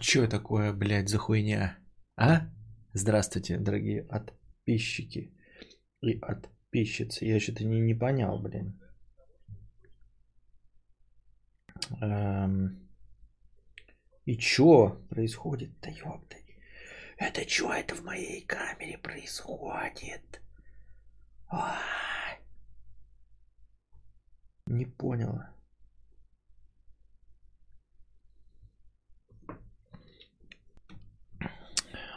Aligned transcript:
что 0.00 0.26
такое, 0.26 0.72
блядь, 0.72 1.08
за 1.08 1.18
хуйня? 1.18 1.78
А? 2.16 2.48
Здравствуйте, 2.92 3.58
дорогие 3.58 4.02
подписчики 4.02 5.32
и 6.00 6.14
подписчицы. 6.14 7.24
Я 7.24 7.38
что-то 7.40 7.64
не, 7.64 7.80
не 7.80 7.94
понял, 7.94 8.38
блин. 8.38 8.80
Эм... 12.00 12.88
И 14.24 14.38
что 14.38 15.04
происходит? 15.08 15.78
Да 15.80 15.90
ёпта. 15.90 16.36
Это 17.16 17.46
что 17.46 17.72
это 17.72 17.94
в 17.94 18.02
моей 18.02 18.40
камере 18.46 18.96
происходит? 18.96 20.40
Ай. 21.50 22.38
Не 24.66 24.86
поняла. 24.86 25.54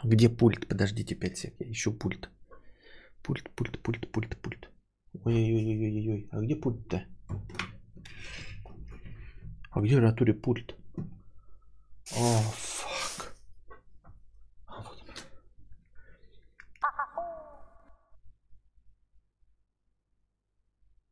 Где 0.04 0.28
пульт? 0.28 0.68
Подождите 0.68 1.14
5 1.14 1.36
сек, 1.38 1.54
я 1.60 1.72
ищу 1.72 1.98
пульт. 1.98 2.28
Пульт, 3.22 3.50
пульт, 3.56 3.82
пульт, 3.82 4.12
пульт, 4.12 4.36
пульт. 4.42 4.70
Ой-ой-ой-ой-ой, 5.24 6.28
а 6.30 6.40
где 6.40 6.56
пульт-то? 6.56 7.06
А 9.70 9.80
где 9.80 9.96
в 9.96 10.02
натуре 10.02 10.34
пульт? 10.34 10.76
О, 12.16 12.40
фак. 12.52 13.34
А, 14.66 14.82
вот. 14.82 15.26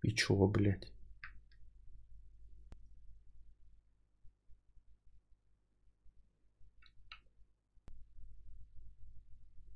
И 0.02 0.14
чего, 0.14 0.48
блядь? 0.48 0.91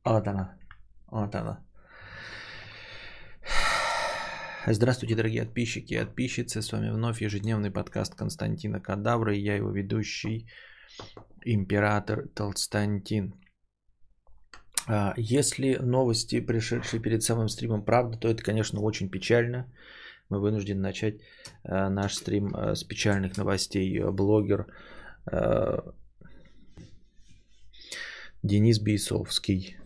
Вот 0.06 0.28
она. 0.28 0.54
Вот 1.10 1.34
она. 1.34 1.58
Здравствуйте, 4.68 5.16
дорогие 5.16 5.42
подписчики 5.42 5.94
и 5.94 5.98
подписчицы. 5.98 6.62
С 6.62 6.70
вами 6.72 6.90
вновь 6.90 7.20
ежедневный 7.20 7.72
подкаст 7.72 8.14
Константина 8.14 8.80
Кадавра. 8.80 9.34
И 9.34 9.40
я 9.40 9.56
его 9.56 9.72
ведущий, 9.72 10.46
император 11.44 12.28
Толстантин. 12.36 13.34
А, 14.86 15.14
если 15.16 15.74
новости, 15.82 16.38
пришедшие 16.40 17.02
перед 17.02 17.24
самым 17.24 17.48
стримом, 17.48 17.84
правда, 17.84 18.16
то 18.16 18.28
это, 18.28 18.44
конечно, 18.44 18.80
очень 18.82 19.10
печально. 19.10 19.72
Мы 20.28 20.38
вынуждены 20.40 20.82
начать 20.82 21.14
а, 21.64 21.90
наш 21.90 22.14
стрим 22.14 22.54
а, 22.54 22.76
с 22.76 22.84
печальных 22.84 23.36
новостей. 23.36 24.00
Блогер 24.12 24.66
Денис 28.44 28.78
Бейсовский 28.78 29.76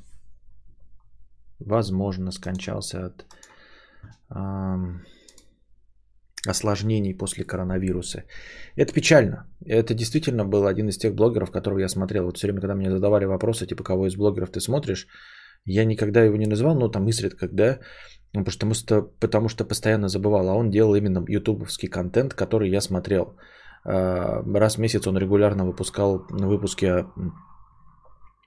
возможно, 1.60 2.32
скончался 2.32 3.06
от 3.06 3.26
э, 4.30 4.38
осложнений 6.48 7.14
после 7.14 7.44
коронавируса. 7.44 8.24
Это 8.76 8.92
печально. 8.92 9.46
Это 9.66 9.94
действительно 9.94 10.44
был 10.44 10.66
один 10.66 10.88
из 10.88 10.98
тех 10.98 11.14
блогеров, 11.14 11.50
которого 11.50 11.80
я 11.80 11.88
смотрел. 11.88 12.24
Вот 12.24 12.36
все 12.36 12.46
время, 12.46 12.60
когда 12.60 12.74
мне 12.74 12.90
задавали 12.90 13.26
вопросы, 13.26 13.66
типа, 13.66 13.84
кого 13.84 14.06
из 14.06 14.16
блогеров 14.16 14.50
ты 14.50 14.60
смотришь, 14.60 15.06
я 15.66 15.84
никогда 15.84 16.22
его 16.22 16.36
не 16.36 16.46
называл, 16.46 16.74
но 16.74 16.88
там 16.88 17.08
изредка, 17.08 17.48
да, 17.52 17.80
ну, 18.32 18.44
потому 18.44 18.74
что, 18.74 19.02
потому 19.20 19.48
что 19.48 19.64
постоянно 19.64 20.08
забывал, 20.08 20.48
а 20.48 20.54
он 20.54 20.70
делал 20.70 20.94
именно 20.94 21.24
ютубовский 21.28 21.88
контент, 21.88 22.34
который 22.34 22.70
я 22.70 22.80
смотрел. 22.80 23.36
А, 23.84 24.42
раз 24.54 24.76
в 24.76 24.80
месяц 24.80 25.06
он 25.06 25.18
регулярно 25.18 25.66
выпускал 25.66 26.24
выпуски 26.30 26.86
Э, 26.86 27.04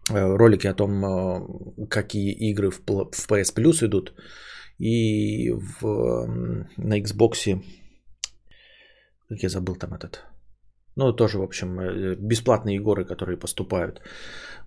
ролики 0.09 0.67
о 0.67 0.73
том, 0.73 1.03
э, 1.03 1.87
какие 1.89 2.31
игры 2.51 2.71
в 2.71 2.81
PS 2.81 3.55
Plus 3.55 3.85
идут. 3.85 4.13
И 4.79 5.51
в, 5.51 5.81
на 6.77 6.99
Xbox, 6.99 7.61
как 9.29 9.43
я 9.43 9.49
забыл 9.49 9.75
там 9.75 9.93
этот, 9.93 10.23
ну, 10.95 11.13
тоже, 11.13 11.37
в 11.37 11.43
общем, 11.43 11.79
э, 11.79 12.15
бесплатные 12.15 12.77
игры, 12.77 13.05
которые 13.05 13.37
поступают. 13.37 14.01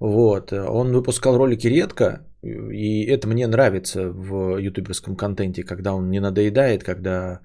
Вот. 0.01 0.53
Он 0.53 0.93
выпускал 0.93 1.37
ролики 1.37 1.69
редко, 1.69 2.27
и 2.43 3.05
это 3.05 3.29
мне 3.29 3.47
нравится 3.47 4.11
в 4.11 4.59
ютуберском 4.59 5.17
контенте, 5.17 5.65
когда 5.65 5.95
он 5.95 6.11
не 6.11 6.21
надоедает, 6.21 6.85
когда 6.85 7.41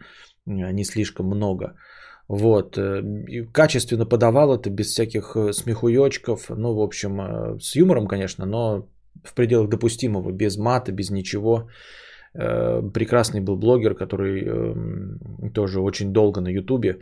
не 0.46 0.84
слишком 0.84 1.28
много. 1.28 1.75
Вот. 2.31 2.78
Э, 2.78 3.03
качественно 3.52 4.06
подавал 4.06 4.53
это 4.53 4.69
без 4.69 4.88
всяких 4.88 5.36
э, 5.36 5.52
смехуёчков. 5.53 6.50
Ну, 6.50 6.74
в 6.74 6.80
общем, 6.80 7.19
э, 7.19 7.59
с 7.59 7.75
юмором, 7.75 8.08
конечно, 8.08 8.46
но 8.46 8.88
в 9.24 9.34
пределах 9.34 9.69
допустимого, 9.69 10.31
без 10.31 10.58
мата, 10.58 10.92
без 10.94 11.09
ничего. 11.09 11.68
Прекрасный 12.34 13.42
был 13.42 13.58
блогер, 13.58 13.94
который 13.94 14.46
эм, 14.46 15.52
тоже 15.53 15.81
очень 15.81 16.14
долго 16.14 16.40
на 16.40 16.47
Ютубе 16.47 17.00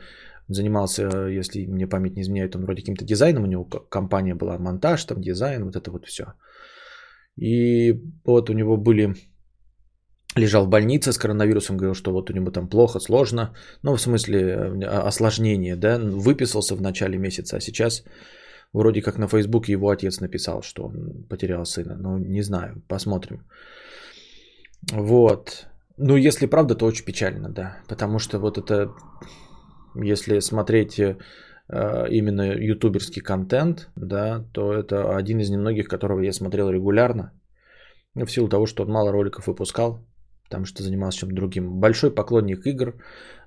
занимался, 0.48 1.28
если 1.28 1.68
мне 1.68 1.88
память 1.88 2.16
не 2.16 2.24
изменяет, 2.24 2.56
он 2.56 2.64
вроде 2.64 2.82
каким-то 2.82 3.06
дизайном, 3.06 3.44
у 3.44 3.48
него 3.48 3.66
компания 3.66 4.34
была, 4.34 4.58
монтаж, 4.58 5.06
там 5.06 5.22
дизайн, 5.22 5.64
вот 5.66 5.76
это 5.76 5.92
вот 5.92 6.08
все. 6.08 6.24
И 7.38 8.02
вот 8.26 8.50
у 8.50 8.54
него 8.54 8.76
были 8.76 9.14
лежал 10.40 10.66
в 10.66 10.70
больнице 10.70 11.12
с 11.12 11.18
коронавирусом, 11.18 11.78
говорил, 11.78 11.96
что 11.96 12.12
вот 12.12 12.30
у 12.30 12.34
него 12.34 12.52
там 12.52 12.68
плохо, 12.68 13.00
сложно. 13.00 13.54
Ну, 13.84 13.96
в 13.96 14.02
смысле 14.02 14.40
э, 14.40 14.86
осложнение, 15.08 15.76
да, 15.76 15.98
выписался 16.00 16.76
в 16.76 16.82
начале 16.82 17.18
месяца, 17.18 17.58
а 17.58 17.62
сейчас 17.62 18.04
вроде 18.74 19.02
как 19.02 19.18
на 19.18 19.28
Фейсбуке 19.28 19.74
его 19.74 19.90
отец 19.90 20.20
написал, 20.22 20.62
что 20.62 20.86
он 20.86 21.26
потерял 21.30 21.66
сына. 21.66 21.96
Ну, 22.00 22.18
не 22.18 22.42
знаю, 22.42 22.82
посмотрим. 22.88 23.46
Вот. 24.92 25.68
Ну, 25.98 26.16
если 26.18 26.48
правда, 26.48 26.76
то 26.76 26.86
очень 26.86 27.06
печально, 27.06 27.50
да. 27.50 27.78
Потому 27.88 28.20
что 28.20 28.40
вот 28.40 28.58
это, 28.58 28.92
если 29.96 30.40
смотреть 30.40 31.00
э, 31.00 31.18
именно 32.10 32.54
ютуберский 32.54 33.22
контент, 33.22 33.90
да, 33.96 34.46
то 34.54 34.74
это 34.74 35.16
один 35.18 35.40
из 35.40 35.50
немногих, 35.50 35.88
которого 35.88 36.22
я 36.22 36.34
смотрел 36.34 36.70
регулярно. 36.70 37.32
В 38.16 38.28
силу 38.28 38.50
того, 38.50 38.66
что 38.66 38.84
он 38.84 38.92
мало 38.92 39.12
роликов 39.12 39.48
выпускал, 39.48 40.00
потому 40.50 40.66
что 40.66 40.84
занимался 40.84 41.20
чем-то 41.20 41.36
другим. 41.36 41.80
Большой 41.80 42.12
поклонник 42.12 42.66
игр, 42.66 42.94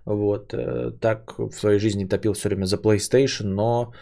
вот, 0.05 0.55
э, 0.55 0.93
так 1.01 1.39
в 1.39 1.53
своей 1.53 1.79
жизни 1.79 2.09
топил 2.09 2.33
все 2.33 2.49
время 2.49 2.67
за 2.67 2.77
PlayStation, 2.77 3.47
но 3.47 3.93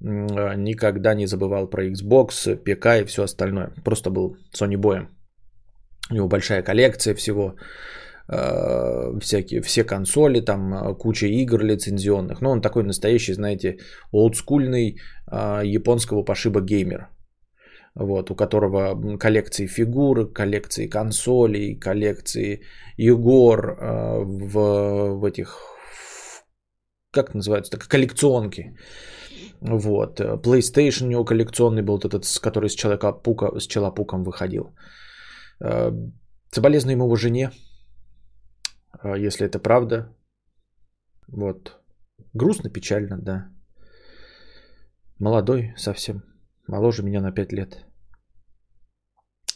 никогда 0.00 1.14
не 1.14 1.26
забывал 1.26 1.70
про 1.70 1.84
Xbox, 1.86 2.56
ПК 2.56 2.86
и 2.86 3.04
все 3.04 3.22
остальное. 3.22 3.70
Просто 3.84 4.10
был 4.10 4.36
Sony 4.52 4.76
боем. 4.76 5.08
У 6.10 6.14
него 6.14 6.28
большая 6.28 6.62
коллекция 6.62 7.14
всего, 7.14 7.54
э, 8.28 9.20
всякие, 9.20 9.62
все 9.62 9.84
консоли, 9.84 10.40
там 10.40 10.74
э, 10.74 10.94
куча 10.94 11.26
игр 11.26 11.62
лицензионных. 11.62 12.42
Но 12.42 12.50
он 12.50 12.60
такой 12.60 12.82
настоящий, 12.82 13.34
знаете, 13.34 13.78
олдскульный 14.12 14.98
японского 15.64 16.24
пошиба 16.24 16.60
геймер 16.60 17.08
вот, 17.94 18.30
у 18.30 18.34
которого 18.34 19.18
коллекции 19.18 19.66
фигур, 19.66 20.32
коллекции 20.32 20.88
консолей, 20.88 21.78
коллекции 21.78 22.62
игр 22.96 23.58
э, 23.58 24.24
в, 24.24 25.18
в 25.18 25.24
этих, 25.24 25.58
как 27.12 27.34
называются, 27.34 27.72
так, 27.72 27.88
коллекционки. 27.88 28.76
Вот. 29.60 30.20
PlayStation 30.20 31.06
у 31.06 31.10
него 31.10 31.24
коллекционный 31.24 31.82
был, 31.82 31.98
этот, 31.98 32.24
который 32.40 32.68
с 32.68 32.74
Человека-пука, 32.74 33.60
с 33.60 33.66
Челопуком 33.66 34.24
выходил. 34.24 34.74
Э, 35.60 35.92
соболезную 36.50 36.94
ему 36.94 37.04
его 37.04 37.16
жене, 37.16 37.50
э, 39.02 39.26
если 39.26 39.46
это 39.46 39.58
правда. 39.58 40.16
Вот. 41.28 41.78
Грустно, 42.34 42.70
печально, 42.70 43.18
да. 43.18 43.48
Молодой 45.18 45.74
совсем. 45.76 46.31
Моложе 46.68 47.02
меня 47.02 47.20
на 47.20 47.32
5 47.32 47.52
лет. 47.52 47.86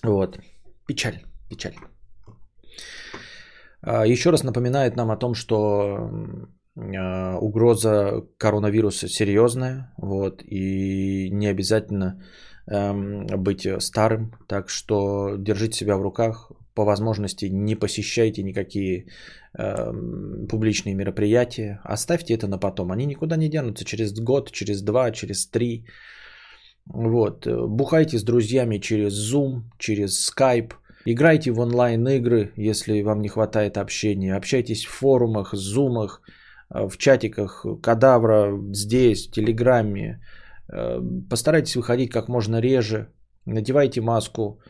Вот. 0.02 0.38
Печаль, 0.86 1.22
печаль. 1.50 1.74
А, 3.82 4.06
еще 4.06 4.30
раз 4.30 4.42
напоминает 4.42 4.96
нам 4.96 5.10
о 5.10 5.16
том, 5.16 5.34
что 5.34 6.10
а, 6.76 7.38
угроза 7.38 8.22
коронавируса 8.38 9.08
серьезная, 9.08 9.92
вот, 9.96 10.42
и 10.42 11.30
не 11.30 11.46
обязательно 11.46 12.22
эм, 12.66 13.26
быть 13.26 13.66
старым, 13.78 14.32
так 14.48 14.68
что 14.68 15.36
держите 15.38 15.78
себя 15.78 15.96
в 15.96 16.02
руках, 16.02 16.52
по 16.74 16.84
возможности 16.84 17.46
не 17.46 17.74
посещайте 17.76 18.42
никакие 18.42 19.06
эм, 19.58 20.46
публичные 20.48 20.94
мероприятия, 20.94 21.80
оставьте 21.84 22.34
это 22.34 22.48
на 22.48 22.58
потом, 22.58 22.92
они 22.92 23.06
никуда 23.06 23.36
не 23.36 23.48
денутся 23.48 23.84
через 23.84 24.12
год, 24.12 24.50
через 24.50 24.82
два, 24.82 25.10
через 25.12 25.46
три, 25.46 25.86
вот. 26.86 27.46
Бухайте 27.46 28.18
с 28.18 28.22
друзьями 28.22 28.78
через 28.78 29.12
Zoom, 29.32 29.62
через 29.78 30.30
Skype. 30.30 30.72
Играйте 31.04 31.50
в 31.52 31.60
онлайн-игры, 31.60 32.52
если 32.56 33.02
вам 33.02 33.20
не 33.20 33.28
хватает 33.28 33.76
общения. 33.76 34.34
Общайтесь 34.34 34.84
в 34.84 34.90
форумах, 34.90 35.54
зумах, 35.54 36.20
э, 36.74 36.88
в 36.88 36.96
чатиках, 36.98 37.64
кадавра 37.82 38.58
здесь, 38.72 39.28
в 39.28 39.32
Телеграме, 39.32 40.20
Э, 40.72 41.00
постарайтесь 41.30 41.76
выходить 41.76 42.10
как 42.10 42.28
можно 42.28 42.60
реже, 42.60 43.08
надевайте 43.46 44.00
маску. 44.00 44.60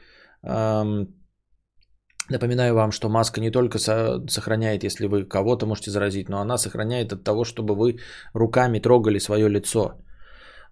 Напоминаю 2.29 2.75
вам, 2.75 2.91
что 2.91 3.09
маска 3.09 3.41
не 3.41 3.51
только 3.51 3.79
сохраняет, 3.79 4.85
если 4.85 5.07
вы 5.07 5.25
кого-то 5.25 5.67
можете 5.67 5.91
заразить, 5.91 6.29
но 6.29 6.41
она 6.41 6.59
сохраняет 6.59 7.13
от 7.13 7.25
того, 7.25 7.45
чтобы 7.45 7.75
вы 7.75 7.99
руками 8.35 8.81
трогали 8.81 9.19
свое 9.19 9.49
лицо. 9.49 9.95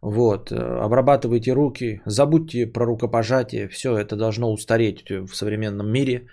Вот, 0.02 0.52
э, 0.52 0.56
обрабатывайте 0.56 1.52
руки, 1.52 2.02
забудьте 2.06 2.66
про 2.66 2.86
рукопожатие, 2.86 3.68
все 3.68 3.96
это 3.96 4.16
должно 4.16 4.52
устареть 4.52 5.04
в 5.08 5.34
современном 5.34 5.90
мире. 5.90 6.26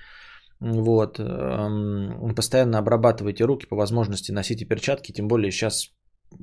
Вот, 0.60 1.20
эм, 1.20 2.36
постоянно 2.36 2.78
обрабатывайте 2.78 3.46
руки, 3.46 3.66
по 3.66 3.76
возможности 3.76 4.32
носите 4.32 4.66
перчатки, 4.66 5.14
тем 5.14 5.28
более 5.28 5.52
сейчас 5.52 5.92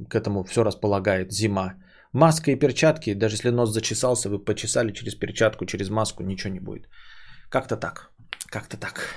к 0.09 0.15
этому 0.15 0.45
все 0.45 0.65
располагает 0.65 1.33
зима. 1.33 1.75
Маска 2.13 2.51
и 2.51 2.59
перчатки, 2.59 3.15
даже 3.15 3.35
если 3.35 3.51
нос 3.51 3.71
зачесался, 3.71 4.29
вы 4.29 4.45
почесали 4.45 4.93
через 4.93 5.15
перчатку, 5.15 5.67
через 5.67 5.91
маску, 5.91 6.23
ничего 6.23 6.53
не 6.53 6.61
будет. 6.61 6.89
Как-то 7.51 7.77
так. 7.77 8.11
Как-то 8.51 8.77
так. 8.77 9.15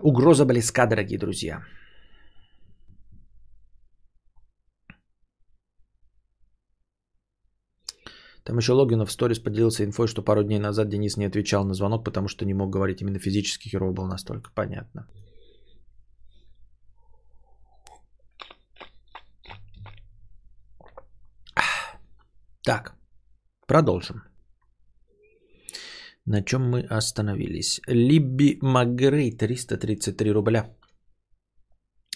Угроза 0.00 0.44
близка, 0.44 0.86
дорогие 0.86 1.18
друзья. 1.18 1.62
Там 8.48 8.56
еще 8.56 8.72
Логинов 8.72 9.08
в 9.10 9.12
сторис 9.12 9.38
поделился 9.38 9.84
инфой, 9.84 10.08
что 10.08 10.22
пару 10.22 10.42
дней 10.42 10.58
назад 10.58 10.88
Денис 10.88 11.18
не 11.18 11.26
отвечал 11.26 11.66
на 11.66 11.74
звонок, 11.74 12.02
потому 12.02 12.28
что 12.28 12.46
не 12.46 12.54
мог 12.54 12.70
говорить. 12.70 13.02
Именно 13.02 13.18
физически 13.18 13.68
херово 13.68 13.92
был 13.92 14.06
настолько. 14.06 14.50
Понятно. 14.54 15.06
Так, 22.62 22.94
продолжим. 23.66 24.22
На 26.24 26.42
чем 26.42 26.70
мы 26.70 26.80
остановились? 26.80 27.82
Либби 27.86 28.58
Магрей 28.62 29.30
333 29.30 30.32
рубля 30.32 30.74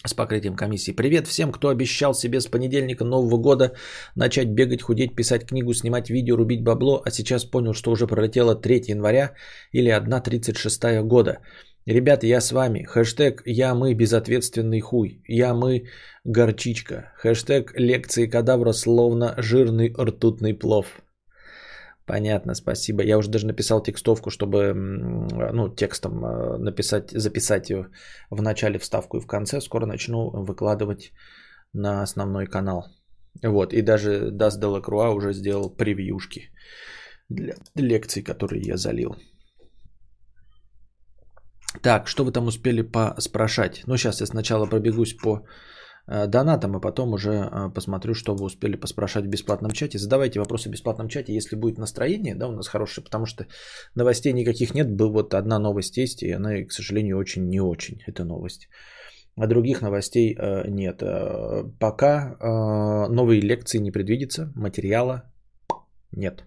с 0.05 0.13
покрытием 0.13 0.55
комиссии. 0.55 0.91
Привет 0.91 1.27
всем, 1.27 1.51
кто 1.51 1.69
обещал 1.69 2.13
себе 2.13 2.41
с 2.41 2.47
понедельника 2.47 3.05
Нового 3.05 3.37
года 3.37 3.73
начать 4.15 4.49
бегать, 4.49 4.81
худеть, 4.81 5.15
писать 5.15 5.45
книгу, 5.45 5.73
снимать 5.73 6.09
видео, 6.09 6.35
рубить 6.35 6.63
бабло, 6.63 7.01
а 7.05 7.11
сейчас 7.11 7.45
понял, 7.45 7.73
что 7.73 7.91
уже 7.91 8.07
пролетело 8.07 8.55
3 8.55 8.83
января 8.87 9.33
или 9.71 9.91
1.36 9.91 11.01
года. 11.03 11.39
Ребята, 11.85 12.27
я 12.27 12.41
с 12.41 12.51
вами. 12.51 12.83
Хэштег 12.83 13.43
«Я 13.45 13.75
мы 13.75 13.93
безответственный 13.93 14.79
хуй». 14.79 15.21
«Я 15.27 15.53
мы 15.53 15.83
горчичка». 16.23 17.11
Хэштег 17.17 17.73
«Лекции 17.75 18.27
кадавра 18.27 18.73
словно 18.73 19.35
жирный 19.37 19.93
ртутный 19.93 20.53
плов». 20.53 20.85
Понятно, 22.05 22.53
спасибо. 22.55 23.03
Я 23.03 23.17
уже 23.17 23.29
даже 23.29 23.47
написал 23.47 23.81
текстовку, 23.81 24.29
чтобы, 24.29 24.73
ну, 25.53 25.69
текстом 25.69 26.25
э, 26.25 26.57
написать, 26.57 27.11
записать 27.11 27.69
ее 27.69 27.87
в 28.29 28.41
начале 28.41 28.77
вставку 28.77 29.17
и 29.17 29.21
в 29.21 29.27
конце. 29.27 29.61
Скоро 29.61 29.85
начну 29.85 30.29
выкладывать 30.31 31.13
на 31.73 32.03
основной 32.03 32.47
канал. 32.47 32.83
Вот, 33.41 33.73
и 33.73 33.81
даже 33.81 34.31
Даст 34.31 34.59
Делакруа 34.59 35.09
уже 35.09 35.33
сделал 35.33 35.69
превьюшки 35.69 36.51
для 37.29 37.55
лекций, 37.75 38.21
которые 38.21 38.61
я 38.61 38.77
залил. 38.77 39.15
Так, 41.81 42.07
что 42.07 42.23
вы 42.23 42.31
там 42.31 42.47
успели 42.47 42.81
поспрашать? 42.81 43.83
Ну, 43.87 43.97
сейчас 43.97 44.21
я 44.21 44.27
сначала 44.27 44.65
пробегусь 44.65 45.15
по 45.15 45.45
донатом, 46.07 46.75
а 46.75 46.79
потом 46.79 47.13
уже 47.13 47.31
э, 47.31 47.69
посмотрю, 47.73 48.13
что 48.13 48.35
вы 48.35 48.45
успели 48.45 48.75
поспрашать 48.75 49.25
в 49.25 49.29
бесплатном 49.29 49.71
чате. 49.71 49.97
Задавайте 49.97 50.39
вопросы 50.39 50.69
в 50.69 50.71
бесплатном 50.71 51.07
чате, 51.07 51.33
если 51.33 51.55
будет 51.55 51.77
настроение, 51.77 52.35
да, 52.35 52.47
у 52.47 52.51
нас 52.51 52.67
хорошее, 52.67 53.05
потому 53.05 53.25
что 53.25 53.45
новостей 53.95 54.33
никаких 54.33 54.73
нет. 54.73 54.91
Был 54.91 55.11
вот 55.11 55.33
одна 55.33 55.59
новость 55.59 55.97
есть, 55.97 56.23
и 56.23 56.31
она, 56.31 56.65
к 56.65 56.71
сожалению, 56.71 57.17
очень 57.17 57.47
не 57.47 57.61
очень, 57.61 58.01
эта 58.05 58.25
новость. 58.25 58.67
А 59.35 59.47
других 59.47 59.81
новостей 59.81 60.35
э, 60.35 60.67
нет. 60.69 61.01
Э, 61.01 61.63
пока 61.79 62.37
э, 62.39 63.09
новые 63.09 63.41
лекции 63.41 63.79
не 63.79 63.91
предвидится, 63.91 64.51
материала 64.55 65.23
нет. 66.11 66.43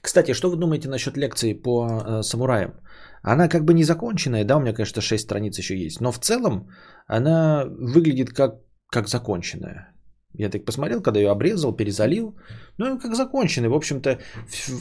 Кстати, 0.00 0.32
что 0.32 0.50
вы 0.50 0.56
думаете 0.56 0.88
насчет 0.88 1.16
лекции 1.16 1.52
по 1.52 1.86
э, 1.86 2.22
самураям? 2.22 2.72
Она 3.22 3.48
как 3.48 3.64
бы 3.64 3.74
не 3.74 3.84
законченная, 3.84 4.44
да, 4.44 4.56
у 4.56 4.60
меня, 4.60 4.72
конечно, 4.72 5.02
6 5.02 5.22
страниц 5.22 5.58
еще 5.58 5.76
есть, 5.76 6.00
но 6.00 6.12
в 6.12 6.18
целом 6.18 6.68
она 7.06 7.64
выглядит 7.66 8.30
как, 8.30 8.60
как 8.90 9.08
законченная. 9.08 9.94
Я 10.38 10.48
так 10.48 10.64
посмотрел, 10.64 11.02
когда 11.02 11.20
ее 11.20 11.30
обрезал, 11.30 11.76
перезалил. 11.76 12.36
Ну, 12.78 12.98
как 12.98 13.14
законченный. 13.16 13.68
В 13.68 13.74
общем-то, 13.74 14.18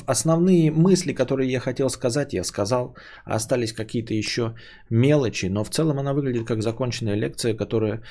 основные 0.06 0.72
мысли, 0.72 1.14
которые 1.14 1.52
я 1.52 1.60
хотел 1.60 1.90
сказать, 1.90 2.34
я 2.34 2.44
сказал. 2.44 2.96
Остались 3.26 3.74
какие-то 3.74 4.14
еще 4.14 4.54
мелочи. 4.92 5.48
Но 5.48 5.64
в 5.64 5.70
целом 5.70 5.98
она 5.98 6.14
выглядит 6.14 6.46
как 6.48 6.62
законченная 6.62 7.16
лекция, 7.16 7.58
которая 7.58 8.04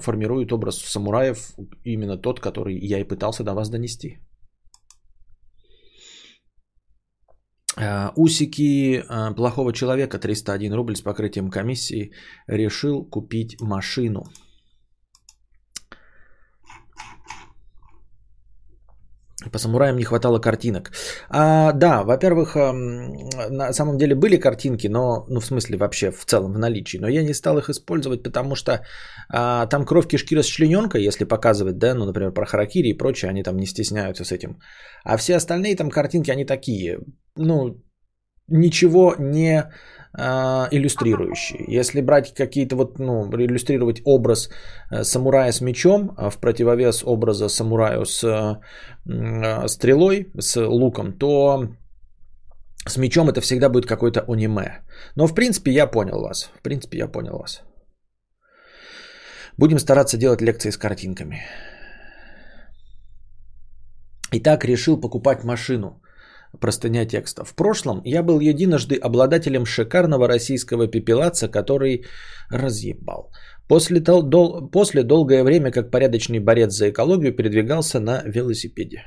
формирует 0.00 0.52
образ 0.52 0.78
самураев. 0.78 1.52
Именно 1.84 2.16
тот, 2.16 2.40
который 2.40 2.78
я 2.78 3.00
и 3.00 3.04
пытался 3.04 3.44
до 3.44 3.52
вас 3.52 3.68
донести. 3.68 4.08
Э, 4.08 4.32
усики 8.16 9.02
э, 9.02 9.34
плохого 9.34 9.72
человека 9.72 10.18
301 10.18 10.74
рубль 10.74 10.96
с 10.96 11.00
покрытием 11.00 11.50
комиссии 11.50 12.12
решил 12.46 13.04
купить 13.04 13.60
машину. 13.60 14.24
По 19.50 19.58
самураям 19.58 19.96
не 19.96 20.04
хватало 20.04 20.38
картинок. 20.38 20.92
А, 21.28 21.72
да, 21.72 22.02
во-первых, 22.02 22.56
эм, 22.56 23.12
на 23.50 23.72
самом 23.72 23.98
деле 23.98 24.14
были 24.14 24.36
картинки, 24.36 24.88
но, 24.88 25.24
ну, 25.28 25.40
в 25.40 25.44
смысле, 25.44 25.76
вообще 25.76 26.10
в 26.10 26.24
целом 26.24 26.52
в 26.52 26.58
наличии, 26.58 26.98
но 26.98 27.08
я 27.08 27.22
не 27.22 27.34
стал 27.34 27.58
их 27.58 27.68
использовать, 27.68 28.22
потому 28.22 28.54
что 28.54 28.72
а, 29.28 29.66
там 29.66 29.84
кровь 29.84 30.08
кишки 30.08 30.36
расчлененка, 30.36 30.98
если 30.98 31.24
показывать, 31.24 31.78
да, 31.78 31.94
ну, 31.94 32.04
например, 32.04 32.32
про 32.32 32.46
харакири 32.46 32.88
и 32.88 32.98
прочее, 32.98 33.30
они 33.30 33.42
там 33.42 33.56
не 33.56 33.66
стесняются 33.66 34.24
с 34.24 34.32
этим. 34.32 34.58
А 35.04 35.16
все 35.16 35.36
остальные 35.36 35.76
там 35.76 35.90
картинки, 35.90 36.30
они 36.30 36.44
такие, 36.44 36.98
ну, 37.36 37.82
ничего 38.48 39.14
не 39.18 39.70
э, 40.18 40.68
иллюстрирующие. 40.70 41.64
Если 41.80 42.00
брать 42.00 42.34
какие-то 42.34 42.76
вот, 42.76 42.98
ну, 42.98 43.30
иллюстрировать 43.30 44.02
образ 44.04 44.48
э, 44.90 45.04
самурая 45.04 45.52
с 45.52 45.60
мечом 45.60 46.14
а 46.16 46.30
в 46.30 46.38
противовес 46.38 47.02
образа 47.04 47.48
самураю 47.48 48.04
с 48.04 48.24
э, 48.24 49.68
стрелой, 49.68 50.30
с 50.38 50.56
луком, 50.56 51.18
то 51.18 51.68
с 52.86 52.96
мечом 52.96 53.28
это 53.28 53.40
всегда 53.40 53.68
будет 53.68 53.86
какой-то 53.86 54.20
аниме. 54.28 54.82
Но 55.16 55.26
в 55.26 55.34
принципе 55.34 55.70
я 55.70 55.86
понял 55.86 56.20
вас. 56.20 56.50
В 56.58 56.62
принципе 56.62 56.98
я 56.98 57.08
понял 57.08 57.38
вас. 57.38 57.62
Будем 59.58 59.78
стараться 59.78 60.16
делать 60.16 60.40
лекции 60.40 60.70
с 60.70 60.76
картинками. 60.76 61.42
Итак, 64.32 64.64
решил 64.64 65.00
покупать 65.00 65.44
машину 65.44 66.01
простыня 66.60 67.06
текста. 67.06 67.44
В 67.44 67.54
прошлом 67.54 68.02
я 68.04 68.22
был 68.22 68.40
единожды 68.40 68.96
обладателем 68.96 69.66
шикарного 69.66 70.28
российского 70.28 70.86
пепелаца, 70.86 71.48
который 71.48 72.04
разъебал. 72.50 73.30
После, 73.68 74.00
дол- 74.00 74.70
после 74.70 75.02
долгое 75.02 75.44
время, 75.44 75.70
как 75.70 75.90
порядочный 75.90 76.40
борец 76.40 76.72
за 76.72 76.90
экологию, 76.90 77.34
передвигался 77.34 78.00
на 78.00 78.22
велосипеде. 78.24 79.02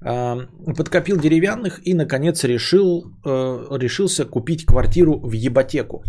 Подкопил 0.00 1.18
деревянных 1.18 1.80
и, 1.86 1.94
наконец, 1.94 2.44
решил, 2.44 3.04
э, 3.24 3.78
решился 3.78 4.26
купить 4.26 4.66
квартиру 4.66 5.20
в 5.20 5.32
ебатеку 5.32 6.04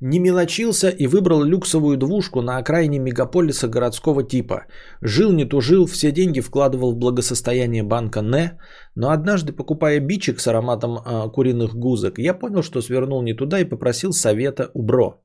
не 0.00 0.18
мелочился 0.20 0.88
и 0.90 1.06
выбрал 1.06 1.42
люксовую 1.42 1.96
двушку 1.96 2.42
на 2.42 2.58
окраине 2.58 2.98
мегаполиса 2.98 3.68
городского 3.68 4.22
типа. 4.22 4.66
Жил 5.02 5.32
не 5.32 5.44
тужил, 5.44 5.86
все 5.86 6.12
деньги 6.12 6.40
вкладывал 6.40 6.92
в 6.92 6.98
благосостояние 6.98 7.82
банка 7.82 8.22
НЭ, 8.22 8.58
но 8.94 9.10
однажды, 9.10 9.52
покупая 9.52 10.00
бичик 10.00 10.40
с 10.40 10.46
ароматом 10.46 10.98
э, 10.98 11.30
куриных 11.30 11.74
гузок, 11.74 12.18
я 12.18 12.34
понял, 12.34 12.62
что 12.62 12.80
свернул 12.80 13.22
не 13.22 13.34
туда 13.34 13.60
и 13.60 13.64
попросил 13.64 14.12
совета 14.12 14.70
у 14.74 14.82
Бро. 14.82 15.22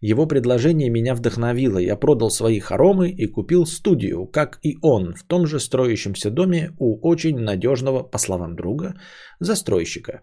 Его 0.00 0.26
предложение 0.26 0.90
меня 0.90 1.14
вдохновило. 1.14 1.78
Я 1.78 1.96
продал 1.96 2.30
свои 2.30 2.60
хоромы 2.60 3.10
и 3.10 3.26
купил 3.26 3.66
студию, 3.66 4.26
как 4.26 4.58
и 4.62 4.76
он, 4.80 5.14
в 5.14 5.24
том 5.24 5.46
же 5.46 5.58
строящемся 5.58 6.30
доме 6.30 6.70
у 6.78 7.00
очень 7.08 7.38
надежного, 7.38 8.04
по 8.04 8.18
словам 8.18 8.54
друга, 8.54 8.94
застройщика. 9.40 10.22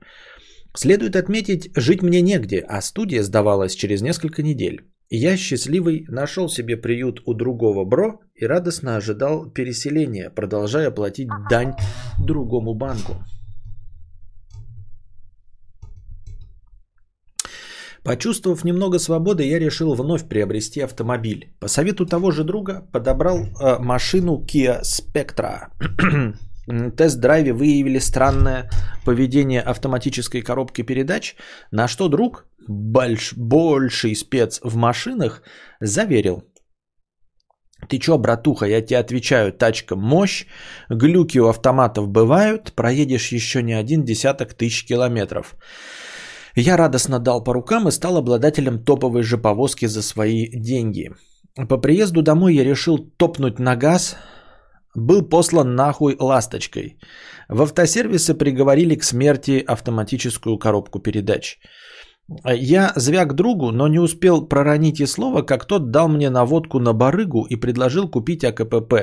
Следует 0.75 1.15
отметить, 1.15 1.72
жить 1.75 2.01
мне 2.01 2.22
негде, 2.22 2.60
а 2.60 2.82
студия 2.82 3.24
сдавалась 3.24 3.75
через 3.75 4.01
несколько 4.01 4.44
недель. 4.44 4.86
Я 5.10 5.38
счастливый 5.38 6.05
нашел 6.08 6.50
себе 6.50 6.77
приют 6.77 7.22
у 7.25 7.34
другого 7.34 7.86
бро 7.86 8.20
и 8.34 8.46
радостно 8.46 8.98
ожидал 8.98 9.50
переселения, 9.50 10.29
продолжая 10.29 10.91
платить 10.91 11.29
дань 11.50 11.74
другому 12.20 12.74
банку. 12.74 13.24
Почувствовав 18.03 18.63
немного 18.63 19.00
свободы, 19.00 19.44
я 19.44 19.58
решил 19.58 19.96
вновь 19.96 20.27
приобрести 20.27 20.79
автомобиль. 20.82 21.55
По 21.60 21.67
совету 21.67 22.05
того 22.05 22.29
же 22.29 22.44
друга 22.44 22.88
подобрал 22.91 23.46
э, 23.46 23.79
машину 23.79 24.46
Kia 24.46 24.82
Spectra. 24.82 25.70
Тест-драйве 26.67 27.53
выявили 27.53 28.00
странное 28.00 28.69
поведение 29.05 29.62
автоматической 29.62 30.41
коробки 30.41 30.81
передач, 30.81 31.36
на 31.72 31.88
что 31.88 32.07
друг, 32.07 32.45
больш, 32.67 33.34
больший 33.36 34.15
спец 34.15 34.60
в 34.63 34.75
машинах, 34.75 35.43
заверил. 35.79 36.43
Ты 37.88 38.00
чё, 38.00 38.17
братуха, 38.17 38.65
я 38.65 38.81
тебе 38.81 38.98
отвечаю, 38.98 39.53
тачка 39.53 39.95
мощь, 39.95 40.48
глюки 40.89 41.38
у 41.38 41.48
автоматов 41.48 42.10
бывают, 42.10 42.74
проедешь 42.74 43.31
еще 43.31 43.62
не 43.62 43.74
один 43.74 44.03
десяток 44.03 44.53
тысяч 44.53 44.86
километров. 44.86 45.55
Я 46.55 46.77
радостно 46.77 47.19
дал 47.19 47.43
по 47.43 47.53
рукам 47.53 47.88
и 47.88 47.91
стал 47.91 48.17
обладателем 48.17 48.84
топовой 48.84 49.24
же 49.24 49.38
повозки 49.38 49.86
за 49.86 50.01
свои 50.01 50.48
деньги. 50.48 51.12
По 51.69 51.77
приезду 51.77 52.22
домой 52.22 52.55
я 52.55 52.63
решил 52.63 52.98
топнуть 52.98 53.60
на 53.60 53.75
газ, 53.75 54.17
был 54.95 55.21
послан 55.21 55.75
нахуй 55.75 56.15
ласточкой. 56.19 56.97
В 57.49 57.61
автосервисе 57.61 58.33
приговорили 58.33 58.95
к 58.95 59.03
смерти 59.03 59.63
автоматическую 59.67 60.57
коробку 60.57 60.99
передач. 60.99 61.59
Я 62.45 62.91
звяк 62.95 63.33
другу, 63.35 63.71
но 63.71 63.87
не 63.87 63.99
успел 63.99 64.47
проронить 64.47 64.99
и 64.99 65.05
слова, 65.05 65.43
как 65.43 65.65
тот 65.65 65.91
дал 65.91 66.07
мне 66.07 66.29
наводку 66.29 66.79
на 66.79 66.93
барыгу 66.93 67.45
и 67.49 67.55
предложил 67.55 68.09
купить 68.09 68.43
АКПП. 68.43 68.93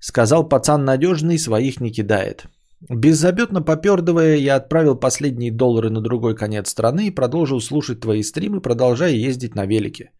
Сказал, 0.00 0.48
пацан 0.48 0.84
надежный, 0.84 1.38
своих 1.38 1.80
не 1.80 1.90
кидает. 1.90 2.46
Беззаботно 2.88 3.62
попердывая, 3.62 4.36
я 4.36 4.56
отправил 4.56 4.94
последние 4.96 5.50
доллары 5.50 5.90
на 5.90 6.00
другой 6.00 6.36
конец 6.36 6.68
страны 6.68 7.08
и 7.08 7.14
продолжил 7.14 7.60
слушать 7.60 8.00
твои 8.00 8.22
стримы, 8.22 8.60
продолжая 8.60 9.12
ездить 9.12 9.54
на 9.54 9.66
велике. 9.66 10.10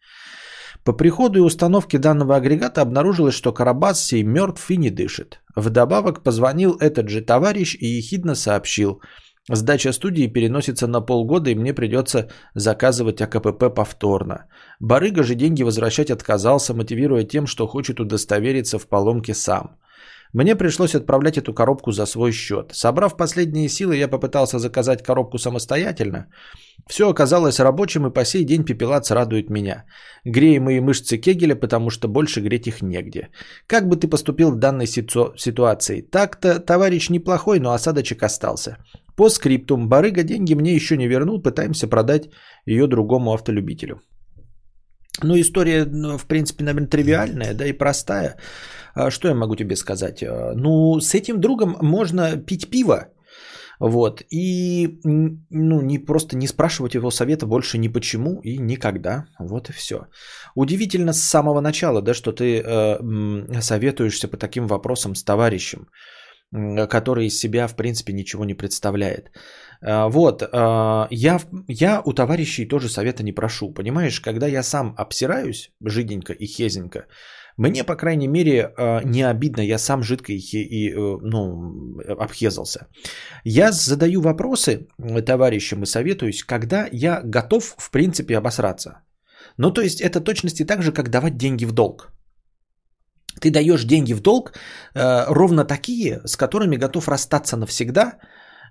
По 0.89 0.95
приходу 0.95 1.39
и 1.39 1.43
установке 1.43 1.99
данного 1.99 2.37
агрегата 2.37 2.81
обнаружилось, 2.81 3.35
что 3.35 3.53
Карабас 3.53 4.01
сей 4.01 4.23
мертв 4.23 4.71
и 4.71 4.79
не 4.79 4.89
дышит. 4.89 5.43
Вдобавок 5.55 6.23
позвонил 6.23 6.79
этот 6.81 7.11
же 7.11 7.21
товарищ 7.21 7.77
и 7.79 7.85
ехидно 7.87 8.35
сообщил. 8.35 9.03
Сдача 9.51 9.93
студии 9.93 10.29
переносится 10.29 10.87
на 10.87 11.03
полгода, 11.03 11.51
и 11.51 11.55
мне 11.55 11.75
придется 11.75 12.31
заказывать 12.55 13.21
АКПП 13.21 13.75
повторно. 13.75 14.47
Барыга 14.81 15.25
же 15.25 15.35
деньги 15.35 15.63
возвращать 15.63 16.11
отказался, 16.11 16.73
мотивируя 16.73 17.25
тем, 17.25 17.47
что 17.47 17.67
хочет 17.67 18.01
удостовериться 18.01 18.79
в 18.79 18.89
поломке 18.89 19.35
сам. 19.35 19.77
Мне 20.35 20.57
пришлось 20.57 20.95
отправлять 20.95 21.39
эту 21.39 21.55
коробку 21.55 21.93
за 21.93 22.07
свой 22.07 22.33
счет. 22.33 22.73
Собрав 22.73 23.17
последние 23.17 23.69
силы, 23.69 23.97
я 23.97 24.09
попытался 24.09 24.59
заказать 24.59 25.03
коробку 25.03 25.39
самостоятельно. 25.39 26.27
Все 26.87 27.09
оказалось 27.09 27.61
рабочим, 27.61 28.07
и 28.07 28.13
по 28.13 28.25
сей 28.25 28.45
день 28.45 28.65
пепелац 28.65 29.11
радует 29.11 29.51
меня. 29.51 29.85
Греем 30.25 30.65
мои 30.65 30.81
мышцы 30.81 31.17
кегеля, 31.19 31.55
потому 31.55 31.91
что 31.91 32.09
больше 32.09 32.41
греть 32.41 32.67
их 32.67 32.83
негде. 32.83 33.29
Как 33.67 33.89
бы 33.89 33.97
ты 33.97 34.09
поступил 34.09 34.51
в 34.51 34.59
данной 34.59 34.87
ситу- 34.87 35.35
ситуации? 35.37 36.03
Так-то 36.03 36.61
товарищ 36.61 37.11
неплохой, 37.11 37.59
но 37.59 37.73
осадочек 37.73 38.23
остался. 38.23 38.77
По 39.17 39.31
скриптум, 39.31 39.89
барыга 39.89 40.23
деньги 40.23 40.55
мне 40.55 40.75
еще 40.75 40.97
не 40.97 41.09
вернул, 41.09 41.43
пытаемся 41.43 41.89
продать 41.89 42.29
ее 42.67 42.87
другому 42.87 43.33
автолюбителю. 43.33 44.01
Ну, 45.23 45.35
история, 45.35 45.85
ну, 45.85 46.19
в 46.19 46.27
принципе, 46.27 46.65
наверное, 46.65 46.89
тривиальная, 46.89 47.55
да, 47.55 47.67
и 47.67 47.73
простая. 47.73 48.37
А 48.99 49.11
что 49.11 49.29
я 49.29 49.35
могу 49.35 49.55
тебе 49.57 49.77
сказать? 49.77 50.23
А, 50.23 50.55
ну, 50.57 51.01
с 51.01 51.15
этим 51.15 51.41
другом 51.41 51.77
можно 51.81 52.37
пить 52.37 52.69
пиво, 52.69 53.09
вот, 53.81 54.23
и, 54.33 54.99
ну, 55.05 55.81
не 55.83 55.99
просто 55.99 56.37
не 56.37 56.49
спрашивать 56.49 56.95
его 56.95 57.11
совета 57.11 57.47
больше 57.47 57.79
ни 57.79 57.89
почему 57.89 58.41
и 58.43 58.59
никогда, 58.59 59.27
вот 59.39 59.71
и 59.71 59.73
все. 59.73 60.09
Удивительно 60.57 61.13
с 61.13 61.23
самого 61.23 61.61
начала, 61.61 62.03
да, 62.03 62.13
что 62.13 62.33
ты 62.33 62.61
э, 62.61 63.61
советуешься 63.61 64.27
по 64.27 64.37
таким 64.37 64.67
вопросам 64.67 65.15
с 65.15 65.23
товарищем, 65.23 65.87
который 66.91 67.27
из 67.27 67.39
себя, 67.39 67.69
в 67.69 67.77
принципе, 67.77 68.13
ничего 68.13 68.45
не 68.45 68.55
представляет. 68.55 69.31
А, 69.81 70.09
вот, 70.09 70.43
я, 71.11 71.39
я 71.69 72.03
у 72.05 72.13
товарищей 72.13 72.67
тоже 72.67 72.89
совета 72.89 73.23
не 73.23 73.33
прошу, 73.33 73.73
понимаешь, 73.73 74.21
когда 74.21 74.49
я 74.49 74.65
сам 74.65 74.95
обсираюсь, 74.99 75.71
жиденько 75.85 76.33
и 76.33 76.47
хезенько, 76.47 77.07
мне, 77.59 77.85
по 77.85 77.97
крайней 77.97 78.29
мере, 78.29 78.73
э, 78.79 79.03
не 79.05 79.23
обидно, 79.23 79.63
я 79.63 79.79
сам 79.79 80.03
жидко 80.03 80.33
и, 80.33 80.39
и 80.39 80.93
э, 80.93 81.19
ну, 81.23 81.99
обхезался. 82.19 82.87
Я 83.45 83.73
задаю 83.73 84.21
вопросы 84.21 84.87
товарищам 85.27 85.83
и 85.83 85.87
советуюсь, 85.87 86.45
когда 86.45 86.89
я 86.93 87.21
готов, 87.25 87.75
в 87.79 87.91
принципе, 87.91 88.37
обосраться. 88.37 89.03
Ну, 89.57 89.73
то 89.73 89.83
есть, 89.83 90.01
это 90.01 90.21
точности 90.21 90.65
так 90.65 90.83
же, 90.83 90.93
как 90.93 91.11
давать 91.11 91.37
деньги 91.37 91.67
в 91.67 91.73
долг. 91.73 92.13
Ты 93.41 93.51
даешь 93.51 93.85
деньги 93.85 94.15
в 94.15 94.21
долг 94.21 94.53
э, 94.95 95.25
ровно 95.29 95.65
такие, 95.65 96.21
с 96.25 96.37
которыми 96.37 96.77
готов 96.77 97.09
расстаться 97.09 97.57
навсегда 97.57 98.19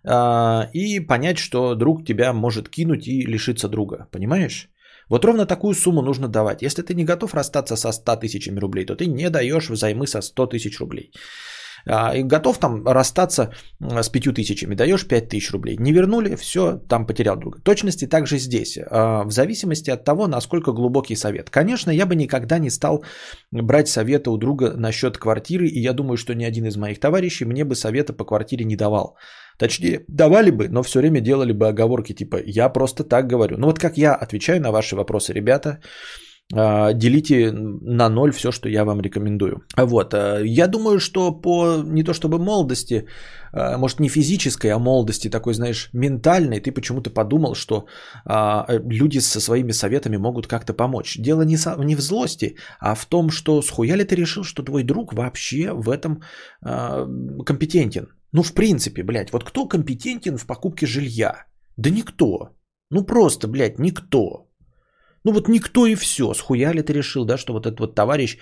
э, 0.03 0.69
и 0.73 1.01
понять, 1.01 1.37
что 1.37 1.75
друг 1.75 2.05
тебя 2.05 2.33
может 2.33 2.69
кинуть 2.69 3.07
и 3.07 3.27
лишиться 3.27 3.67
друга. 3.67 4.07
Понимаешь? 4.11 4.69
Вот 5.09 5.25
ровно 5.25 5.45
такую 5.45 5.73
сумму 5.73 6.01
нужно 6.01 6.27
давать. 6.27 6.61
Если 6.61 6.81
ты 6.81 6.93
не 6.93 7.05
готов 7.05 7.33
расстаться 7.33 7.75
со 7.75 7.91
100 7.91 8.15
тысячами 8.17 8.59
рублей, 8.59 8.85
то 8.85 8.95
ты 8.95 9.07
не 9.07 9.29
даешь 9.29 9.69
взаймы 9.69 10.07
со 10.07 10.21
100 10.21 10.47
тысяч 10.47 10.79
рублей. 10.79 11.11
А, 11.89 12.15
и 12.15 12.23
готов 12.23 12.57
там 12.57 12.85
расстаться 12.85 13.53
с 13.79 14.09
5 14.09 14.35
тысячами, 14.35 14.75
даешь 14.75 15.07
5 15.07 15.29
тысяч 15.29 15.51
рублей. 15.51 15.77
Не 15.79 15.93
вернули, 15.93 16.35
все, 16.35 16.81
там 16.89 17.05
потерял 17.05 17.37
друга. 17.37 17.59
Точности 17.63 18.07
также 18.07 18.39
здесь, 18.39 18.77
а, 18.77 19.23
в 19.23 19.31
зависимости 19.31 19.91
от 19.91 20.03
того, 20.03 20.27
насколько 20.27 20.73
глубокий 20.73 21.15
совет. 21.15 21.49
Конечно, 21.49 21.91
я 21.91 22.05
бы 22.05 22.15
никогда 22.15 22.59
не 22.59 22.69
стал 22.69 23.03
брать 23.51 23.87
совета 23.87 24.31
у 24.31 24.37
друга 24.37 24.73
насчет 24.75 25.17
квартиры, 25.17 25.67
и 25.67 25.79
я 25.79 25.93
думаю, 25.93 26.17
что 26.17 26.33
ни 26.33 26.43
один 26.43 26.65
из 26.65 26.75
моих 26.77 26.99
товарищей 26.99 27.45
мне 27.45 27.63
бы 27.63 27.75
совета 27.75 28.13
по 28.13 28.25
квартире 28.25 28.65
не 28.65 28.75
давал. 28.75 29.15
Точнее, 29.57 30.05
давали 30.07 30.51
бы, 30.51 30.69
но 30.69 30.83
все 30.83 30.99
время 30.99 31.21
делали 31.21 31.51
бы 31.51 31.67
оговорки 31.67 32.13
типа 32.13 32.37
«я 32.45 32.69
просто 32.69 33.03
так 33.03 33.27
говорю». 33.27 33.57
Ну 33.57 33.67
вот 33.67 33.79
как 33.79 33.97
я 33.97 34.13
отвечаю 34.13 34.61
на 34.61 34.71
ваши 34.71 34.95
вопросы, 34.95 35.33
ребята, 35.33 35.79
а, 36.55 36.93
делите 36.93 37.51
на 37.51 38.09
ноль 38.09 38.31
все, 38.31 38.51
что 38.51 38.69
я 38.69 38.85
вам 38.85 39.01
рекомендую. 39.01 39.63
Вот, 39.75 40.13
а, 40.13 40.41
я 40.43 40.67
думаю, 40.67 40.99
что 40.99 41.31
по 41.31 41.83
не 41.85 42.03
то 42.03 42.13
чтобы 42.13 42.39
молодости, 42.39 43.05
а, 43.51 43.77
может 43.77 43.99
не 43.99 44.07
физической, 44.09 44.67
а 44.67 44.79
молодости 44.79 45.29
такой, 45.29 45.53
знаешь, 45.53 45.89
ментальной, 45.93 46.61
ты 46.61 46.71
почему-то 46.71 47.09
подумал, 47.09 47.55
что 47.55 47.85
люди 48.25 49.19
со 49.19 49.41
своими 49.41 49.73
советами 49.73 50.17
могут 50.17 50.47
как-то 50.47 50.73
помочь. 50.73 51.17
Дело 51.17 51.41
не, 51.41 51.95
в 51.95 52.01
злости, 52.01 52.55
а 52.79 52.95
в 52.95 53.05
том, 53.05 53.29
что 53.29 53.61
схуя 53.61 53.97
ли 53.97 54.05
ты 54.05 54.15
решил, 54.15 54.43
что 54.43 54.63
твой 54.63 54.83
друг 54.83 55.13
вообще 55.13 55.73
в 55.73 55.89
этом 55.89 56.21
компетентен. 57.45 58.07
Ну, 58.33 58.43
в 58.43 58.53
принципе, 58.53 59.03
блядь, 59.03 59.31
вот 59.31 59.43
кто 59.43 59.67
компетентен 59.67 60.37
в 60.37 60.45
покупке 60.45 60.85
жилья? 60.85 61.45
Да 61.77 61.89
никто. 61.89 62.49
Ну, 62.91 63.05
просто, 63.05 63.47
блядь, 63.47 63.79
никто. 63.79 64.47
Ну 65.27 65.33
вот 65.33 65.49
никто 65.49 65.85
и 65.85 65.95
все. 65.95 66.33
Схуя 66.33 66.73
ли 66.73 66.81
ты 66.81 66.93
решил, 66.93 67.25
да, 67.25 67.37
что 67.37 67.53
вот 67.53 67.65
этот 67.65 67.79
вот 67.79 67.95
товарищ. 67.95 68.37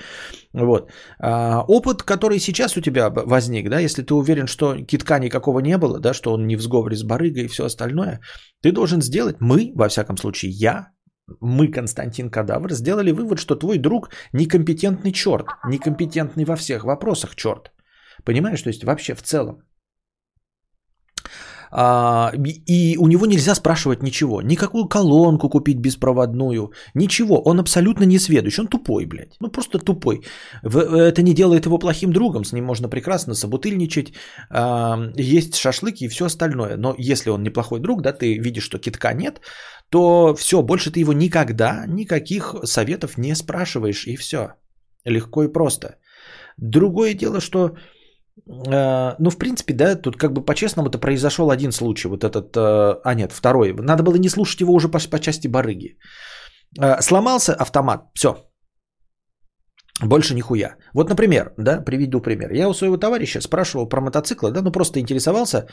Вот. 0.53 0.91
А, 1.19 1.63
опыт, 1.67 2.03
который 2.03 2.39
сейчас 2.39 2.77
у 2.77 2.81
тебя 2.81 3.09
возник, 3.09 3.69
да, 3.69 3.79
если 3.79 4.03
ты 4.03 4.13
уверен, 4.13 4.47
что 4.47 4.75
китка 4.85 5.19
никакого 5.19 5.61
не 5.61 5.77
было, 5.77 5.99
да, 5.99 6.13
что 6.13 6.33
он 6.33 6.45
не 6.45 6.55
в 6.55 6.61
сговоре 6.61 6.95
с 6.95 7.03
барыгой 7.03 7.45
и 7.45 7.47
все 7.47 7.65
остальное, 7.65 8.19
ты 8.61 8.71
должен 8.71 9.01
сделать, 9.01 9.37
мы, 9.39 9.71
во 9.75 9.87
всяком 9.87 10.17
случае, 10.17 10.51
я, 10.51 10.89
мы, 11.41 11.71
Константин 11.71 12.29
Кадавр, 12.29 12.71
сделали 12.73 13.11
вывод, 13.11 13.39
что 13.39 13.55
твой 13.55 13.79
друг 13.79 14.09
некомпетентный 14.33 15.11
черт, 15.11 15.47
некомпетентный 15.67 16.45
во 16.45 16.55
всех 16.55 16.83
вопросах 16.83 17.35
черт. 17.35 17.71
Понимаешь, 18.23 18.61
то 18.61 18.69
есть 18.69 18.83
вообще 18.83 19.15
в 19.15 19.23
целом. 19.23 19.63
А, 21.77 22.31
и 22.67 22.97
у 22.97 23.07
него 23.07 23.25
нельзя 23.25 23.55
спрашивать 23.55 24.03
ничего. 24.03 24.41
Никакую 24.41 24.85
колонку 24.85 25.49
купить 25.49 25.77
беспроводную. 25.79 26.71
Ничего. 26.93 27.41
Он 27.45 27.59
абсолютно 27.59 28.05
не 28.05 28.17
сведущ. 28.17 28.59
Он 28.59 28.67
тупой, 28.67 29.05
блядь. 29.05 29.35
Ну 29.41 29.51
просто 29.51 29.79
тупой. 29.79 30.21
Это 30.63 31.21
не 31.21 31.33
делает 31.33 31.65
его 31.65 31.77
плохим 31.77 32.13
другом. 32.13 32.45
С 32.45 32.53
ним 32.53 32.65
можно 32.65 32.87
прекрасно 32.87 33.33
собутыльничать, 33.33 34.13
а, 34.49 35.11
есть 35.17 35.55
шашлыки 35.55 36.05
и 36.05 36.07
все 36.07 36.25
остальное. 36.25 36.77
Но 36.77 36.95
если 36.97 37.29
он 37.29 37.43
неплохой 37.43 37.81
друг, 37.81 38.01
да, 38.01 38.13
ты 38.13 38.39
видишь, 38.39 38.63
что 38.63 38.79
китка 38.79 39.13
нет, 39.13 39.41
то 39.89 40.33
все, 40.33 40.61
больше 40.61 40.91
ты 40.91 41.01
его 41.01 41.11
никогда 41.11 41.85
никаких 41.87 42.55
советов 42.63 43.17
не 43.17 43.35
спрашиваешь. 43.35 44.07
И 44.07 44.15
все. 44.15 44.53
Легко 45.03 45.43
и 45.43 45.51
просто. 45.51 45.97
Другое 46.57 47.15
дело, 47.15 47.41
что 47.41 47.75
ну, 48.45 49.29
в 49.29 49.37
принципе, 49.37 49.73
да, 49.73 49.95
тут 49.95 50.17
как 50.17 50.33
бы 50.33 50.45
по-честному 50.45 50.89
это 50.89 50.99
произошел 50.99 51.49
один 51.49 51.71
случай, 51.71 52.07
вот 52.07 52.23
этот, 52.23 52.55
э, 52.57 52.99
а 53.03 53.13
нет, 53.15 53.31
второй. 53.31 53.73
Надо 53.73 54.03
было 54.03 54.15
не 54.15 54.29
слушать 54.29 54.61
его 54.61 54.73
уже 54.73 54.89
по, 54.89 54.99
по 54.99 55.19
части 55.19 55.47
барыги. 55.47 55.97
Э, 56.79 57.01
сломался 57.01 57.53
автомат, 57.53 58.09
все. 58.13 58.35
Больше 60.03 60.35
нихуя. 60.35 60.75
Вот, 60.93 61.09
например, 61.09 61.53
да, 61.57 61.81
приведу 61.81 62.19
пример. 62.19 62.51
Я 62.51 62.67
у 62.67 62.73
своего 62.73 62.97
товарища 62.97 63.39
спрашивал 63.41 63.87
про 63.87 64.01
мотоциклы, 64.01 64.51
да, 64.51 64.61
ну 64.61 64.71
просто 64.71 64.99
интересовался. 64.99 65.67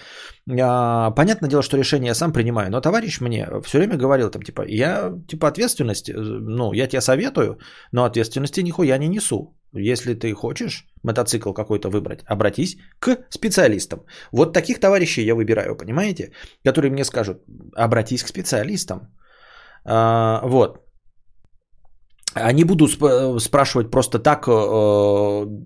А, 0.61 1.11
понятное 1.11 1.51
дело, 1.51 1.63
что 1.63 1.77
решение 1.77 2.09
я 2.09 2.15
сам 2.15 2.33
принимаю, 2.33 2.71
но 2.71 2.81
товарищ 2.81 3.21
мне 3.21 3.49
все 3.65 3.79
время 3.79 3.97
говорил, 3.97 4.31
там, 4.31 4.43
типа, 4.43 4.63
я, 4.69 5.13
типа, 5.27 5.49
ответственность, 5.49 6.09
э, 6.09 6.15
ну, 6.15 6.73
я 6.73 6.87
тебе 6.87 7.01
советую, 7.01 7.59
но 7.93 8.05
ответственности 8.05 8.63
нихуя 8.63 8.97
не 8.99 9.09
несу. 9.09 9.57
Если 9.75 10.15
ты 10.15 10.33
хочешь 10.35 10.87
мотоцикл 11.03 11.53
какой-то 11.53 11.89
выбрать, 11.89 12.21
обратись 12.27 12.77
к 13.01 13.17
специалистам. 13.31 14.05
Вот 14.31 14.53
таких 14.53 14.79
товарищей 14.79 15.25
я 15.25 15.35
выбираю, 15.35 15.77
понимаете? 15.77 16.33
Которые 16.65 16.93
мне 16.93 17.05
скажут, 17.05 17.39
обратись 17.75 18.23
к 18.23 18.29
специалистам. 18.29 19.01
А, 19.85 20.43
вот. 20.45 20.79
А 22.35 22.53
не 22.53 22.65
буду 22.65 22.87
сп- 22.87 23.39
спрашивать 23.41 23.91
просто 23.91 24.19
так, 24.19 24.47
э, 24.49 24.51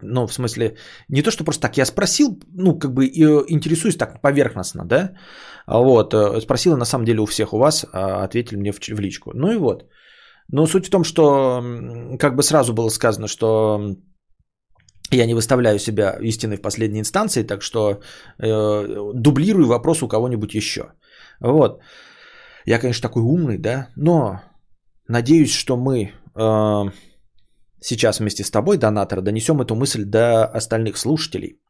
ну, 0.03 0.27
в 0.27 0.33
смысле, 0.33 0.77
не 1.09 1.23
то, 1.23 1.31
что 1.31 1.45
просто 1.45 1.63
так, 1.63 1.77
я 1.77 1.87
спросил, 1.87 2.39
ну, 2.53 2.79
как 2.79 2.93
бы 2.93 3.07
э, 3.07 3.45
интересуюсь 3.49 3.97
так 3.97 4.21
поверхностно, 4.21 4.85
да, 4.85 5.13
вот, 5.67 6.15
э, 6.15 6.41
спросил 6.41 6.77
на 6.77 6.85
самом 6.85 7.05
деле 7.05 7.21
у 7.21 7.27
всех 7.27 7.53
у 7.53 7.59
вас, 7.59 7.87
а 7.93 8.25
ответили 8.25 8.59
мне 8.59 8.73
в, 8.73 8.81
в 8.81 9.01
личку. 9.01 9.31
Ну 9.35 9.53
и 9.53 9.59
вот. 9.59 9.85
Но 10.53 10.67
суть 10.67 10.87
в 10.87 10.91
том, 10.91 11.05
что 11.05 11.63
как 12.19 12.37
бы 12.37 12.43
сразу 12.43 12.73
было 12.73 12.89
сказано, 12.91 13.29
что 13.29 13.97
я 15.11 15.27
не 15.27 15.35
выставляю 15.35 15.79
себя 15.79 16.17
истиной 16.21 16.57
в 16.57 16.63
последней 16.63 17.01
инстанции, 17.01 17.43
так 17.43 17.63
что 17.63 18.01
э, 18.39 19.13
дублирую 19.15 19.67
вопрос 19.67 20.03
у 20.03 20.09
кого-нибудь 20.09 20.55
еще. 20.55 20.93
Вот. 21.41 21.81
Я, 22.65 22.79
конечно, 22.79 23.09
такой 23.09 23.23
умный, 23.23 23.59
да, 23.59 23.89
но 23.97 24.41
надеюсь, 25.09 25.53
что 25.53 25.77
мы 25.77 26.13
э, 26.37 26.91
сейчас 27.81 28.21
вместе 28.21 28.45
с 28.45 28.51
тобой, 28.51 28.79
донатор, 28.79 29.21
донесем 29.21 29.61
эту 29.61 29.75
мысль 29.75 30.05
до 30.05 30.45
остальных 30.45 30.97
слушателей. 30.97 31.61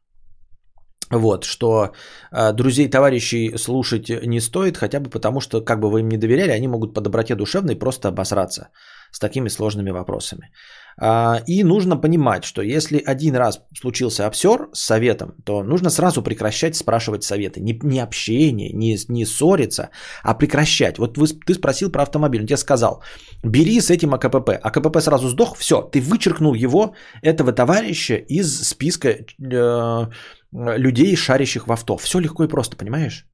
Вот, 1.11 1.45
что 1.45 1.93
э, 2.31 2.53
друзей, 2.53 2.89
товарищей 2.89 3.57
слушать 3.57 4.09
не 4.09 4.41
стоит, 4.41 4.77
хотя 4.77 4.99
бы 4.99 5.09
потому, 5.09 5.39
что 5.39 5.61
как 5.61 5.79
бы 5.79 5.89
вы 5.89 6.01
им 6.01 6.09
не 6.09 6.17
доверяли, 6.17 6.51
они 6.51 6.67
могут 6.67 6.93
по 6.93 7.01
доброте 7.01 7.35
душевной 7.35 7.75
просто 7.75 8.09
обосраться 8.09 8.69
с 9.11 9.19
такими 9.19 9.49
сложными 9.49 9.91
вопросами. 9.91 10.51
А, 10.99 11.43
и 11.45 11.63
нужно 11.63 11.95
понимать, 11.95 12.43
что 12.43 12.61
если 12.61 12.97
один 12.97 13.35
раз 13.35 13.61
случился 13.79 14.25
обсер 14.25 14.69
с 14.73 14.81
советом, 14.81 15.35
то 15.45 15.63
нужно 15.63 15.89
сразу 15.89 16.23
прекращать 16.23 16.75
спрашивать 16.75 17.23
советы. 17.23 17.59
Не, 17.61 17.79
не 17.83 17.99
общение, 17.99 18.73
не, 18.73 18.97
не 19.07 19.25
ссориться, 19.25 19.89
а 20.23 20.33
прекращать. 20.33 20.97
Вот 20.97 21.17
вы, 21.17 21.27
ты 21.27 21.53
спросил 21.53 21.91
про 21.91 22.01
автомобиль, 22.01 22.41
он 22.41 22.47
тебе 22.47 22.57
сказал, 22.57 23.03
бери 23.43 23.79
с 23.79 23.91
этим 23.91 24.13
АКПП. 24.15 24.49
АКПП 24.49 25.01
сразу 25.01 25.27
сдох, 25.29 25.55
все, 25.57 25.81
ты 25.81 26.01
вычеркнул 26.01 26.55
его, 26.55 26.95
этого 27.21 27.51
товарища 27.51 28.15
из 28.15 28.67
списка 28.67 29.09
э, 29.09 30.07
людей, 30.51 31.15
шарящих 31.15 31.67
в 31.67 31.71
авто. 31.71 31.97
Все 31.97 32.19
легко 32.19 32.43
и 32.43 32.47
просто, 32.47 32.75
понимаешь? 32.75 33.27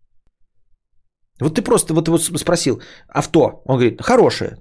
Вот 1.39 1.55
ты 1.55 1.62
просто 1.62 1.93
вот 1.93 2.08
его 2.08 2.17
спросил, 2.17 2.82
авто, 3.08 3.62
он 3.65 3.77
говорит, 3.77 4.01
хорошее, 4.01 4.58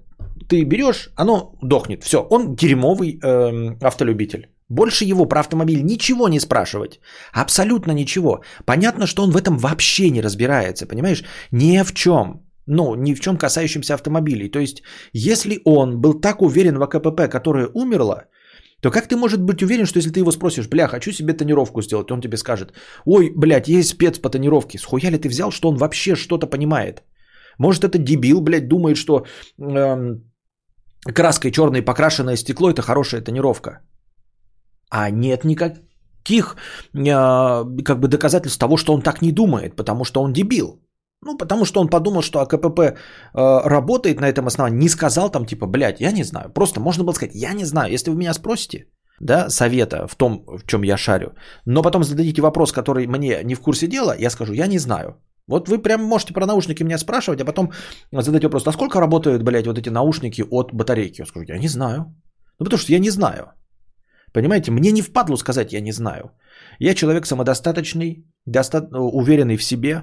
ты 0.49 0.65
берешь, 0.65 1.11
оно 1.17 1.55
дохнет. 1.63 2.05
Все, 2.05 2.27
он 2.31 2.55
дерьмовый 2.55 3.19
э, 3.23 3.77
автолюбитель. 3.81 4.49
Больше 4.69 5.05
его 5.05 5.27
про 5.27 5.41
автомобиль 5.41 5.83
ничего 5.83 6.29
не 6.29 6.41
спрашивать. 6.41 7.01
Абсолютно 7.33 7.93
ничего. 7.93 8.43
Понятно, 8.65 9.07
что 9.07 9.23
он 9.23 9.31
в 9.31 9.37
этом 9.37 9.59
вообще 9.59 10.11
не 10.11 10.23
разбирается, 10.23 10.87
понимаешь? 10.87 11.25
Ни 11.53 11.83
в 11.85 11.93
чем. 11.93 12.43
Ну, 12.67 12.95
ни 12.95 13.15
в 13.15 13.21
чем 13.21 13.37
касающемся 13.37 13.95
автомобилей. 13.95 14.49
То 14.49 14.59
есть, 14.59 14.83
если 15.13 15.61
он 15.65 16.01
был 16.01 16.21
так 16.21 16.43
уверен 16.43 16.79
в 16.79 16.83
АКПП, 16.83 17.29
которая 17.29 17.67
умерла, 17.75 18.25
то 18.81 18.91
как 18.91 19.09
ты 19.09 19.17
может 19.17 19.43
быть 19.43 19.63
уверен, 19.63 19.87
что 19.87 19.99
если 19.99 20.13
ты 20.13 20.21
его 20.21 20.33
спросишь, 20.33 20.69
бля, 20.69 20.89
хочу 20.89 21.13
себе 21.13 21.35
тонировку 21.35 21.83
сделать, 21.83 22.11
он 22.11 22.21
тебе 22.21 22.37
скажет, 22.37 22.73
ой, 23.05 23.33
блядь, 23.37 23.69
есть 23.69 23.91
спец 23.91 24.19
по 24.19 24.31
тонировке, 24.31 24.79
схуя 24.79 25.11
ли 25.11 25.19
ты 25.19 25.29
взял, 25.29 25.51
что 25.51 25.69
он 25.69 25.77
вообще 25.77 26.15
что-то 26.17 26.47
понимает? 26.47 27.03
Может, 27.59 27.85
это 27.85 27.99
дебил, 27.99 28.41
блядь, 28.41 28.69
думает, 28.69 28.97
что 28.97 29.27
эм, 29.59 30.32
краской 31.05 31.51
черной 31.51 31.83
покрашенное 31.83 32.37
стекло 32.37 32.71
это 32.71 32.83
хорошая 32.83 33.21
тонировка. 33.21 33.81
А 34.91 35.11
нет 35.11 35.45
никаких 35.45 36.57
э, 36.95 37.85
как 37.85 38.01
бы 38.01 38.09
доказательств 38.09 38.59
того, 38.59 38.77
что 38.77 38.93
он 38.95 39.03
так 39.03 39.23
не 39.23 39.33
думает, 39.33 39.77
потому 39.77 40.05
что 40.05 40.23
он 40.23 40.33
дебил. 40.33 40.83
Ну, 41.25 41.37
потому 41.37 41.65
что 41.65 41.81
он 41.81 41.89
подумал, 41.89 42.23
что 42.23 42.41
АКПП 42.41 42.81
э, 42.81 42.95
работает 43.35 44.21
на 44.21 44.29
этом 44.29 44.47
основании. 44.47 44.79
Не 44.79 44.89
сказал 44.89 45.31
там 45.31 45.47
типа, 45.47 45.67
блядь, 45.67 46.01
я 46.01 46.13
не 46.13 46.25
знаю. 46.25 46.51
Просто 46.53 46.81
можно 46.81 47.05
было 47.05 47.15
сказать, 47.15 47.35
я 47.35 47.55
не 47.55 47.65
знаю. 47.65 47.93
Если 47.93 48.11
вы 48.11 48.17
меня 48.17 48.35
спросите, 48.35 48.87
да, 49.21 49.51
совета 49.51 50.09
в 50.09 50.17
том, 50.17 50.45
в 50.47 50.67
чем 50.67 50.83
я 50.83 50.97
шарю, 50.97 51.33
но 51.65 51.83
потом 51.83 52.05
зададите 52.05 52.43
вопрос, 52.43 52.73
который 52.73 53.07
мне 53.07 53.45
не 53.45 53.55
в 53.55 53.61
курсе 53.61 53.87
дела, 53.87 54.17
я 54.19 54.31
скажу, 54.31 54.53
я 54.53 54.67
не 54.67 54.79
знаю. 54.79 55.17
Вот 55.49 55.69
вы 55.69 55.83
прям 55.83 56.05
можете 56.05 56.33
про 56.35 56.47
наушники 56.47 56.85
меня 56.85 56.99
спрашивать, 56.99 57.41
а 57.41 57.45
потом 57.45 57.73
задать 58.13 58.45
вопрос, 58.45 58.67
а 58.67 58.73
сколько 58.73 59.01
работают, 59.01 59.43
блядь, 59.43 59.67
вот 59.67 59.79
эти 59.79 59.91
наушники 59.91 60.45
от 60.51 60.73
батарейки? 60.73 61.21
Я 61.21 61.27
скажу, 61.27 61.47
я 61.49 61.59
не 61.59 61.69
знаю. 61.69 62.15
Ну, 62.59 62.65
потому 62.65 62.79
что 62.79 62.93
я 62.93 62.99
не 62.99 63.11
знаю. 63.11 63.53
Понимаете, 64.33 64.71
мне 64.71 64.93
не 64.93 65.03
впадло 65.03 65.37
сказать, 65.37 65.73
я 65.73 65.81
не 65.81 65.93
знаю. 65.93 66.31
Я 66.79 66.95
человек 66.95 67.27
самодостаточный, 67.27 68.25
доста- 68.47 68.89
уверенный 68.93 69.57
в 69.57 69.63
себе, 69.63 70.03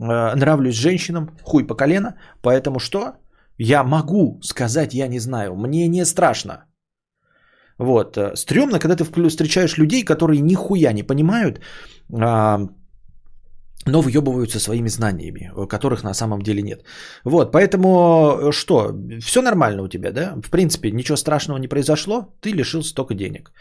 Э, 0.00 0.34
нравлюсь 0.34 0.74
женщинам, 0.76 1.28
хуй 1.42 1.66
по 1.66 1.74
колено, 1.74 2.14
поэтому 2.42 2.78
что? 2.78 3.12
Я 3.58 3.84
могу 3.84 4.40
сказать, 4.42 4.94
я 4.94 5.08
не 5.08 5.20
знаю, 5.20 5.54
мне 5.56 5.88
не 5.88 6.06
страшно. 6.06 6.64
Вот. 7.78 8.16
Э, 8.16 8.34
Стремно, 8.34 8.78
когда 8.78 8.96
ты 8.96 9.04
встречаешь 9.28 9.76
людей, 9.78 10.04
которые 10.04 10.40
нихуя 10.40 10.92
не 10.92 11.02
понимают, 11.02 11.60
а, 12.12 12.60
но 13.86 14.02
въебываются 14.02 14.60
своими 14.60 14.88
знаниями, 14.88 15.52
которых 15.68 16.04
на 16.04 16.14
самом 16.14 16.42
деле 16.42 16.62
нет. 16.62 16.84
Вот, 17.24 17.52
поэтому 17.52 17.88
э, 17.88 18.52
что, 18.52 18.92
все 19.20 19.42
нормально 19.42 19.82
у 19.82 19.88
тебя, 19.88 20.12
да? 20.12 20.34
В 20.42 20.50
принципе, 20.50 20.90
ничего 20.90 21.16
страшного 21.16 21.58
не 21.58 21.68
произошло, 21.68 22.34
ты 22.40 22.52
лишился 22.52 22.94
только 22.94 23.14
денег. 23.14 23.52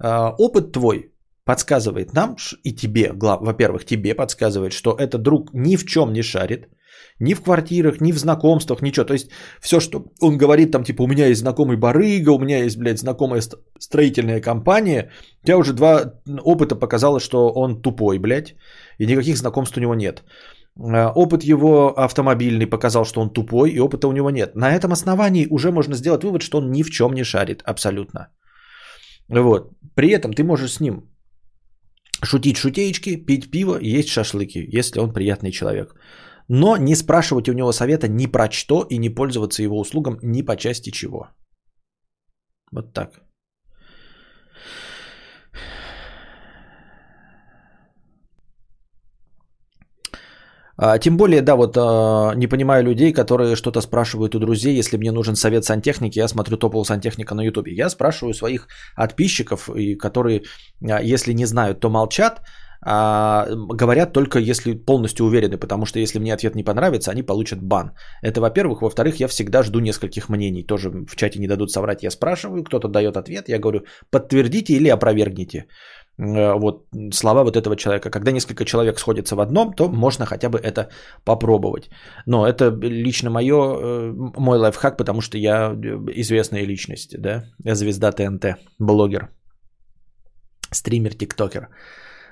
Опыт 0.00 0.72
твой 0.72 1.12
подсказывает 1.44 2.12
нам 2.14 2.36
и 2.62 2.72
тебе, 2.72 3.10
во-первых, 3.12 3.84
тебе 3.84 4.14
подсказывает, 4.14 4.72
что 4.72 4.90
этот 4.90 5.22
друг 5.22 5.50
ни 5.54 5.76
в 5.76 5.84
чем 5.86 6.12
не 6.12 6.22
шарит, 6.22 6.68
ни 7.20 7.34
в 7.34 7.42
квартирах, 7.42 8.00
ни 8.00 8.12
в 8.12 8.18
знакомствах, 8.18 8.82
ничего. 8.82 9.06
То 9.06 9.14
есть 9.14 9.30
все, 9.60 9.80
что 9.80 10.04
он 10.20 10.38
говорит, 10.38 10.70
там 10.70 10.84
типа 10.84 11.02
у 11.02 11.06
меня 11.06 11.26
есть 11.26 11.40
знакомый 11.40 11.76
барыга, 11.76 12.30
у 12.30 12.38
меня 12.38 12.64
есть, 12.64 12.78
блядь, 12.78 12.98
знакомая 12.98 13.42
строительная 13.78 14.40
компания, 14.40 15.10
тебя 15.44 15.58
уже 15.58 15.72
два 15.72 16.12
опыта 16.44 16.76
показало, 16.76 17.20
что 17.20 17.48
он 17.48 17.82
тупой, 17.82 18.18
блядь, 18.18 18.54
и 18.98 19.06
никаких 19.06 19.36
знакомств 19.36 19.76
у 19.76 19.80
него 19.80 19.94
нет. 19.94 20.22
А, 20.78 21.12
опыт 21.14 21.42
его 21.42 21.92
автомобильный 21.96 22.66
показал, 22.66 23.04
что 23.04 23.20
он 23.20 23.32
тупой, 23.32 23.70
и 23.70 23.80
опыта 23.80 24.08
у 24.08 24.12
него 24.12 24.30
нет. 24.30 24.54
На 24.54 24.72
этом 24.72 24.92
основании 24.92 25.46
уже 25.50 25.70
можно 25.70 25.96
сделать 25.96 26.24
вывод, 26.24 26.42
что 26.42 26.58
он 26.58 26.70
ни 26.70 26.82
в 26.82 26.90
чем 26.90 27.12
не 27.14 27.24
шарит 27.24 27.62
абсолютно. 27.64 28.28
Вот. 29.28 29.72
При 29.94 30.10
этом 30.10 30.32
ты 30.32 30.44
можешь 30.44 30.72
с 30.72 30.80
ним 30.80 31.10
шутить 32.22 32.56
шутеечки, 32.56 33.16
пить 33.16 33.50
пиво, 33.50 33.78
есть 33.80 34.08
шашлыки, 34.08 34.64
если 34.78 35.00
он 35.00 35.12
приятный 35.12 35.50
человек. 35.50 35.94
Но 36.48 36.76
не 36.76 36.96
спрашивать 36.96 37.48
у 37.48 37.52
него 37.52 37.72
совета 37.72 38.08
ни 38.08 38.26
про 38.26 38.50
что 38.50 38.86
и 38.90 38.98
не 38.98 39.10
пользоваться 39.10 39.62
его 39.62 39.78
услугам 39.78 40.18
ни 40.22 40.42
по 40.42 40.56
части 40.56 40.90
чего. 40.90 41.28
Вот 42.72 42.92
так. 42.92 43.20
А, 50.80 50.98
тем 50.98 51.16
более, 51.16 51.42
да, 51.42 51.56
вот 51.56 51.76
а, 51.76 52.34
не 52.36 52.46
понимаю 52.46 52.84
людей, 52.84 53.12
которые 53.12 53.56
что-то 53.56 53.80
спрашивают 53.80 54.34
у 54.34 54.38
друзей, 54.38 54.78
если 54.78 54.96
мне 54.96 55.10
нужен 55.10 55.34
совет 55.34 55.64
сантехники, 55.64 56.20
я 56.20 56.28
смотрю 56.28 56.56
топового 56.56 56.84
сантехника 56.84 57.34
на 57.34 57.42
ютубе. 57.42 57.72
Я 57.72 57.90
спрашиваю 57.90 58.32
своих 58.32 58.68
подписчиков, 58.96 59.68
которые, 59.98 60.42
а, 60.88 61.02
если 61.02 61.34
не 61.34 61.46
знают, 61.46 61.80
то 61.80 61.90
молчат, 61.90 62.42
а, 62.80 63.46
говорят 63.50 64.12
только 64.12 64.38
если 64.38 64.74
полностью 64.74 65.26
уверены, 65.26 65.58
потому 65.58 65.86
что 65.86 65.98
если 65.98 66.18
мне 66.18 66.34
ответ 66.34 66.54
не 66.54 66.64
понравится, 66.64 67.10
они 67.10 67.22
получат 67.22 67.62
бан. 67.62 67.92
Это 68.22 68.40
во-первых. 68.40 68.82
Во-вторых, 68.82 69.20
я 69.20 69.28
всегда 69.28 69.62
жду 69.62 69.80
нескольких 69.80 70.28
мнений. 70.28 70.66
Тоже 70.66 70.90
в 70.90 71.16
чате 71.16 71.38
не 71.38 71.48
дадут 71.48 71.70
соврать. 71.70 72.02
Я 72.02 72.10
спрашиваю, 72.10 72.64
кто-то 72.64 72.88
дает 72.88 73.16
ответ, 73.16 73.48
я 73.48 73.58
говорю, 73.58 73.80
подтвердите 74.10 74.74
или 74.74 74.88
опровергните. 74.88 75.66
Э, 76.18 76.58
вот 76.58 76.86
слова 77.12 77.44
вот 77.44 77.56
этого 77.56 77.76
человека. 77.76 78.10
Когда 78.10 78.32
несколько 78.32 78.64
человек 78.64 78.98
сходятся 78.98 79.36
в 79.36 79.40
одном, 79.40 79.72
то 79.72 79.88
можно 79.88 80.26
хотя 80.26 80.48
бы 80.48 80.58
это 80.58 80.88
попробовать. 81.24 81.90
Но 82.26 82.46
это 82.46 82.70
лично 82.82 83.30
мое, 83.30 83.54
э, 83.54 84.12
мой 84.36 84.58
лайфхак, 84.58 84.96
потому 84.96 85.20
что 85.20 85.38
я 85.38 85.72
э, 85.72 86.20
известная 86.20 86.66
личность, 86.66 87.16
да, 87.18 87.44
звезда 87.74 88.12
ТНТ, 88.12 88.56
блогер, 88.78 89.28
стример, 90.72 91.14
тиктокер. 91.14 91.68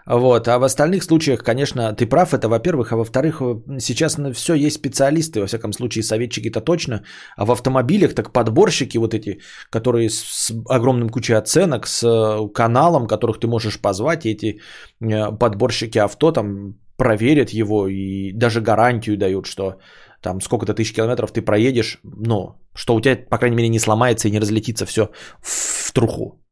Вот. 0.06 0.48
А 0.48 0.58
в 0.58 0.64
остальных 0.64 1.02
случаях, 1.02 1.42
конечно, 1.42 1.92
ты 1.92 2.06
прав, 2.06 2.32
это 2.32 2.48
во-первых. 2.48 2.92
А 2.92 2.96
во-вторых, 2.96 3.42
сейчас 3.80 4.18
на 4.18 4.32
все 4.32 4.54
есть 4.54 4.76
специалисты, 4.76 5.40
во 5.40 5.46
всяком 5.46 5.72
случае, 5.72 6.04
советчики-то 6.04 6.60
точно. 6.60 7.02
А 7.36 7.44
в 7.44 7.50
автомобилях 7.50 8.14
так 8.14 8.32
подборщики 8.32 8.98
вот 8.98 9.14
эти, 9.14 9.40
которые 9.70 10.08
с 10.10 10.52
огромным 10.68 11.08
кучей 11.08 11.34
оценок, 11.34 11.86
с 11.86 12.04
э, 12.04 12.48
каналом, 12.54 13.06
которых 13.06 13.40
ты 13.40 13.48
можешь 13.48 13.80
позвать, 13.80 14.26
и 14.26 14.30
эти 14.30 14.60
э, 15.00 15.32
подборщики 15.38 15.98
авто 15.98 16.32
там 16.32 16.76
проверят 16.96 17.50
его 17.50 17.88
и 17.88 18.32
даже 18.32 18.60
гарантию 18.60 19.18
дают, 19.18 19.46
что 19.46 19.78
там 20.22 20.40
сколько-то 20.40 20.74
тысяч 20.74 20.94
километров 20.94 21.32
ты 21.32 21.42
проедешь, 21.42 21.98
но 22.04 22.56
что 22.74 22.94
у 22.94 23.00
тебя, 23.00 23.16
по 23.16 23.38
крайней 23.38 23.56
мере, 23.56 23.68
не 23.68 23.78
сломается 23.78 24.28
и 24.28 24.30
не 24.30 24.40
разлетится 24.40 24.86
все 24.86 25.10
в 25.40 25.92
труху. 25.92 26.45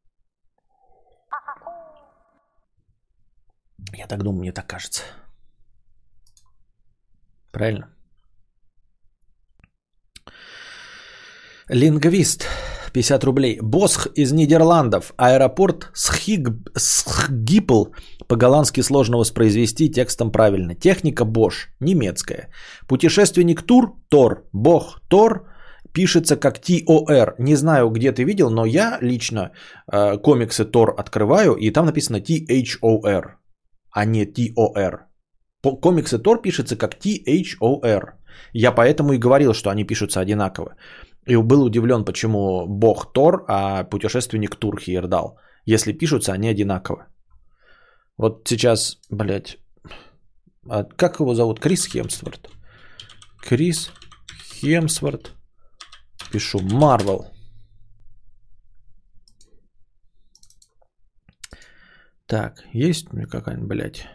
Я 3.96 4.07
так 4.07 4.22
думаю, 4.22 4.40
мне 4.40 4.52
так 4.52 4.66
кажется. 4.66 5.02
Правильно? 7.52 7.88
Лингвист. 11.68 12.46
50 12.92 13.24
рублей. 13.24 13.59
Босх 13.61 14.07
из 14.16 14.33
Нидерландов. 14.33 15.12
Аэропорт 15.16 15.90
Схиг... 15.94 16.48
Схгипл. 16.76 17.85
По-голландски 18.28 18.83
сложно 18.83 19.18
воспроизвести 19.18 19.90
текстом 19.90 20.30
правильно. 20.30 20.74
Техника 20.74 21.24
Бош. 21.24 21.68
Немецкая. 21.80 22.48
Путешественник 22.88 23.62
Тур. 23.62 23.96
Тор. 24.09 24.48
Бог. 24.52 25.00
Тор. 25.09 25.48
Пишется 25.92 26.37
как 26.37 26.59
T-O-R. 26.59 27.35
Не 27.38 27.57
знаю, 27.57 27.90
где 27.90 28.12
ты 28.12 28.24
видел, 28.24 28.50
но 28.50 28.64
я 28.64 28.98
лично 29.00 29.52
э, 29.92 30.18
комиксы 30.18 30.64
Тор 30.64 30.94
открываю, 30.98 31.54
и 31.54 31.70
там 31.70 31.87
написано 31.87 32.20
T-H-O-R 32.20 33.38
а 33.94 34.04
не 34.04 34.26
T-O-R. 34.26 35.07
Комиксы 35.80 36.18
Тор 36.18 36.42
пишется 36.42 36.76
как 36.76 36.98
T-H-O-R. 36.98 38.18
Я 38.52 38.72
поэтому 38.72 39.12
и 39.12 39.18
говорил, 39.18 39.54
что 39.54 39.70
они 39.70 39.85
пишутся 39.85 40.20
одинаково. 40.20 40.76
И 41.26 41.37
был 41.37 41.64
удивлен, 41.64 42.04
почему 42.04 42.66
бог 42.66 43.12
Тор, 43.12 43.44
а 43.48 43.85
путешественник 43.85 44.57
Тур 44.57 44.80
Хиердал. 44.80 45.38
Если 45.64 45.92
пишутся 45.92 46.33
они 46.33 46.48
одинаково. 46.48 47.07
Вот 48.18 48.48
сейчас, 48.48 48.98
блядь, 49.11 49.59
а 50.68 50.85
как 50.85 51.20
его 51.20 51.35
зовут? 51.35 51.61
Крис 51.61 51.87
Хемсворт. 51.87 52.48
Крис 53.42 53.90
Хемсворт. 54.61 55.33
Пишу 56.33 56.61
Марвел. 56.61 57.34
Так, 62.35 62.64
есть 62.73 63.12
у 63.12 63.16
меня 63.16 63.27
какая-нибудь, 63.27 63.68
блядь? 63.68 64.09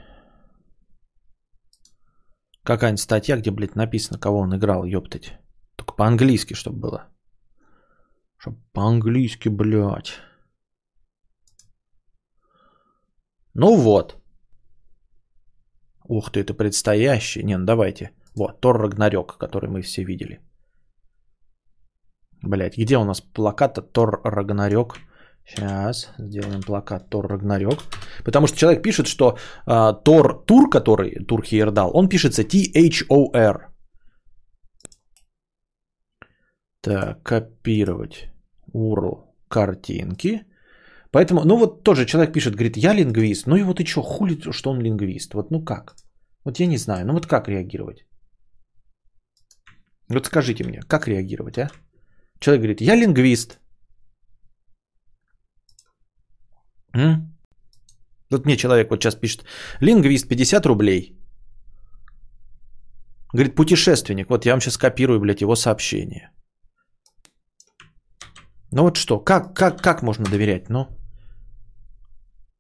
Какая-нибудь 2.63 2.99
статья, 2.99 3.37
где, 3.37 3.49
блядь, 3.49 3.75
написано, 3.75 4.19
кого 4.19 4.39
он 4.39 4.53
играл, 4.53 4.83
ёптать. 4.83 5.39
Только 5.77 5.93
по-английски, 5.95 6.53
чтобы 6.53 6.79
было. 6.79 7.07
Чтоб 8.35 8.55
по-английски, 8.73 9.47
блядь. 9.47 10.19
Ну 13.53 13.77
вот. 13.77 14.21
Ух 16.03 16.29
ты, 16.29 16.41
это 16.41 16.53
предстоящий. 16.53 17.43
Не, 17.43 17.57
ну 17.57 17.65
давайте. 17.65 18.11
Вот, 18.35 18.59
Тор 18.59 18.81
Рагнарёк, 18.81 19.37
который 19.37 19.69
мы 19.69 19.81
все 19.81 20.03
видели. 20.03 20.41
Блять, 22.43 22.77
где 22.77 22.97
у 22.97 23.05
нас 23.05 23.21
плакат 23.21 23.93
Тор 23.93 24.21
Рагнарёк? 24.25 24.97
Сейчас 25.49 26.09
сделаем 26.19 26.61
плакат 26.61 27.09
Тор 27.09 27.27
Рагнарёк. 27.27 27.83
Потому 28.23 28.47
что 28.47 28.57
человек 28.57 28.83
пишет, 28.83 29.07
что 29.07 29.37
э, 29.67 29.93
Тор 30.03 30.45
Тур, 30.45 30.69
который 30.69 31.25
Тур 31.25 31.43
Хейердал, 31.43 31.91
он 31.93 32.09
пишется 32.09 32.43
T-H-O-R. 32.43 33.69
Так, 36.81 37.23
копировать 37.23 38.29
URL 38.73 39.25
картинки. 39.47 40.45
Поэтому, 41.11 41.43
ну 41.43 41.57
вот 41.57 41.83
тоже 41.83 42.05
человек 42.05 42.33
пишет, 42.33 42.53
говорит, 42.53 42.77
я 42.77 42.93
лингвист. 42.93 43.47
Ну 43.47 43.55
и 43.55 43.63
вот 43.63 43.79
и 43.79 43.85
что, 43.85 44.03
хули, 44.03 44.51
что 44.51 44.69
он 44.69 44.81
лингвист? 44.81 45.33
Вот 45.33 45.51
ну 45.51 45.63
как? 45.63 45.95
Вот 46.45 46.59
я 46.59 46.67
не 46.67 46.77
знаю, 46.77 47.05
ну 47.05 47.13
вот 47.13 47.25
как 47.25 47.47
реагировать? 47.47 48.05
Вот 50.07 50.25
скажите 50.25 50.63
мне, 50.63 50.81
как 50.87 51.07
реагировать, 51.07 51.57
а? 51.57 51.69
Человек 52.39 52.61
говорит, 52.61 52.81
я 52.81 52.95
лингвист. 52.95 53.59
М? 56.93 57.35
Вот 58.31 58.45
мне 58.45 58.57
человек 58.57 58.89
вот 58.89 59.01
сейчас 59.01 59.15
пишет, 59.15 59.45
лингвист 59.81 60.27
50 60.27 60.65
рублей. 60.65 61.15
Говорит, 63.33 63.55
путешественник. 63.55 64.29
Вот 64.29 64.45
я 64.45 64.53
вам 64.53 64.61
сейчас 64.61 64.77
копирую, 64.77 65.19
блядь, 65.19 65.41
его 65.41 65.55
сообщение. 65.55 66.31
Ну 68.71 68.83
вот 68.83 68.97
что, 68.97 69.19
как, 69.19 69.55
как, 69.55 69.81
как 69.81 70.03
можно 70.03 70.25
доверять? 70.25 70.69
Ну, 70.69 70.87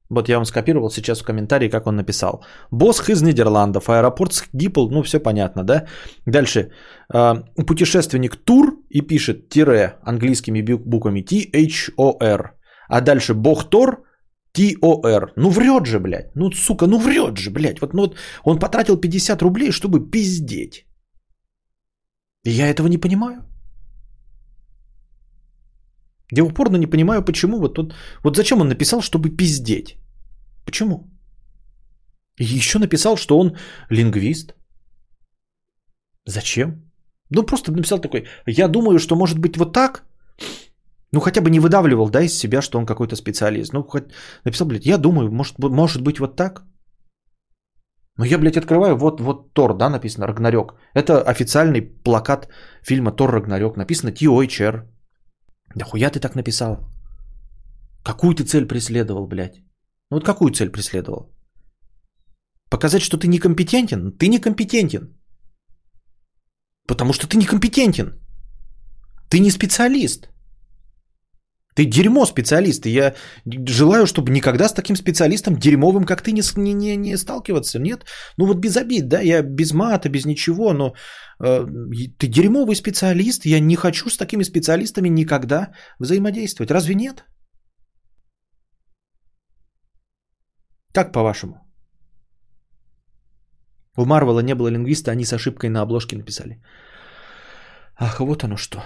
вот 0.09 0.29
я 0.29 0.35
вам 0.35 0.45
скопировал 0.45 0.89
сейчас 0.89 1.21
в 1.21 1.23
комментарии, 1.23 1.69
как 1.69 1.87
он 1.87 1.95
написал. 1.95 2.43
Босх 2.71 3.09
из 3.09 3.21
Нидерландов, 3.21 3.89
аэропорт 3.89 4.49
Гиппл, 4.53 4.89
ну 4.89 5.03
все 5.03 5.19
понятно, 5.19 5.63
да? 5.63 5.85
Дальше. 6.25 6.71
А, 7.13 7.43
путешественник 7.67 8.35
Тур 8.35 8.73
и 8.89 9.01
пишет 9.01 9.49
тире 9.49 9.97
английскими 10.01 10.61
буквами 10.61 11.21
T-H-O-R. 11.21 12.55
А 12.89 13.01
дальше 13.01 13.33
Бог 13.35 13.69
Тор 13.69 14.03
T-O-R. 14.53 15.33
Ну 15.35 15.49
врет 15.49 15.85
же, 15.85 15.99
блядь. 15.99 16.35
Ну, 16.35 16.51
сука, 16.51 16.87
ну 16.87 16.99
врет 16.99 17.37
же, 17.37 17.51
блядь. 17.51 17.81
Вот, 17.81 17.93
ну, 17.93 18.01
вот 18.01 18.15
он 18.43 18.59
потратил 18.59 18.97
50 18.97 19.41
рублей, 19.41 19.71
чтобы 19.71 20.11
пиздеть. 20.11 20.85
И 22.45 22.51
я 22.51 22.67
этого 22.67 22.87
не 22.87 22.97
понимаю. 22.97 23.43
Я 26.31 26.43
упорно 26.43 26.77
не 26.77 26.87
понимаю, 26.87 27.23
почему. 27.23 27.59
Вот, 27.59 27.77
вот, 27.77 27.93
вот 28.23 28.35
зачем 28.35 28.61
он 28.61 28.67
написал, 28.67 29.01
чтобы 29.01 29.29
пиздеть? 29.29 29.97
Почему? 30.65 31.09
И 32.39 32.45
еще 32.45 32.79
написал, 32.79 33.17
что 33.17 33.39
он 33.39 33.57
лингвист. 33.89 34.53
Зачем? 36.25 36.89
Ну, 37.31 37.43
просто 37.43 37.71
написал 37.71 37.99
такой, 37.99 38.27
я 38.47 38.67
думаю, 38.67 38.99
что 38.99 39.15
может 39.15 39.39
быть 39.39 39.57
вот 39.57 39.73
так, 39.73 40.03
ну, 41.11 41.19
хотя 41.19 41.41
бы 41.41 41.49
не 41.49 41.59
выдавливал, 41.59 42.09
да, 42.09 42.21
из 42.21 42.37
себя, 42.37 42.61
что 42.61 42.77
он 42.79 42.85
какой-то 42.85 43.15
специалист. 43.15 43.73
Ну, 43.73 43.83
хоть 43.83 44.13
написал, 44.45 44.67
блядь, 44.67 44.85
я 44.85 44.97
думаю, 44.97 45.31
может, 45.31 45.59
может 45.59 46.01
быть 46.01 46.19
вот 46.19 46.35
так. 46.35 46.63
Но 48.17 48.25
я, 48.25 48.37
блядь, 48.37 48.57
открываю, 48.57 48.97
вот, 48.97 49.21
вот 49.21 49.53
Тор, 49.53 49.77
да, 49.77 49.89
написано, 49.89 50.27
Рагнарёк. 50.27 50.73
Это 50.93 51.21
официальный 51.21 51.81
плакат 51.81 52.49
фильма 52.83 53.11
Тор 53.11 53.31
Рагнарёк. 53.31 53.77
Написано 53.77 54.11
Ти-Ой-Чер. 54.11 54.85
Да 55.75 55.85
хуя 55.85 56.09
ты 56.09 56.19
так 56.19 56.35
написал? 56.35 56.77
Какую 58.03 58.35
ты 58.35 58.43
цель 58.43 58.67
преследовал, 58.67 59.27
блядь? 59.27 59.55
Ну 60.11 60.17
вот 60.17 60.25
какую 60.25 60.51
цель 60.51 60.69
преследовал? 60.69 61.31
Показать, 62.69 63.01
что 63.01 63.17
ты 63.17 63.27
некомпетентен? 63.27 64.11
Ты 64.11 64.27
некомпетентен. 64.27 65.15
Потому 66.87 67.13
что 67.13 67.27
ты 67.27 67.37
некомпетентен. 67.37 68.19
Ты 69.29 69.39
не 69.39 69.51
специалист. 69.51 70.29
Ты 71.79 71.85
дерьмо 71.85 72.25
специалист. 72.25 72.85
И 72.85 72.89
я 72.89 73.13
желаю, 73.69 74.05
чтобы 74.05 74.31
никогда 74.31 74.67
с 74.67 74.73
таким 74.73 74.97
специалистом 74.97 75.55
дерьмовым, 75.55 76.03
как 76.03 76.21
ты, 76.21 76.33
не, 76.33 76.41
не, 76.57 76.97
не 76.97 77.17
сталкиваться. 77.17 77.79
Нет? 77.79 78.05
Ну 78.37 78.47
вот 78.47 78.57
без 78.57 78.75
обид, 78.75 79.07
да, 79.07 79.21
я 79.21 79.41
без 79.41 79.71
мата, 79.71 80.09
без 80.09 80.25
ничего, 80.25 80.73
но 80.73 80.93
э, 81.41 81.65
ты 82.17 82.27
дерьмовый 82.27 82.75
специалист. 82.75 83.45
Я 83.45 83.61
не 83.61 83.77
хочу 83.77 84.09
с 84.09 84.17
такими 84.17 84.43
специалистами 84.43 85.07
никогда 85.07 85.71
взаимодействовать. 85.99 86.71
Разве 86.71 86.95
нет? 86.95 87.23
Как 90.93 91.13
по-вашему? 91.13 91.61
У 93.97 94.05
Марвела 94.05 94.41
не 94.41 94.55
было 94.55 94.67
лингвиста, 94.67 95.11
они 95.11 95.23
с 95.23 95.31
ошибкой 95.31 95.69
на 95.69 95.81
обложке 95.81 96.17
написали. 96.17 96.61
Ах, 97.97 98.19
вот 98.19 98.43
оно 98.43 98.57
что. 98.57 98.83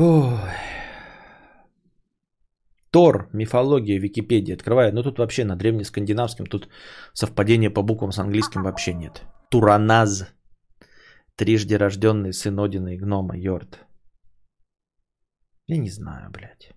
Ой. 0.00 0.38
Тор, 2.90 3.28
мифология, 3.34 4.00
Википедия. 4.00 4.54
Открываю. 4.54 4.94
Ну 4.94 5.02
тут 5.02 5.18
вообще 5.18 5.44
на 5.44 5.56
древнескандинавском 5.56 6.46
тут 6.46 6.68
совпадение 7.12 7.70
по 7.70 7.82
буквам 7.82 8.10
с 8.10 8.18
английским 8.18 8.62
вообще 8.62 8.94
нет. 8.94 9.22
Тураназ. 9.50 10.26
Трижды 11.36 11.76
рожденный 11.76 12.32
сын 12.32 12.58
Одина 12.58 12.94
и 12.94 12.96
гнома 12.96 13.36
Йорд. 13.36 13.78
Я 15.66 15.76
не 15.76 15.90
знаю, 15.90 16.30
блядь. 16.30 16.72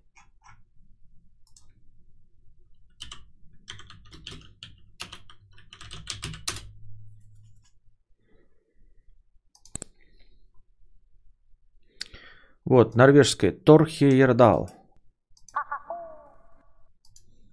Вот, 12.65 12.95
норвежское. 12.95 13.51
Торхейердал. 13.51 14.69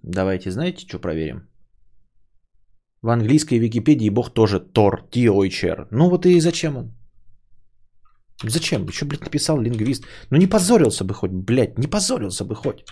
Давайте, 0.03 0.51
знаете, 0.51 0.87
что 0.87 0.99
проверим? 0.99 1.47
В 3.01 3.09
английской 3.09 3.59
Википедии 3.59 4.09
бог 4.09 4.33
тоже 4.33 4.59
Тор, 4.59 5.07
Тиойчер. 5.11 5.87
Ну 5.91 6.09
вот 6.09 6.25
и 6.25 6.39
зачем 6.39 6.77
он? 6.77 6.91
Зачем? 8.43 8.85
Еще, 8.85 9.05
блядь, 9.05 9.21
написал 9.21 9.59
лингвист. 9.59 10.05
Ну 10.29 10.37
не 10.37 10.47
позорился 10.47 11.03
бы 11.03 11.13
хоть, 11.13 11.31
блядь, 11.31 11.77
не 11.77 11.87
позорился 11.87 12.45
бы 12.45 12.55
хоть. 12.55 12.85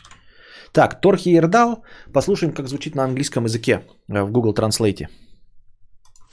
Так, 0.71 1.01
Торхиердал. 1.01 1.83
Послушаем, 2.13 2.53
как 2.53 2.67
звучит 2.67 2.95
на 2.95 3.03
английском 3.03 3.45
языке 3.45 3.87
э, 4.07 4.23
в 4.23 4.31
Google 4.31 4.53
Translate. 4.53 5.07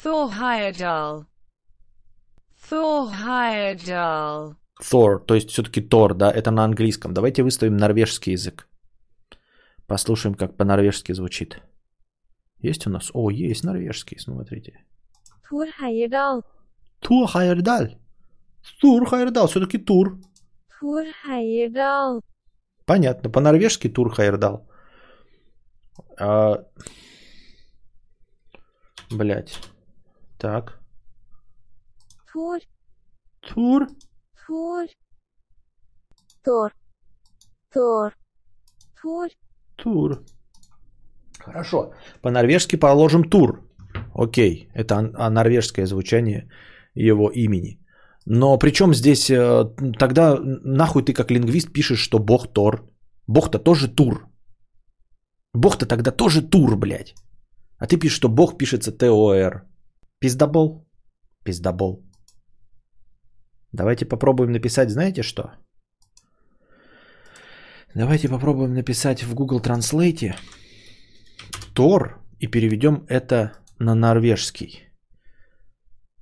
Thor 0.02 0.30
Heyerdahl. 3.10 4.54
Thor 4.82 5.18
то 5.18 5.34
есть 5.34 5.50
все-таки 5.50 5.80
Тор, 5.80 6.14
да, 6.14 6.30
это 6.30 6.50
на 6.50 6.64
английском. 6.64 7.14
Давайте 7.14 7.42
выставим 7.42 7.76
норвежский 7.76 8.32
язык. 8.32 8.68
Послушаем, 9.86 10.34
как 10.34 10.56
по-норвежски 10.56 11.12
звучит. 11.12 11.62
Есть 12.58 12.86
у 12.86 12.90
нас? 12.90 13.10
О, 13.14 13.30
есть 13.30 13.64
норвежский, 13.64 14.18
смотрите. 14.18 14.84
Thor 15.50 15.68
Heyerdahl. 15.80 16.42
Тур 17.00 17.28
Хайердаль. 17.28 17.96
Тур 18.80 19.06
Хайердал, 19.06 19.46
все-таки 19.46 19.78
Тур. 19.78 20.18
Thor 20.80 21.06
Heyerdahl. 21.28 22.20
Понятно, 22.84 23.30
по-норвежски 23.30 23.88
Тур 23.88 24.12
Хайердал. 24.12 24.68
А... 26.18 26.64
Блять. 29.10 29.58
Так. 30.38 30.80
Thor. 32.34 32.60
Тур. 33.40 33.86
Thor. 34.48 34.86
Thor. 36.44 36.70
Thor. 37.74 38.12
Thor. 39.02 39.30
Тур. 39.76 40.24
Хорошо. 41.38 41.92
По-норвежски 42.22 42.76
положим 42.76 43.24
тур. 43.24 43.68
Окей. 44.14 44.68
Это 44.74 45.10
а 45.14 45.30
норвежское 45.30 45.86
звучание 45.86 46.48
его 46.94 47.30
имени. 47.30 47.80
Но 48.24 48.58
причем 48.58 48.94
здесь 48.94 49.30
э, 49.30 49.64
тогда 49.98 50.38
нахуй 50.42 51.02
ты 51.02 51.12
как 51.12 51.30
лингвист 51.30 51.72
пишешь, 51.72 52.00
что 52.00 52.18
бог 52.18 52.52
Тор. 52.52 52.88
Бог-то 53.26 53.58
тоже 53.58 53.88
тур. 53.88 54.28
Бог-то 55.54 55.86
тогда 55.86 56.10
тоже 56.10 56.42
тур, 56.42 56.76
блядь. 56.76 57.14
А 57.78 57.86
ты 57.86 57.96
пишешь, 57.96 58.16
что 58.16 58.28
бог 58.28 58.58
пишется 58.58 58.92
Т-О-Р. 58.92 59.64
Пиздобол. 60.20 60.86
Пиздобол. 61.44 62.05
Давайте 63.76 64.06
попробуем 64.06 64.52
написать, 64.52 64.90
знаете 64.90 65.22
что? 65.22 65.42
Давайте 67.94 68.28
попробуем 68.28 68.74
написать 68.74 69.22
в 69.22 69.34
Google 69.34 69.60
Translate 69.60 70.34
Тор 71.74 72.20
и 72.40 72.46
переведем 72.46 73.04
это 73.08 73.52
на 73.78 73.94
норвежский. 73.94 74.88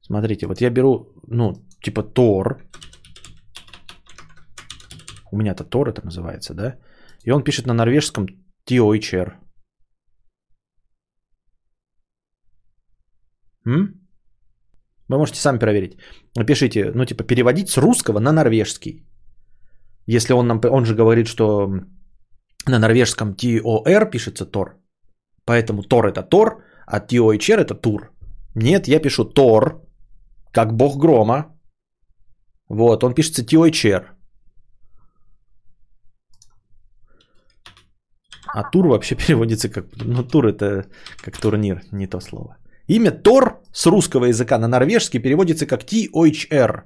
Смотрите, 0.03 0.47
вот 0.47 0.61
я 0.61 0.71
беру, 0.71 1.07
ну, 1.29 1.53
типа 1.81 2.03
Тор. 2.03 2.61
У 5.31 5.37
меня-то 5.37 5.64
Тор 5.64 5.88
это 5.88 6.05
называется, 6.05 6.55
да? 6.55 6.77
И 7.25 7.31
он 7.31 7.45
пишет 7.45 7.67
на 7.67 7.75
норвежском 7.75 8.27
Тиойчер. 8.64 9.38
М? 13.67 14.04
Вы 15.14 15.18
можете 15.18 15.40
сами 15.40 15.59
проверить. 15.59 15.96
Напишите, 16.37 16.90
ну, 16.94 17.05
типа, 17.05 17.24
переводить 17.24 17.68
с 17.68 17.79
русского 17.79 18.20
на 18.20 18.33
норвежский. 18.33 19.07
Если 20.07 20.35
он 20.35 20.46
нам, 20.46 20.61
он 20.70 20.85
же 20.85 20.94
говорит, 20.94 21.27
что 21.29 21.68
на 22.66 22.79
норвежском 22.79 23.35
T-O-R 23.35 24.11
пишется 24.11 24.44
Тор. 24.44 24.77
Поэтому 25.44 25.83
Тор 25.83 26.07
это 26.07 26.22
Тор, 26.22 26.64
а 26.87 27.00
T-O-H-R 27.00 27.61
это 27.61 27.74
Тур. 27.74 28.11
Нет, 28.57 28.88
я 28.88 29.00
пишу 29.00 29.24
Тор, 29.24 29.83
как 30.53 30.74
бог 30.74 30.98
грома. 30.98 31.44
Вот, 32.68 33.05
он 33.05 33.14
пишется 33.14 33.46
T-O-H-R. 33.46 34.14
А 38.55 38.70
тур 38.70 38.87
вообще 38.87 39.14
переводится 39.16 39.68
как... 39.68 39.87
Ну, 39.96 40.24
тур 40.24 40.46
это 40.46 40.87
как 41.22 41.38
турнир, 41.38 41.83
не 41.92 42.09
то 42.09 42.20
слово. 42.20 42.57
Имя 42.87 43.11
Тор 43.11 43.62
с 43.73 43.87
русского 43.87 44.27
языка 44.27 44.59
на 44.59 44.68
норвежский 44.68 45.20
переводится 45.20 45.66
как 45.66 45.85
T-O-H-R. 45.85 46.85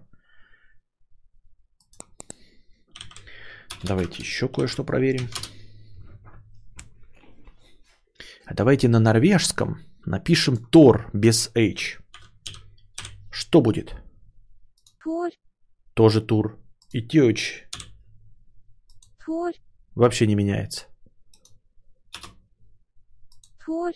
Давайте 3.83 4.23
еще 4.23 4.49
кое-что 4.49 4.85
проверим. 4.85 5.29
А 8.45 8.55
давайте 8.55 8.89
на 8.89 9.01
норвежском 9.01 9.79
напишем 10.07 10.57
Тор 10.57 11.11
без 11.13 11.51
H. 11.55 11.99
Что 13.31 13.61
будет? 13.61 13.95
Thor. 15.05 15.31
Тоже 15.95 16.21
тур. 16.21 16.59
И 16.93 17.03
Тёч 17.03 17.65
Thor. 19.27 19.53
вообще 19.95 20.27
не 20.27 20.35
меняется. 20.35 20.87
Thor. 23.67 23.93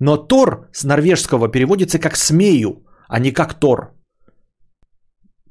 Но 0.00 0.16
Тор 0.16 0.68
с 0.72 0.84
норвежского 0.84 1.48
переводится 1.48 1.98
как 1.98 2.16
«смею», 2.16 2.86
а 3.06 3.18
не 3.20 3.32
как 3.32 3.60
Тор. 3.60 3.94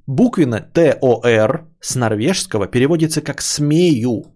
Буквенно 0.08 0.60
Т-О-Р 0.60 1.68
с 1.80 1.96
норвежского 1.96 2.68
переводится 2.68 3.22
как 3.22 3.42
«смею». 3.42 4.36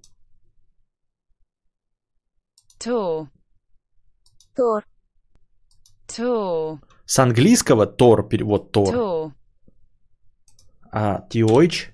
Tor. 2.80 3.28
Thor. 4.56 4.84
Tor. 6.08 6.80
С 7.06 7.17
английского 7.17 7.88
Тор 7.88 8.30
перевод 8.30 8.71
Тор, 8.71 8.93
Tor. 8.93 9.32
а 10.91 11.28
Тиойч 11.30 11.91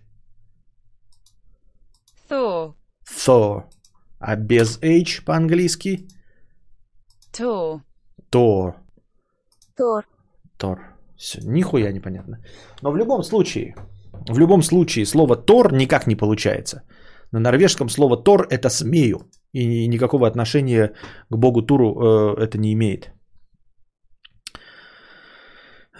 Thor. 2.27 2.73
Thor. 3.05 3.63
А 4.19 4.35
без 4.35 4.77
H 4.83 5.23
по-английски 5.23 6.07
Tor. 7.31 7.81
Тор. 8.29 8.75
Thor. 9.79 10.03
Тор. 10.57 10.79
Все, 11.17 11.39
нихуя 11.41 11.91
непонятно. 11.91 12.37
Но 12.81 12.91
в 12.91 12.97
любом 12.97 13.23
случае, 13.23 13.75
в 14.29 14.39
любом 14.39 14.61
случае 14.61 15.05
слово 15.05 15.35
Тор 15.35 15.73
никак 15.73 16.07
не 16.07 16.15
получается. 16.15 16.83
На 17.31 17.39
норвежском 17.39 17.89
слово 17.89 18.17
Тор 18.23 18.47
это 18.49 18.69
смею. 18.69 19.19
И 19.53 19.65
ни- 19.65 19.87
никакого 19.87 20.27
отношения 20.27 20.93
к 21.29 21.37
богу 21.37 21.61
Туру 21.61 21.85
э, 21.85 22.35
это 22.43 22.57
не 22.57 22.73
имеет. 22.73 23.11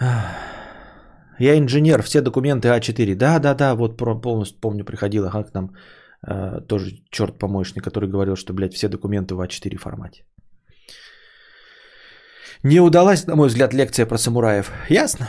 Я 1.38 1.58
инженер, 1.58 2.02
все 2.02 2.20
документы 2.20 2.68
А4. 2.68 3.14
Да, 3.14 3.38
да, 3.38 3.54
да, 3.54 3.74
вот 3.74 3.96
полностью 3.96 4.60
помню, 4.60 4.84
приходил 4.84 5.26
ага, 5.26 5.42
к 5.44 5.54
нам 5.54 5.70
э, 6.26 6.60
тоже 6.68 6.90
черт 7.10 7.38
помощник, 7.38 7.84
который 7.84 8.08
говорил, 8.08 8.36
что, 8.36 8.52
блядь, 8.52 8.74
все 8.74 8.88
документы 8.88 9.34
в 9.34 9.40
А4 9.40 9.76
формате. 9.76 10.24
Не 12.62 12.80
удалась, 12.80 13.26
на 13.26 13.36
мой 13.36 13.48
взгляд, 13.48 13.74
лекция 13.74 14.06
про 14.06 14.18
самураев. 14.18 14.72
Ясно. 14.88 15.28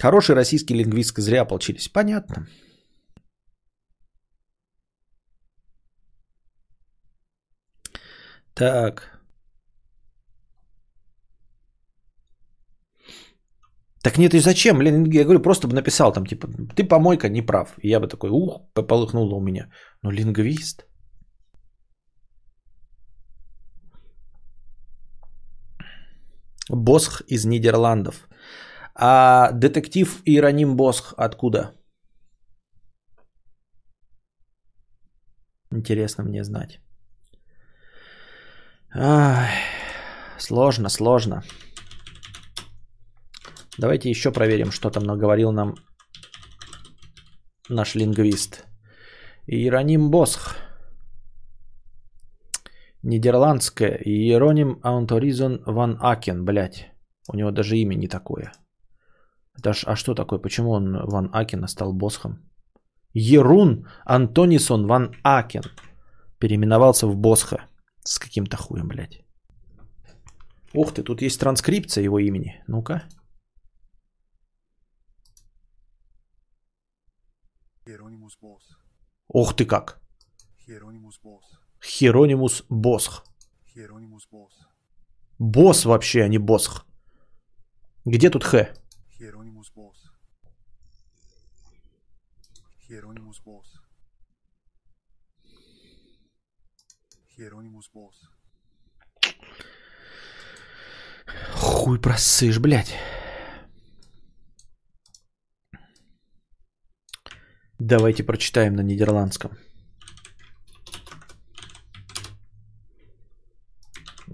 Хороший 0.00 0.34
российский 0.34 0.74
лингвист 0.74 1.16
зря 1.16 1.42
ополчились. 1.42 1.88
Понятно. 1.88 2.46
Так. 8.54 9.14
Так 14.02 14.18
нет, 14.18 14.34
и 14.34 14.38
зачем? 14.38 14.78
Блин, 14.78 15.04
я 15.10 15.24
говорю, 15.24 15.40
просто 15.40 15.66
бы 15.66 15.74
написал 15.74 16.12
там, 16.12 16.26
типа, 16.26 16.46
ты 16.76 16.84
помойка, 16.84 17.28
не 17.28 17.42
прав. 17.42 17.74
И 17.82 17.88
я 17.88 18.00
бы 18.00 18.06
такой, 18.06 18.30
ух, 18.30 18.60
полыхнуло 18.74 19.34
у 19.36 19.40
меня. 19.40 19.70
Ну, 20.02 20.10
лингвист. 20.10 20.84
Босх 26.70 27.22
из 27.28 27.44
Нидерландов. 27.44 28.28
А 28.94 29.50
детектив 29.52 30.22
Иероним 30.24 30.76
Босх 30.76 31.14
откуда? 31.16 31.74
Интересно 35.70 36.24
мне 36.24 36.44
знать. 36.44 36.80
Ай, 38.94 39.50
сложно, 40.38 40.88
сложно. 40.88 41.42
Давайте 43.78 44.08
еще 44.08 44.30
проверим, 44.30 44.70
что 44.70 44.90
там 44.90 45.02
наговорил 45.02 45.50
нам 45.52 45.74
наш 47.68 47.96
лингвист. 47.96 48.64
Иероним 49.46 50.10
Босх. 50.10 50.56
Нидерландское. 53.04 54.00
Иероним 54.04 54.80
Аунторизон 54.82 55.62
Ван 55.66 55.98
Акен, 56.00 56.44
блядь. 56.44 56.90
У 57.28 57.36
него 57.36 57.50
даже 57.50 57.76
имя 57.76 57.94
не 57.96 58.08
такое. 58.08 58.52
Это 59.58 59.72
ж, 59.72 59.84
а 59.86 59.96
что 59.96 60.14
такое? 60.14 60.38
Почему 60.38 60.70
он 60.70 60.96
Ван 61.06 61.30
Акен 61.32 61.68
стал 61.68 61.92
Босхом? 61.92 62.50
Ерун 63.12 63.86
Антонисон 64.06 64.86
Ван 64.86 65.14
Акен 65.22 65.62
переименовался 66.38 67.06
в 67.06 67.16
Босха. 67.16 67.68
С 68.04 68.18
каким-то 68.18 68.56
хуем, 68.56 68.88
блядь. 68.88 69.22
Ух 70.74 70.92
ты, 70.92 71.02
тут 71.02 71.22
есть 71.22 71.40
транскрипция 71.40 72.04
его 72.04 72.18
имени. 72.18 72.62
Ну-ка. 72.66 73.02
Ух 79.28 79.54
ты 79.54 79.66
как. 79.66 80.00
Hieronymus. 80.66 81.20
Херонимус 81.84 82.64
Босх. 82.70 83.24
Hieronymus 83.74 84.26
Bos. 84.32 84.52
Босс 85.38 85.84
вообще, 85.84 86.22
а 86.22 86.28
не 86.28 86.38
Босх. 86.38 86.86
Где 88.06 88.30
тут 88.30 88.42
Х? 88.44 88.72
Hieronymus 89.20 89.70
Bos. 89.76 89.96
Hieronymus 92.88 93.42
Bos. 93.44 93.66
Hieronymus 97.36 97.90
Bos. 97.94 98.14
Хуй 101.54 102.00
просышь, 102.00 102.58
блядь. 102.58 102.94
Давайте 107.78 108.24
прочитаем 108.24 108.74
на 108.74 108.80
нидерландском. 108.80 109.58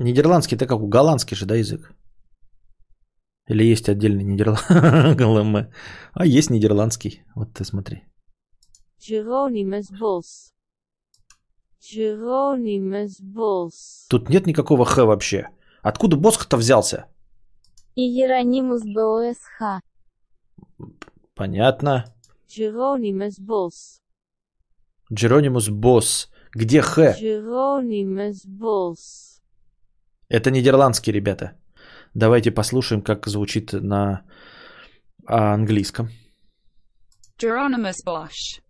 Нидерландский 0.01 0.57
это 0.57 0.67
как 0.67 0.81
у 0.81 0.89
голландский 0.89 1.37
же, 1.37 1.45
да, 1.45 1.57
язык? 1.57 1.93
Или 3.49 3.65
есть 3.65 3.89
отдельный 3.89 4.25
нидерландский? 4.25 4.75
А 6.15 6.25
есть 6.25 6.51
нидерландский. 6.51 7.23
Вот 7.35 7.53
ты 7.53 7.65
смотри. 7.65 8.05
Geronimus 8.99 9.93
Bos. 13.23 14.07
Тут 14.09 14.31
нет 14.31 14.47
никакого 14.47 14.87
Х 14.87 15.05
вообще. 15.05 15.49
Откуда 15.83 16.17
Босх-то 16.17 16.57
взялся? 16.57 17.07
Иеронимус 17.95 18.83
БОСХ. 18.85 19.83
Понятно. 21.35 22.07
Geronimus 22.49 23.39
Bos. 23.39 24.01
Джеронимус 25.13 25.69
Босс. 25.69 26.31
Где 26.55 26.81
Х? 26.81 27.17
Geronimus 27.21 28.47
Bos. 28.47 29.30
Это 30.31 30.51
нидерландский, 30.53 31.13
ребята. 31.13 31.59
Давайте 32.15 32.53
послушаем, 32.53 33.03
как 33.03 33.27
звучит 33.27 33.73
на 33.73 34.25
английском. 35.27 36.09
Geronimus 37.37 38.05
Bosch. 38.07 38.63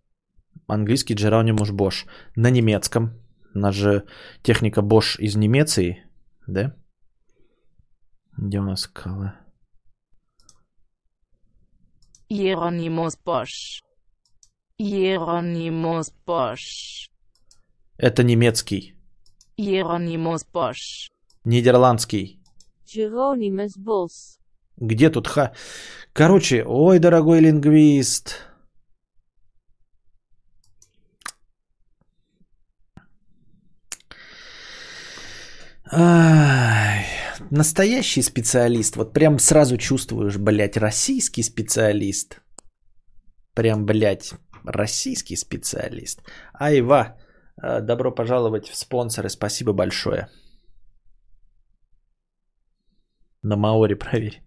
Английский 0.67 1.13
Джеронимус 1.13 1.69
Бош. 1.69 2.05
На 2.35 2.49
немецком. 2.49 3.11
У 3.53 3.59
нас 3.59 3.75
же 3.75 4.05
техника 4.41 4.81
Бош 4.81 5.19
из 5.19 5.35
Немеции, 5.35 6.03
да? 6.47 6.75
Где 8.37 8.59
у 8.59 8.63
нас 8.63 8.81
скала? 8.81 9.39
Hieronymus 12.31 13.19
Bosch. 13.23 13.83
Hieronymus 14.79 16.11
Bosch. 16.25 17.09
Это 17.97 18.23
немецкий. 18.23 18.95
Hieronymus 19.59 20.47
Bosch. 20.51 21.10
Нидерландский. 21.45 22.39
Geronimus 22.85 23.77
Bos. 23.77 24.37
Где 24.77 25.09
тут 25.09 25.27
ха? 25.27 25.53
Короче, 26.13 26.63
ой, 26.67 26.99
дорогой 26.99 27.41
лингвист. 27.41 28.37
Ай, 35.91 37.05
настоящий 37.49 38.21
специалист. 38.21 38.95
Вот 38.95 39.13
прям 39.13 39.39
сразу 39.39 39.77
чувствуешь, 39.77 40.37
блядь, 40.37 40.77
российский 40.77 41.43
специалист. 41.43 42.41
Прям, 43.53 43.85
блядь, 43.85 44.33
российский 44.63 45.35
специалист. 45.35 46.21
Айва, 46.53 47.17
э, 47.61 47.81
добро 47.81 48.11
пожаловать 48.11 48.69
в 48.69 48.75
спонсоры. 48.75 49.29
Спасибо 49.29 49.73
большое. 49.73 50.29
На 53.43 53.55
Маоре 53.55 53.95
проверь. 53.95 54.43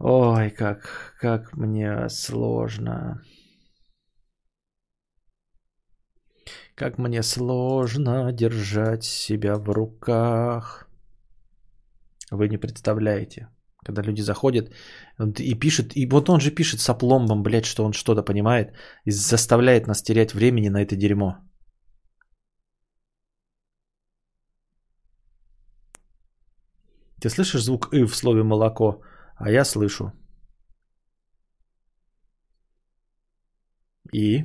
Ой, 0.00 0.50
как, 0.50 1.14
как 1.20 1.56
мне 1.56 2.08
сложно. 2.08 3.22
Как 6.74 6.98
мне 6.98 7.22
сложно 7.22 8.32
держать 8.32 9.04
себя 9.04 9.56
в 9.56 9.68
руках. 9.68 10.88
Вы 12.30 12.48
не 12.48 12.58
представляете. 12.58 13.48
Когда 13.84 14.02
люди 14.02 14.22
заходят 14.22 14.72
и 15.38 15.54
пишут, 15.54 15.96
и 15.96 16.06
вот 16.06 16.28
он 16.28 16.40
же 16.40 16.50
пишет 16.50 16.80
с 16.80 16.88
опломбом, 16.88 17.42
блядь, 17.42 17.64
что 17.64 17.84
он 17.84 17.92
что-то 17.92 18.22
понимает, 18.22 18.72
и 19.04 19.10
заставляет 19.10 19.86
нас 19.86 20.02
терять 20.02 20.34
времени 20.34 20.68
на 20.68 20.82
это 20.82 20.96
дерьмо. 20.96 21.38
Ты 27.20 27.28
слышишь 27.28 27.64
звук 27.64 27.92
«ы» 27.92 28.06
в 28.06 28.14
слове 28.14 28.42
«молоко», 28.42 29.02
а 29.36 29.50
я 29.50 29.64
слышу. 29.64 30.12
И? 34.12 34.44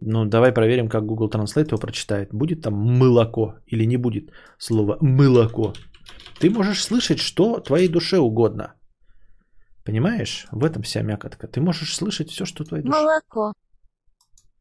Ну, 0.00 0.24
давай 0.24 0.52
проверим, 0.52 0.88
как 0.88 1.04
Google 1.06 1.28
Translate 1.28 1.68
его 1.68 1.78
прочитает. 1.78 2.32
Будет 2.32 2.62
там 2.62 2.74
«молоко» 2.74 3.54
или 3.66 3.86
не 3.86 3.96
будет 3.96 4.30
слова 4.58 4.96
«молоко». 5.00 5.72
Ты 6.40 6.50
можешь 6.50 6.84
слышать, 6.84 7.18
что 7.18 7.60
твоей 7.60 7.88
душе 7.88 8.18
угодно. 8.18 8.74
Понимаешь? 9.84 10.46
В 10.52 10.64
этом 10.64 10.82
вся 10.82 11.02
мякотка. 11.02 11.48
Ты 11.48 11.60
можешь 11.60 11.96
слышать 11.96 12.30
все, 12.30 12.44
что 12.44 12.64
твоей 12.64 12.84
душе. 12.84 12.96
Молоко. 12.96 13.52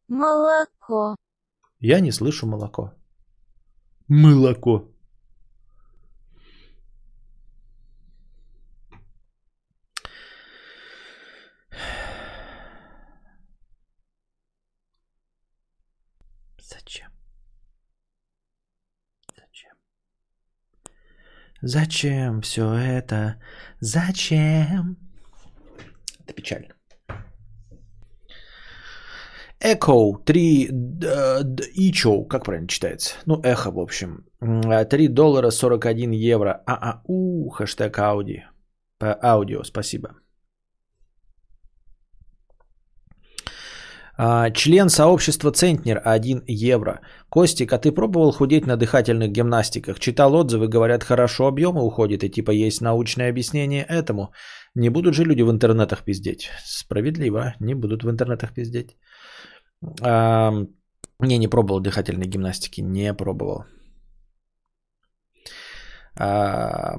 Молоко. 0.07 1.15
Я 1.79 1.99
не 1.99 2.11
слышу 2.11 2.47
молоко. 2.47 2.93
Молоко. 4.07 4.91
Зачем? 16.59 17.11
Зачем? 19.35 19.77
Зачем 21.61 22.41
все 22.41 22.73
это? 22.73 23.39
Зачем? 23.79 24.97
Это 26.19 26.33
печально. 26.33 26.76
Echo 29.67 30.23
3 30.25 30.67
д- 30.71 31.43
д- 31.43 31.63
Ичо, 31.75 32.23
как 32.23 32.45
правильно 32.45 32.67
читается? 32.67 33.15
Ну, 33.25 33.41
эхо, 33.43 33.71
в 33.71 33.79
общем. 33.79 34.25
М, 34.41 34.61
3 34.89 35.07
доллара 35.09 35.51
41 35.51 36.11
евро. 36.11 36.63
ААУ, 36.65 37.49
хэштег 37.49 37.99
Ауди. 37.99 38.43
Аудио, 39.01 39.63
спасибо. 39.63 40.09
А, 44.19 44.49
член 44.51 44.89
сообщества 44.89 45.51
Центнер 45.51 46.01
1 46.03 46.43
евро. 46.47 47.01
Костик, 47.29 47.73
а 47.73 47.77
ты 47.77 47.91
пробовал 47.91 48.31
худеть 48.31 48.65
на 48.65 48.75
дыхательных 48.77 49.31
гимнастиках? 49.31 49.99
Читал 49.99 50.33
отзывы, 50.33 50.67
говорят, 50.67 51.03
хорошо 51.03 51.45
объемы 51.47 51.83
уходит, 51.83 52.23
и 52.23 52.29
типа 52.29 52.51
есть 52.51 52.81
научное 52.81 53.29
объяснение 53.29 53.83
этому. 53.83 54.31
Не 54.75 54.89
будут 54.89 55.13
же 55.13 55.23
люди 55.23 55.43
в 55.43 55.51
интернетах 55.51 56.03
пиздеть? 56.03 56.49
Справедливо, 56.65 57.53
не 57.59 57.75
будут 57.75 58.03
в 58.03 58.09
интернетах 58.09 58.53
пиздеть. 58.53 58.95
Не, 59.81 61.37
не 61.37 61.47
пробовал 61.47 61.79
дыхательной 61.79 62.27
гимнастики, 62.27 62.81
не 62.81 63.13
пробовал. 63.13 63.65
А, 66.19 66.95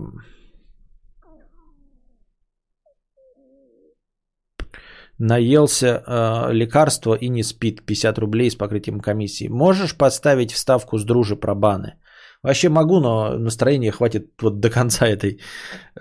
наелся 5.18 5.87
э, 5.87 6.53
лекарства 6.53 7.14
и 7.14 7.29
не 7.29 7.43
спит. 7.43 7.85
50 7.87 8.18
рублей 8.18 8.51
с 8.51 8.57
покрытием 8.57 9.01
комиссии. 9.01 9.49
Можешь 9.49 9.97
поставить 9.97 10.53
вставку 10.53 10.99
с 10.99 11.05
дружи 11.05 11.37
про 11.37 11.55
баны? 11.55 11.95
Вообще 12.43 12.68
могу, 12.68 13.01
но 13.01 13.39
настроения 13.39 13.91
хватит 13.91 14.43
вот 14.43 14.61
до 14.61 14.70
конца 14.70 15.07
этой 15.07 15.41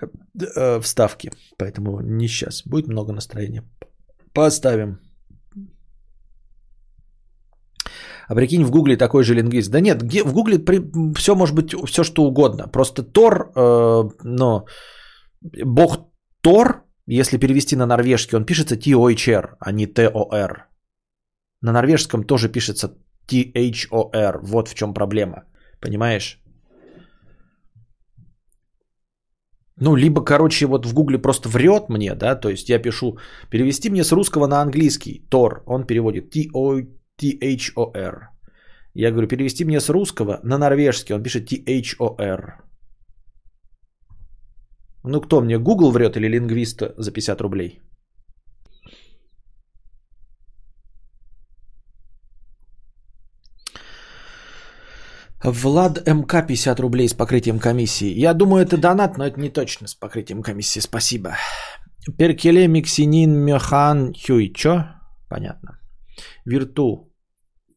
э, 0.00 0.06
э, 0.56 0.80
вставки. 0.80 1.30
Поэтому 1.58 2.00
не 2.00 2.28
сейчас. 2.28 2.62
Будет 2.66 2.88
много 2.88 3.12
настроения. 3.12 3.64
Поставим. 4.32 4.98
А 8.28 8.34
прикинь, 8.34 8.64
в 8.64 8.70
Гугле 8.70 8.96
такой 8.96 9.24
же 9.24 9.34
лингвист. 9.34 9.70
Да 9.70 9.80
нет, 9.80 10.02
в 10.02 10.32
Гугле 10.32 10.58
все 11.14 11.34
может 11.34 11.54
быть 11.54 11.74
все 11.86 12.04
что 12.04 12.22
угодно. 12.22 12.68
Просто 12.68 13.02
Тор, 13.02 13.52
э, 13.56 14.10
но 14.24 14.66
бог 15.64 15.98
Тор, 16.42 16.84
если 17.06 17.38
перевести 17.38 17.76
на 17.76 17.86
норвежский, 17.86 18.36
он 18.36 18.44
пишется 18.44 18.76
T-O-H-R, 18.76 19.56
а 19.60 19.72
не 19.72 19.86
T-O-R. 19.86 20.68
На 21.62 21.72
норвежском 21.72 22.24
тоже 22.24 22.52
пишется 22.52 22.88
T-H-O-R. 23.26 24.40
Вот 24.42 24.68
в 24.68 24.74
чем 24.74 24.94
проблема. 24.94 25.44
Понимаешь? 25.80 26.38
Ну, 29.80 29.96
либо, 29.96 30.24
короче, 30.24 30.66
вот 30.66 30.86
в 30.86 30.92
Гугле 30.92 31.18
просто 31.18 31.48
врет 31.48 31.88
мне, 31.88 32.14
да, 32.14 32.34
то 32.34 32.48
есть 32.48 32.68
я 32.68 32.78
пишу, 32.82 33.16
перевести 33.50 33.90
мне 33.90 34.04
с 34.04 34.12
русского 34.12 34.46
на 34.46 34.60
английский, 34.60 35.22
Тор, 35.30 35.62
он 35.66 35.86
переводит 35.86 36.30
T-O-T-H-O-R. 37.18 38.28
Я 38.94 39.10
говорю, 39.10 39.28
перевести 39.28 39.64
мне 39.64 39.80
с 39.80 39.88
русского 39.88 40.40
на 40.42 40.58
норвежский, 40.58 41.14
он 41.14 41.22
пишет 41.22 41.46
T-H-O-R. 41.46 42.62
Ну, 45.04 45.20
кто 45.20 45.40
мне, 45.40 45.58
Google 45.58 45.92
врет 45.92 46.16
или 46.16 46.28
лингвист 46.28 46.82
за 46.96 47.12
50 47.12 47.40
рублей? 47.40 47.80
Влад 55.44 56.06
МК 56.06 56.42
50 56.42 56.80
рублей 56.80 57.08
с 57.08 57.14
покрытием 57.14 57.60
комиссии. 57.60 58.12
Я 58.18 58.34
думаю, 58.34 58.64
это 58.64 58.76
донат, 58.76 59.18
но 59.18 59.24
это 59.24 59.38
не 59.40 59.50
точно 59.50 59.86
с 59.86 59.94
покрытием 59.94 60.42
комиссии. 60.42 60.80
Спасибо. 60.80 61.36
Перкеле 62.18 62.66
Миксинин 62.66 63.32
Механ 63.32 64.12
Хюй. 64.14 64.52
Чё? 64.52 64.84
Понятно. 65.28 65.78
Вирту. 66.44 67.07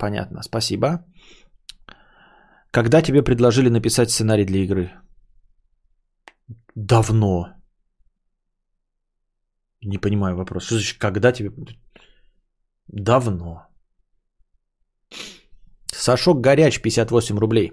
Понятно. 0.02 0.42
Спасибо. 0.42 1.06
Когда 2.72 3.02
тебе 3.02 3.22
предложили 3.22 3.70
написать 3.70 4.10
сценарий 4.10 4.46
для 4.46 4.64
игры? 4.64 4.92
Давно. 6.76 7.54
Не 9.86 10.00
понимаю 10.00 10.36
вопрос. 10.36 10.64
Что 10.64 10.76
значит, 10.76 10.98
когда 10.98 11.32
тебе... 11.32 11.52
Давно. 12.88 13.68
Сашок 15.94 16.42
Горяч, 16.42 16.82
58 16.82 17.38
рублей. 17.38 17.72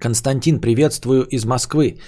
Константин, 0.00 0.60
приветствую 0.60 1.24
из 1.24 1.44
Москвы. 1.44 1.98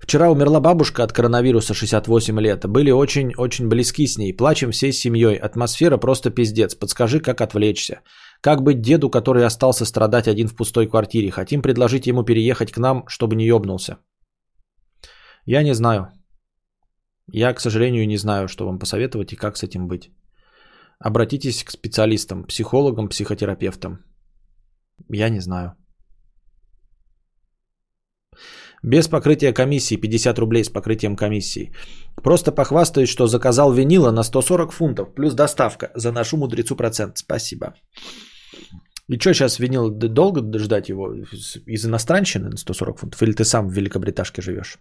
Вчера 0.00 0.30
умерла 0.30 0.60
бабушка 0.60 1.02
от 1.02 1.12
коронавируса 1.12 1.74
68 1.74 2.40
лет. 2.40 2.66
Были 2.66 2.90
очень-очень 2.92 3.68
близки 3.68 4.06
с 4.06 4.16
ней. 4.16 4.36
Плачем 4.36 4.70
всей 4.70 4.92
семьей. 4.92 5.36
Атмосфера 5.36 5.98
просто 5.98 6.30
пиздец. 6.30 6.74
Подскажи, 6.74 7.20
как 7.20 7.40
отвлечься. 7.40 8.00
Как 8.40 8.62
быть 8.62 8.80
деду, 8.80 9.10
который 9.10 9.44
остался 9.44 9.84
страдать 9.84 10.28
один 10.28 10.48
в 10.48 10.54
пустой 10.54 10.86
квартире? 10.86 11.30
Хотим 11.30 11.62
предложить 11.62 12.06
ему 12.06 12.24
переехать 12.24 12.72
к 12.72 12.78
нам, 12.78 13.04
чтобы 13.08 13.34
не 13.36 13.46
ёбнулся. 13.46 13.98
Я 15.44 15.62
не 15.62 15.74
знаю. 15.74 16.12
Я, 17.32 17.52
к 17.52 17.60
сожалению, 17.60 18.06
не 18.06 18.16
знаю, 18.16 18.48
что 18.48 18.66
вам 18.66 18.78
посоветовать 18.78 19.32
и 19.32 19.36
как 19.36 19.56
с 19.56 19.62
этим 19.62 19.88
быть. 19.88 20.10
Обратитесь 20.98 21.64
к 21.64 21.70
специалистам, 21.70 22.44
психологам, 22.44 23.08
психотерапевтам. 23.08 23.98
Я 25.08 25.28
не 25.30 25.40
знаю. 25.40 25.74
Без 28.82 29.08
покрытия 29.08 29.52
комиссии 29.52 29.96
50 29.96 30.38
рублей 30.38 30.64
с 30.64 30.68
покрытием 30.68 31.16
комиссии. 31.16 31.72
Просто 32.22 32.52
похвастаюсь, 32.52 33.08
что 33.08 33.26
заказал 33.26 33.72
винила 33.72 34.12
на 34.12 34.22
140 34.22 34.72
фунтов 34.72 35.14
плюс 35.14 35.34
доставка. 35.34 35.90
Заношу 35.94 36.36
мудрецу 36.36 36.76
процент. 36.76 37.18
Спасибо. 37.18 37.74
И 39.08 39.18
что 39.18 39.32
сейчас 39.32 39.58
винил 39.58 39.90
долго 39.90 40.58
ждать 40.58 40.88
его 40.88 41.14
из 41.66 41.84
иностранщины 41.84 42.48
на 42.50 42.56
140 42.56 42.98
фунтов? 42.98 43.22
Или 43.22 43.32
ты 43.32 43.44
сам 43.44 43.68
в 43.68 43.72
Великобриташке 43.72 44.42
живешь? 44.42 44.78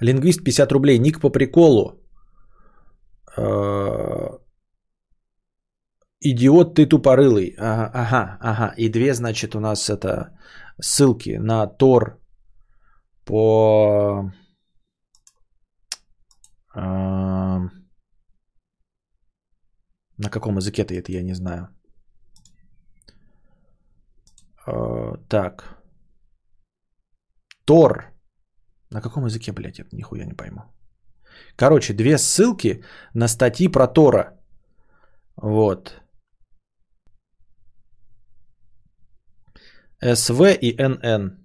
Лингвист 0.00 0.44
50 0.44 0.72
рублей. 0.72 0.98
Ник 0.98 1.20
по 1.20 1.30
приколу. 1.30 2.02
Идиот 6.20 6.74
ты 6.74 6.86
тупорылый. 6.86 7.54
Ага, 7.58 8.38
ага. 8.40 8.74
И 8.76 8.90
две, 8.90 9.14
значит, 9.14 9.54
у 9.54 9.60
нас 9.60 9.88
это 9.88 10.38
ссылки 10.80 11.38
на 11.38 11.66
Тор 11.66 12.18
по... 13.24 14.32
На 20.22 20.30
каком 20.30 20.56
языке-то 20.58 20.92
это 20.94 21.12
я 21.12 21.22
не 21.22 21.34
знаю. 21.34 21.68
Так. 25.28 25.82
Тор. 27.64 28.12
На 28.90 29.00
каком 29.00 29.24
языке, 29.24 29.52
блядь, 29.52 29.78
я 29.78 29.86
нихуя 29.92 30.26
не 30.26 30.34
пойму. 30.34 30.62
Короче, 31.56 31.94
две 31.94 32.18
ссылки 32.18 32.84
на 33.14 33.28
статьи 33.28 33.68
про 33.68 33.86
Тора. 33.86 34.38
Вот. 35.36 36.02
СВ 40.02 40.40
и 40.60 40.76
НН. 40.76 41.38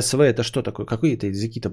СВ 0.00 0.20
это 0.20 0.42
что 0.44 0.62
такое? 0.62 0.86
Какие 0.86 1.16
это 1.16 1.26
языки-то? 1.26 1.70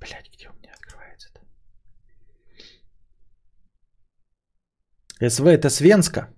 Блядь, 0.00 0.30
где 0.32 0.48
у 0.48 0.52
меня 0.52 0.72
открывается-то? 0.74 1.40
СВ 5.20 5.46
это 5.46 5.68
Свенска. 5.70 6.28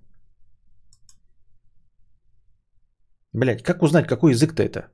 Блядь, 3.32 3.62
как 3.62 3.82
узнать, 3.82 4.06
какой 4.06 4.32
язык-то 4.32 4.62
это? 4.62 4.90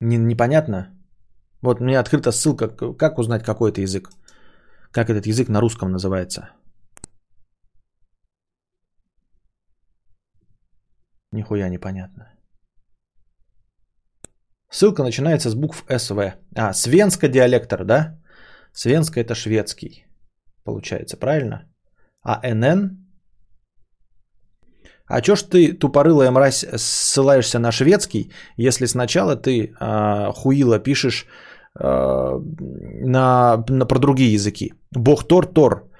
Не, 0.00 0.16
непонятно. 0.18 0.94
Вот 1.62 1.80
у 1.80 1.84
меня 1.84 2.00
открыта 2.00 2.30
ссылка, 2.30 2.68
как 2.68 3.18
узнать, 3.18 3.42
какой 3.42 3.70
это 3.70 3.80
язык. 3.80 4.10
Как 4.92 5.10
этот 5.10 5.26
язык 5.26 5.48
на 5.48 5.60
русском 5.60 5.90
называется? 5.90 6.50
Нихуя 11.32 11.68
непонятно. 11.68 12.32
Ссылка 14.70 15.02
начинается 15.02 15.50
с 15.50 15.54
букв 15.54 15.84
СВ. 15.88 16.34
А, 16.54 16.72
свенска 16.72 17.28
диалектор, 17.28 17.84
да? 17.84 18.18
Свенска 18.72 19.20
это 19.20 19.34
шведский. 19.34 20.07
Получается, 20.68 21.16
правильно? 21.16 21.62
А 22.22 22.40
НН? 22.54 22.90
А 25.06 25.20
чё 25.20 25.34
ж 25.36 25.42
ты, 25.42 25.72
тупорылая 25.72 26.30
мразь, 26.30 26.66
ссылаешься 26.76 27.58
на 27.58 27.72
шведский, 27.72 28.30
если 28.58 28.86
сначала 28.86 29.36
ты 29.36 29.72
э, 29.80 30.32
хуила 30.34 30.78
пишешь 30.78 31.26
э, 31.80 32.40
на, 33.06 33.64
на, 33.68 33.86
про 33.86 33.98
другие 33.98 34.34
языки? 34.34 34.74
Бог 34.90 35.28
Тор, 35.28 35.46
Тор. 35.46 35.90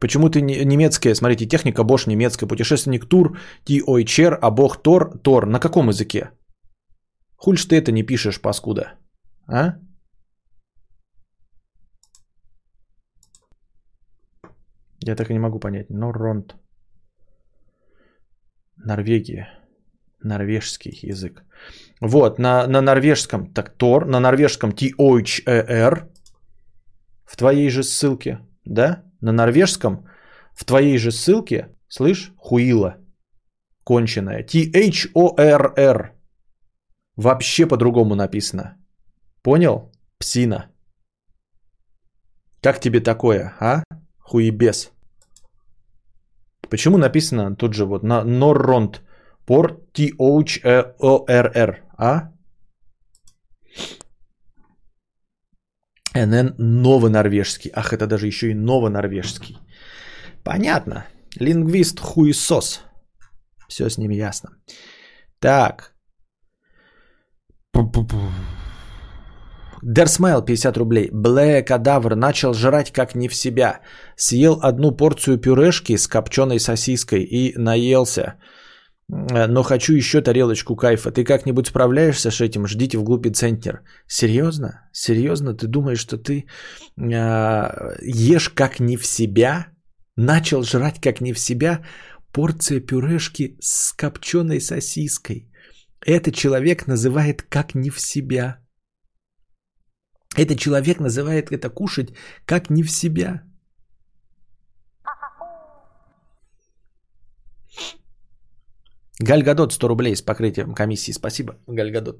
Почему 0.00 0.28
ты 0.28 0.42
не, 0.42 0.64
немецкая, 0.64 1.14
смотрите, 1.14 1.46
техника 1.46 1.82
Бош 1.84 2.06
немецкая, 2.06 2.46
путешественник 2.46 3.06
Тур, 3.08 3.38
Ти 3.64 3.82
Ойчер, 3.86 4.38
а 4.42 4.50
Бог 4.50 4.82
Тор, 4.82 5.18
Тор. 5.22 5.46
На 5.46 5.60
каком 5.60 5.88
языке? 5.88 6.30
Хуль 7.36 7.56
ж 7.56 7.68
ты 7.68 7.76
это 7.76 7.90
не 7.90 8.02
пишешь, 8.02 8.40
паскуда? 8.42 8.92
А? 9.46 9.76
Я 15.06 15.16
так 15.16 15.30
и 15.30 15.32
не 15.32 15.38
могу 15.38 15.58
понять. 15.60 15.90
Норронд. 15.90 16.56
Норвегия. 18.76 19.48
Норвежский 20.22 20.98
язык. 21.10 21.44
Вот, 22.00 22.38
на, 22.38 22.66
на 22.66 22.80
норвежском 22.80 23.52
так 23.52 23.76
Тор, 23.76 24.06
на 24.06 24.20
норвежском 24.20 24.72
T-O-H-E-R. 24.72 26.08
В 27.24 27.36
твоей 27.36 27.70
же 27.70 27.82
ссылке, 27.82 28.38
да? 28.64 29.02
На 29.20 29.32
норвежском 29.32 30.06
в 30.52 30.64
твоей 30.64 30.98
же 30.98 31.10
ссылке, 31.10 31.68
слышь, 31.88 32.32
хуила 32.36 33.00
конченая. 33.90 34.44
T-H-O-R-R. 34.44 36.12
Вообще 37.16 37.66
по-другому 37.66 38.14
написано. 38.14 38.76
Понял? 39.42 39.90
Псина. 40.18 40.70
Как 42.62 42.80
тебе 42.80 43.00
такое, 43.00 43.52
а? 43.60 43.82
Хуебес. 44.30 44.92
Почему 46.70 46.98
написано 46.98 47.56
тут 47.56 47.74
же 47.74 47.84
вот 47.84 48.04
на 48.04 48.22
Норронд 48.24 49.02
пор 49.44 49.80
T-O-H-O-R-R, 49.92 51.82
а? 51.98 52.30
NN 56.14 56.54
новонорвежский. 56.58 57.72
Ах, 57.74 57.92
это 57.92 58.06
даже 58.06 58.26
еще 58.26 58.50
и 58.50 58.54
новонорвежский. 58.54 59.58
Понятно. 60.44 61.06
Лингвист 61.40 61.98
хуесос. 62.00 62.82
Все 63.68 63.90
с 63.90 63.98
ним 63.98 64.10
ясно. 64.10 64.50
Так. 65.40 65.94
Дерсмайл 69.82 70.42
50 70.42 70.76
рублей. 70.76 71.10
Блэ 71.12 71.62
кадавр 71.62 72.16
начал 72.16 72.54
жрать 72.54 72.92
как 72.92 73.14
не 73.14 73.28
в 73.28 73.34
себя. 73.34 73.80
Съел 74.16 74.58
одну 74.62 74.96
порцию 74.96 75.38
пюрешки 75.38 75.96
с 75.96 76.06
копченой 76.06 76.58
сосиской 76.58 77.22
и 77.22 77.56
наелся. 77.56 78.34
Э, 79.10 79.46
Но 79.46 79.62
хочу 79.62 79.94
еще 79.94 80.20
тарелочку 80.20 80.76
кайфа. 80.76 81.10
Ты 81.10 81.24
как-нибудь 81.24 81.66
справляешься 81.66 82.30
с 82.30 82.40
этим? 82.40 82.66
Ждите 82.66 82.98
в 82.98 83.04
клубе 83.04 83.30
центнер. 83.30 83.80
Серьезно? 84.06 84.88
Серьезно? 84.92 85.54
Ты 85.54 85.66
думаешь, 85.66 86.00
что 86.00 86.18
ты 86.18 86.46
э, 86.98 87.06
ешь 88.02 88.50
как 88.50 88.80
не 88.80 88.96
в 88.96 89.06
себя? 89.06 89.66
Начал 90.16 90.62
жрать 90.62 91.00
как 91.00 91.20
не 91.20 91.32
в 91.32 91.38
себя? 91.38 91.80
Порция 92.32 92.80
пюрешки 92.80 93.56
с 93.60 93.92
копченой 93.92 94.60
сосиской. 94.60 95.50
Это 96.06 96.32
человек 96.32 96.86
называет 96.86 97.42
как 97.42 97.74
не 97.74 97.90
в 97.90 98.00
себя. 98.00 98.59
Этот 100.36 100.58
человек 100.58 101.00
называет 101.00 101.50
это 101.50 101.70
кушать 101.70 102.14
как 102.46 102.70
не 102.70 102.82
в 102.82 102.90
себя. 102.90 103.42
Гальгадот 109.18 109.72
100 109.72 109.88
рублей 109.88 110.16
с 110.16 110.22
покрытием 110.22 110.74
комиссии. 110.74 111.12
Спасибо, 111.12 111.54
Гальгадот. 111.66 112.16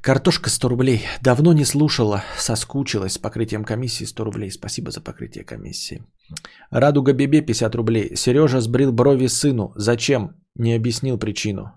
Картошка 0.00 0.50
100 0.50 0.68
рублей. 0.68 1.00
Давно 1.22 1.52
не 1.52 1.64
слушала, 1.64 2.22
соскучилась 2.38 3.14
с 3.14 3.18
покрытием 3.18 3.64
комиссии 3.64 4.06
100 4.06 4.24
рублей. 4.24 4.50
Спасибо 4.50 4.90
за 4.90 5.00
покрытие 5.00 5.44
комиссии. 5.44 6.02
Радуга 6.70 7.12
Бебе 7.12 7.40
50 7.40 7.74
рублей. 7.74 8.16
Сережа 8.16 8.60
сбрил 8.60 8.92
брови 8.92 9.26
сыну. 9.26 9.72
Зачем? 9.76 10.36
Не 10.54 10.76
объяснил 10.76 11.18
причину. 11.18 11.72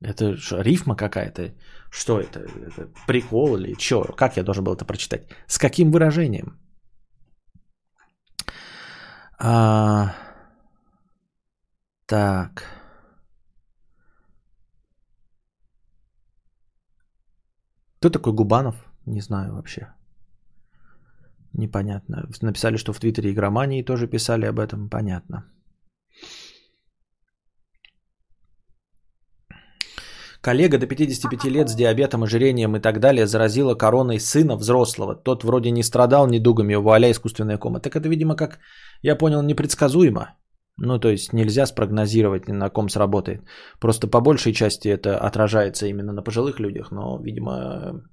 Это 0.00 0.36
что, 0.36 0.62
рифма 0.62 0.96
какая-то? 0.96 1.54
Что 1.90 2.20
это? 2.20 2.40
Это 2.40 2.88
прикол 3.06 3.56
или 3.56 3.74
что? 3.78 4.04
Как 4.16 4.36
я 4.36 4.44
должен 4.44 4.64
был 4.64 4.74
это 4.74 4.84
прочитать? 4.84 5.28
С 5.46 5.58
каким 5.58 5.90
выражением? 5.90 6.58
А... 9.38 10.14
Так. 12.06 12.64
Кто 17.98 18.10
такой 18.10 18.32
Губанов? 18.32 18.76
Не 19.06 19.20
знаю 19.20 19.54
вообще. 19.54 19.88
Непонятно. 21.52 22.28
Написали, 22.42 22.76
что 22.76 22.92
в 22.92 23.00
Твиттере 23.00 23.32
игромании 23.32 23.82
тоже 23.82 24.06
писали 24.06 24.46
об 24.46 24.60
этом. 24.60 24.88
Понятно. 24.88 25.44
Коллега 30.40 30.78
до 30.78 30.86
55 30.86 31.44
лет 31.50 31.68
с 31.68 31.74
диабетом, 31.74 32.22
ожирением 32.22 32.76
и 32.76 32.80
так 32.80 33.00
далее 33.00 33.26
заразила 33.26 33.74
короной 33.74 34.20
сына 34.20 34.56
взрослого. 34.56 35.16
Тот 35.16 35.44
вроде 35.44 35.70
не 35.70 35.82
страдал 35.82 36.28
недугами, 36.28 36.76
вуаля 36.76 37.10
искусственная 37.10 37.58
кома. 37.58 37.80
Так 37.80 37.96
это, 37.96 38.08
видимо, 38.08 38.36
как 38.36 38.58
я 39.02 39.16
понял, 39.16 39.42
непредсказуемо. 39.42 40.36
Ну, 40.80 41.00
то 41.00 41.08
есть 41.08 41.32
нельзя 41.32 41.66
спрогнозировать, 41.66 42.46
на 42.48 42.70
ком 42.70 42.88
сработает. 42.88 43.42
Просто 43.80 44.06
по 44.06 44.20
большей 44.20 44.52
части 44.52 44.88
это 44.88 45.18
отражается 45.18 45.86
именно 45.86 46.12
на 46.12 46.22
пожилых 46.22 46.60
людях, 46.60 46.92
но, 46.92 47.18
видимо, 47.20 48.04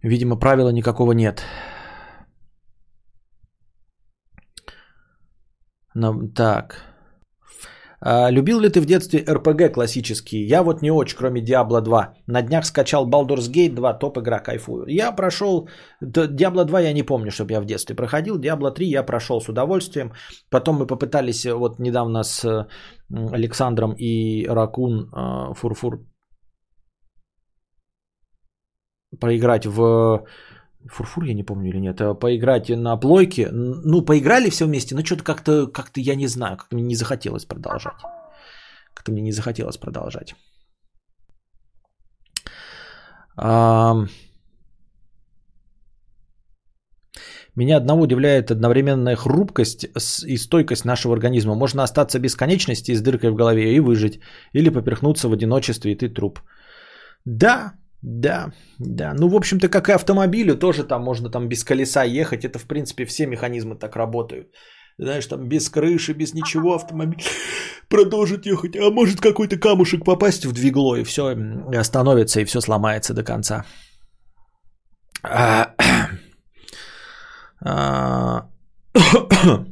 видимо, 0.00 0.38
правила 0.38 0.70
никакого 0.70 1.12
нет. 1.12 1.42
Ну, 5.94 6.28
так. 6.28 6.93
А, 8.06 8.30
любил 8.30 8.60
ли 8.60 8.68
ты 8.68 8.80
в 8.80 8.86
детстве 8.86 9.24
РПГ 9.26 9.72
классические? 9.72 10.46
Я 10.46 10.62
вот 10.62 10.82
не 10.82 10.90
очень, 10.90 11.16
кроме 11.16 11.40
Diablo 11.40 11.80
2. 11.80 12.14
На 12.26 12.42
днях 12.42 12.66
скачал 12.66 13.08
Baldur's 13.08 13.50
Gate 13.50 13.74
2, 13.74 13.94
топ 13.94 14.18
игра, 14.18 14.40
кайфую. 14.40 14.84
Я 14.88 15.10
прошел, 15.12 15.68
Diablo 16.02 16.64
2 16.64 16.80
я 16.80 16.92
не 16.92 17.02
помню, 17.02 17.30
чтобы 17.30 17.52
я 17.52 17.60
в 17.60 17.64
детстве 17.64 17.96
проходил. 17.96 18.38
Diablo 18.38 18.70
3 18.70 18.86
я 18.86 19.02
прошел 19.02 19.40
с 19.40 19.48
удовольствием. 19.48 20.12
Потом 20.50 20.76
мы 20.76 20.86
попытались 20.86 21.46
вот 21.46 21.78
недавно 21.78 22.24
с 22.24 22.68
Александром 23.10 23.94
и 23.96 24.46
Ракун 24.46 25.10
Фурфур 25.54 26.00
проиграть 29.18 29.64
в 29.64 30.24
Фурфур, 30.86 31.24
я 31.24 31.34
не 31.34 31.44
помню 31.44 31.70
или 31.70 31.80
нет, 31.80 32.00
а 32.00 32.14
поиграть 32.14 32.68
на 32.68 32.96
плойке. 32.96 33.48
Ну, 33.52 34.04
поиграли 34.04 34.50
все 34.50 34.66
вместе, 34.66 34.94
но 34.94 35.04
что-то 35.04 35.24
как-то, 35.24 35.66
как-то 35.66 36.00
я 36.00 36.14
не 36.14 36.26
знаю, 36.26 36.56
как-то 36.56 36.76
мне 36.76 36.84
не 36.84 36.96
захотелось 36.96 37.46
продолжать. 37.46 38.00
Как-то 38.94 39.12
мне 39.12 39.22
не 39.22 39.32
захотелось 39.32 39.78
продолжать. 39.78 40.34
А... 43.36 44.06
Меня 47.56 47.76
одного 47.76 48.02
удивляет 48.02 48.50
одновременная 48.50 49.16
хрупкость 49.16 49.86
и 50.26 50.36
стойкость 50.36 50.84
нашего 50.84 51.14
организма. 51.14 51.54
Можно 51.54 51.84
остаться 51.84 52.18
без 52.18 52.34
конечности 52.34 52.94
с 52.94 53.00
дыркой 53.00 53.30
в 53.30 53.36
голове 53.36 53.76
и 53.76 53.80
выжить. 53.80 54.20
Или 54.52 54.70
поперхнуться 54.70 55.28
в 55.28 55.32
одиночестве, 55.32 55.92
и 55.92 55.94
ты 55.94 56.08
труп. 56.08 56.40
Да, 57.24 57.74
да, 58.06 58.52
да. 58.78 59.14
Ну, 59.14 59.28
в 59.28 59.34
общем-то, 59.34 59.68
как 59.70 59.88
и 59.88 59.92
автомобилю, 59.92 60.56
тоже 60.56 60.84
там 60.84 61.02
можно 61.02 61.30
там 61.30 61.48
без 61.48 61.64
колеса 61.64 62.04
ехать. 62.04 62.44
Это, 62.44 62.58
в 62.58 62.66
принципе, 62.66 63.06
все 63.06 63.26
механизмы 63.26 63.76
так 63.76 63.96
работают. 63.96 64.48
Знаешь, 64.98 65.26
там 65.26 65.48
без 65.48 65.70
крыши, 65.70 66.12
без 66.12 66.34
ничего 66.34 66.74
автомобиль 66.74 67.24
продолжит 67.88 68.44
ехать. 68.46 68.76
А 68.76 68.90
может 68.90 69.20
какой-то 69.20 69.56
камушек 69.56 70.04
попасть 70.04 70.44
в 70.44 70.52
двигло, 70.52 70.96
и 70.96 71.04
все 71.04 71.34
остановится, 71.80 72.40
и 72.40 72.44
все 72.44 72.60
сломается 72.60 73.14
до 73.14 73.24
конца. 73.24 73.64
А... 75.22 75.74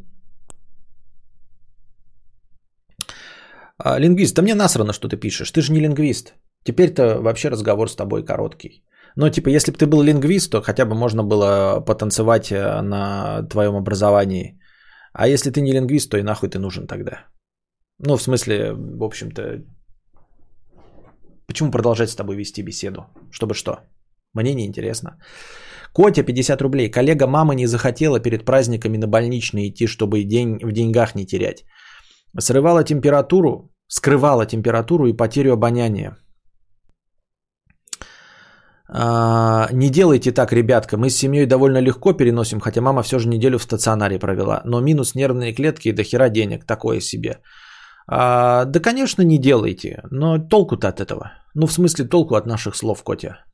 А... 3.85 3.99
Лингвист, 3.99 4.37
да 4.37 4.43
мне 4.43 4.55
насрано, 4.55 4.93
что 4.93 5.09
ты 5.09 5.17
пишешь. 5.17 5.51
Ты 5.51 5.61
же 5.61 5.73
не 5.73 5.81
лингвист. 5.81 6.35
Теперь-то 6.65 7.21
вообще 7.21 7.51
разговор 7.51 7.89
с 7.91 7.97
тобой 7.97 8.25
короткий. 8.25 8.85
Но 9.17 9.29
типа, 9.29 9.49
если 9.51 9.73
бы 9.73 9.79
ты 9.79 9.87
был 9.87 10.03
лингвист, 10.03 10.51
то 10.51 10.63
хотя 10.63 10.85
бы 10.85 10.95
можно 10.95 11.23
было 11.23 11.81
потанцевать 11.81 12.51
э, 12.51 12.81
на 12.83 13.43
твоем 13.51 13.77
образовании. 13.77 14.59
А 15.13 15.29
если 15.29 15.51
ты 15.51 15.61
не 15.61 15.73
лингвист, 15.73 16.11
то 16.11 16.17
и 16.17 16.23
нахуй 16.23 16.49
ты 16.49 16.59
нужен 16.59 16.87
тогда. 16.87 17.27
Ну, 17.99 18.17
в 18.17 18.23
смысле, 18.23 18.73
в 18.73 19.03
общем-то, 19.03 19.65
почему 21.47 21.71
продолжать 21.71 22.11
с 22.11 22.17
тобой 22.17 22.37
вести 22.37 22.63
беседу? 22.63 23.07
Чтобы 23.31 23.55
что? 23.55 23.81
Мне 24.35 24.55
не 24.55 24.67
интересно. 24.67 25.19
Котя, 25.95 26.23
50 26.23 26.63
рублей. 26.63 26.91
Коллега 26.91 27.27
мама 27.27 27.55
не 27.55 27.67
захотела 27.67 28.19
перед 28.19 28.45
праздниками 28.45 28.97
на 28.97 29.07
больничный 29.07 29.69
идти, 29.69 29.87
чтобы 29.87 30.25
день, 30.25 30.59
в 30.63 30.73
деньгах 30.73 31.15
не 31.15 31.27
терять. 31.27 31.65
Срывала 32.39 32.83
температуру, 32.83 33.71
скрывала 33.89 34.47
температуру 34.47 35.07
и 35.07 35.17
потерю 35.17 35.53
обоняния. 35.53 36.17
А, 38.95 39.69
не 39.73 39.91
делайте 39.91 40.33
так, 40.33 40.53
ребятка. 40.53 40.97
Мы 40.97 41.09
с 41.09 41.17
семьей 41.17 41.47
довольно 41.47 41.81
легко 41.81 42.13
переносим, 42.13 42.61
хотя 42.61 42.81
мама 42.81 43.03
все 43.03 43.19
же 43.19 43.29
неделю 43.29 43.59
в 43.59 43.63
стационаре 43.63 44.19
провела. 44.19 44.63
Но 44.65 44.81
минус 44.81 45.15
нервные 45.15 45.55
клетки 45.55 45.89
и 45.89 45.93
до 45.93 46.03
хера 46.05 46.29
денег. 46.29 46.67
Такое 46.67 47.01
себе. 47.01 47.39
А, 48.07 48.65
да, 48.65 48.81
конечно, 48.81 49.23
не 49.23 49.39
делайте. 49.39 50.03
Но 50.11 50.39
толку-то 50.39 50.89
от 50.89 51.01
этого. 51.01 51.33
Ну, 51.55 51.67
в 51.67 51.73
смысле, 51.73 52.05
толку 52.05 52.35
от 52.35 52.47
наших 52.47 52.77
слов, 52.77 53.03
Котя. 53.03 53.45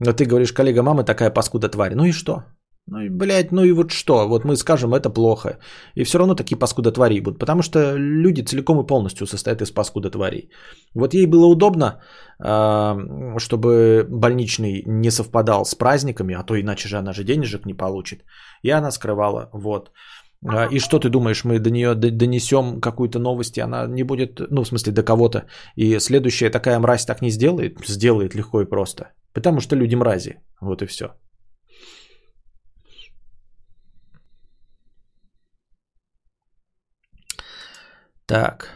Но 0.00 0.12
ты 0.12 0.24
говоришь, 0.24 0.52
коллега 0.52 0.82
мамы 0.82 1.04
такая 1.04 1.30
паскуда 1.30 1.68
тварь. 1.68 1.94
Ну 1.94 2.04
и 2.04 2.12
что? 2.12 2.44
Ну 2.90 3.00
и, 3.00 3.08
блядь, 3.10 3.52
ну 3.52 3.64
и 3.64 3.72
вот 3.72 3.90
что? 3.90 4.28
Вот 4.28 4.44
мы 4.44 4.56
скажем, 4.56 4.94
это 4.94 5.10
плохо. 5.10 5.58
И 5.94 6.04
все 6.04 6.18
равно 6.18 6.34
такие 6.34 6.56
паскудотвари 6.56 7.20
будут. 7.20 7.38
Потому 7.38 7.62
что 7.62 7.96
люди 7.96 8.40
целиком 8.42 8.80
и 8.80 8.86
полностью 8.86 9.26
состоят 9.26 9.62
из 9.62 9.70
паскудотварей. 9.70 10.50
Вот 10.94 11.14
ей 11.14 11.26
было 11.26 11.46
удобно, 11.46 12.00
а, 12.40 12.96
чтобы 13.38 14.06
больничный 14.08 14.82
не 14.86 15.10
совпадал 15.10 15.64
с 15.64 15.74
праздниками, 15.74 16.34
а 16.34 16.44
то 16.44 16.54
иначе 16.54 16.88
же 16.88 16.96
она 16.96 17.12
же 17.12 17.24
денежек 17.24 17.66
не 17.66 17.74
получит. 17.74 18.24
И 18.62 18.70
она 18.70 18.90
скрывала. 18.90 19.50
Вот. 19.52 19.90
А, 20.46 20.68
и 20.70 20.78
что 20.78 20.98
ты 20.98 21.10
думаешь, 21.10 21.44
мы 21.44 21.58
до 21.58 21.70
нее 21.70 21.94
донесем 21.94 22.80
какую-то 22.80 23.18
новость, 23.18 23.58
и 23.58 23.60
она 23.60 23.86
не 23.86 24.02
будет, 24.02 24.40
ну, 24.50 24.62
в 24.62 24.68
смысле, 24.68 24.92
до 24.92 25.02
кого-то. 25.02 25.44
И 25.76 25.98
следующая 25.98 26.50
такая 26.50 26.78
мразь 26.78 27.04
так 27.04 27.22
не 27.22 27.30
сделает? 27.30 27.78
Сделает 27.86 28.34
легко 28.34 28.62
и 28.62 28.68
просто. 28.68 29.12
Потому 29.34 29.60
что 29.60 29.76
люди 29.76 29.94
мрази. 29.94 30.40
Вот 30.60 30.82
и 30.82 30.86
все. 30.86 31.04
Так. 38.28 38.68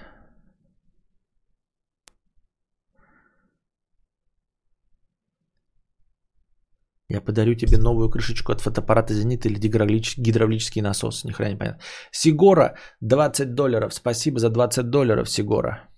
Я 7.09 7.20
подарю 7.20 7.55
тебе 7.55 7.76
новую 7.78 8.09
крышечку 8.11 8.53
от 8.53 8.61
фотоаппарата 8.61 9.12
«Зенит» 9.14 9.44
или 9.44 9.59
гидравлич- 9.59 10.14
гидравлический 10.18 10.80
насос. 10.82 11.24
Ни 11.24 11.32
хрена 11.32 11.50
не 11.50 11.59
понятно. 11.59 11.80
Сигора, 12.12 12.74
20 13.03 13.55
долларов. 13.55 13.92
Спасибо 13.94 14.38
за 14.38 14.48
20 14.48 14.88
долларов, 14.90 15.28
Сигора. 15.28 15.88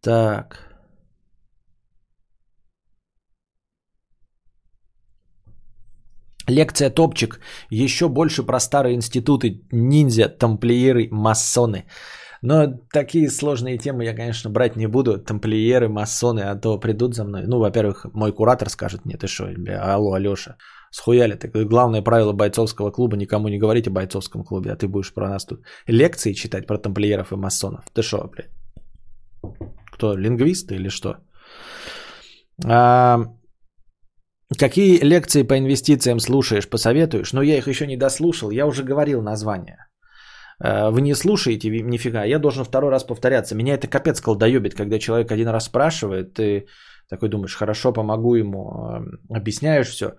Так. 0.00 0.67
Лекция 6.48 6.90
топчик. 6.90 7.40
Еще 7.70 8.08
больше 8.08 8.42
про 8.42 8.58
старые 8.60 8.94
институты, 8.94 9.62
ниндзя, 9.70 10.28
тамплиеры, 10.28 11.08
масоны. 11.10 11.84
Но 12.42 12.66
такие 12.92 13.30
сложные 13.30 13.78
темы 13.78 14.04
я, 14.04 14.14
конечно, 14.14 14.50
брать 14.50 14.76
не 14.76 14.86
буду. 14.86 15.18
Тамплиеры, 15.18 15.88
масоны, 15.88 16.40
а 16.40 16.54
то 16.56 16.78
придут 16.78 17.14
за 17.14 17.24
мной. 17.24 17.42
Ну, 17.46 17.58
во-первых, 17.58 18.06
мой 18.14 18.32
куратор 18.32 18.68
скажет, 18.70 19.04
нет, 19.04 19.20
ты 19.20 19.26
что, 19.26 19.44
алло, 19.94 20.12
Алеша, 20.14 20.56
схуяли 20.90 21.34
ты. 21.34 21.64
Главное 21.64 22.02
правило 22.02 22.32
бойцовского 22.32 22.92
клуба, 22.92 23.16
никому 23.16 23.48
не 23.48 23.58
говорить 23.58 23.88
о 23.88 23.90
бойцовском 23.90 24.44
клубе, 24.44 24.72
а 24.72 24.76
ты 24.76 24.88
будешь 24.88 25.12
про 25.12 25.28
нас 25.28 25.44
тут 25.44 25.60
лекции 25.88 26.32
читать 26.32 26.66
про 26.66 26.78
тамплиеров 26.78 27.32
и 27.32 27.36
масонов. 27.36 27.84
Ты 27.92 28.02
что, 28.02 28.30
блядь? 28.30 28.50
Кто, 29.92 30.16
лингвисты 30.16 30.76
или 30.76 30.88
что? 30.88 31.16
А, 32.64 33.18
какие 34.56 34.98
лекции 35.00 35.42
по 35.42 35.58
инвестициям 35.58 36.20
слушаешь, 36.20 36.68
посоветуешь? 36.68 37.32
Но 37.32 37.42
я 37.42 37.58
их 37.58 37.68
еще 37.68 37.86
не 37.86 37.96
дослушал, 37.96 38.50
я 38.50 38.66
уже 38.66 38.82
говорил 38.84 39.22
название. 39.22 39.86
А, 40.60 40.90
Вы 40.90 41.02
не 41.02 41.14
слушаете 41.14 41.68
нифига, 41.70 42.24
я 42.24 42.38
должен 42.38 42.64
второй 42.64 42.90
раз 42.90 43.04
повторяться. 43.04 43.54
Меня 43.54 43.74
это 43.74 43.88
капец 43.88 44.20
колдоебит, 44.20 44.74
когда 44.74 44.98
человек 44.98 45.30
один 45.32 45.48
раз 45.48 45.66
спрашивает, 45.66 46.34
ты 46.34 46.66
такой 47.08 47.28
думаешь, 47.28 47.56
хорошо, 47.56 47.92
помогу 47.92 48.34
ему, 48.36 48.70
а, 48.70 49.02
объясняешь 49.30 49.88
все, 49.88 50.14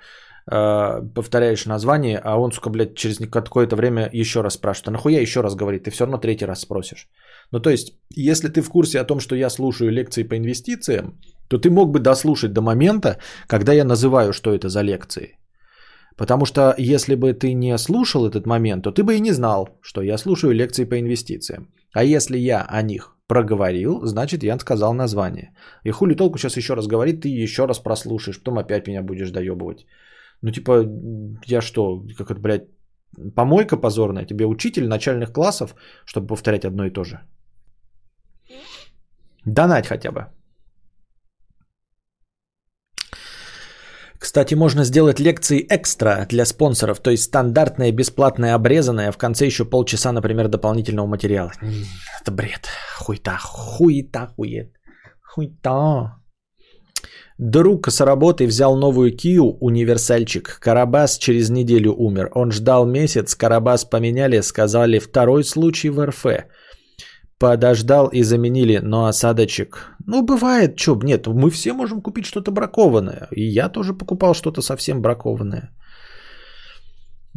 повторяешь 0.50 1.66
название, 1.66 2.18
а 2.18 2.38
он, 2.40 2.52
сука, 2.52 2.70
блядь, 2.70 2.96
через 2.96 3.18
какое-то 3.30 3.76
время 3.76 4.10
еще 4.12 4.42
раз 4.42 4.56
спрашивает, 4.56 4.88
а 4.88 4.92
нахуя 4.92 5.22
еще 5.22 5.42
раз 5.42 5.56
говорит, 5.56 5.84
ты 5.84 5.92
все 5.92 6.06
равно 6.06 6.18
третий 6.18 6.46
раз 6.46 6.62
спросишь. 6.62 7.08
Ну, 7.52 7.60
то 7.60 7.70
есть, 7.70 7.94
если 8.16 8.48
ты 8.48 8.62
в 8.62 8.70
курсе 8.70 9.00
о 9.00 9.06
том, 9.06 9.20
что 9.20 9.36
я 9.36 9.50
слушаю 9.50 9.92
лекции 9.92 10.24
по 10.24 10.36
инвестициям, 10.38 11.20
то 11.48 11.58
ты 11.58 11.70
мог 11.70 11.92
бы 11.92 12.00
дослушать 12.00 12.54
до 12.54 12.62
момента, 12.62 13.18
когда 13.48 13.74
я 13.74 13.84
называю, 13.84 14.34
что 14.34 14.54
это 14.54 14.70
за 14.70 14.82
лекции. 14.82 15.38
Потому 16.18 16.46
что 16.46 16.76
если 16.78 17.16
бы 17.16 17.34
ты 17.34 17.54
не 17.54 17.78
слушал 17.78 18.28
этот 18.28 18.46
момент, 18.46 18.84
то 18.84 18.92
ты 18.92 19.04
бы 19.04 19.16
и 19.16 19.22
не 19.22 19.32
знал, 19.32 19.70
что 19.82 20.02
я 20.02 20.18
слушаю 20.18 20.54
лекции 20.54 20.86
по 20.86 21.00
инвестициям. 21.00 21.68
А 21.94 22.04
если 22.04 22.38
я 22.38 22.66
о 22.70 22.82
них 22.82 23.16
проговорил, 23.28 24.06
значит 24.06 24.44
я 24.44 24.60
сказал 24.60 24.94
название. 24.94 25.54
И 25.86 25.92
хули 25.92 26.16
толку 26.16 26.38
сейчас 26.38 26.58
еще 26.58 26.74
раз 26.74 26.88
говорить, 26.88 27.22
ты 27.22 27.30
еще 27.30 27.66
раз 27.66 27.80
прослушаешь, 27.80 28.40
потом 28.40 28.58
опять 28.58 28.88
меня 28.88 29.02
будешь 29.02 29.32
доебывать. 29.32 29.86
Ну 30.42 30.52
типа, 30.52 30.86
я 31.46 31.62
что, 31.62 32.04
как 32.18 32.32
это, 32.32 32.40
блядь, 32.40 32.68
помойка 33.36 33.78
позорная, 33.78 34.26
тебе 34.26 34.46
учитель 34.46 34.88
начальных 34.88 35.32
классов, 35.34 35.76
чтобы 36.06 36.28
повторять 36.28 36.66
одно 36.66 36.86
и 36.86 36.92
то 36.92 37.04
же. 37.04 37.20
Донать 39.46 39.88
хотя 39.88 40.12
бы. 40.12 40.28
Кстати, 44.20 44.54
можно 44.56 44.84
сделать 44.84 45.20
лекции 45.20 45.66
экстра 45.70 46.26
для 46.30 46.46
спонсоров, 46.46 47.00
то 47.00 47.10
есть 47.10 47.24
стандартное, 47.24 47.92
бесплатное, 47.92 48.54
обрезанное, 48.54 49.12
в 49.12 49.18
конце 49.18 49.46
еще 49.46 49.64
полчаса, 49.64 50.12
например, 50.12 50.50
дополнительного 50.50 51.08
материала. 51.08 51.52
Это 52.22 52.32
бред. 52.32 52.68
Хуйта, 52.98 53.38
хуйта, 53.42 54.28
хует. 54.36 54.74
Хуйта. 55.22 56.19
Друг 57.40 57.88
с 57.88 58.02
работы 58.02 58.46
взял 58.46 58.76
новую 58.76 59.16
Кию, 59.16 59.56
универсальчик. 59.62 60.60
Карабас 60.60 61.18
через 61.18 61.50
неделю 61.50 61.94
умер. 61.94 62.32
Он 62.34 62.52
ждал 62.52 62.86
месяц, 62.86 63.34
Карабас 63.34 63.86
поменяли, 63.86 64.42
сказали 64.42 65.00
второй 65.00 65.46
случай 65.46 65.90
в 65.90 66.06
РФ. 66.06 66.26
Подождал 67.38 68.08
и 68.08 68.24
заменили, 68.24 68.80
но 68.84 69.06
осадочек... 69.06 69.96
Ну, 70.06 70.22
бывает, 70.22 70.76
чё, 70.76 71.00
нет, 71.02 71.28
мы 71.28 71.50
все 71.50 71.72
можем 71.72 72.02
купить 72.02 72.26
что-то 72.26 72.52
бракованное. 72.52 73.30
И 73.32 73.42
я 73.42 73.70
тоже 73.70 73.94
покупал 73.94 74.34
что-то 74.34 74.62
совсем 74.62 75.02
бракованное. 75.02 75.70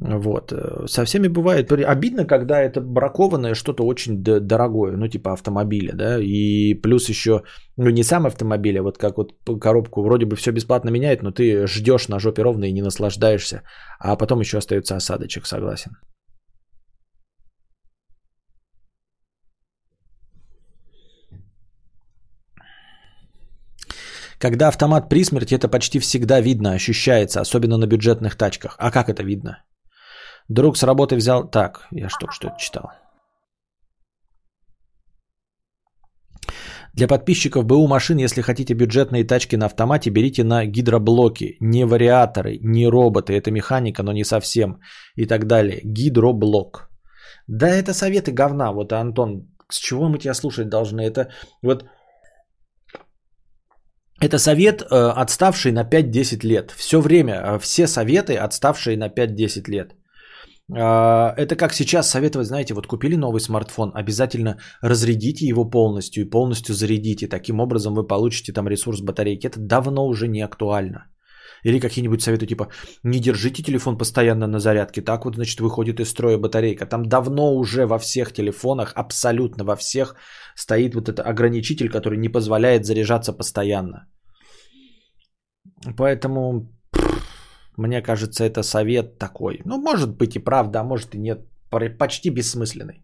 Вот. 0.05 0.53
э, 0.53 0.86
Со 0.86 1.05
всеми 1.05 1.28
бывает. 1.28 1.72
Обидно, 1.72 2.24
когда 2.24 2.61
это 2.61 2.80
бракованное 2.80 3.55
что-то 3.55 3.84
очень 3.84 4.22
дорогое, 4.22 4.96
ну, 4.96 5.09
типа 5.09 5.32
автомобиля, 5.32 5.92
да, 5.94 6.18
и 6.20 6.74
плюс 6.74 7.09
еще, 7.09 7.42
ну, 7.76 7.90
не 7.90 8.03
сам 8.03 8.26
автомобиль, 8.26 8.78
а 8.78 8.82
вот 8.82 8.98
как 8.98 9.16
вот 9.16 9.32
коробку, 9.61 10.03
вроде 10.03 10.26
бы 10.26 10.34
все 10.36 10.50
бесплатно 10.50 10.90
меняет, 10.90 11.22
но 11.22 11.30
ты 11.30 11.66
ждешь 11.66 12.09
на 12.09 12.18
жопе 12.18 12.42
ровно 12.42 12.64
и 12.64 12.72
не 12.72 12.82
наслаждаешься, 12.82 13.62
а 14.00 14.16
потом 14.16 14.40
еще 14.40 14.59
остается 14.59 14.96
осадочек, 14.96 15.46
согласен. 15.46 15.92
Когда 24.40 24.66
автомат 24.68 25.09
при 25.09 25.22
смерти, 25.24 25.55
это 25.55 25.68
почти 25.68 26.00
всегда 26.00 26.40
видно, 26.40 26.72
ощущается, 26.72 27.40
особенно 27.40 27.78
на 27.78 27.86
бюджетных 27.86 28.34
тачках. 28.34 28.74
А 28.78 28.90
как 28.90 29.09
это 29.09 29.22
видно? 29.22 29.62
Друг 30.53 30.76
с 30.76 30.82
работы 30.82 31.16
взял... 31.16 31.50
Так, 31.50 31.88
я 31.92 32.09
только 32.20 32.34
что 32.34 32.50
читал. 32.59 32.90
Для 36.94 37.09
подписчиков 37.09 37.64
БУ 37.64 37.86
машин, 37.88 38.18
если 38.18 38.42
хотите 38.42 38.74
бюджетные 38.74 39.24
тачки 39.24 39.57
на 39.57 39.66
автомате, 39.66 40.11
берите 40.11 40.44
на 40.44 40.66
гидроблоки. 40.66 41.57
Не 41.61 41.86
вариаторы, 41.86 42.59
не 42.62 42.86
роботы. 42.86 43.32
Это 43.32 43.50
механика, 43.50 44.03
но 44.03 44.12
не 44.12 44.24
совсем. 44.24 44.80
И 45.16 45.26
так 45.26 45.46
далее. 45.46 45.80
Гидроблок. 45.84 46.90
Да 47.48 47.68
это 47.68 47.94
советы 47.94 48.32
говна. 48.32 48.72
Вот, 48.72 48.92
Антон, 48.92 49.48
с 49.70 49.78
чего 49.78 50.09
мы 50.09 50.18
тебя 50.18 50.34
слушать 50.34 50.68
должны? 50.68 51.00
Это 51.00 51.30
вот... 51.62 51.84
Это 54.20 54.38
совет, 54.38 54.82
э, 54.82 55.22
отставший 55.22 55.72
на 55.72 55.84
5-10 55.84 56.46
лет. 56.46 56.72
Все 56.76 57.00
время, 57.00 57.32
э, 57.32 57.59
все 57.59 57.86
советы, 57.86 58.36
отставшие 58.36 58.98
на 58.98 59.09
5-10 59.09 59.70
лет. 59.70 59.96
А, 60.75 61.35
Это 61.37 61.57
как 61.57 61.73
сейчас 61.73 62.11
советовать, 62.11 62.47
знаете, 62.47 62.75
вот 62.75 62.87
купили 62.87 63.16
новый 63.16 63.41
смартфон, 63.41 63.93
обязательно 63.95 64.59
разрядите 64.83 65.47
его 65.47 65.70
полностью 65.70 66.25
и 66.25 66.31
полностью 66.31 66.75
зарядите. 66.75 67.29
Таким 67.29 67.61
образом 67.61 67.95
вы 67.95 68.07
получите 68.07 68.53
там 68.53 68.68
ресурс 68.68 69.01
батарейки. 69.01 69.47
Это 69.47 69.61
давно 69.61 70.07
уже 70.07 70.29
не 70.29 70.45
актуально. 70.45 71.07
Или 71.64 71.79
какие-нибудь 71.79 72.23
советы 72.23 72.47
типа 72.47 72.68
не 73.05 73.20
держите 73.20 73.62
телефон 73.62 73.99
постоянно 73.99 74.47
на 74.47 74.59
зарядке, 74.59 75.01
так 75.01 75.25
вот, 75.25 75.35
значит, 75.35 75.61
выходит 75.61 76.01
из 76.01 76.09
строя 76.09 76.39
батарейка. 76.39 76.87
Там 76.87 77.05
давно 77.05 77.55
уже 77.55 77.87
во 77.87 77.99
всех 77.99 78.33
телефонах, 78.33 78.93
абсолютно 78.97 79.64
во 79.64 79.77
всех, 79.77 80.16
стоит 80.57 80.95
вот 80.95 81.09
этот 81.09 81.27
ограничитель, 81.27 81.89
который 81.89 82.18
не 82.18 82.29
позволяет 82.29 82.85
заряжаться 82.85 83.33
постоянно. 83.33 84.09
Поэтому 85.97 86.68
мне 87.77 88.03
кажется, 88.03 88.45
это 88.45 88.62
совет 88.62 89.18
такой. 89.18 89.61
Ну, 89.64 89.81
может 89.81 90.16
быть 90.16 90.37
и 90.37 90.39
правда, 90.39 90.81
а 90.81 90.85
может 90.85 91.14
и 91.14 91.18
нет. 91.18 91.47
Почти 91.99 92.31
бессмысленный. 92.31 93.03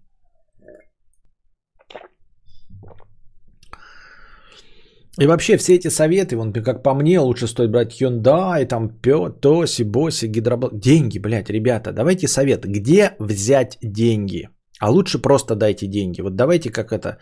И 5.21 5.27
вообще 5.27 5.57
все 5.57 5.75
эти 5.75 5.89
советы, 5.89 6.37
вон, 6.37 6.53
как 6.53 6.83
по 6.83 6.95
мне, 6.95 7.19
лучше 7.19 7.49
стоит 7.49 7.71
брать 7.71 8.01
Hyundai, 8.01 8.67
там, 8.67 8.89
Пё, 8.89 9.31
Тоси, 9.31 9.83
Боси, 9.83 10.27
Гидроблок. 10.29 10.79
Деньги, 10.79 11.19
блядь, 11.19 11.51
ребята, 11.51 11.93
давайте 11.93 12.29
совет. 12.29 12.65
Где 12.65 13.17
взять 13.19 13.79
деньги? 13.83 14.49
А 14.81 14.91
лучше 14.91 15.19
просто 15.19 15.57
дайте 15.57 15.87
деньги. 15.89 16.23
Вот 16.23 16.37
давайте 16.37 16.71
как 16.71 16.93
это... 16.93 17.19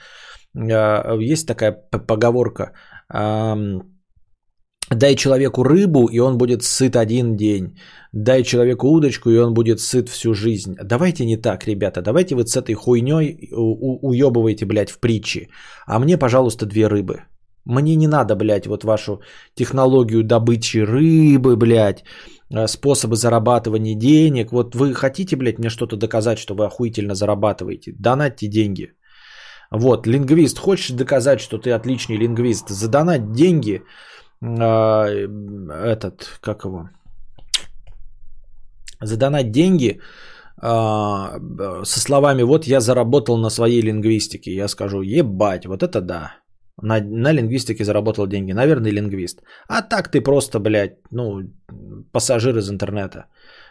э, 0.55 1.33
Есть 1.33 1.47
такая 1.47 1.73
поговорка. 2.07 2.73
Дай 4.91 5.17
человеку 5.17 5.65
рыбу, 5.65 6.07
и 6.07 6.21
он 6.21 6.39
будет 6.39 6.63
сыт 6.63 6.97
один 6.97 7.37
день. 7.37 7.77
Дай 8.13 8.43
человеку 8.45 8.89
удочку, 8.89 9.31
и 9.31 9.39
он 9.39 9.53
будет 9.53 9.81
сыт 9.81 10.09
всю 10.09 10.35
жизнь. 10.35 10.77
Давайте 10.85 11.25
не 11.25 11.37
так, 11.37 11.67
ребята. 11.67 12.03
Давайте 12.03 12.35
вот 12.35 12.49
с 12.49 12.57
этой 12.57 12.75
хуйней 12.75 13.51
уебывайте, 13.53 14.65
блядь, 14.65 14.91
в 14.91 15.01
притчи. 15.01 15.49
А 15.87 15.99
мне, 15.99 16.17
пожалуйста, 16.17 16.67
две 16.67 16.87
рыбы. 16.87 17.25
Мне 17.65 17.97
не 17.97 18.07
надо, 18.07 18.37
блядь, 18.37 18.67
вот 18.67 18.85
вашу 18.85 19.21
технологию 19.55 20.23
добычи 20.23 20.79
рыбы, 20.79 21.57
блядь, 21.57 22.05
э, 22.55 22.69
способы 22.69 23.17
зарабатывания 23.17 23.97
денег. 23.97 24.53
Вот 24.53 24.77
вы 24.77 24.95
хотите, 24.95 25.37
блядь, 25.37 25.59
мне 25.59 25.69
что-то 25.69 25.97
доказать, 25.97 26.39
что 26.39 26.55
вы 26.55 26.65
охуительно 26.65 27.15
зарабатываете? 27.15 27.93
Донатьте 27.99 28.47
деньги. 28.47 28.93
Вот, 29.73 30.07
лингвист, 30.07 30.59
хочешь 30.59 30.91
доказать, 30.91 31.41
что 31.41 31.59
ты 31.59 31.73
отличный 31.73 32.17
лингвист? 32.17 32.69
Задонать 32.69 33.33
деньги, 33.33 33.83
этот, 34.41 36.39
как 36.41 36.65
его? 36.65 36.91
Задонать 39.01 39.51
деньги 39.51 40.01
а, 40.59 41.39
со 41.85 42.01
словами 42.01 42.43
«вот 42.43 42.67
я 42.67 42.81
заработал 42.81 43.37
на 43.39 43.51
своей 43.51 43.83
лингвистике», 43.83 44.55
я 44.55 44.69
скажу 44.69 45.03
«ебать, 45.03 45.67
вот 45.67 45.83
это 45.83 46.01
да». 46.01 46.35
На, 46.83 47.01
на 47.01 47.33
лингвистике 47.33 47.85
заработал 47.85 48.27
деньги, 48.27 48.53
наверное, 48.53 48.93
лингвист. 48.93 49.43
А 49.67 49.81
так 49.81 50.11
ты 50.11 50.21
просто, 50.21 50.61
блядь, 50.61 50.99
ну, 51.11 51.41
пассажир 52.13 52.57
из 52.59 52.69
интернета. 52.69 53.27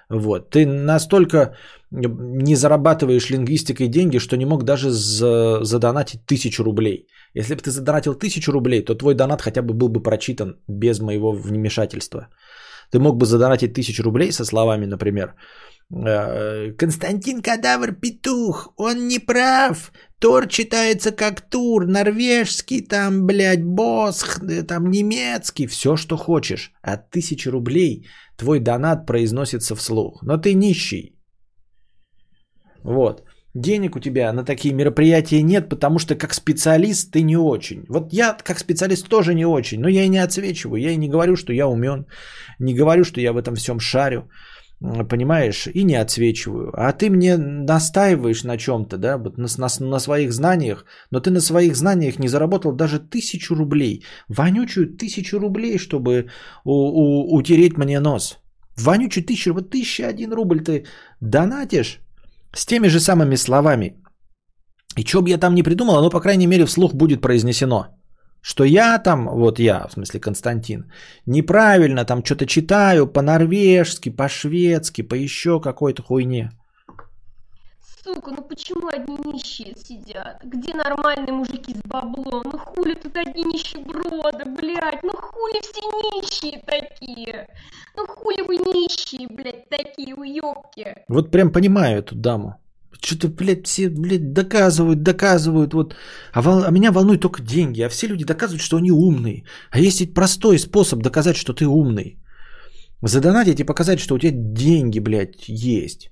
Вот. 0.09 0.49
Ты 0.49 0.65
настолько 0.65 1.55
не 1.91 2.55
зарабатываешь 2.55 3.29
лингвистикой 3.29 3.87
деньги, 3.87 4.19
что 4.19 4.37
не 4.37 4.45
мог 4.45 4.63
даже 4.63 4.89
за- 4.89 5.63
задонатить 5.63 6.25
тысячу 6.25 6.63
рублей. 6.63 7.07
Если 7.33 7.55
бы 7.55 7.61
ты 7.61 7.71
задонатил 7.71 8.15
тысячу 8.15 8.51
рублей, 8.51 8.85
то 8.85 8.95
твой 8.95 9.13
донат 9.15 9.41
хотя 9.41 9.61
бы 9.61 9.73
был 9.73 9.89
бы 9.89 10.03
прочитан 10.03 10.59
без 10.67 10.99
моего 10.99 11.31
вмешательства. 11.31 12.27
Ты 12.91 12.99
мог 12.99 13.17
бы 13.17 13.25
задонатить 13.25 13.73
тысячу 13.73 14.03
рублей 14.03 14.31
со 14.31 14.45
словами, 14.45 14.85
например, 14.85 15.33
э, 15.91 16.71
Константин 16.77 17.41
Кадавр 17.41 17.93
Петух, 17.93 18.73
он 18.77 19.07
не 19.07 19.19
прав. 19.19 19.91
Тор 20.25 20.47
читается 20.47 21.11
как 21.11 21.41
тур, 21.41 21.85
норвежский 21.85 22.81
там, 22.81 23.27
блядь, 23.27 23.63
босх, 23.63 24.39
э, 24.43 24.63
там 24.63 24.89
немецкий, 24.89 25.67
все, 25.67 25.97
что 25.97 26.17
хочешь. 26.17 26.71
А 26.81 26.97
тысяча 26.97 27.51
рублей 27.51 28.07
твой 28.35 28.59
донат 28.59 29.05
произносится 29.05 29.75
вслух. 29.75 30.23
Но 30.23 30.37
ты 30.37 30.55
нищий. 30.55 31.15
Вот. 32.83 33.21
Денег 33.53 33.95
у 33.95 33.99
тебя 33.99 34.33
на 34.33 34.43
такие 34.43 34.73
мероприятия 34.73 35.43
нет, 35.43 35.69
потому 35.69 35.99
что 35.99 36.15
как 36.15 36.33
специалист 36.33 37.11
ты 37.11 37.21
не 37.21 37.37
очень. 37.37 37.85
Вот 37.87 38.11
я 38.11 38.35
как 38.43 38.57
специалист 38.59 39.07
тоже 39.07 39.35
не 39.35 39.45
очень, 39.45 39.79
но 39.79 39.87
я 39.87 40.05
и 40.05 40.09
не 40.09 40.23
отсвечиваю, 40.23 40.81
я 40.81 40.91
и 40.91 40.97
не 40.97 41.07
говорю, 41.07 41.35
что 41.35 41.53
я 41.53 41.67
умен, 41.67 42.07
не 42.59 42.73
говорю, 42.73 43.03
что 43.03 43.21
я 43.21 43.31
в 43.31 43.37
этом 43.37 43.53
всем 43.53 43.79
шарю, 43.79 44.27
понимаешь, 44.81 45.67
и 45.67 45.83
не 45.83 45.95
отсвечиваю. 45.95 46.71
А 46.73 46.91
ты 46.91 47.09
мне 47.09 47.37
настаиваешь 47.37 48.43
на 48.43 48.57
чем-то, 48.57 48.97
да, 48.97 49.17
на, 49.17 49.47
на- 49.57 49.85
на 49.91 49.99
своих 49.99 50.31
знаниях, 50.33 50.85
но 51.11 51.19
ты 51.19 51.31
на 51.31 51.39
своих 51.41 51.75
знаниях 51.75 52.19
не 52.19 52.27
заработал 52.27 52.71
даже 52.73 52.99
тысячу 52.99 53.55
рублей, 53.55 54.03
вонючую 54.29 54.97
тысячу 54.97 55.39
рублей, 55.39 55.77
чтобы 55.77 56.27
у- 56.65 56.71
у- 56.73 57.35
утереть 57.37 57.77
мне 57.77 57.99
нос. 57.99 58.37
Вонючую 58.77 59.23
тысячу, 59.25 59.53
вот 59.53 59.69
тысяча 59.71 60.07
один 60.07 60.33
рубль 60.33 60.59
ты 60.63 60.85
донатишь, 61.21 61.99
с 62.53 62.65
теми 62.65 62.89
же 62.89 62.99
самыми 62.99 63.35
словами. 63.35 63.95
И 64.97 65.03
что 65.05 65.21
бы 65.21 65.29
я 65.29 65.37
там 65.37 65.55
не 65.55 65.63
придумал, 65.63 65.97
оно, 65.97 66.09
по 66.09 66.21
крайней 66.21 66.47
мере, 66.47 66.65
вслух 66.65 66.93
будет 66.93 67.21
произнесено. 67.21 67.85
Что 68.47 68.63
я 68.63 68.99
там, 68.99 69.27
вот 69.27 69.57
я, 69.57 69.87
в 69.87 69.93
смысле 69.93 70.19
Константин, 70.19 70.91
неправильно 71.25 72.05
там 72.05 72.23
что-то 72.23 72.45
читаю 72.45 73.07
по-норвежски, 73.07 74.09
по-шведски, 74.09 75.01
по 75.01 75.15
еще 75.15 75.59
какой-то 75.59 76.03
хуйне. 76.03 76.51
Сука, 78.03 78.29
ну 78.29 78.43
почему 78.43 78.89
одни 78.89 79.17
нищие 79.17 79.73
сидят? 79.75 80.43
Где 80.43 80.75
нормальные 80.75 81.33
мужики 81.33 81.73
с 81.73 81.81
баблом? 81.87 82.43
Ну 82.45 82.59
хули 82.59 82.93
тут 82.93 83.17
одни 83.17 83.45
нищеброды, 83.45 84.45
блядь? 84.45 85.01
Ну 85.01 85.13
хули 85.13 85.59
все 85.61 85.81
нищие 86.13 86.61
такие? 86.67 87.47
Ну 87.97 88.05
хули 88.05 88.43
вы 88.43 88.57
нищие, 88.57 89.27
блядь, 89.27 89.67
такие 89.69 90.13
уёбки? 90.13 91.03
Вот 91.07 91.31
прям 91.31 91.51
понимаю 91.51 91.97
эту 91.97 92.13
даму. 92.13 92.57
Что-то, 93.05 93.27
блядь, 93.27 93.67
все, 93.67 93.89
блядь, 93.89 94.33
доказывают, 94.33 95.03
доказывают. 95.03 95.73
Вот. 95.73 95.95
А, 96.33 96.41
вол- 96.41 96.63
а 96.65 96.71
меня 96.71 96.91
волнуют 96.91 97.21
только 97.21 97.41
деньги. 97.43 97.81
А 97.81 97.89
все 97.89 98.07
люди 98.07 98.25
доказывают, 98.25 98.61
что 98.61 98.77
они 98.77 98.91
умные. 98.91 99.43
А 99.71 99.79
есть 99.79 99.99
ведь 99.99 100.13
простой 100.13 100.57
способ 100.57 101.03
доказать, 101.03 101.35
что 101.37 101.53
ты 101.53 101.67
умный. 101.67 102.17
Задонатить 103.03 103.59
и 103.59 103.63
показать, 103.63 103.99
что 103.99 104.15
у 104.15 104.19
тебя 104.19 104.31
деньги, 104.33 104.99
блядь, 104.99 105.47
есть. 105.47 106.09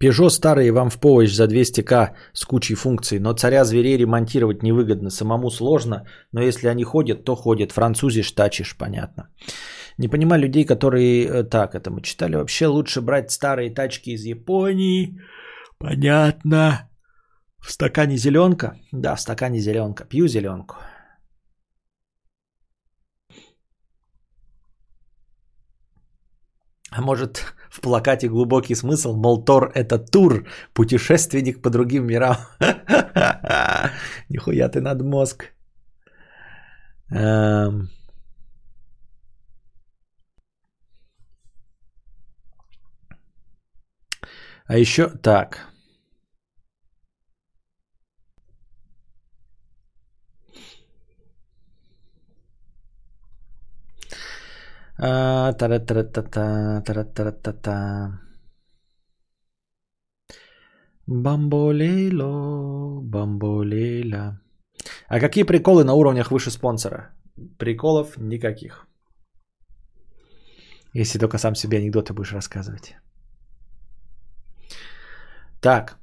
Peugeot 0.00 0.30
старые 0.30 0.72
вам 0.72 0.90
в 0.90 0.98
помощь 0.98 1.32
за 1.32 1.44
200к 1.44 2.10
с 2.32 2.44
кучей 2.44 2.74
функций, 2.74 3.18
но 3.18 3.32
царя 3.32 3.64
зверей 3.64 3.96
ремонтировать 3.96 4.62
невыгодно, 4.62 5.10
самому 5.10 5.50
сложно, 5.50 6.06
но 6.32 6.42
если 6.42 6.68
они 6.68 6.84
ходят, 6.84 7.24
то 7.24 7.36
ходят. 7.36 7.72
Французишь, 7.72 8.32
тачишь, 8.32 8.76
понятно. 8.76 9.28
Не 9.98 10.08
понимаю 10.08 10.42
людей, 10.42 10.64
которые... 10.64 11.24
э, 11.26 11.44
Так, 11.44 11.74
это 11.74 11.90
мы 11.90 12.02
читали. 12.02 12.36
Вообще 12.36 12.66
лучше 12.66 13.00
брать 13.00 13.30
старые 13.30 13.70
тачки 13.70 14.10
из 14.10 14.24
Японии. 14.24 15.20
Понятно. 15.78 16.88
В 17.60 17.70
стакане 17.70 18.16
зеленка? 18.16 18.76
Да, 18.92 19.14
в 19.14 19.20
стакане 19.20 19.60
зеленка. 19.60 20.04
Пью 20.04 20.28
зеленку. 20.28 20.76
А 26.90 27.00
может, 27.00 27.54
в 27.74 27.80
плакате 27.80 28.28
глубокий 28.28 28.76
смысл, 28.76 29.16
мол, 29.16 29.44
Тор 29.44 29.72
это 29.74 29.98
тур, 29.98 30.46
путешественник 30.74 31.62
по 31.62 31.70
другим 31.70 32.06
мирам. 32.06 32.36
Нихуя 34.28 34.68
ты 34.68 34.80
над 34.80 35.02
мозг. 35.02 35.52
Эм. 37.10 37.88
А 44.66 44.78
еще 44.78 45.08
так. 45.08 45.73
А. 54.96 55.52
Бамболейло, 61.06 63.00
бамболейла. 63.02 64.40
А 65.08 65.20
какие 65.20 65.44
приколы 65.44 65.84
на 65.84 65.94
уровнях 65.94 66.30
выше 66.30 66.50
спонсора? 66.50 67.10
Приколов 67.58 68.16
никаких. 68.16 68.86
Если 70.94 71.18
только 71.18 71.38
сам 71.38 71.54
себе 71.54 71.78
анекдоты 71.78 72.14
будешь 72.14 72.32
рассказывать. 72.32 72.94
Так. 75.60 75.98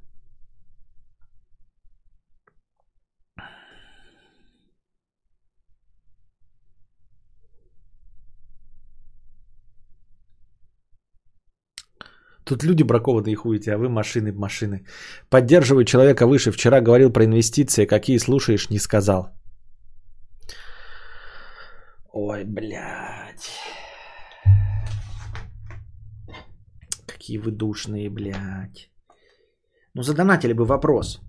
Тут 12.52 12.64
люди 12.64 12.82
бракованные 12.82 13.34
хуете, 13.34 13.72
а 13.72 13.78
вы 13.78 13.88
машины, 13.88 14.32
машины. 14.32 14.84
Поддерживаю 15.30 15.84
человека 15.84 16.26
выше. 16.26 16.52
Вчера 16.52 16.82
говорил 16.82 17.10
про 17.10 17.24
инвестиции. 17.24 17.86
Какие 17.86 18.18
слушаешь, 18.18 18.68
не 18.68 18.78
сказал. 18.78 19.30
Ой, 22.12 22.44
блядь. 22.44 23.48
Какие 27.06 27.38
вы 27.38 27.52
душные, 27.52 28.10
блядь. 28.10 28.90
Ну, 29.94 30.02
задонатили 30.02 30.52
бы 30.52 30.66
вопрос. 30.66 31.20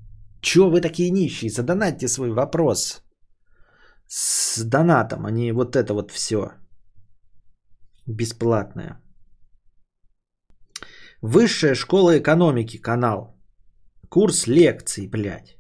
Чего 0.42 0.70
вы 0.70 0.82
такие 0.82 1.10
нищие? 1.10 1.50
Задонатьте 1.50 2.10
свой 2.10 2.32
вопрос. 2.32 3.02
С 4.08 4.62
донатом, 4.62 5.26
а 5.26 5.32
не 5.32 5.54
вот 5.54 5.78
это 5.78 5.94
вот 5.94 6.12
все. 6.12 6.52
Бесплатное. 8.08 9.00
Высшая 11.24 11.74
школа 11.74 12.18
экономики, 12.18 12.76
канал. 12.76 13.42
Курс 14.10 14.46
лекций, 14.46 15.08
блядь. 15.08 15.58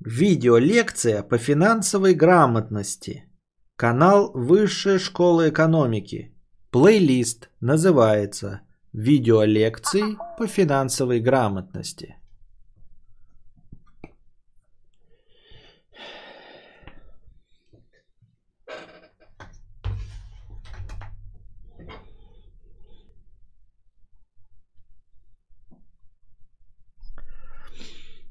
Видеолекция 0.00 1.22
по 1.22 1.36
финансовой 1.36 2.14
грамотности. 2.14 3.30
Канал 3.76 4.32
Высшая 4.32 4.98
школа 4.98 5.50
экономики. 5.50 6.34
Плейлист 6.70 7.50
называется 7.60 8.62
Видеолекции 8.94 10.16
по 10.38 10.46
финансовой 10.46 11.20
грамотности. 11.20 12.16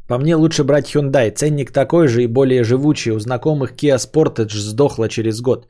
По 0.07 0.17
мне 0.17 0.35
лучше 0.35 0.63
брать 0.63 0.95
Hyundai. 0.95 1.31
Ценник 1.31 1.71
такой 1.71 2.07
же 2.07 2.23
и 2.23 2.27
более 2.27 2.63
живучий. 2.63 3.11
У 3.11 3.19
знакомых 3.19 3.73
Kia 3.73 3.97
Sportage 3.97 4.57
сдохла 4.57 5.09
через 5.09 5.41
год. 5.41 5.67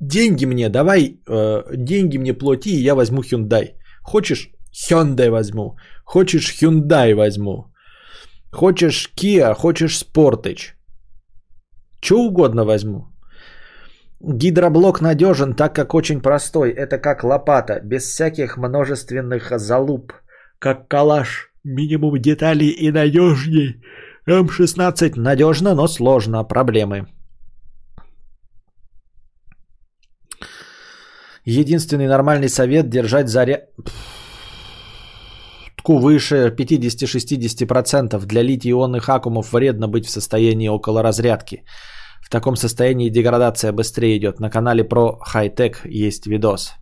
Деньги 0.00 0.44
мне 0.44 0.68
давай, 0.68 1.20
э, 1.28 1.62
деньги 1.76 2.18
мне 2.18 2.34
плати, 2.34 2.70
и 2.70 2.82
я 2.82 2.94
возьму 2.94 3.22
Hyundai. 3.22 3.74
Хочешь 4.02 4.50
Hyundai 4.72 5.30
возьму. 5.30 5.76
Хочешь 6.04 6.52
Hyundai 6.60 7.14
возьму. 7.14 7.72
Хочешь 8.52 9.10
Kia, 9.16 9.54
хочешь 9.54 10.02
Sportage. 10.02 10.74
Что 12.00 12.20
угодно 12.20 12.64
возьму. 12.64 13.06
Гидроблок 14.20 15.00
надежен, 15.00 15.54
так 15.54 15.74
как 15.74 15.94
очень 15.94 16.20
простой. 16.20 16.70
Это 16.70 16.98
как 16.98 17.24
лопата, 17.24 17.80
без 17.80 18.04
всяких 18.04 18.56
множественных 18.56 19.58
залуп. 19.58 20.12
Как 20.58 20.88
калаш. 20.88 21.53
Минимум 21.64 22.20
деталей 22.20 22.68
и 22.68 22.90
надежней. 22.90 23.80
М16 24.28 25.18
надежно, 25.18 25.74
но 25.74 25.88
сложно. 25.88 26.44
Проблемы. 26.44 27.06
Единственный 31.46 32.06
нормальный 32.06 32.48
совет 32.48 32.90
держать 32.90 33.28
заряд... 33.28 33.60
выше 35.88 36.54
50-60%. 36.54 38.26
Для 38.26 38.42
литий-ионных 38.42 39.08
аккумов 39.08 39.52
вредно 39.52 39.88
быть 39.88 40.06
в 40.06 40.10
состоянии 40.10 40.68
около 40.68 41.02
разрядки. 41.02 41.64
В 42.22 42.28
таком 42.28 42.56
состоянии 42.56 43.08
деградация 43.08 43.72
быстрее 43.72 44.18
идет. 44.18 44.38
На 44.38 44.50
канале 44.50 44.84
про 44.84 45.18
хай-тек 45.20 45.80
есть 45.86 46.26
видос. 46.26 46.74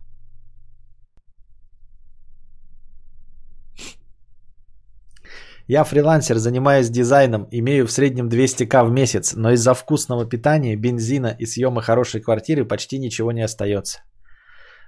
Я 5.67 5.83
фрилансер, 5.85 6.37
занимаюсь 6.37 6.89
дизайном, 6.89 7.47
имею 7.51 7.87
в 7.87 7.91
среднем 7.91 8.27
200к 8.27 8.85
в 8.85 8.91
месяц, 8.91 9.33
но 9.35 9.51
из-за 9.51 9.73
вкусного 9.73 10.25
питания, 10.25 10.75
бензина 10.75 11.35
и 11.39 11.45
съема 11.45 11.81
хорошей 11.81 12.21
квартиры 12.21 12.65
почти 12.65 12.99
ничего 12.99 13.31
не 13.31 13.43
остается. 13.43 13.99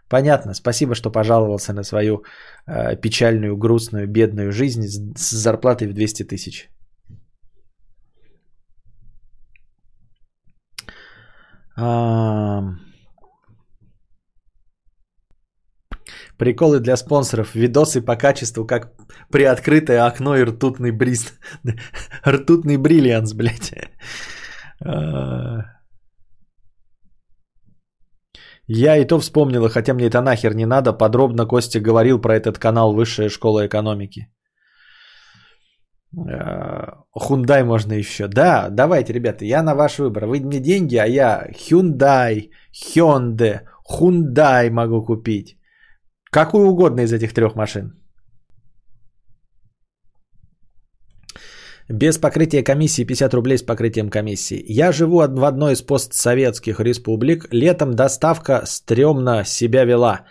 Понятно, 0.09 0.53
спасибо, 0.53 0.93
что 0.93 1.11
пожаловался 1.11 1.73
на 1.73 1.83
свою 1.83 2.23
э, 2.67 2.95
печальную, 2.97 3.57
грустную, 3.57 4.07
бедную 4.07 4.51
жизнь 4.51 4.83
с, 4.83 4.99
с 5.17 5.31
зарплатой 5.31 5.87
в 5.87 5.93
200 5.93 6.23
тысяч. 6.23 6.69
А... 11.77 12.84
Приколы 16.37 16.79
для 16.79 16.97
спонсоров. 16.97 17.55
Видосы 17.55 18.01
по 18.01 18.15
качеству, 18.15 18.65
как 18.65 18.91
приоткрытое 19.31 20.05
окно 20.05 20.35
и 20.37 20.43
ртутный 20.43 20.91
бриз. 20.91 21.33
ртутный 22.27 22.77
бриллианс, 22.77 23.33
блядь. 23.33 23.73
А... 24.83 25.63
Я 28.67 28.97
и 28.97 29.05
то 29.05 29.19
вспомнила, 29.19 29.69
хотя 29.69 29.93
мне 29.93 30.07
это 30.07 30.21
нахер 30.21 30.55
не 30.55 30.65
надо. 30.65 30.91
Подробно 30.93 31.45
Костя 31.45 31.79
говорил 31.79 32.19
про 32.19 32.35
этот 32.35 32.57
канал 32.57 32.93
Высшая 32.93 33.29
школа 33.29 33.67
экономики. 33.67 34.27
Хундай 37.11 37.63
можно 37.63 37.93
еще. 37.93 38.27
Да, 38.27 38.69
давайте, 38.69 39.13
ребята, 39.13 39.45
я 39.45 39.63
на 39.63 39.75
ваш 39.75 39.99
выбор. 39.99 40.25
Вы 40.25 40.39
мне 40.39 40.59
деньги, 40.59 40.95
а 40.95 41.05
я 41.05 41.47
Hyundai, 41.51 42.49
Hyundai, 42.73 43.59
Hyundai 43.89 44.69
могу 44.69 45.05
купить. 45.05 45.57
Какую 46.35 46.67
угодно 46.67 47.01
из 47.01 47.13
этих 47.13 47.33
трех 47.33 47.55
машин. 47.55 47.93
Без 51.87 52.17
покрытия 52.17 52.61
комиссии 52.61 53.05
50 53.05 53.33
рублей 53.33 53.57
с 53.57 53.63
покрытием 53.63 54.09
комиссии. 54.09 54.61
Я 54.67 54.91
живу 54.91 55.19
в 55.19 55.45
одной 55.45 55.73
из 55.73 55.81
постсоветских 55.81 56.81
республик. 56.81 57.47
Летом 57.51 57.93
доставка 57.93 58.63
стрёмно 58.65 59.45
себя 59.45 59.85
вела. 59.85 60.25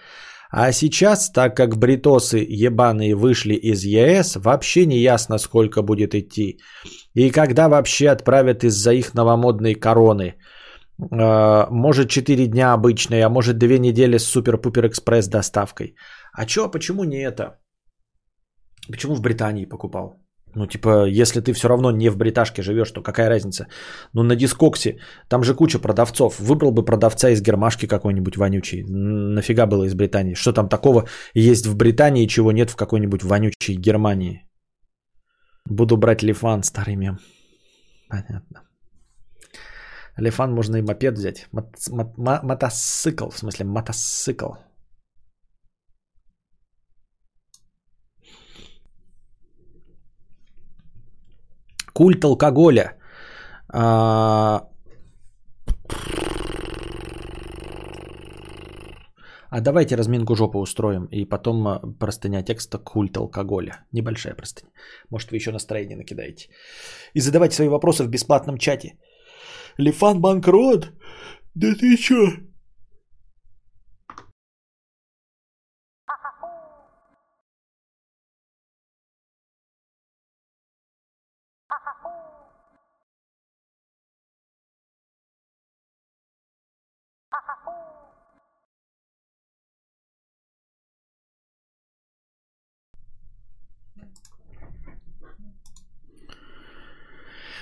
А 0.51 0.73
сейчас, 0.73 1.31
так 1.31 1.57
как 1.57 1.79
бритосы 1.79 2.47
ебаные 2.67 3.15
вышли 3.15 3.55
из 3.55 3.85
ЕС, 3.85 4.37
вообще 4.37 4.85
не 4.87 4.99
ясно, 4.99 5.39
сколько 5.39 5.81
будет 5.81 6.15
идти. 6.15 6.59
И 7.15 7.31
когда 7.31 7.69
вообще 7.69 8.11
отправят 8.11 8.63
из-за 8.63 8.93
их 8.93 9.15
новомодной 9.15 9.75
короны. 9.75 10.35
Э, 11.01 11.67
может 11.71 12.09
4 12.09 12.47
дня 12.47 12.73
обычной, 12.73 13.23
а 13.23 13.29
может 13.29 13.59
2 13.59 13.79
недели 13.79 14.19
с 14.19 14.25
супер-пупер 14.25 14.87
экспресс 14.87 15.29
доставкой. 15.29 15.97
А 16.33 16.47
чё, 16.47 16.71
почему 16.71 17.05
не 17.05 17.23
это? 17.23 17.59
Почему 18.89 19.15
в 19.15 19.21
Британии 19.21 19.67
покупал? 19.67 20.25
Ну, 20.57 20.67
типа, 20.67 21.07
если 21.07 21.41
ты 21.41 21.53
все 21.53 21.69
равно 21.69 21.91
не 21.91 22.11
в 22.11 22.17
бриташке 22.17 22.63
живешь, 22.63 22.91
то 22.93 23.03
какая 23.03 23.29
разница? 23.29 23.67
Ну, 24.13 24.23
на 24.23 24.37
дискоксе, 24.37 24.99
там 25.29 25.43
же 25.43 25.55
куча 25.55 25.79
продавцов. 25.81 26.39
Выбрал 26.39 26.71
бы 26.71 26.85
продавца 26.85 27.31
из 27.31 27.43
гермашки 27.43 27.87
какой-нибудь 27.87 28.37
вонючий. 28.37 28.85
Нафига 28.85 29.67
было 29.67 29.85
из 29.85 29.95
Британии? 29.95 30.35
Что 30.35 30.53
там 30.53 30.69
такого 30.69 31.09
есть 31.35 31.67
в 31.67 31.77
Британии, 31.77 32.27
чего 32.27 32.53
нет 32.53 32.71
в 32.71 32.77
какой-нибудь 32.77 33.25
вонючей 33.25 33.75
Германии? 33.75 34.49
Буду 35.69 35.97
брать 35.97 36.23
Лифан, 36.23 36.63
старый 36.63 36.97
мем. 36.97 37.19
Понятно. 38.09 38.64
Лифан 40.17 40.53
можно 40.55 40.77
и 40.77 40.83
мопед 40.83 41.15
взять. 41.19 41.49
Мот- 41.53 41.77
мот- 41.91 42.43
мотоцикл, 42.43 43.31
в 43.31 43.39
смысле 43.39 43.65
мотоцикл. 43.65 44.53
Культ 51.93 52.25
алкоголя. 52.25 52.99
А... 53.73 54.69
а 59.51 59.61
давайте 59.61 59.97
разминку 59.97 60.35
жопы 60.35 60.59
устроим. 60.59 61.07
И 61.13 61.25
потом 61.25 61.67
а, 61.67 61.81
простыня 62.01 62.43
текста 62.43 62.79
культ 62.79 63.17
алкоголя. 63.17 63.85
Небольшая 63.93 64.35
простыня. 64.35 64.73
Может, 65.11 65.31
вы 65.31 65.37
еще 65.37 65.53
настроение 65.53 65.97
накидаете. 65.97 66.49
И 67.15 67.21
задавайте 67.21 67.57
свои 67.57 67.69
вопросы 67.69 68.05
в 68.05 68.09
бесплатном 68.09 68.59
чате. 68.59 68.99
Лифан 69.77 70.21
банкрот? 70.21 70.93
Да 71.55 71.75
ты 71.75 71.97
чё? 71.97 72.29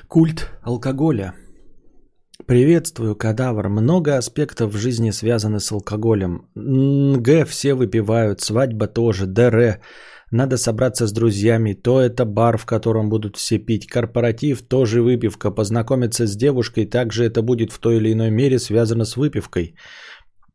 Культ 0.09 0.51
алкоголя. 0.63 1.35
Приветствую, 2.47 3.15
кадавр. 3.15 3.69
Много 3.69 4.17
аспектов 4.17 4.73
в 4.73 4.77
жизни 4.77 5.11
связаны 5.11 5.61
с 5.61 5.71
алкоголем. 5.73 6.49
Г 6.55 7.45
все 7.45 7.75
выпивают, 7.75 8.41
свадьба 8.41 8.87
тоже, 8.87 9.27
ДР. 9.27 9.81
Надо 10.33 10.57
собраться 10.57 11.07
с 11.07 11.13
друзьями. 11.13 11.75
То 11.75 12.01
это 12.01 12.25
бар, 12.25 12.59
в 12.59 12.65
котором 12.65 13.09
будут 13.09 13.37
все 13.37 13.59
пить. 13.59 13.87
Корпоратив, 13.87 14.63
тоже 14.63 15.03
выпивка. 15.03 15.51
Познакомиться 15.51 16.27
с 16.27 16.37
девушкой, 16.37 16.87
также 16.87 17.25
это 17.25 17.43
будет 17.43 17.71
в 17.71 17.79
той 17.79 17.97
или 17.97 18.13
иной 18.13 18.31
мере 18.31 18.59
связано 18.59 19.05
с 19.05 19.17
выпивкой. 19.17 19.77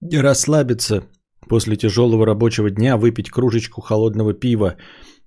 Расслабиться 0.02 1.04
после 1.48 1.78
тяжелого 1.78 2.26
рабочего 2.26 2.70
дня, 2.70 2.98
выпить 2.98 3.30
кружечку 3.30 3.82
холодного 3.82 4.34
пива. 4.34 4.76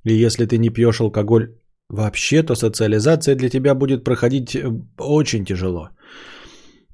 И 0.04 0.12
если 0.12 0.44
ты 0.46 0.58
не 0.58 0.68
пьешь 0.70 1.00
алкоголь 1.00 1.54
вообще-то 1.88 2.54
социализация 2.54 3.34
для 3.34 3.48
тебя 3.48 3.74
будет 3.74 4.04
проходить 4.04 4.54
э, 4.54 4.68
очень 4.98 5.44
тяжело. 5.44 5.90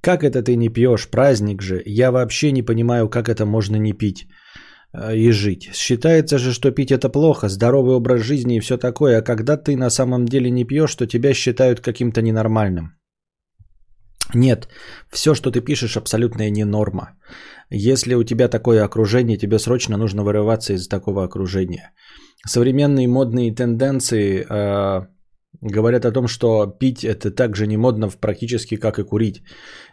Как 0.07 0.23
это 0.23 0.43
ты 0.43 0.57
не 0.57 0.69
пьешь? 0.69 1.09
Праздник 1.11 1.63
же. 1.63 1.83
Я 1.85 2.11
вообще 2.11 2.53
не 2.53 2.63
понимаю, 2.63 3.09
как 3.09 3.29
это 3.29 3.45
можно 3.45 3.77
не 3.77 3.93
пить 3.93 4.29
э, 4.93 5.17
и 5.17 5.33
жить. 5.33 5.71
Считается 5.75 6.39
же, 6.39 6.53
что 6.53 6.71
пить 6.71 6.93
это 6.93 7.09
плохо, 7.09 7.49
здоровый 7.49 7.97
образ 7.97 8.21
жизни 8.23 8.57
и 8.57 8.61
все 8.61 8.77
такое, 8.77 9.19
а 9.19 9.23
когда 9.23 9.57
ты 9.57 9.77
на 9.77 9.91
самом 9.91 10.27
деле 10.27 10.51
не 10.51 10.65
пьешь, 10.65 10.95
то 10.95 11.07
тебя 11.07 11.35
считают 11.35 11.81
каким-то 11.81 12.23
ненормальным. 12.23 12.93
Нет, 14.35 14.69
все, 15.13 15.35
что 15.35 15.51
ты 15.51 15.61
пишешь, 15.61 15.97
абсолютная 15.97 16.51
не 16.51 16.65
норма. 16.65 17.19
Если 17.71 18.15
у 18.15 18.23
тебя 18.23 18.49
такое 18.49 18.85
окружение, 18.85 19.37
тебе 19.37 19.59
срочно 19.59 19.97
нужно 19.97 20.23
вырываться 20.23 20.75
из 20.75 20.87
такого 20.87 21.25
окружения. 21.25 21.93
Современные 22.47 23.09
модные 23.09 23.53
тенденции 23.53 24.47
э, 24.49 25.07
говорят 25.61 26.05
о 26.05 26.13
том, 26.13 26.29
что 26.29 26.67
пить 26.67 27.05
это 27.05 27.31
так 27.31 27.57
же 27.57 27.67
не 27.67 27.77
модно 27.77 28.11
практически, 28.21 28.77
как 28.77 28.99
и 28.99 29.05
курить. 29.05 29.43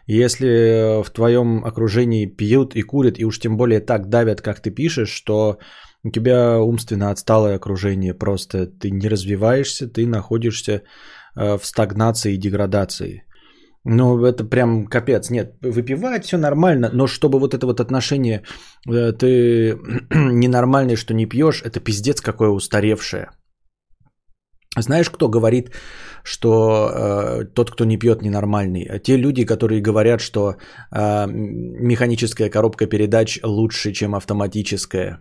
Если 0.06 1.02
в 1.02 1.10
твоем 1.10 1.64
окружении 1.64 2.26
пьют 2.26 2.76
и 2.76 2.82
курят, 2.82 3.18
и 3.18 3.24
уж 3.24 3.38
тем 3.38 3.56
более 3.56 3.80
так 3.80 4.08
давят, 4.08 4.40
как 4.40 4.60
ты 4.60 4.70
пишешь, 4.70 5.10
что 5.10 5.58
у 6.04 6.10
тебя 6.10 6.60
умственно 6.60 7.10
отсталое 7.10 7.56
окружение, 7.56 8.14
просто 8.14 8.66
ты 8.66 8.90
не 8.90 9.08
развиваешься, 9.08 9.88
ты 9.88 10.06
находишься 10.06 10.82
э, 11.36 11.58
в 11.58 11.64
стагнации 11.64 12.34
и 12.34 12.38
деградации. 12.38 13.24
Ну, 13.84 14.24
это 14.24 14.44
прям 14.44 14.86
капец. 14.86 15.30
Нет, 15.30 15.56
выпивать 15.62 16.24
все 16.24 16.38
нормально, 16.38 16.90
но 16.92 17.06
чтобы 17.06 17.38
вот 17.38 17.54
это 17.54 17.66
вот 17.66 17.80
отношение 17.80 18.42
э, 18.88 19.12
ты 19.12 19.78
ненормальный, 20.14 20.96
что 20.96 21.14
не 21.14 21.26
пьешь, 21.26 21.62
это 21.64 21.80
пиздец 21.80 22.20
какое 22.20 22.48
устаревшее. 22.48 23.28
Знаешь, 24.76 25.10
кто 25.10 25.28
говорит, 25.28 25.70
что 26.24 26.90
э, 26.90 27.44
тот, 27.54 27.70
кто 27.70 27.84
не 27.84 27.98
пьет, 27.98 28.22
ненормальный? 28.22 29.00
Те 29.04 29.16
люди, 29.16 29.44
которые 29.44 29.80
говорят, 29.80 30.20
что 30.20 30.56
э, 30.90 31.26
механическая 31.28 32.50
коробка 32.50 32.86
передач 32.86 33.38
лучше, 33.44 33.92
чем 33.92 34.14
автоматическая. 34.14 35.20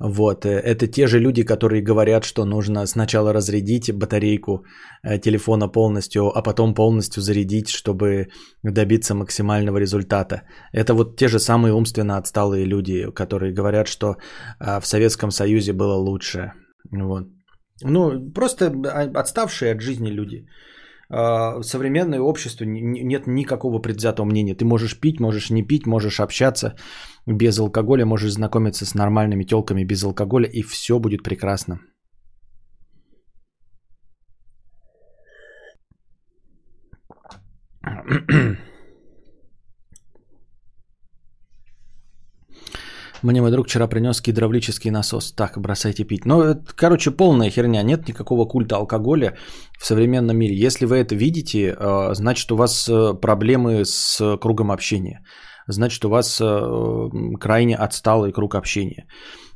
Вот, 0.00 0.46
э, 0.46 0.50
это 0.50 0.86
те 0.86 1.06
же 1.06 1.18
люди, 1.18 1.42
которые 1.42 1.82
говорят, 1.82 2.24
что 2.24 2.44
нужно 2.44 2.86
сначала 2.86 3.32
разрядить 3.32 3.92
батарейку 3.92 4.64
э, 5.02 5.18
телефона 5.18 5.68
полностью, 5.68 6.28
а 6.28 6.42
потом 6.42 6.74
полностью 6.74 7.22
зарядить, 7.22 7.68
чтобы 7.68 8.28
добиться 8.62 9.14
максимального 9.14 9.78
результата. 9.78 10.42
Это 10.72 10.94
вот 10.94 11.16
те 11.16 11.28
же 11.28 11.40
самые 11.40 11.72
умственно 11.72 12.16
отсталые 12.16 12.64
люди, 12.64 13.10
которые 13.10 13.52
говорят, 13.52 13.88
что 13.88 14.16
э, 14.60 14.80
в 14.80 14.86
Советском 14.86 15.30
Союзе 15.32 15.72
было 15.72 15.94
лучше. 15.94 16.52
Вот. 16.92 17.26
Ну, 17.82 18.32
просто 18.34 18.66
а, 18.66 19.20
отставшие 19.20 19.72
от 19.72 19.80
жизни 19.80 20.10
люди. 20.10 20.46
А, 21.10 21.58
В 21.58 21.62
современное 21.62 22.20
общество 22.20 22.64
нет 22.64 23.26
никакого 23.26 23.78
предвзятого 23.78 24.26
мнения. 24.26 24.54
Ты 24.54 24.64
можешь 24.64 25.00
пить, 25.00 25.20
можешь 25.20 25.50
не 25.50 25.62
пить, 25.62 25.86
можешь 25.86 26.20
общаться 26.20 26.74
без 27.26 27.58
алкоголя, 27.58 28.04
можешь 28.04 28.32
знакомиться 28.32 28.84
с 28.84 28.94
нормальными 28.94 29.44
телками 29.44 29.84
без 29.84 30.02
алкоголя, 30.04 30.48
и 30.48 30.62
все 30.62 30.98
будет 30.98 31.22
прекрасно. 31.22 31.80
Мне 43.22 43.40
мой 43.40 43.50
друг 43.50 43.66
вчера 43.66 43.88
принес 43.88 44.22
гидравлический 44.22 44.90
насос. 44.90 45.32
Так, 45.32 45.58
бросайте 45.58 46.04
пить. 46.04 46.24
Ну, 46.24 46.40
это, 46.42 46.64
короче, 46.76 47.10
полная 47.10 47.50
херня. 47.50 47.82
Нет 47.82 48.08
никакого 48.08 48.46
культа 48.46 48.76
алкоголя 48.76 49.36
в 49.78 49.84
современном 49.84 50.36
мире. 50.36 50.54
Если 50.54 50.86
вы 50.86 50.96
это 50.96 51.16
видите, 51.16 51.74
э, 51.76 52.14
значит, 52.14 52.50
у 52.52 52.56
вас 52.56 52.88
э, 52.88 53.14
проблемы 53.20 53.84
с 53.84 54.38
кругом 54.40 54.70
общения. 54.70 55.24
Значит, 55.66 56.04
у 56.04 56.08
вас 56.08 56.40
э, 56.40 57.38
крайне 57.40 57.76
отсталый 57.76 58.32
круг 58.32 58.54
общения. 58.54 59.06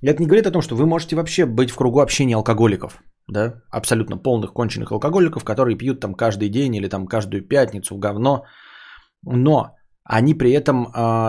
И 0.01 0.09
Это 0.09 0.21
не 0.21 0.27
говорит 0.27 0.47
о 0.47 0.51
том, 0.51 0.63
что 0.63 0.75
вы 0.75 0.87
можете 0.87 1.15
вообще 1.15 1.47
быть 1.47 1.71
в 1.71 1.77
кругу 1.77 2.01
общения 2.01 2.35
алкоголиков. 2.35 3.01
Да? 3.29 3.63
Абсолютно 3.71 4.17
полных 4.17 4.53
конченых 4.53 4.91
алкоголиков, 4.91 5.45
которые 5.45 5.79
пьют 5.79 6.01
там 6.01 6.15
каждый 6.15 6.49
день 6.49 6.75
или 6.75 6.89
там 6.89 7.07
каждую 7.07 7.47
пятницу 7.49 7.95
в 7.95 7.99
говно. 7.99 8.45
Но 9.25 9.77
они 10.05 10.35
при 10.35 10.51
этом, 10.51 10.87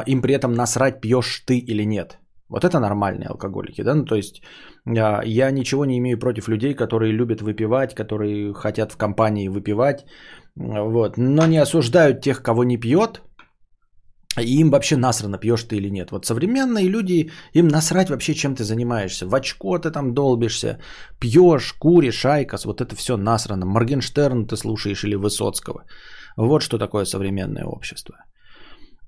им 0.08 0.22
при 0.22 0.34
этом 0.34 0.54
насрать, 0.54 1.00
пьешь 1.00 1.44
ты 1.46 1.60
или 1.60 1.86
нет. 1.86 2.18
Вот 2.54 2.64
это 2.64 2.80
нормальные 2.80 3.30
алкоголики, 3.30 3.84
да? 3.84 3.96
Ну, 3.96 4.06
то 4.06 4.16
есть 4.16 4.42
а, 4.86 5.24
я 5.26 5.52
ничего 5.52 5.86
не 5.86 5.98
имею 5.98 6.20
против 6.20 6.48
людей, 6.48 6.76
которые 6.76 7.12
любят 7.12 7.42
выпивать, 7.42 7.96
которые 7.96 8.54
хотят 8.54 8.92
в 8.92 8.98
компании 8.98 9.50
выпивать, 9.50 10.06
вот, 10.56 11.18
но 11.18 11.48
не 11.48 11.58
осуждают 11.62 12.22
тех, 12.22 12.44
кого 12.44 12.64
не 12.64 12.78
пьет, 12.78 13.22
и 14.40 14.60
им 14.60 14.70
вообще 14.70 14.98
насрано, 14.98 15.40
пьешь 15.40 15.64
ты 15.64 15.78
или 15.78 15.90
нет. 15.90 16.12
Вот 16.12 16.26
современные 16.26 16.90
люди, 16.90 17.32
им 17.54 17.68
насрать 17.68 18.10
вообще, 18.10 18.34
чем 18.36 18.56
ты 18.56 18.64
занимаешься. 18.64 19.26
В 19.28 19.34
очко 19.34 19.80
ты 19.80 19.90
там 19.90 20.14
долбишься, 20.14 20.78
пьешь, 21.20 21.74
куришь, 21.80 22.26
айкос, 22.26 22.66
вот 22.66 22.82
это 22.82 22.96
все 22.96 23.18
насрано. 23.18 23.66
Моргенштерн 23.66 24.46
ты 24.46 24.58
слушаешь 24.58 25.04
или 25.04 25.16
Высоцкого. 25.16 25.86
Вот 26.38 26.62
что 26.62 26.78
такое 26.78 27.06
современное 27.06 27.66
общество. 27.66 28.16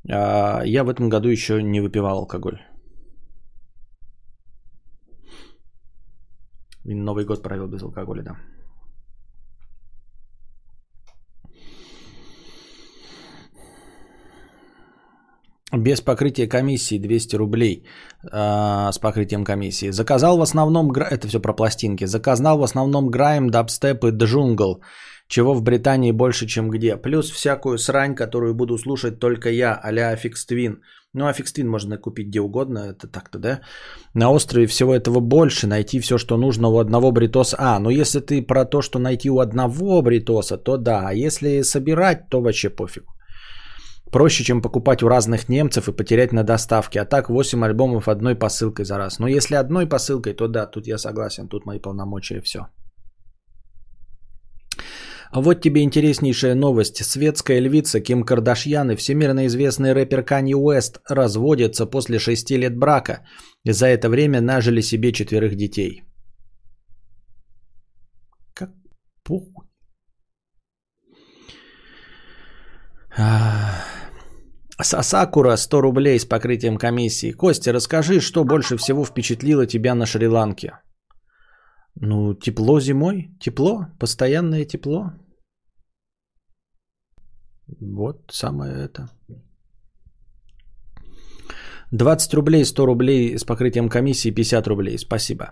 А, 0.10 0.64
Я 0.66 0.84
в 0.84 0.90
этом 0.90 1.10
году 1.10 1.30
еще 1.30 1.62
не 1.62 1.82
выпивал 1.82 2.18
алкоголь. 2.18 2.60
И 6.86 6.94
Новый 6.94 7.26
год 7.26 7.42
провел 7.42 7.68
без 7.68 7.82
алкоголя, 7.82 8.24
да. 8.24 8.36
Без 15.74 16.02
покрытия 16.02 16.48
комиссии 16.48 17.00
200 17.00 17.36
рублей 17.36 17.86
а, 18.32 18.92
с 18.92 19.00
покрытием 19.00 19.44
комиссии. 19.44 19.92
Заказал 19.92 20.38
в 20.38 20.42
основном, 20.42 20.92
это 20.92 21.28
все 21.28 21.40
про 21.40 21.54
пластинки, 21.54 22.06
заказал 22.06 22.58
в 22.58 22.64
основном 22.64 23.10
grime, 23.10 23.50
дабстеп 23.50 24.06
и 24.06 24.12
jungle, 24.12 24.82
чего 25.28 25.54
в 25.54 25.64
Британии 25.64 26.12
больше, 26.12 26.48
чем 26.48 26.70
где. 26.70 26.98
Плюс 26.98 27.32
всякую 27.32 27.78
срань, 27.78 28.16
которую 28.16 28.54
буду 28.54 28.78
слушать 28.78 29.20
только 29.20 29.50
я, 29.50 29.74
а-ля 29.74 30.16
Twin. 30.48 30.82
Ну, 31.16 31.28
Aphex 31.28 31.54
Twin 31.54 31.70
можно 31.70 31.98
купить 31.98 32.28
где 32.28 32.42
угодно, 32.42 32.80
это 32.80 33.08
так-то, 33.08 33.40
да? 33.40 33.62
На 34.14 34.32
острове 34.32 34.68
всего 34.68 34.94
этого 34.94 35.22
больше, 35.22 35.68
найти 35.68 36.00
все, 36.00 36.18
что 36.18 36.38
нужно 36.38 36.68
у 36.68 36.78
одного 36.78 37.12
бритоса. 37.12 37.56
А, 37.58 37.80
ну 37.80 37.90
если 37.90 38.20
ты 38.20 38.42
про 38.42 38.66
то, 38.66 38.82
что 38.82 39.00
найти 39.00 39.30
у 39.30 39.40
одного 39.40 40.02
бритоса, 40.02 40.58
то 40.58 40.78
да. 40.78 41.08
А 41.08 41.14
если 41.14 41.64
собирать, 41.64 42.30
то 42.30 42.42
вообще 42.42 42.70
пофиг. 42.70 43.04
Проще, 44.12 44.44
чем 44.44 44.62
покупать 44.62 45.04
у 45.04 45.08
разных 45.08 45.50
немцев 45.50 45.88
и 45.88 45.96
потерять 45.96 46.34
на 46.34 46.44
доставке. 46.44 47.02
А 47.02 47.06
так 47.06 47.30
8 47.30 47.64
альбомов 47.64 48.08
одной 48.08 48.36
посылкой 48.36 48.86
за 48.86 48.98
раз. 48.98 49.20
Но 49.20 49.28
если 49.28 49.56
одной 49.56 49.88
посылкой, 49.88 50.34
то 50.34 50.48
да, 50.48 50.66
тут 50.66 50.88
я 50.88 50.98
согласен, 50.98 51.48
тут 51.48 51.66
мои 51.66 51.80
полномочия 51.80 52.42
все. 52.42 52.68
А 55.32 55.42
вот 55.42 55.62
тебе 55.62 55.82
интереснейшая 55.82 56.56
новость. 56.56 57.04
Светская 57.04 57.60
львица 57.60 58.00
Ким 58.00 58.24
Кардашьян 58.24 58.92
и 58.92 58.96
всемирно 58.96 59.48
известный 59.48 59.94
рэпер 59.94 60.24
Канье 60.24 60.56
Уэст 60.56 61.00
разводятся 61.10 61.86
после 61.86 62.20
6 62.20 62.52
лет 62.52 62.78
брака. 62.78 63.26
За 63.66 63.88
это 63.88 64.10
время 64.10 64.42
нажили 64.42 64.82
себе 64.82 65.12
четверых 65.12 65.56
детей. 65.56 66.04
Как 68.54 68.70
похуй. 69.24 69.66
А, 73.18 73.84
Сасакура 74.82 75.56
100 75.56 75.82
рублей 75.82 76.20
с 76.20 76.26
покрытием 76.26 76.78
комиссии. 76.78 77.32
Костя, 77.32 77.74
расскажи, 77.74 78.20
что 78.20 78.44
больше 78.44 78.78
всего 78.78 79.06
впечатлило 79.06 79.66
тебя 79.66 79.96
на 79.96 80.06
Шри-Ланке? 80.06 80.74
Ну, 82.02 82.34
тепло 82.34 82.80
зимой, 82.80 83.30
тепло, 83.40 83.88
постоянное 84.00 84.66
тепло. 84.66 85.12
Вот 87.80 88.32
самое 88.32 88.86
это. 88.86 89.10
20 91.92 92.34
рублей, 92.34 92.66
100 92.66 92.86
рублей 92.86 93.38
с 93.38 93.44
покрытием 93.44 93.90
комиссии, 93.90 94.32
50 94.32 94.68
рублей. 94.68 94.98
Спасибо. 94.98 95.46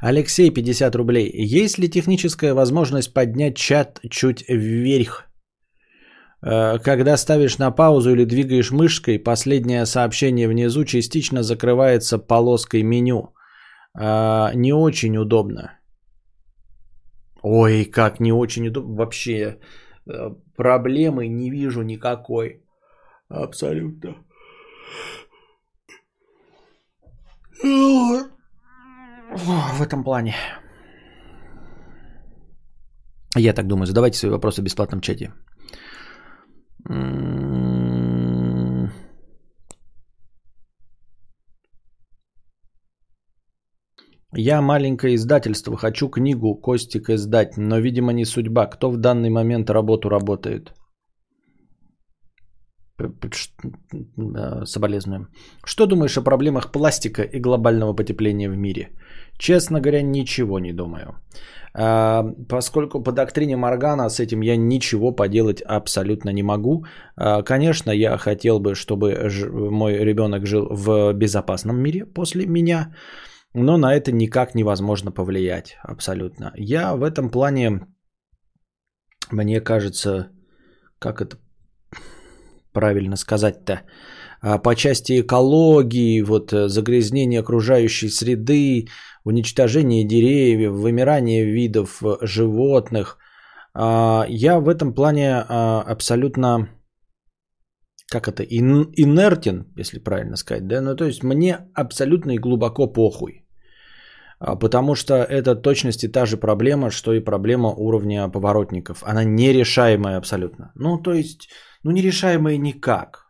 Алексей, 0.00 0.50
50 0.50 0.94
рублей. 0.96 1.30
Есть 1.34 1.78
ли 1.78 1.88
техническая 1.88 2.54
возможность 2.54 3.14
поднять 3.14 3.56
чат 3.56 4.00
чуть 4.10 4.44
вверх? 4.48 5.24
Э, 6.42 6.78
Когда 6.78 7.16
ставишь 7.16 7.58
на 7.58 7.70
паузу 7.70 8.10
или 8.10 8.24
двигаешь 8.24 8.70
мышкой, 8.70 9.18
последнее 9.18 9.86
сообщение 9.86 10.48
внизу 10.48 10.84
частично 10.84 11.42
закрывается 11.42 12.18
полоской 12.18 12.82
меню. 12.82 13.32
Э, 13.98 14.50
Не 14.54 14.72
очень 14.72 15.16
удобно. 15.16 15.77
Ой, 17.50 17.84
как 17.86 18.20
не 18.20 18.32
очень 18.32 18.68
удобно. 18.68 18.96
Вообще 18.96 19.58
э, 20.06 20.34
проблемы 20.56 21.28
не 21.28 21.50
вижу 21.50 21.82
никакой. 21.82 22.62
Абсолютно. 23.30 24.16
В 29.32 29.80
этом 29.80 30.04
плане. 30.04 30.34
Я 33.36 33.54
так 33.54 33.66
думаю. 33.66 33.86
Задавайте 33.86 34.18
свои 34.18 34.30
вопросы 34.30 34.60
в 34.60 34.64
бесплатном 34.64 35.00
чате. 35.00 35.32
М, 36.90 37.77
Я 44.36 44.60
маленькое 44.60 45.14
издательство, 45.14 45.76
хочу 45.76 46.08
книгу 46.08 46.54
Костик 46.54 47.08
издать, 47.08 47.56
но, 47.56 47.78
видимо, 47.78 48.12
не 48.12 48.26
судьба. 48.26 48.66
Кто 48.66 48.90
в 48.90 48.96
данный 48.98 49.30
момент 49.30 49.70
работу 49.70 50.10
работает? 50.10 50.74
Соболезнуем. 54.64 55.28
Что 55.64 55.86
думаешь 55.86 56.18
о 56.18 56.22
проблемах 56.22 56.72
пластика 56.72 57.22
и 57.22 57.40
глобального 57.40 57.94
потепления 57.94 58.50
в 58.50 58.56
мире? 58.56 58.90
Честно 59.38 59.80
говоря, 59.80 60.02
ничего 60.02 60.58
не 60.58 60.72
думаю. 60.72 61.14
А, 61.74 62.24
Поскольку 62.48 63.02
по 63.02 63.12
доктрине 63.12 63.56
Моргана 63.56 64.10
с 64.10 64.20
этим 64.20 64.42
я 64.42 64.56
ничего 64.56 65.12
поделать 65.12 65.62
абсолютно 65.62 66.30
не 66.30 66.42
могу. 66.42 66.84
А, 67.16 67.42
Конечно, 67.42 67.92
я 67.92 68.18
хотел 68.18 68.60
бы, 68.60 68.74
чтобы 68.74 69.30
мой 69.70 69.94
ребенок 70.04 70.46
жил 70.46 70.66
в 70.70 71.12
безопасном 71.14 71.80
мире 71.80 72.04
после 72.04 72.46
меня, 72.46 72.92
но 73.58 73.76
на 73.76 73.94
это 73.94 74.12
никак 74.12 74.54
невозможно 74.54 75.12
повлиять 75.12 75.76
абсолютно. 75.82 76.52
Я 76.56 76.96
в 76.96 77.02
этом 77.02 77.30
плане, 77.30 77.86
мне 79.30 79.60
кажется, 79.60 80.30
как 80.98 81.20
это 81.20 81.36
правильно 82.72 83.16
сказать-то, 83.16 83.82
а, 84.40 84.58
по 84.58 84.74
части 84.74 85.20
экологии, 85.20 86.22
вот 86.22 86.52
э, 86.52 86.68
загрязнения 86.68 87.40
окружающей 87.40 88.08
среды, 88.08 88.86
уничтожения 89.24 90.04
деревьев, 90.04 90.72
вымирания 90.72 91.44
видов 91.44 92.02
э, 92.02 92.16
животных. 92.22 93.18
А, 93.74 94.24
Я 94.28 94.60
в 94.60 94.68
этом 94.68 94.94
плане 94.94 95.44
а, 95.48 95.82
абсолютно, 95.82 96.68
как 98.10 98.28
это, 98.28 98.44
ин- 98.44 98.92
инертен, 98.96 99.72
если 99.76 99.98
правильно 99.98 100.36
сказать, 100.36 100.66
да, 100.68 100.80
ну 100.80 100.94
то 100.96 101.04
есть 101.04 101.22
мне 101.24 101.58
абсолютно 101.74 102.32
и 102.32 102.38
глубоко 102.38 102.86
похуй. 102.86 103.47
А, 104.40 104.56
Потому 104.56 104.94
что 104.94 105.14
это 105.14 105.54
точности 105.54 106.08
та 106.08 106.26
же 106.26 106.36
проблема, 106.36 106.90
что 106.90 107.12
и 107.12 107.20
проблема 107.20 107.68
уровня 107.68 108.28
поворотников. 108.28 109.02
Она 109.04 109.24
нерешаемая 109.24 110.18
абсолютно. 110.18 110.72
Ну, 110.74 110.98
то 110.98 111.12
есть, 111.12 111.48
ну, 111.82 111.90
нерешаемая 111.90 112.56
никак. 112.58 113.28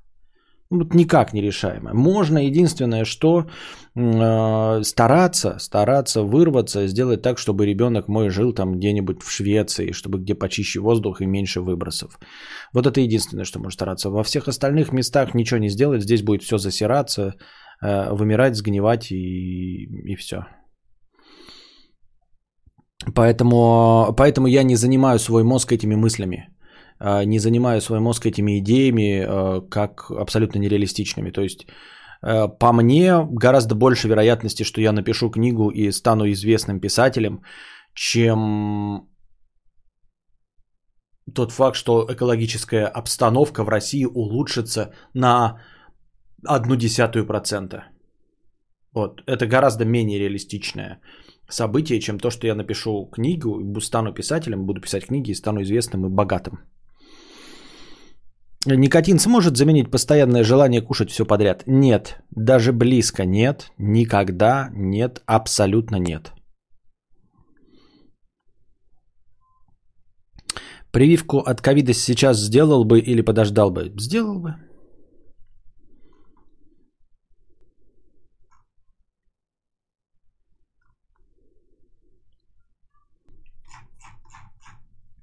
Ну, 0.70 0.78
вот 0.78 0.94
никак 0.94 1.32
нерешаемая. 1.32 1.94
Можно 1.94 2.38
единственное, 2.46 3.06
что 3.06 3.46
э, 3.96 4.82
стараться, 4.82 5.56
стараться 5.58 6.22
вырваться, 6.22 6.86
сделать 6.86 7.22
так, 7.22 7.38
чтобы 7.38 7.64
ребенок 7.64 8.08
мой 8.08 8.28
жил 8.28 8.52
там 8.52 8.74
где-нибудь 8.74 9.22
в 9.22 9.30
Швеции, 9.30 9.92
чтобы 9.92 10.18
где 10.18 10.34
почище 10.34 10.80
воздух 10.80 11.22
и 11.22 11.26
меньше 11.26 11.62
выбросов. 11.62 12.18
Вот 12.74 12.86
это 12.86 13.00
единственное, 13.00 13.44
что 13.44 13.58
можно 13.58 13.72
стараться. 13.72 14.10
Во 14.10 14.22
всех 14.22 14.46
остальных 14.46 14.92
местах 14.92 15.34
ничего 15.34 15.58
не 15.58 15.70
сделать, 15.70 16.02
здесь 16.02 16.22
будет 16.22 16.42
все 16.42 16.58
засираться, 16.58 17.34
э, 17.80 18.12
вымирать, 18.12 18.54
сгнивать 18.54 19.10
и, 19.10 19.84
и 20.12 20.16
все. 20.16 20.44
Поэтому, 23.14 24.14
поэтому 24.16 24.48
я 24.48 24.62
не 24.64 24.76
занимаю 24.76 25.18
свой 25.18 25.44
мозг 25.44 25.72
этими 25.72 25.94
мыслями, 25.94 26.48
а, 26.98 27.24
не 27.24 27.38
занимаю 27.38 27.80
свой 27.80 28.00
мозг 28.00 28.26
этими 28.26 28.58
идеями 28.58 29.24
а, 29.24 29.60
как 29.70 30.10
абсолютно 30.10 30.58
нереалистичными. 30.58 31.30
То 31.30 31.42
есть, 31.42 31.66
а, 32.22 32.48
по 32.48 32.72
мне, 32.72 33.24
гораздо 33.30 33.74
больше 33.74 34.08
вероятности, 34.08 34.64
что 34.64 34.80
я 34.80 34.92
напишу 34.92 35.30
книгу 35.30 35.70
и 35.70 35.92
стану 35.92 36.24
известным 36.30 36.80
писателем, 36.80 37.42
чем 37.94 39.08
тот 41.34 41.52
факт, 41.52 41.76
что 41.76 42.06
экологическая 42.08 42.86
обстановка 42.86 43.64
в 43.64 43.68
России 43.68 44.04
улучшится 44.04 44.92
на 45.14 45.60
одну 46.44 46.76
десятую 46.76 47.26
процента. 47.26 47.84
Вот. 48.92 49.22
Это 49.26 49.46
гораздо 49.46 49.84
менее 49.84 50.18
реалистичное 50.18 51.00
событие, 51.50 52.00
чем 52.00 52.18
то, 52.18 52.30
что 52.30 52.46
я 52.46 52.54
напишу 52.54 53.06
книгу, 53.06 53.80
стану 53.80 54.12
писателем, 54.14 54.66
буду 54.66 54.80
писать 54.80 55.06
книги 55.06 55.30
и 55.30 55.34
стану 55.34 55.62
известным 55.62 56.06
и 56.06 56.08
богатым. 56.08 56.60
Никотин 58.66 59.18
сможет 59.18 59.56
заменить 59.56 59.90
постоянное 59.90 60.44
желание 60.44 60.82
кушать 60.82 61.10
все 61.10 61.24
подряд? 61.24 61.62
Нет, 61.66 62.20
даже 62.30 62.72
близко 62.72 63.24
нет, 63.24 63.70
никогда 63.78 64.70
нет, 64.74 65.22
абсолютно 65.26 65.96
нет. 65.96 66.32
Прививку 70.90 71.38
от 71.38 71.60
ковида 71.60 71.92
сейчас 71.92 72.38
сделал 72.38 72.84
бы 72.84 72.98
или 72.98 73.22
подождал 73.22 73.70
бы? 73.70 73.92
Сделал 73.98 74.40
бы. 74.40 74.67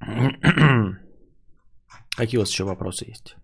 Какие 2.17 2.37
у 2.37 2.41
вас 2.41 2.51
еще 2.51 2.63
вопросы 2.63 3.05
есть? 3.09 3.35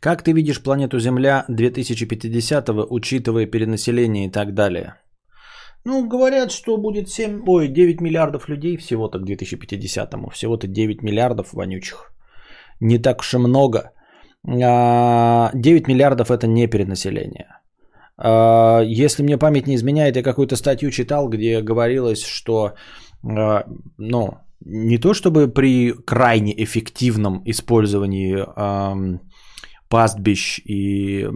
Как 0.00 0.22
ты 0.22 0.32
видишь 0.32 0.62
планету 0.62 0.98
Земля 0.98 1.44
2050-го, 1.48 2.86
учитывая 2.90 3.46
перенаселение 3.46 4.26
и 4.26 4.30
так 4.30 4.54
далее? 4.54 4.94
Ну, 5.84 6.08
говорят, 6.08 6.50
что 6.52 6.76
будет 6.76 7.08
7, 7.08 7.42
ой, 7.46 7.68
9 7.68 8.00
миллиардов 8.00 8.48
людей 8.48 8.76
всего-то 8.76 9.18
к 9.18 9.24
2050-му. 9.24 10.30
Всего-то 10.30 10.66
9 10.66 11.02
миллиардов 11.02 11.52
вонючих. 11.52 12.12
Не 12.80 12.98
так 12.98 13.20
уж 13.20 13.34
и 13.34 13.38
много. 13.38 13.92
9 14.44 15.88
миллиардов 15.88 16.30
это 16.30 16.46
не 16.46 16.66
перенаселение. 16.66 17.46
А, 18.16 18.80
Если 18.84 19.22
мне 19.22 19.38
память 19.38 19.66
не 19.66 19.74
изменяет, 19.74 20.16
я 20.16 20.22
какую-то 20.22 20.56
статью 20.56 20.90
читал, 20.90 21.28
где 21.28 21.62
говорилось, 21.62 22.24
что 22.24 22.72
а, 23.24 23.64
ну, 23.98 24.38
не 24.64 24.98
то 24.98 25.14
чтобы 25.14 25.48
при 25.48 25.92
крайне 25.92 26.52
эффективном 26.64 27.42
использовании 27.46 28.44
ам, 28.56 29.20
пастбищ 29.88 30.60
и 30.64 31.26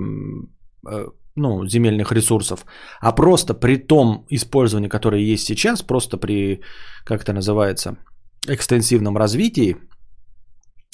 э, 0.88 1.06
ну, 1.36 1.66
земельных 1.68 2.12
ресурсов, 2.12 2.66
а 3.00 3.12
просто 3.12 3.54
при 3.54 3.76
том 3.76 4.26
использовании, 4.30 4.88
которое 4.88 5.22
есть 5.22 5.46
сейчас, 5.46 5.82
просто 5.82 6.16
при, 6.16 6.60
как 7.04 7.22
это 7.22 7.32
называется, 7.32 7.96
экстенсивном 8.48 9.16
развитии, 9.16 9.76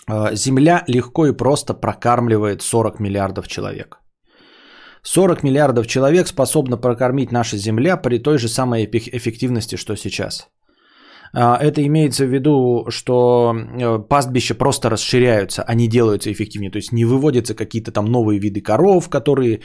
э, 0.09 0.35
Земля 0.35 0.85
легко 0.89 1.27
и 1.27 1.37
просто 1.37 1.75
прокармливает 1.75 2.63
40 2.63 3.01
миллиардов 3.01 3.47
человек. 3.47 3.99
40 5.03 5.43
миллиардов 5.43 5.87
человек 5.87 6.29
способна 6.29 6.77
прокормить 6.77 7.33
наша 7.33 7.57
Земля 7.57 7.97
при 7.97 8.19
той 8.19 8.39
же 8.39 8.49
самой 8.49 8.85
эффективности, 8.85 9.77
что 9.77 9.97
сейчас. 9.97 10.49
А, 11.35 11.57
Это 11.57 11.81
имеется 11.87 12.25
в 12.27 12.35
виду, 12.35 12.87
что 12.91 13.55
э, 13.55 13.99
пастбища 14.09 14.55
просто 14.55 14.91
расширяются, 14.91 15.63
они 15.63 15.89
делаются 15.89 16.31
эффективнее. 16.31 16.71
То 16.71 16.79
есть 16.79 16.93
не 16.93 17.05
выводятся 17.05 17.55
какие-то 17.55 17.93
там 17.93 18.07
новые 18.07 18.39
виды 18.39 18.61
коров, 18.61 19.09
которые 19.09 19.61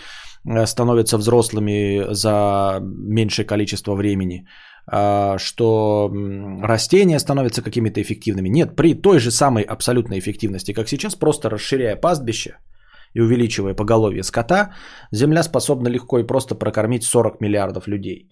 э, 0.45 0.65
становятся 0.65 1.17
взрослыми 1.17 2.13
за 2.13 2.79
меньшее 2.81 3.45
количество 3.45 3.95
времени, 3.95 4.47
а, 4.89 5.37
что 5.37 6.09
растения 6.63 7.19
становятся 7.19 7.61
какими-то 7.61 8.01
эффективными. 8.01 8.49
Нет, 8.49 8.75
при 8.75 8.93
той 8.93 9.19
же 9.19 9.31
самой 9.31 9.63
абсолютной 9.63 10.19
эффективности, 10.19 10.73
как 10.73 10.87
сейчас, 10.87 11.15
просто 11.15 11.49
расширяя 11.49 11.97
пастбище 11.97 12.51
и 13.13 13.19
увеличивая 13.19 13.73
поголовье 13.73 14.23
скота, 14.23 14.73
Земля 15.11 15.43
способна 15.43 15.89
легко 15.89 16.19
и 16.19 16.27
просто 16.27 16.55
прокормить 16.55 17.03
40 17.03 17.41
миллиардов 17.41 17.87
людей 17.87 18.29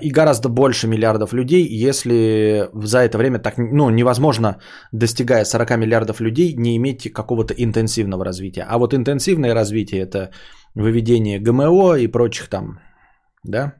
и 0.00 0.10
гораздо 0.10 0.48
больше 0.48 0.86
миллиардов 0.86 1.32
людей, 1.32 1.66
если 1.66 2.68
за 2.74 2.98
это 2.98 3.18
время 3.18 3.38
так, 3.38 3.54
ну, 3.58 3.90
невозможно, 3.90 4.60
достигая 4.92 5.44
40 5.44 5.76
миллиардов 5.78 6.20
людей, 6.20 6.54
не 6.56 6.76
иметь 6.76 7.12
какого-то 7.12 7.54
интенсивного 7.54 8.24
развития. 8.24 8.66
А 8.68 8.78
вот 8.78 8.94
интенсивное 8.94 9.54
развитие– 9.54 10.02
это 10.02 10.30
выведение 10.76 11.40
ГМО 11.40 11.98
и 11.98 12.06
прочих 12.06 12.48
там, 12.48 12.78
да, 13.42 13.74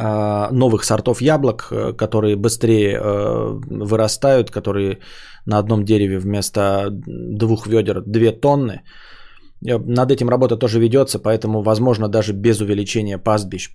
а, 0.00 0.50
новых 0.52 0.84
сортов 0.84 1.20
яблок, 1.20 1.68
э, 1.72 1.92
которые 1.92 2.36
быстрее 2.36 2.98
э, 2.98 3.60
вырастают, 3.84 4.50
которые 4.50 5.00
на 5.46 5.58
одном 5.58 5.84
дереве 5.84 6.18
вместо 6.18 6.90
двух 6.90 7.66
ведер 7.66 8.02
2 8.06 8.40
тонны. 8.40 8.82
Э, 9.66 9.78
Над 9.78 10.12
этим 10.12 10.28
работа 10.28 10.56
тоже 10.56 10.78
ведется, 10.78 11.18
поэтому, 11.18 11.62
возможно, 11.62 12.08
даже 12.08 12.32
без 12.32 12.60
увеличения 12.60 13.18
пастбищ 13.18 13.72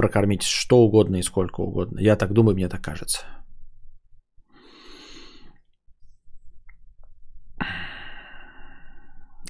прокормить 0.00 0.42
что 0.42 0.76
угодно 0.76 1.16
и 1.16 1.22
сколько 1.22 1.60
угодно. 1.60 2.00
Я 2.00 2.16
так 2.16 2.32
думаю, 2.32 2.54
мне 2.54 2.68
так 2.68 2.80
кажется. 2.80 3.20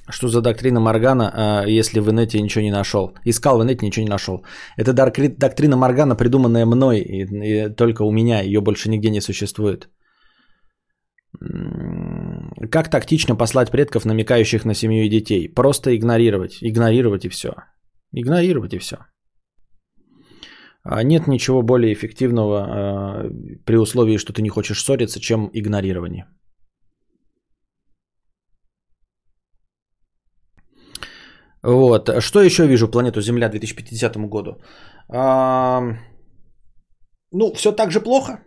Что 0.09 0.27
за 0.27 0.41
доктрина 0.41 0.79
Моргана, 0.79 1.31
а, 1.33 1.65
если 1.79 2.01
в 2.01 2.09
инете 2.09 2.41
ничего 2.41 2.63
не 2.63 2.71
нашел? 2.71 3.13
Искал 3.25 3.57
в 3.57 3.63
инете, 3.63 3.85
ничего 3.85 4.03
не 4.03 4.11
нашел. 4.11 4.43
Это 4.77 4.93
доктрина 4.93 5.77
Моргана, 5.77 6.15
придуманная 6.15 6.65
мной, 6.65 6.99
и, 6.99 7.23
и 7.23 7.75
только 7.75 8.03
у 8.03 8.11
меня, 8.11 8.41
ее 8.41 8.59
больше 8.59 8.89
нигде 8.89 9.09
не 9.09 9.21
существует. 9.21 9.89
М, 11.41 12.51
Как 12.71 12.89
тактично 12.89 13.37
послать 13.37 13.71
предков, 13.71 14.05
намекающих 14.05 14.65
на 14.65 14.73
семью 14.73 15.05
и 15.05 15.09
детей? 15.09 15.47
Просто 15.55 15.95
игнорировать. 15.95 16.57
Игнорировать 16.61 17.25
и 17.25 17.29
все. 17.29 17.49
Игнорировать 18.13 18.73
и 18.73 18.79
все. 18.79 18.97
А 20.83 21.03
Нет 21.03 21.27
ничего 21.27 21.61
более 21.61 21.93
эффективного 21.93 22.57
а, 22.59 23.29
при 23.65 23.77
условии, 23.77 24.17
что 24.17 24.33
ты 24.33 24.41
не 24.41 24.49
хочешь 24.49 24.83
ссориться, 24.83 25.19
чем 25.19 25.49
игнорирование. 25.53 26.25
Вот. 31.63 32.09
Что 32.19 32.41
еще 32.41 32.67
вижу 32.67 32.87
планету 32.87 33.21
Земля 33.21 33.49
2050 33.49 34.17
году? 34.29 34.57
А, 35.09 35.81
ну, 37.31 37.53
все 37.53 37.71
так 37.71 37.91
же 37.91 38.01
плохо. 38.01 38.39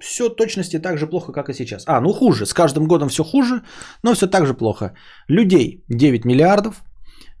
Все 0.00 0.28
точности 0.28 0.78
так 0.78 0.98
же 0.98 1.06
плохо, 1.06 1.32
как 1.32 1.48
и 1.48 1.54
сейчас. 1.54 1.84
А, 1.86 2.00
ну 2.00 2.12
хуже. 2.12 2.44
С 2.44 2.52
каждым 2.52 2.86
годом 2.88 3.08
все 3.08 3.24
хуже, 3.24 3.62
но 4.02 4.14
все 4.14 4.26
так 4.26 4.46
же 4.46 4.54
плохо. 4.54 4.94
Людей 5.28 5.84
9 5.88 6.24
миллиардов. 6.24 6.82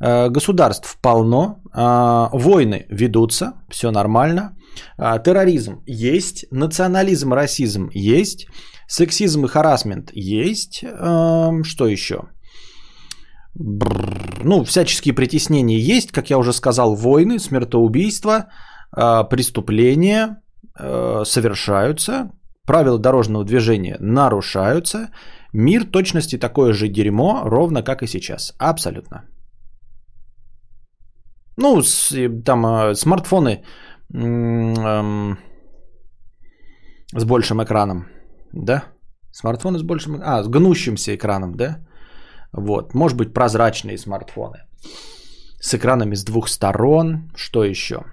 Э, 0.00 0.28
Государств 0.28 0.98
полно. 1.02 1.60
а, 1.72 2.28
Войны 2.32 2.86
ведутся. 2.90 3.52
Все 3.70 3.90
нормально. 3.90 4.56
а, 4.98 5.18
Терроризм 5.18 5.82
есть. 5.86 6.46
Национализм, 6.50 7.32
расизм 7.32 7.90
есть. 7.92 8.46
Сексизм 8.88 9.44
и 9.44 9.48
харасмент 9.48 10.10
есть. 10.14 10.84
Эм, 10.84 11.64
Что 11.64 11.86
еще? 11.88 12.28
Ну, 13.54 14.64
всяческие 14.64 15.14
притеснения 15.14 15.78
есть, 15.78 16.12
как 16.12 16.30
я 16.30 16.38
уже 16.38 16.52
сказал, 16.52 16.94
войны, 16.94 17.38
смертоубийства, 17.38 18.46
преступления 19.30 20.42
э, 20.78 21.22
совершаются, 21.24 22.30
правила 22.66 22.98
дорожного 22.98 23.44
движения 23.44 23.96
нарушаются, 23.98 25.08
мир 25.52 25.84
точности 25.84 26.38
такое 26.38 26.72
же 26.72 26.88
дерьмо, 26.88 27.42
ровно 27.44 27.82
как 27.82 28.02
и 28.02 28.06
сейчас. 28.06 28.54
Абсолютно. 28.58 29.24
Ну, 31.56 31.82
с- 31.82 32.14
там 32.44 32.66
э, 32.66 32.94
смартфоны 32.94 33.64
эм, 34.14 35.38
с 37.16 37.24
большим 37.24 37.62
экраном, 37.62 38.06
да? 38.52 38.82
Смартфоны 39.32 39.78
с 39.78 39.82
большим, 39.82 40.20
а, 40.22 40.42
с 40.42 40.48
гнущимся 40.48 41.14
экраном, 41.14 41.54
да? 41.56 41.78
Вот, 42.52 42.94
может 42.94 43.16
быть, 43.18 43.34
прозрачные 43.34 43.98
смартфоны 43.98 44.58
с 45.60 45.74
экранами 45.74 46.14
с 46.14 46.24
двух 46.24 46.48
сторон. 46.48 47.30
Что 47.36 47.64
еще? 47.64 48.04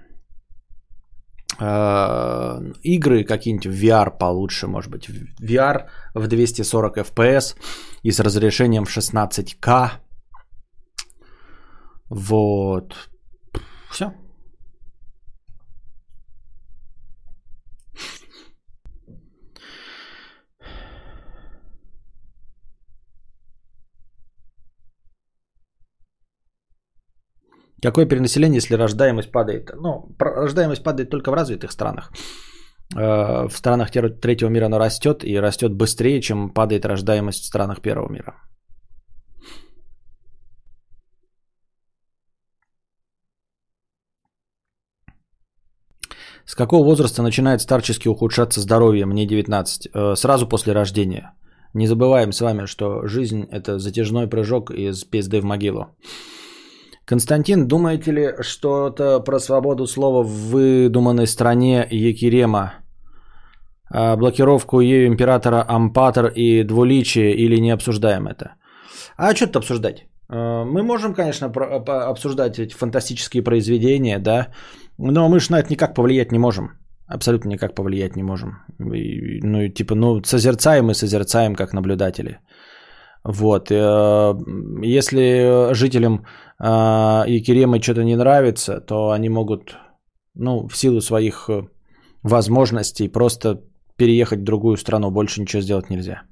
Э, 1.60 2.60
Игры 2.84 3.24
какие-нибудь 3.26 3.68
VR 3.68 4.18
получше, 4.18 4.68
может 4.68 4.91
быть, 4.91 5.10
VR 5.41 5.88
в 6.15 6.28
240 6.28 6.98
FPS 6.98 7.56
и 8.03 8.11
с 8.11 8.20
разрешением 8.20 8.86
в 8.86 8.90
16К. 8.98 9.91
Вот. 12.10 13.10
Все. 13.94 14.11
Какое 27.84 28.06
перенаселение, 28.07 28.56
если 28.56 28.76
рождаемость 28.76 29.32
падает? 29.32 29.72
Ну, 29.76 30.15
рождаемость 30.18 30.84
падает 30.84 31.10
только 31.10 31.30
в 31.30 31.34
развитых 31.34 31.72
странах. 31.72 32.11
Э, 32.95 33.48
В 33.48 33.56
странах 33.56 33.91
третьего 33.91 34.49
мира 34.49 34.65
она 34.65 34.80
растет 34.80 35.24
и 35.24 35.40
растет 35.40 35.74
быстрее, 35.74 36.22
чем 36.22 36.49
падает 36.49 36.86
рождаемость 36.86 37.44
в 37.44 37.45
странах 37.45 37.82
первого 37.82 38.11
мира. 38.11 38.34
С 46.45 46.56
какого 46.56 46.84
возраста 46.84 47.24
начинает 47.24 47.61
старчески 47.61 48.07
ухудшаться 48.07 48.61
здоровье? 48.61 49.06
Мне 49.06 49.26
19. 49.26 49.90
Э, 49.94 50.15
Сразу 50.15 50.48
после 50.48 50.74
рождения. 50.74 51.34
Не 51.74 51.88
забываем 51.88 52.32
с 52.32 52.41
вами, 52.41 52.65
что 52.65 53.07
жизнь– 53.07 53.48
это 53.52 53.80
затяжной 53.80 54.28
прыжок 54.28 54.72
из 54.72 55.03
пизды 55.06 55.40
в 55.41 55.44
могилу. 55.45 55.88
Константин, 57.06 57.68
думаете 57.68 58.11
ли 58.11 58.34
что-то 58.41 59.20
про 59.20 59.40
свободу 59.40 59.88
слова 59.88 60.24
в 60.24 60.52
выдуманной 60.52 61.28
стране 61.28 61.88
Екерема? 61.90 62.74
А, 63.90 64.15
Блокировку 64.15 64.82
ею 64.82 65.07
императора 65.07 65.65
Ампатор 65.68 66.28
и 66.28 66.64
двуличие 66.64 67.34
или 67.36 67.60
не 67.61 67.72
обсуждаем 67.72 68.28
это? 68.28 68.53
А 69.18 69.36
что 69.36 69.48
тут 69.48 69.57
обсуждать? 69.57 70.06
Э, 70.30 70.64
Мы 70.64 70.84
можем, 70.84 71.14
конечно, 71.14 71.48
обсуждать 72.10 72.60
эти 72.60 72.74
фантастические 72.74 73.44
произведения, 73.44 74.20
да, 74.20 74.48
но 74.98 75.30
мы 75.30 75.40
же 75.40 75.52
на 75.52 75.60
это 75.60 75.70
никак 75.72 75.95
повлиять 75.95 76.32
не 76.32 76.40
можем. 76.40 76.72
Абсолютно 77.07 77.49
никак 77.49 77.76
повлиять 77.76 78.15
не 78.15 78.24
можем. 78.24 78.57
И, 78.80 79.40
Ну, 79.44 79.61
и 79.61 79.70
типа, 79.70 79.95
ну, 79.95 80.24
созерцаем 80.24 80.90
и 80.90 80.94
созерцаем 80.94 81.56
как 81.56 81.74
наблюдатели. 81.74 82.40
Вот. 83.24 83.72
э, 83.72 84.34
Если 84.82 85.74
жителям 85.74 86.26
э, 86.60 87.24
Екеремы 87.28 87.82
что-то 87.82 88.03
не 88.03 88.15
нравится, 88.15 88.82
то 88.82 89.11
они 89.11 89.30
могут, 89.30 89.78
ну, 90.36 90.68
в 90.68 90.78
силу 90.78 91.02
своих 91.02 91.49
э, 91.49 91.68
возможностей 92.24 93.07
просто 93.07 93.61
переехать 93.98 94.40
в 94.40 94.44
другую 94.44 94.78
страну. 94.78 95.11
Больше 95.11 95.41
ничего 95.41 95.61
сделать 95.61 95.90
нельзя. 95.90 96.24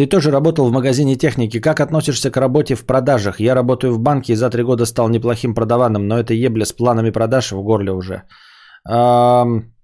Ты 0.00 0.06
тоже 0.06 0.30
работал 0.30 0.66
в 0.66 0.72
магазине 0.72 1.16
техники. 1.16 1.60
Как 1.60 1.78
относишься 1.78 2.30
к 2.30 2.40
работе 2.40 2.74
в 2.74 2.86
продажах? 2.86 3.40
Я 3.40 3.54
работаю 3.54 3.92
в 3.92 3.98
банке 3.98 4.32
и 4.32 4.36
за 4.36 4.48
три 4.48 4.62
года 4.62 4.86
стал 4.86 5.10
неплохим 5.10 5.54
продаваным, 5.54 6.08
но 6.08 6.18
это 6.18 6.32
ебля 6.32 6.64
с 6.64 6.72
планами 6.72 7.10
продаж 7.10 7.52
в 7.52 7.62
горле 7.62 7.92
уже. 7.92 8.22
Ам, 8.88 9.74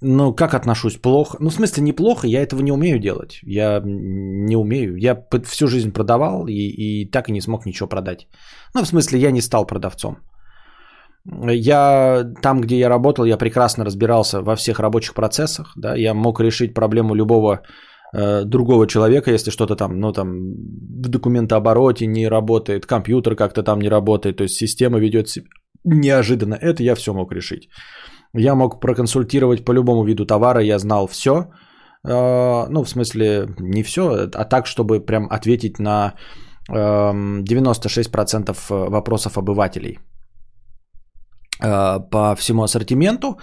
ну, 0.00 0.34
как 0.34 0.54
отношусь? 0.54 0.96
Плохо. 0.96 1.36
Ну, 1.40 1.50
в 1.50 1.52
смысле, 1.52 1.82
неплохо, 1.82 2.26
я 2.26 2.40
этого 2.40 2.62
не 2.62 2.72
умею 2.72 2.98
делать. 2.98 3.40
Я 3.42 3.82
не 3.84 4.56
умею. 4.56 4.96
Я 4.96 5.14
всю 5.44 5.66
жизнь 5.66 5.92
продавал 5.92 6.46
и, 6.48 6.54
и 6.54 7.10
так 7.10 7.28
и 7.28 7.32
не 7.32 7.42
смог 7.42 7.66
ничего 7.66 7.88
продать. 7.88 8.28
Ну, 8.74 8.82
в 8.82 8.88
смысле, 8.88 9.18
я 9.18 9.30
не 9.30 9.42
стал 9.42 9.66
продавцом. 9.66 10.16
Я 11.26 12.24
там, 12.42 12.62
где 12.62 12.78
я 12.78 12.88
работал, 12.88 13.26
я 13.26 13.36
прекрасно 13.36 13.84
разбирался 13.84 14.40
во 14.40 14.56
всех 14.56 14.80
рабочих 14.80 15.12
процессах. 15.12 15.74
Да? 15.76 15.96
Я 15.96 16.14
мог 16.14 16.40
решить 16.40 16.72
проблему 16.72 17.14
любого 17.14 17.60
другого 18.12 18.86
человека, 18.86 19.30
если 19.30 19.50
что-то 19.50 19.76
там, 19.76 20.00
ну, 20.00 20.12
там 20.12 20.54
в 21.04 21.08
документообороте 21.08 22.06
не 22.06 22.28
работает, 22.28 22.86
компьютер 22.86 23.36
как-то 23.36 23.62
там 23.62 23.80
не 23.80 23.88
работает, 23.88 24.36
то 24.36 24.44
есть 24.44 24.56
система 24.56 24.98
ведет 24.98 25.28
себя 25.28 25.46
неожиданно. 25.84 26.54
Это 26.54 26.82
я 26.82 26.94
все 26.94 27.12
мог 27.12 27.32
решить. 27.32 27.68
Я 28.34 28.54
мог 28.54 28.80
проконсультировать 28.80 29.64
по 29.64 29.72
любому 29.72 30.04
виду 30.04 30.26
товара, 30.26 30.60
я 30.60 30.78
знал 30.78 31.06
все. 31.06 31.50
Ну, 32.04 32.84
в 32.84 32.88
смысле, 32.88 33.54
не 33.58 33.82
все, 33.82 34.28
а 34.34 34.44
так, 34.44 34.66
чтобы 34.66 35.00
прям 35.00 35.26
ответить 35.30 35.78
на 35.78 36.14
эм, 36.70 37.44
96% 37.44 38.88
вопросов 38.90 39.36
обывателей 39.36 39.98
э, 41.62 42.00
по 42.10 42.34
всему 42.36 42.62
ассортименту. 42.62 43.38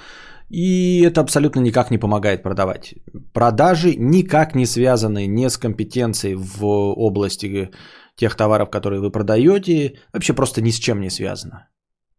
И 0.50 1.02
это 1.02 1.22
абсолютно 1.22 1.62
никак 1.62 1.92
не 1.92 1.98
помогает 1.98 2.44
продавать. 2.44 2.96
Продажи 3.34 3.96
никак 3.98 4.56
не 4.56 4.66
связаны 4.66 5.28
ни 5.28 5.50
с 5.50 5.58
компетенцией 5.58 6.36
в 6.36 6.64
области 6.66 7.72
тех 8.16 8.36
товаров, 8.36 8.70
которые 8.70 9.02
вы 9.02 9.12
продаете. 9.12 10.00
Вообще 10.14 10.34
просто 10.34 10.62
ни 10.62 10.72
с 10.72 10.80
чем 10.80 11.02
не 11.02 11.10
связано. 11.10 11.68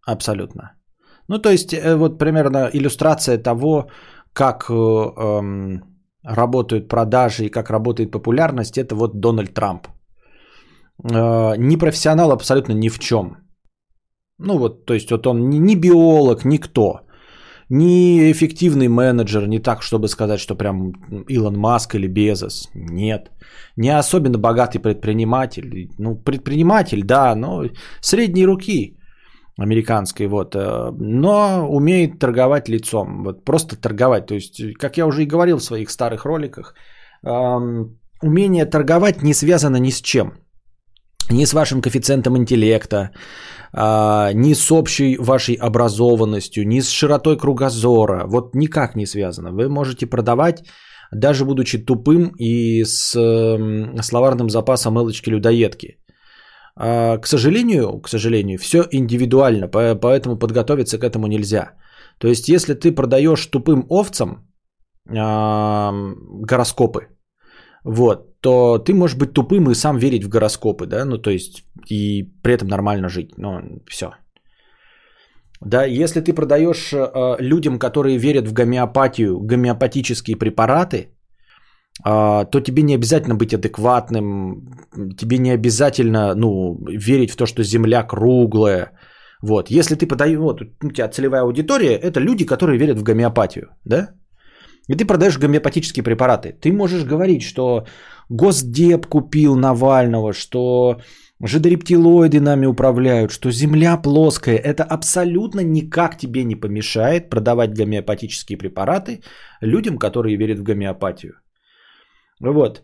Абсолютно. 0.06 0.72
Ну, 1.28 1.38
то 1.38 1.50
есть, 1.50 1.72
э, 1.72 1.96
вот 1.96 2.18
примерно 2.18 2.70
иллюстрация 2.72 3.38
того, 3.38 3.88
как 4.32 4.70
э, 4.70 4.74
эм, 4.74 5.82
работают 6.22 6.88
продажи 6.88 7.44
и 7.44 7.50
как 7.50 7.70
работает 7.70 8.10
популярность, 8.10 8.78
это 8.78 8.94
вот 8.94 9.20
Дональд 9.20 9.54
Трамп. 9.54 9.88
Э, 11.04 11.56
не 11.56 11.76
профессионал 11.76 12.32
абсолютно 12.32 12.72
ни 12.72 12.88
в 12.88 12.98
чем. 12.98 13.36
Ну 14.38 14.58
вот, 14.58 14.86
то 14.86 14.94
есть 14.94 15.10
вот 15.10 15.26
он 15.26 15.50
ни 15.50 15.74
биолог, 15.74 16.44
никто, 16.44 17.00
ни 17.70 18.30
эффективный 18.32 18.88
менеджер, 18.88 19.46
не 19.46 19.58
так, 19.58 19.82
чтобы 19.82 20.08
сказать, 20.08 20.40
что 20.40 20.54
прям 20.54 20.92
Илон 21.28 21.56
Маск 21.56 21.94
или 21.94 22.06
Безос. 22.08 22.68
Нет. 22.74 23.30
Не 23.76 23.98
особенно 23.98 24.38
богатый 24.38 24.78
предприниматель. 24.78 25.90
Ну, 25.98 26.16
предприниматель, 26.16 27.02
да, 27.04 27.34
но 27.34 27.64
средней 28.00 28.46
руки 28.46 28.98
американской, 29.58 30.26
вот, 30.26 30.54
э, 30.54 30.90
но 31.00 31.68
умеет 31.68 32.18
торговать 32.18 32.68
лицом, 32.68 33.24
вот 33.24 33.44
просто 33.44 33.76
торговать, 33.76 34.26
то 34.26 34.34
есть, 34.34 34.62
как 34.78 34.96
я 34.96 35.06
уже 35.06 35.22
и 35.22 35.26
говорил 35.26 35.58
в 35.58 35.64
своих 35.64 35.90
старых 35.90 36.24
роликах, 36.24 36.74
эм, 37.24 37.98
умение 38.22 38.66
торговать 38.66 39.22
не 39.22 39.34
связано 39.34 39.78
ни 39.78 39.90
с 39.90 40.00
чем, 40.00 40.34
ни 41.30 41.44
с 41.44 41.52
вашим 41.52 41.80
коэффициентом 41.80 42.36
интеллекта, 42.36 43.10
а, 43.72 44.32
ни 44.32 44.54
с 44.54 44.70
общей 44.72 45.16
вашей 45.18 45.54
образованностью, 45.54 46.66
ни 46.66 46.80
с 46.80 46.88
широтой 46.90 47.36
кругозора, 47.36 48.24
вот 48.26 48.54
никак 48.54 48.96
не 48.96 49.06
связано. 49.06 49.50
Вы 49.52 49.68
можете 49.68 50.06
продавать, 50.06 50.64
даже 51.12 51.44
будучи 51.44 51.78
тупым 51.78 52.32
и 52.38 52.84
с 52.84 53.14
эм, 53.16 54.02
словарным 54.02 54.48
запасом 54.50 54.98
элочки-людоедки. 54.98 55.96
А, 56.76 57.18
К 57.18 57.26
сожалению, 57.26 58.00
к 58.00 58.08
сожалению, 58.08 58.58
все 58.58 58.84
индивидуально, 58.90 59.68
по- 59.68 59.94
поэтому 59.94 60.38
подготовиться 60.38 60.98
к 60.98 61.04
этому 61.04 61.26
нельзя. 61.26 61.72
То 62.18 62.28
есть, 62.28 62.48
если 62.48 62.74
ты 62.74 62.92
продаешь 62.92 63.46
тупым 63.46 63.84
овцам 63.88 64.44
гороскопы, 66.50 67.08
вот, 67.84 68.27
то 68.40 68.78
ты 68.78 68.94
можешь 68.94 69.16
быть 69.16 69.32
тупым 69.32 69.70
и 69.70 69.74
сам 69.74 69.98
верить 69.98 70.24
в 70.24 70.28
гороскопы, 70.28 70.86
да, 70.86 71.04
ну 71.04 71.18
то 71.18 71.30
есть 71.30 71.64
и 71.90 72.24
при 72.42 72.54
этом 72.54 72.68
нормально 72.68 73.08
жить, 73.08 73.30
ну 73.36 73.82
все. 73.88 74.06
Да, 75.60 75.84
если 75.84 76.20
ты 76.20 76.32
продаешь 76.32 76.92
э, 76.92 77.36
людям, 77.40 77.78
которые 77.78 78.16
верят 78.18 78.46
в 78.46 78.52
гомеопатию, 78.52 79.40
гомеопатические 79.40 80.36
препараты, 80.36 81.08
а, 82.04 82.44
то 82.44 82.60
тебе 82.60 82.82
не 82.82 82.94
обязательно 82.94 83.34
быть 83.34 83.54
адекватным, 83.54 84.70
тебе 85.16 85.38
не 85.38 85.50
обязательно 85.50 86.34
ну, 86.36 86.78
верить 86.86 87.32
в 87.32 87.36
то, 87.36 87.44
что 87.46 87.64
Земля 87.64 88.04
круглая. 88.04 88.92
Вот. 89.42 89.70
Если 89.70 89.96
ты 89.96 90.06
подаешь, 90.06 90.38
вот 90.38 90.62
у 90.62 90.90
тебя 90.92 91.08
целевая 91.08 91.42
аудитория, 91.42 91.96
это 91.96 92.20
люди, 92.20 92.46
которые 92.46 92.78
верят 92.78 92.98
в 92.98 93.02
гомеопатию, 93.02 93.70
да? 93.84 94.10
и 94.88 94.94
ты 94.94 95.04
продаешь 95.04 95.38
гомеопатические 95.38 96.02
препараты. 96.02 96.52
Ты 96.52 96.72
можешь 96.72 97.04
говорить, 97.04 97.42
что 97.42 97.86
Госдеп 98.28 99.06
купил 99.06 99.56
Навального, 99.56 100.32
что 100.32 101.00
жидорептилоиды 101.42 102.40
нами 102.40 102.66
управляют, 102.66 103.30
что 103.30 103.50
Земля 103.50 103.96
плоская. 103.96 104.56
Это 104.56 104.84
абсолютно 104.84 105.60
никак 105.60 106.18
тебе 106.18 106.44
не 106.44 106.56
помешает 106.56 107.30
продавать 107.30 107.74
гомеопатические 107.74 108.58
препараты 108.58 109.22
людям, 109.62 109.98
которые 109.98 110.36
верят 110.36 110.58
в 110.58 110.62
гомеопатию. 110.62 111.34
Вот. 112.40 112.82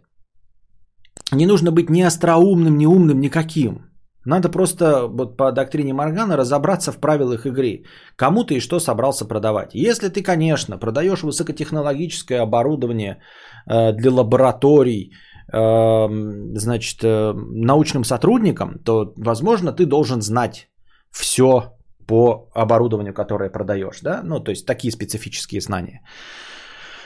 Не 1.33 1.47
нужно 1.47 1.71
быть 1.71 1.91
ни 1.91 2.03
остроумным, 2.03 2.77
ни 2.79 2.87
умным, 2.87 3.21
никаким. 3.21 3.91
Надо 4.27 4.49
просто 4.49 5.07
вот 5.07 5.37
по 5.37 5.53
доктрине 5.53 5.93
Моргана 5.93 6.37
разобраться 6.37 6.93
в 6.93 6.99
правилах 6.99 7.47
игры. 7.47 7.85
Кому 8.17 8.45
ты 8.45 8.55
и 8.55 8.61
что 8.61 8.81
собрался 8.81 9.27
продавать. 9.27 9.75
Если 9.75 10.09
ты, 10.09 10.23
конечно, 10.23 10.79
продаешь 10.79 11.23
высокотехнологическое 11.23 12.41
оборудование 12.41 13.19
э, 13.67 13.93
для 13.93 14.11
лабораторий, 14.11 15.13
значит, 15.49 17.05
э, 17.05 17.33
научным 17.35 18.05
сотрудникам, 18.05 18.79
то, 18.85 19.13
возможно, 19.17 19.73
ты 19.73 19.87
должен 19.87 20.23
знать 20.23 20.69
все 21.11 21.75
по 22.07 22.51
оборудованию, 22.55 23.15
которое 23.15 23.51
продаешь. 23.51 24.01
Да? 24.03 24.23
Ну, 24.25 24.41
то 24.41 24.51
есть 24.51 24.67
такие 24.67 24.93
специфические 24.93 25.61
знания. 25.61 26.01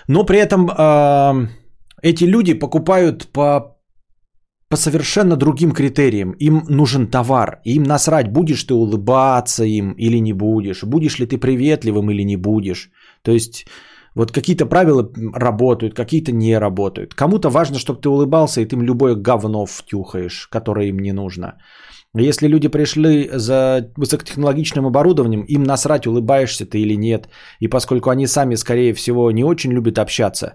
Но 0.09 0.25
при 0.25 0.39
этом 0.39 0.71
э, 0.71 1.49
эти 2.03 2.25
люди 2.25 2.55
покупают 2.55 3.33
по 3.33 3.79
по 4.71 4.77
совершенно 4.77 5.37
другим 5.37 5.73
критериям. 5.73 6.33
Им 6.33 6.65
нужен 6.69 7.07
товар. 7.07 7.61
Им 7.65 7.85
насрать, 7.85 8.33
будешь 8.33 8.65
ты 8.65 8.75
улыбаться 8.75 9.65
им 9.65 9.93
или 9.93 10.21
не 10.21 10.35
будешь. 10.35 10.85
Будешь 10.85 11.19
ли 11.19 11.27
ты 11.27 11.39
приветливым 11.39 12.11
или 12.11 12.25
не 12.25 12.37
будешь. 12.37 12.91
То 13.23 13.33
есть 13.33 13.67
вот 14.19 14.33
какие-то 14.33 14.67
правила 14.67 15.09
работают, 15.33 15.95
какие-то 15.95 16.33
не 16.33 16.59
работают. 16.59 17.15
Кому-то 17.15 17.51
важно, 17.51 17.79
чтобы 17.79 18.01
ты 18.01 18.09
улыбался, 18.09 18.61
и 18.61 18.67
ты 18.67 18.75
им 18.75 18.83
любое 18.83 19.15
говно 19.15 19.65
втюхаешь, 19.65 20.49
которое 20.51 20.89
им 20.89 20.99
не 20.99 21.13
нужно. 21.13 21.53
Если 22.23 22.49
люди 22.49 22.69
пришли 22.69 23.29
за 23.33 23.91
высокотехнологичным 23.97 24.87
оборудованием, 24.87 25.43
им 25.43 25.63
насрать, 25.63 26.07
улыбаешься 26.07 26.67
ты 26.67 26.79
или 26.79 26.97
нет. 26.97 27.29
И 27.61 27.69
поскольку 27.69 28.11
они 28.11 28.27
сами, 28.27 28.57
скорее 28.57 28.95
всего, 28.95 29.31
не 29.31 29.45
очень 29.45 29.73
любят 29.73 29.99
общаться, 29.99 30.55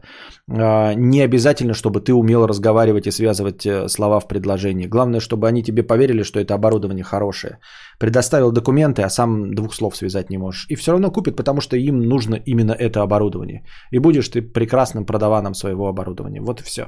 а, 0.49 0.93
не 0.95 1.21
обязательно, 1.21 1.73
чтобы 1.73 2.01
ты 2.01 2.13
умел 2.13 2.47
разговаривать 2.47 3.07
и 3.07 3.11
связывать 3.11 3.65
э, 3.65 3.87
слова 3.87 4.19
в 4.19 4.27
предложении. 4.27 4.87
Главное, 4.87 5.19
чтобы 5.19 5.47
они 5.47 5.63
тебе 5.63 5.83
поверили, 5.83 6.23
что 6.23 6.39
это 6.39 6.53
оборудование 6.53 7.03
хорошее. 7.03 7.59
Предоставил 7.99 8.51
документы, 8.51 9.03
а 9.03 9.09
сам 9.09 9.53
двух 9.53 9.73
слов 9.73 9.95
связать 9.95 10.29
не 10.29 10.37
можешь. 10.37 10.65
И 10.69 10.75
все 10.75 10.91
равно 10.91 11.11
купят, 11.11 11.35
потому 11.35 11.61
что 11.61 11.77
им 11.77 11.99
нужно 11.99 12.35
именно 12.35 12.71
это 12.71 13.01
оборудование. 13.01 13.63
И 13.91 13.99
будешь 13.99 14.29
ты 14.29 14.41
прекрасным 14.41 15.05
продаваном 15.05 15.53
своего 15.53 15.87
оборудования. 15.87 16.41
Вот 16.41 16.61
и 16.61 16.63
все. 16.63 16.83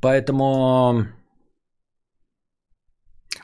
Поэтому 0.00 1.06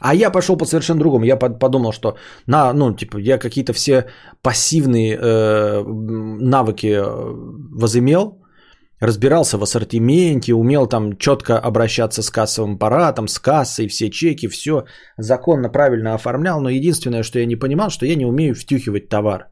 а 0.01 0.15
я 0.15 0.31
пошел 0.31 0.57
по 0.57 0.67
совершенно 0.67 1.01
другому. 1.01 1.25
Я 1.25 1.37
подумал, 1.37 1.93
что 1.93 2.17
на, 2.47 2.73
ну, 2.73 2.95
типа, 2.95 3.19
я 3.19 3.39
какие-то 3.39 3.73
все 3.73 4.07
пассивные 4.43 5.17
э, 5.17 5.83
навыки 6.41 6.87
э, 6.87 7.05
возымел, 7.81 8.43
разбирался 9.01 9.59
в 9.59 9.63
ассортименте, 9.63 10.55
умел 10.55 10.87
там 10.87 11.17
четко 11.19 11.59
обращаться 11.59 12.23
с 12.23 12.31
кассовым 12.31 12.75
аппаратом, 12.75 13.29
с 13.29 13.39
кассой, 13.39 13.89
все 13.89 14.11
чеки, 14.11 14.49
все 14.49 14.85
законно, 15.19 15.69
правильно 15.69 16.15
оформлял. 16.15 16.61
Но 16.61 16.69
единственное, 16.69 17.23
что 17.23 17.39
я 17.39 17.47
не 17.47 17.57
понимал, 17.57 17.91
что 17.91 18.07
я 18.07 18.17
не 18.17 18.27
умею 18.27 18.55
втюхивать 18.55 19.09
товар. 19.09 19.51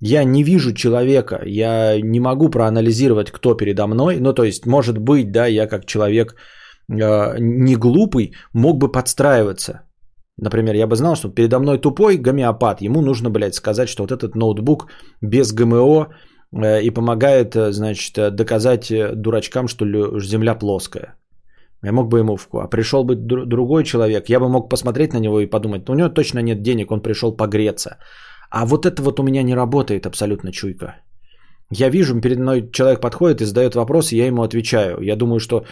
Я 0.00 0.24
не 0.24 0.44
вижу 0.44 0.74
человека, 0.74 1.40
я 1.46 1.98
не 2.02 2.20
могу 2.20 2.50
проанализировать, 2.50 3.30
кто 3.30 3.54
передо 3.54 3.86
мной. 3.86 4.18
Ну, 4.20 4.34
то 4.34 4.44
есть, 4.44 4.66
может 4.66 4.98
быть, 4.98 5.32
да, 5.32 5.46
я 5.46 5.66
как 5.66 5.86
человек 5.86 6.36
не 6.88 7.76
глупый, 7.76 8.32
мог 8.52 8.78
бы 8.78 8.92
подстраиваться. 8.92 9.82
Например, 10.38 10.74
я 10.74 10.86
бы 10.86 10.96
знал, 10.96 11.16
что 11.16 11.30
передо 11.30 11.58
мной 11.58 11.78
тупой 11.78 12.18
гомеопат. 12.18 12.82
Ему 12.82 13.00
нужно, 13.00 13.30
блядь, 13.30 13.54
сказать, 13.54 13.88
что 13.88 14.02
вот 14.02 14.12
этот 14.12 14.34
ноутбук 14.34 14.88
без 15.22 15.52
ГМО 15.52 16.08
э, 16.52 16.82
и 16.82 16.90
помогает, 16.90 17.56
э, 17.56 17.72
значит, 17.72 18.18
э, 18.18 18.30
доказать 18.30 18.90
э, 18.90 19.14
дурачкам, 19.14 19.66
что 19.66 19.84
Земля 20.20 20.54
плоская. 20.54 21.16
Я 21.82 21.92
мог 21.92 22.08
бы 22.08 22.18
ему... 22.18 22.38
А 22.52 22.68
пришел 22.68 23.04
бы 23.04 23.14
другой 23.16 23.84
человек, 23.84 24.28
я 24.28 24.40
бы 24.40 24.48
мог 24.48 24.68
посмотреть 24.68 25.14
на 25.14 25.20
него 25.20 25.40
и 25.40 25.46
подумать, 25.46 25.88
у 25.88 25.94
него 25.94 26.08
точно 26.10 26.42
нет 26.42 26.62
денег, 26.62 26.90
он 26.90 27.00
пришел 27.00 27.36
погреться. 27.36 27.96
А 28.50 28.66
вот 28.66 28.84
это 28.84 29.02
вот 29.02 29.20
у 29.20 29.22
меня 29.22 29.42
не 29.42 29.54
работает 29.54 30.06
абсолютно 30.06 30.52
чуйка. 30.52 30.96
Я 31.70 31.88
вижу, 31.88 32.20
перед 32.20 32.38
мной 32.38 32.70
человек 32.72 33.00
подходит 33.00 33.40
и 33.40 33.46
задает 33.46 33.74
вопрос, 33.74 34.12
и 34.12 34.16
я 34.16 34.26
ему 34.26 34.42
отвечаю. 34.42 35.00
Я 35.00 35.16
думаю, 35.16 35.40
что 35.40 35.64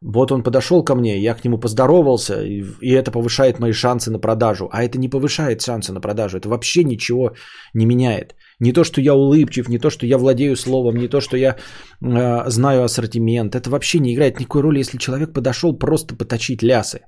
вот 0.00 0.30
он 0.30 0.42
подошел 0.42 0.84
ко 0.84 0.94
мне, 0.94 1.18
я 1.18 1.34
к 1.34 1.44
нему 1.44 1.58
поздоровался, 1.58 2.44
и, 2.44 2.64
и 2.80 2.92
это 2.92 3.10
повышает 3.10 3.58
мои 3.58 3.72
шансы 3.72 4.10
на 4.10 4.20
продажу. 4.20 4.68
А 4.72 4.84
это 4.84 4.98
не 4.98 5.08
повышает 5.08 5.60
шансы 5.60 5.92
на 5.92 6.00
продажу, 6.00 6.36
это 6.36 6.48
вообще 6.48 6.84
ничего 6.84 7.32
не 7.74 7.86
меняет. 7.86 8.34
Не 8.60 8.72
то, 8.72 8.84
что 8.84 9.00
я 9.00 9.14
улыбчив, 9.14 9.68
не 9.68 9.78
то, 9.78 9.90
что 9.90 10.06
я 10.06 10.18
владею 10.18 10.56
словом, 10.56 10.96
не 10.96 11.08
то, 11.08 11.20
что 11.20 11.36
я 11.36 11.56
э, 12.00 12.50
знаю 12.50 12.84
ассортимент. 12.84 13.54
Это 13.54 13.70
вообще 13.70 13.98
не 13.98 14.14
играет 14.14 14.38
никакой 14.38 14.62
роли, 14.62 14.78
если 14.78 14.98
человек 14.98 15.32
подошел 15.32 15.78
просто 15.78 16.14
поточить 16.14 16.62
лясы. 16.62 17.00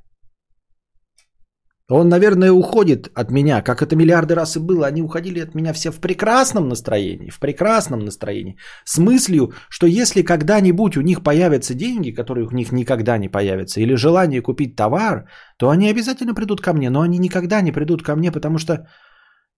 Он, 1.91 2.09
наверное, 2.09 2.53
уходит 2.53 3.11
от 3.15 3.31
меня, 3.31 3.63
как 3.63 3.83
это 3.83 3.97
миллиарды 3.97 4.35
раз 4.35 4.57
и 4.57 4.61
было. 4.61 4.87
Они 4.87 5.03
уходили 5.03 5.41
от 5.41 5.55
меня 5.55 5.73
все 5.73 5.91
в 5.91 6.01
прекрасном 6.01 6.69
настроении, 6.69 7.31
в 7.31 7.41
прекрасном 7.41 8.05
настроении. 8.05 8.57
С 8.85 8.99
мыслью, 8.99 9.53
что 9.69 9.87
если 9.87 10.23
когда-нибудь 10.23 10.97
у 10.97 11.01
них 11.01 11.23
появятся 11.23 11.75
деньги, 11.75 12.13
которые 12.13 12.47
у 12.47 12.53
них 12.53 12.73
никогда 12.73 13.19
не 13.19 13.29
появятся, 13.29 13.81
или 13.81 13.97
желание 13.97 14.41
купить 14.41 14.77
товар, 14.77 15.29
то 15.59 15.69
они 15.69 15.91
обязательно 15.91 16.35
придут 16.35 16.61
ко 16.61 16.73
мне. 16.73 16.91
Но 16.91 17.01
они 17.01 17.19
никогда 17.19 17.61
не 17.61 17.73
придут 17.73 18.03
ко 18.03 18.15
мне, 18.15 18.31
потому 18.31 18.59
что 18.59 18.87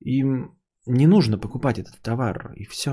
им 0.00 0.56
не 0.86 1.06
нужно 1.06 1.38
покупать 1.38 1.78
этот 1.78 2.00
товар, 2.02 2.54
и 2.56 2.64
все. 2.64 2.92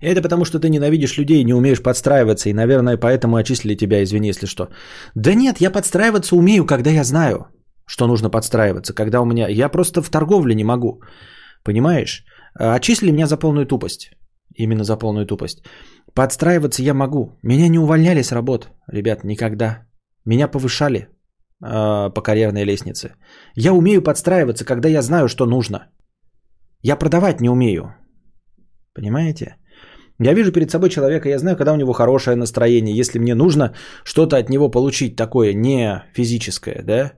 Это 0.00 0.22
потому, 0.22 0.44
что 0.44 0.58
ты 0.58 0.68
ненавидишь 0.68 1.18
людей 1.18 1.44
не 1.44 1.54
умеешь 1.54 1.82
подстраиваться, 1.82 2.48
и, 2.48 2.54
наверное, 2.54 2.96
поэтому 2.96 3.36
отчислили 3.36 3.76
тебя, 3.76 4.02
извини, 4.02 4.28
если 4.28 4.46
что. 4.46 4.68
Да 5.14 5.34
нет, 5.34 5.60
я 5.60 5.70
подстраиваться 5.70 6.36
умею, 6.36 6.66
когда 6.66 6.90
я 6.90 7.04
знаю, 7.04 7.48
что 7.86 8.06
нужно 8.06 8.30
подстраиваться, 8.30 8.94
когда 8.94 9.20
у 9.20 9.24
меня... 9.24 9.48
Я 9.48 9.68
просто 9.68 10.02
в 10.02 10.10
торговле 10.10 10.54
не 10.54 10.64
могу, 10.64 11.02
понимаешь? 11.64 12.24
Отчислили 12.54 13.12
меня 13.12 13.26
за 13.26 13.36
полную 13.36 13.66
тупость. 13.66 14.10
Именно 14.54 14.84
за 14.84 14.96
полную 14.96 15.26
тупость. 15.26 15.62
Подстраиваться 16.14 16.82
я 16.82 16.94
могу. 16.94 17.38
Меня 17.42 17.68
не 17.68 17.78
увольняли 17.78 18.22
с 18.22 18.32
работ, 18.32 18.68
ребят, 18.92 19.24
никогда. 19.24 19.86
Меня 20.24 20.48
повышали 20.48 20.98
э, 20.98 22.10
по 22.10 22.22
карьерной 22.22 22.64
лестнице. 22.64 23.14
Я 23.54 23.72
умею 23.72 24.02
подстраиваться, 24.02 24.64
когда 24.64 24.88
я 24.88 25.02
знаю, 25.02 25.28
что 25.28 25.46
нужно. 25.46 25.90
Я 26.82 26.96
продавать 26.96 27.40
не 27.40 27.50
умею. 27.50 27.94
Понимаете? 28.94 29.56
Я 30.20 30.34
вижу 30.34 30.52
перед 30.52 30.70
собой 30.70 30.90
человека, 30.90 31.28
я 31.28 31.38
знаю, 31.38 31.56
когда 31.56 31.72
у 31.72 31.76
него 31.76 31.92
хорошее 31.92 32.36
настроение, 32.36 32.96
если 32.96 33.20
мне 33.20 33.34
нужно 33.34 33.74
что-то 34.04 34.36
от 34.36 34.50
него 34.50 34.70
получить 34.70 35.16
такое 35.16 35.54
не 35.54 36.02
физическое, 36.12 36.82
да? 36.82 37.12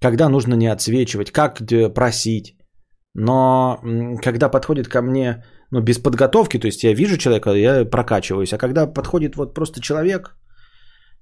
Когда 0.00 0.28
нужно 0.28 0.54
не 0.54 0.72
отсвечивать, 0.72 1.30
как 1.30 1.62
просить. 1.94 2.56
Но 3.14 3.80
когда 4.22 4.50
подходит 4.50 4.88
ко 4.88 5.02
мне, 5.02 5.44
ну, 5.70 5.80
без 5.80 5.98
подготовки, 5.98 6.58
то 6.58 6.66
есть 6.66 6.84
я 6.84 6.94
вижу 6.94 7.16
человека, 7.16 7.50
я 7.54 7.84
прокачиваюсь, 7.84 8.52
а 8.52 8.58
когда 8.58 8.86
подходит 8.86 9.36
вот 9.36 9.54
просто 9.54 9.80
человек, 9.80 10.36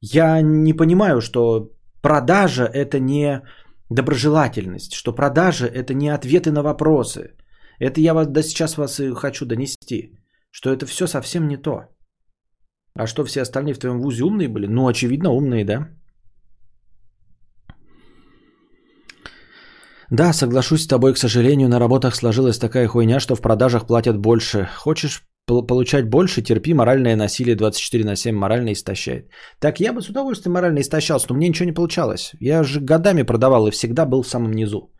я 0.01 0.41
не 0.43 0.73
понимаю, 0.73 1.21
что 1.21 1.71
продажа 2.03 2.65
это 2.65 2.99
не 2.99 3.43
доброжелательность, 3.91 4.95
что 4.95 5.13
продажа 5.13 5.67
это 5.67 5.95
не 5.95 6.09
ответы 6.09 6.51
на 6.51 6.63
вопросы. 6.63 7.35
Это 7.79 8.01
я 8.01 8.15
вас 8.15 8.27
до 8.27 8.43
сейчас 8.43 8.77
вас 8.77 9.01
и 9.01 9.15
хочу 9.15 9.47
донести 9.47 10.20
что 10.51 10.71
это 10.71 10.87
все 10.87 11.07
совсем 11.07 11.49
не 11.49 11.57
то. 11.57 11.89
А 12.95 13.07
что 13.07 13.25
все 13.25 13.43
остальные 13.43 13.75
в 13.75 13.79
твоем 13.79 14.01
вузе 14.01 14.25
умные 14.25 14.49
были? 14.49 14.67
Ну, 14.67 14.87
очевидно, 14.89 15.31
умные, 15.31 15.65
да? 15.65 15.89
Да, 20.11 20.33
соглашусь 20.33 20.83
с 20.83 20.89
тобой, 20.89 21.15
к 21.15 21.19
сожалению, 21.19 21.69
на 21.69 21.79
работах 21.79 22.17
сложилась 22.17 22.59
такая 22.59 22.89
хуйня, 22.89 23.21
что 23.21 23.37
в 23.37 23.41
продажах 23.41 23.87
платят 23.87 24.17
больше. 24.17 24.69
Хочешь 24.77 25.23
получать 25.47 26.09
больше, 26.09 26.43
терпи, 26.43 26.75
моральное 26.75 27.17
насилие 27.17 27.57
24 27.57 28.05
на 28.05 28.17
7 28.17 28.37
морально 28.37 28.73
истощает. 28.73 29.31
Так, 29.61 29.81
я 29.81 29.93
бы 29.93 30.03
с 30.03 30.09
удовольствием 30.09 30.55
морально 30.55 30.81
истощался, 30.81 31.27
но 31.31 31.37
мне 31.37 31.49
ничего 31.49 31.67
не 31.67 31.75
получалось. 31.75 32.33
Я 32.41 32.65
же 32.65 32.81
годами 32.81 33.23
продавал 33.23 33.67
и 33.67 33.71
всегда 33.71 34.05
был 34.05 34.23
в 34.23 34.29
самом 34.29 34.53
низу. 34.53 34.93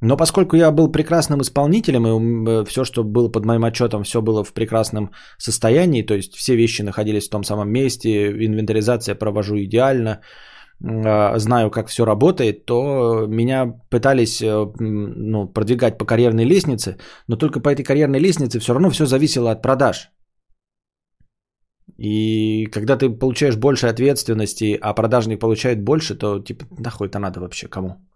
Но 0.00 0.16
поскольку 0.16 0.56
я 0.56 0.70
был 0.70 0.92
прекрасным 0.92 1.40
исполнителем, 1.40 2.06
и 2.06 2.10
э, 2.10 2.64
все, 2.64 2.84
что 2.84 3.04
было 3.04 3.28
под 3.32 3.44
моим 3.44 3.64
отчетом, 3.64 4.02
все 4.04 4.20
было 4.20 4.44
в 4.44 4.52
прекрасном 4.52 5.10
состоянии, 5.38 6.06
то 6.06 6.14
есть 6.14 6.34
все 6.34 6.56
вещи 6.56 6.82
находились 6.82 7.26
в 7.26 7.30
том 7.30 7.44
самом 7.44 7.68
месте, 7.70 8.30
инвентаризация 8.46 9.16
провожу 9.16 9.56
идеально, 9.56 10.20
э, 10.80 11.38
знаю, 11.38 11.70
как 11.70 11.88
все 11.88 12.04
работает, 12.04 12.64
то 12.64 13.26
меня 13.26 13.74
пытались 13.90 14.40
э, 14.40 14.72
ну, 14.78 15.48
продвигать 15.48 15.98
по 15.98 16.04
карьерной 16.04 16.44
лестнице, 16.44 16.96
но 17.26 17.36
только 17.36 17.60
по 17.60 17.68
этой 17.68 17.82
карьерной 17.82 18.20
лестнице 18.20 18.60
все 18.60 18.72
равно 18.72 18.90
все 18.90 19.06
зависело 19.06 19.50
от 19.50 19.62
продаж. 19.62 20.12
И 21.98 22.66
когда 22.66 22.96
ты 22.96 23.10
получаешь 23.10 23.56
больше 23.56 23.88
ответственности, 23.88 24.78
а 24.80 24.94
продажник 24.94 25.40
получает 25.40 25.82
больше, 25.82 26.14
то 26.14 26.38
типа 26.38 26.66
нахуй 26.78 27.08
это 27.08 27.18
надо 27.18 27.40
вообще 27.40 27.66
кому? 27.66 28.07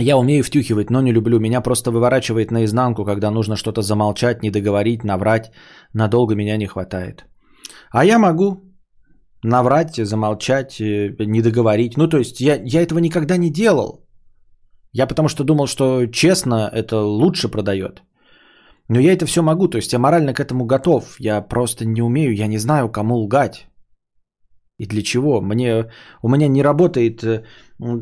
Я 0.00 0.16
умею 0.16 0.44
втюхивать, 0.44 0.90
но 0.90 1.00
не 1.00 1.12
люблю. 1.12 1.40
Меня 1.40 1.60
просто 1.60 1.90
выворачивает 1.90 2.50
наизнанку, 2.50 3.04
когда 3.04 3.30
нужно 3.30 3.56
что-то 3.56 3.82
замолчать, 3.82 4.42
не 4.42 4.50
договорить, 4.50 5.04
наврать. 5.04 5.50
Надолго 5.92 6.34
меня 6.34 6.56
не 6.56 6.66
хватает. 6.66 7.24
А 7.90 8.04
я 8.04 8.18
могу 8.18 8.62
наврать, 9.42 9.96
замолчать, 9.96 10.80
э, 10.80 11.16
не 11.18 11.42
договорить. 11.42 11.96
Ну, 11.96 12.08
то 12.08 12.18
есть 12.18 12.40
я, 12.40 12.60
я 12.64 12.82
этого 12.82 13.00
никогда 13.00 13.36
не 13.36 13.50
делал. 13.50 14.06
Я 14.92 15.06
потому 15.06 15.28
что 15.28 15.44
думал, 15.44 15.66
что 15.66 16.06
честно 16.06 16.70
это 16.72 17.00
лучше 17.00 17.48
продает. 17.48 18.02
Но 18.88 19.00
я 19.00 19.12
это 19.12 19.26
все 19.26 19.42
могу, 19.42 19.68
то 19.68 19.76
есть 19.76 19.92
я 19.92 19.98
морально 19.98 20.32
к 20.32 20.40
этому 20.40 20.64
готов. 20.64 21.16
Я 21.18 21.42
просто 21.42 21.84
не 21.84 22.02
умею, 22.02 22.34
я 22.34 22.46
не 22.46 22.58
знаю, 22.58 22.88
кому 22.88 23.16
лгать. 23.16 23.68
И 24.78 24.86
для 24.86 25.02
чего? 25.02 25.40
Мне, 25.40 25.90
у 26.22 26.28
меня 26.28 26.48
не 26.48 26.62
работает 26.62 27.22
э, 27.24 27.44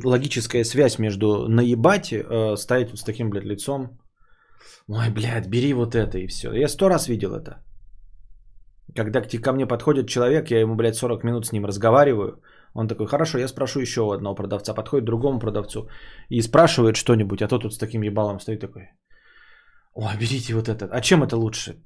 логическая 0.05 0.65
связь 0.65 0.98
между 0.98 1.48
наебать, 1.48 2.12
э, 2.12 2.57
стоять 2.57 2.90
вот 2.90 2.98
с 2.98 3.05
таким, 3.05 3.31
блядь, 3.31 3.44
лицом. 3.44 3.98
Ой, 4.89 5.11
блядь, 5.11 5.48
бери 5.48 5.73
вот 5.73 5.94
это 5.94 6.19
и 6.19 6.27
все. 6.27 6.53
Я 6.53 6.69
сто 6.69 6.89
раз 6.89 7.09
видел 7.09 7.35
это. 7.35 7.65
Когда 8.94 9.20
ко 9.20 9.53
мне 9.53 9.66
подходит 9.66 10.09
человек, 10.09 10.51
я 10.51 10.61
ему, 10.61 10.77
блядь, 10.77 10.97
40 10.97 11.24
минут 11.24 11.47
с 11.47 11.53
ним 11.53 11.65
разговариваю. 11.65 12.43
Он 12.74 12.89
такой, 12.89 13.07
хорошо, 13.07 13.39
я 13.39 13.48
спрошу 13.48 13.81
еще 13.81 14.01
у 14.01 14.11
одного 14.11 14.35
продавца. 14.35 14.74
Подходит 14.74 15.07
другому 15.07 15.40
продавцу 15.40 15.89
и 16.28 16.43
спрашивает 16.43 16.97
что-нибудь, 16.97 17.43
а 17.43 17.48
тот 17.48 17.62
тут 17.62 17.73
с 17.73 17.78
таким 17.78 18.03
ебалом 18.03 18.40
стоит 18.40 18.61
такой. 18.61 18.90
Ой, 19.94 20.16
берите 20.19 20.55
вот 20.55 20.69
этот. 20.69 20.93
А 20.93 21.01
чем 21.01 21.23
это 21.23 21.36
лучше? 21.36 21.82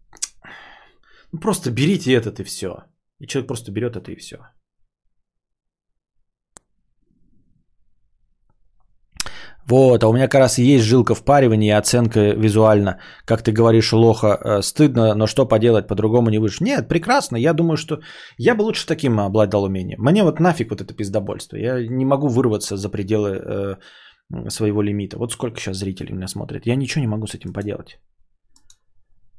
Ну, 1.33 1.41
просто 1.41 1.71
берите 1.71 2.13
этот 2.13 2.41
и 2.41 2.45
все. 2.45 2.85
И 3.21 3.27
человек 3.27 3.47
просто 3.47 3.71
берет 3.71 3.97
это 3.97 4.11
и 4.11 4.17
все. 4.17 4.37
Вот, 9.67 10.03
а 10.03 10.09
у 10.09 10.13
меня 10.13 10.29
как 10.29 10.41
раз 10.41 10.59
есть 10.59 10.85
жилка 10.85 11.15
впаривания 11.15 11.75
и 11.75 11.79
оценка 11.79 12.21
визуально. 12.37 12.99
Как 13.25 13.43
ты 13.43 13.53
говоришь, 13.53 13.93
лоха, 13.93 14.27
э, 14.27 14.63
стыдно, 14.63 15.15
но 15.15 15.27
что 15.27 15.47
поделать, 15.47 15.87
по-другому 15.87 16.31
не 16.31 16.39
выйдешь. 16.39 16.61
Нет, 16.61 16.89
прекрасно. 16.89 17.37
Я 17.37 17.53
думаю, 17.53 17.77
что 17.77 18.01
я 18.39 18.55
бы 18.55 18.63
лучше 18.63 18.87
таким 18.87 19.21
обладал 19.21 19.65
умением. 19.65 20.01
Мне 20.01 20.23
вот 20.23 20.41
нафиг 20.41 20.71
вот 20.71 20.81
это 20.81 20.95
пиздобольство. 20.95 21.57
Я 21.57 21.87
не 21.87 22.05
могу 22.05 22.29
вырваться 22.29 22.77
за 22.77 22.89
пределы 22.89 23.31
э, 23.31 24.51
своего 24.51 24.83
лимита. 24.83 25.19
Вот 25.19 25.33
сколько 25.33 25.61
сейчас 25.61 25.77
зрителей 25.77 26.15
меня 26.15 26.29
смотрят. 26.29 26.67
Я 26.67 26.77
ничего 26.77 27.03
не 27.03 27.09
могу 27.09 27.27
с 27.27 27.35
этим 27.35 27.53
поделать. 27.53 27.99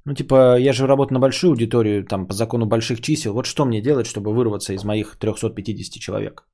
Ну, 0.06 0.14
типа, 0.14 0.58
я 0.58 0.74
же 0.74 0.88
работаю 0.88 1.14
на 1.16 1.20
большую 1.20 1.52
аудиторию, 1.52 2.06
там, 2.06 2.28
по 2.28 2.34
закону 2.34 2.66
больших 2.66 3.02
чисел. 3.02 3.34
Вот 3.34 3.46
что 3.46 3.66
мне 3.66 3.82
делать, 3.82 4.08
чтобы 4.08 4.34
вырваться 4.34 4.74
из 4.74 4.84
моих 4.84 5.18
350 5.18 6.00
человек? 6.00 6.48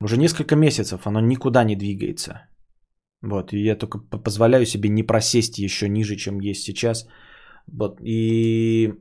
Уже 0.00 0.16
несколько 0.16 0.56
месяцев 0.56 1.06
оно 1.06 1.20
никуда 1.20 1.64
не 1.64 1.76
двигается. 1.76 2.48
Вот, 3.22 3.52
и 3.52 3.58
я 3.58 3.76
только 3.76 3.98
позволяю 3.98 4.66
себе 4.66 4.88
не 4.88 5.02
просесть 5.02 5.58
еще 5.58 5.88
ниже, 5.88 6.16
чем 6.16 6.40
есть 6.40 6.62
сейчас. 6.62 7.06
Вот, 7.66 8.00
и 8.02 8.94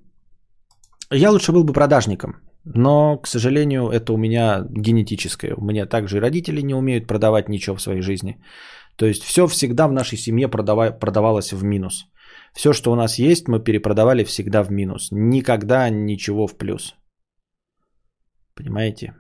я 1.11 1.31
лучше 1.31 1.51
был 1.51 1.63
бы 1.63 1.73
продажником. 1.73 2.41
Но, 2.65 3.17
к 3.17 3.27
сожалению, 3.27 3.89
это 3.89 4.13
у 4.13 4.17
меня 4.17 4.65
генетическое. 4.69 5.53
У 5.55 5.61
меня 5.61 5.85
также 5.85 6.17
и 6.17 6.19
родители 6.19 6.61
не 6.61 6.73
умеют 6.73 7.07
продавать 7.07 7.49
ничего 7.49 7.75
в 7.75 7.81
своей 7.81 8.01
жизни. 8.01 8.41
То 8.95 9.05
есть 9.05 9.23
все 9.23 9.45
всегда 9.47 9.87
в 9.87 9.91
нашей 9.91 10.17
семье 10.17 10.47
продава- 10.47 10.91
продавалось 10.91 11.53
в 11.53 11.63
минус. 11.63 12.07
Все, 12.53 12.73
что 12.73 12.91
у 12.91 12.95
нас 12.95 13.19
есть, 13.19 13.47
мы 13.47 13.63
перепродавали 13.63 14.23
всегда 14.23 14.63
в 14.63 14.71
минус. 14.71 15.09
Никогда 15.11 15.89
ничего 15.89 16.47
в 16.47 16.57
плюс. 16.57 16.95
Понимаете? 18.55 19.13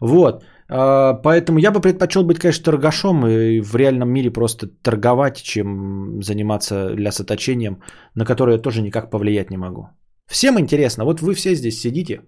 Вот. 0.00 0.44
А, 0.68 1.14
Поэтому 1.14 1.58
я 1.58 1.70
бы 1.70 1.80
предпочел 1.80 2.24
быть, 2.24 2.38
конечно, 2.38 2.64
торгашом 2.64 3.26
и 3.26 3.60
в 3.60 3.76
реальном 3.76 4.10
мире 4.10 4.30
просто 4.30 4.66
торговать, 4.66 5.42
чем 5.42 6.22
заниматься 6.22 6.88
лясоточением, 6.94 7.82
на 8.14 8.24
которое 8.24 8.56
я 8.56 8.62
тоже 8.62 8.82
никак 8.82 9.10
повлиять 9.10 9.50
не 9.50 9.56
могу. 9.56 9.88
Всем 10.30 10.58
интересно. 10.58 11.04
Вот 11.04 11.20
вы 11.20 11.34
все 11.34 11.54
здесь 11.54 11.80
сидите 11.80 12.22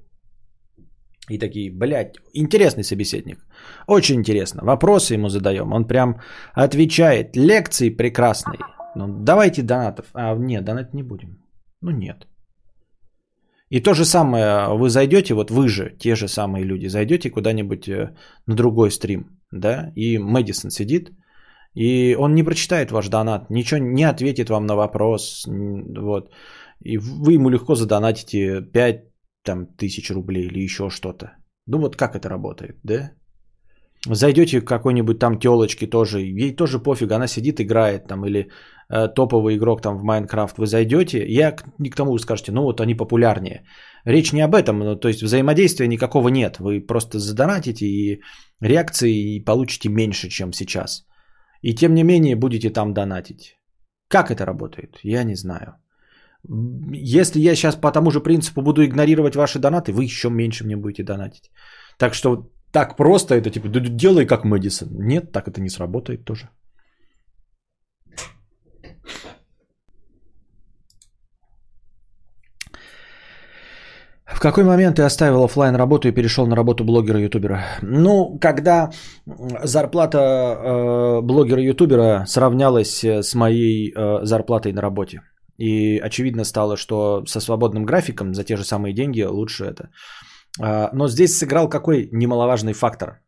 и 1.30 1.38
такие, 1.38 1.70
блядь, 1.70 2.16
интересный 2.34 2.84
собеседник. 2.84 3.38
Очень 3.86 4.16
интересно. 4.16 4.62
Вопросы 4.64 5.14
ему 5.14 5.28
задаем. 5.28 5.72
Он 5.72 5.86
прям 5.86 6.20
отвечает. 6.52 7.36
Лекции 7.36 7.96
прекрасные. 7.96 8.58
Ну, 8.94 9.08
давайте 9.08 9.62
донатов. 9.62 10.06
А, 10.12 10.36
нет, 10.36 10.64
донат 10.64 10.94
не 10.94 11.02
будем. 11.02 11.38
Ну, 11.80 11.90
нет. 11.90 12.26
И 13.74 13.80
то 13.80 13.94
же 13.94 14.04
самое, 14.04 14.68
вы 14.78 14.88
зайдете, 14.88 15.34
вот 15.34 15.50
вы 15.50 15.68
же, 15.68 15.96
те 15.98 16.14
же 16.14 16.28
самые 16.28 16.64
люди, 16.64 16.86
зайдете 16.88 17.30
куда-нибудь 17.30 17.88
э, 17.88 18.14
на 18.46 18.54
другой 18.54 18.90
стрим, 18.90 19.24
да, 19.50 19.92
и 19.96 20.16
Мэдисон 20.18 20.70
сидит, 20.70 21.10
и 21.74 22.16
он 22.16 22.34
не 22.34 22.44
прочитает 22.44 22.92
ваш 22.92 23.08
донат, 23.08 23.50
ничего 23.50 23.80
не 23.80 24.04
ответит 24.04 24.48
вам 24.48 24.66
на 24.66 24.76
вопрос, 24.76 25.44
вот, 25.48 26.30
и 26.84 26.98
вы 26.98 27.32
ему 27.32 27.50
легко 27.50 27.74
задонатите 27.74 28.62
5 28.62 29.04
там, 29.42 29.66
тысяч 29.66 30.10
рублей 30.10 30.46
или 30.46 30.62
еще 30.62 30.88
что-то. 30.88 31.32
Ну 31.66 31.78
вот 31.78 31.96
как 31.96 32.14
это 32.14 32.28
работает, 32.28 32.78
да? 32.84 33.10
Зайдете 34.10 34.60
к 34.60 34.68
какой-нибудь 34.68 35.18
там 35.18 35.38
телочке 35.38 35.86
тоже, 35.86 36.20
ей 36.20 36.56
тоже 36.56 36.78
пофиг, 36.78 37.12
она 37.12 37.26
сидит, 37.26 37.60
играет 37.60 38.06
там, 38.06 38.26
или 38.26 38.50
э, 38.90 39.08
топовый 39.14 39.56
игрок 39.56 39.80
там 39.80 39.96
в 39.98 40.02
Майнкрафт, 40.02 40.58
вы 40.58 40.66
зайдете, 40.66 41.24
я 41.26 41.52
к- 41.52 41.64
не 41.78 41.90
к 41.90 41.96
тому 41.96 42.12
вы 42.12 42.18
скажете, 42.18 42.52
ну 42.52 42.62
вот 42.62 42.80
они 42.80 42.94
популярнее. 42.94 43.64
Речь 44.04 44.32
не 44.32 44.42
об 44.42 44.54
этом, 44.54 44.78
ну, 44.78 44.96
то 44.96 45.08
есть 45.08 45.22
взаимодействия 45.22 45.88
никакого 45.88 46.28
нет, 46.28 46.58
вы 46.60 46.80
просто 46.86 47.18
задонатите 47.18 47.86
и 47.86 48.20
реакции 48.60 49.44
получите 49.44 49.88
меньше, 49.88 50.28
чем 50.28 50.52
сейчас. 50.52 51.06
И 51.62 51.74
тем 51.74 51.94
не 51.94 52.04
менее 52.04 52.36
будете 52.36 52.70
там 52.70 52.92
донатить. 52.92 53.56
Как 54.08 54.30
это 54.30 54.44
работает? 54.44 54.98
Я 55.02 55.24
не 55.24 55.34
знаю. 55.34 55.76
Если 56.92 57.40
я 57.40 57.54
сейчас 57.54 57.76
по 57.76 57.90
тому 57.90 58.10
же 58.10 58.20
принципу 58.20 58.60
буду 58.60 58.84
игнорировать 58.84 59.34
ваши 59.34 59.58
донаты, 59.58 59.92
вы 59.92 60.04
еще 60.04 60.28
меньше 60.28 60.64
мне 60.64 60.76
будете 60.76 61.02
донатить. 61.02 61.50
Так 61.98 62.14
что 62.14 62.50
так 62.74 62.96
просто 62.96 63.34
это 63.34 63.50
типа, 63.50 63.68
«Да 63.68 63.80
делай 63.80 64.26
как 64.26 64.44
Мэдисон. 64.44 64.88
Нет, 64.98 65.32
так 65.32 65.48
это 65.48 65.60
не 65.60 65.70
сработает 65.70 66.24
тоже. 66.24 66.48
В 74.26 74.40
какой 74.40 74.64
момент 74.64 74.96
ты 74.96 75.02
оставил 75.02 75.44
оффлайн 75.44 75.76
работу 75.76 76.08
и 76.08 76.12
перешел 76.12 76.46
на 76.46 76.56
работу 76.56 76.84
блогера-ютубера? 76.84 77.58
Ну, 77.82 78.38
когда 78.40 78.90
зарплата 79.64 80.18
э, 80.18 81.20
блогера-ютубера 81.22 82.24
сравнялась 82.26 83.04
э, 83.04 83.22
с 83.22 83.34
моей 83.34 83.92
э, 83.94 84.24
зарплатой 84.24 84.72
на 84.72 84.82
работе. 84.82 85.20
И 85.58 85.98
очевидно 85.98 86.44
стало, 86.44 86.76
что 86.76 87.24
со 87.26 87.40
свободным 87.40 87.84
графиком 87.84 88.34
за 88.34 88.42
те 88.42 88.56
же 88.56 88.64
самые 88.64 88.92
деньги 88.92 89.22
лучше 89.22 89.64
это. 89.64 89.90
А, 90.60 90.90
Но 90.92 91.08
здесь 91.08 91.38
сыграл 91.38 91.68
какой 91.68 92.08
немаловажный 92.12 92.72
фактор. 92.72 93.20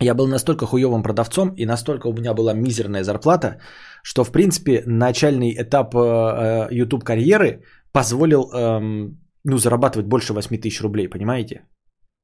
Я 0.00 0.14
был 0.14 0.28
настолько 0.28 0.66
хуевым 0.66 1.02
продавцом 1.02 1.54
и 1.56 1.66
настолько 1.66 2.06
у 2.08 2.12
меня 2.12 2.34
была 2.34 2.54
мизерная 2.54 3.02
зарплата, 3.02 3.60
что 4.04 4.24
в 4.24 4.30
принципе 4.30 4.82
начальный 4.86 5.54
этап 5.56 5.94
э, 5.94 5.98
э, 5.98 6.68
YouTube 6.70 7.04
карьеры 7.04 7.64
позволил 7.92 8.48
эм, 8.52 9.18
ну, 9.44 9.58
зарабатывать 9.58 10.06
больше 10.06 10.32
8 10.34 10.56
тысяч 10.60 10.80
рублей, 10.82 11.08
понимаете? 11.08 11.66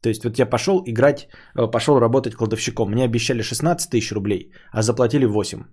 То 0.02 0.08
есть 0.08 0.24
вот 0.24 0.38
я 0.38 0.46
пошел 0.46 0.82
играть, 0.86 1.28
э, 1.56 1.70
пошел 1.70 1.98
работать 1.98 2.34
кладовщиком. 2.34 2.90
Мне 2.90 3.04
обещали 3.04 3.42
16 3.42 3.90
тысяч 3.90 4.12
рублей, 4.12 4.52
а 4.72 4.82
заплатили 4.82 5.24
8. 5.26 5.64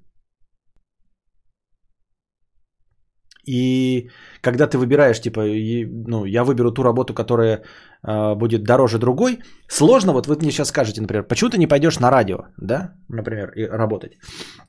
И 3.45 4.09
когда 4.41 4.67
ты 4.67 4.77
выбираешь, 4.77 5.21
типа, 5.21 5.45
и, 5.45 5.85
ну, 6.07 6.25
я 6.25 6.43
выберу 6.43 6.71
ту 6.71 6.83
работу, 6.83 7.13
которая 7.13 7.61
э, 8.03 8.35
будет 8.35 8.63
дороже 8.63 8.97
другой, 8.97 9.39
сложно, 9.67 10.13
вот 10.13 10.27
вы 10.27 10.35
мне 10.35 10.51
сейчас 10.51 10.69
скажете, 10.69 11.01
например, 11.01 11.27
почему 11.27 11.49
ты 11.49 11.57
не 11.57 11.67
пойдешь 11.67 11.99
на 11.99 12.11
радио, 12.11 12.37
да, 12.57 12.93
например, 13.09 13.51
и 13.55 13.67
работать. 13.67 14.13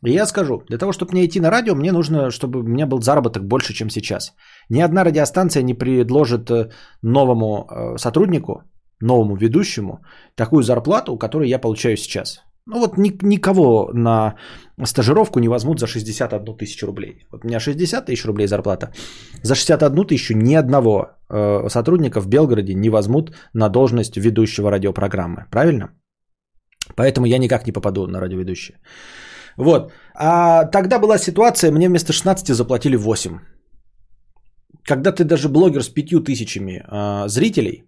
И 0.07 0.13
я 0.13 0.27
скажу, 0.27 0.63
для 0.69 0.79
того, 0.79 0.93
чтобы 0.93 1.13
мне 1.13 1.25
идти 1.25 1.41
на 1.41 1.51
радио, 1.51 1.75
мне 1.75 1.93
нужно, 1.93 2.31
чтобы 2.31 2.61
у 2.61 2.69
меня 2.69 2.87
был 2.87 3.01
заработок 3.01 3.45
больше, 3.45 3.73
чем 3.73 3.91
сейчас. 3.91 4.35
Ни 4.69 4.83
одна 4.83 5.05
радиостанция 5.05 5.63
не 5.63 5.75
предложит 5.75 6.51
э, 6.51 6.71
новому 7.03 7.67
э, 7.71 7.99
сотруднику, 7.99 8.63
новому 9.01 9.37
ведущему 9.37 10.05
такую 10.35 10.63
зарплату, 10.63 11.19
которую 11.19 11.49
я 11.49 11.59
получаю 11.59 11.97
сейчас. 11.97 12.43
Ну 12.67 12.79
вот 12.79 12.97
ни- 12.97 13.19
никого 13.23 13.91
на 13.93 14.35
стажировку 14.85 15.41
не 15.41 15.49
возьмут 15.49 15.81
за 15.81 15.87
61 15.87 16.57
тысячу 16.57 16.87
рублей. 16.87 17.27
Вот 17.33 17.45
у 17.45 17.49
меня 17.49 17.61
60 17.61 18.07
тысяч 18.07 18.25
рублей 18.25 18.47
зарплата. 18.47 18.93
За 19.43 19.55
61 19.55 20.07
тысячу 20.07 20.35
ни 20.35 20.55
одного 20.55 21.07
э, 21.29 21.69
сотрудника 21.69 22.21
в 22.21 22.29
Белгороде 22.29 22.75
не 22.75 22.91
возьмут 22.91 23.35
на 23.55 23.69
должность 23.69 24.17
ведущего 24.17 24.71
радиопрограммы. 24.71 25.47
Правильно? 25.51 25.89
Поэтому 26.95 27.27
я 27.27 27.39
никак 27.39 27.67
не 27.67 27.73
попаду 27.73 28.07
на 28.07 28.21
радиоведущие. 28.21 28.79
Вот. 29.57 29.93
А 30.15 30.65
тогда 30.65 30.99
была 30.99 31.19
ситуация, 31.19 31.73
мне 31.73 31.89
вместо 31.89 32.13
16 32.13 32.55
заплатили 32.55 32.97
8. 32.97 33.39
Когда 34.85 35.13
ты 35.13 35.25
даже 35.25 35.49
блогер 35.49 35.83
с 35.83 35.89
5 35.89 36.25
тысячами 36.25 36.83
э, 36.83 37.29
зрителей, 37.29 37.85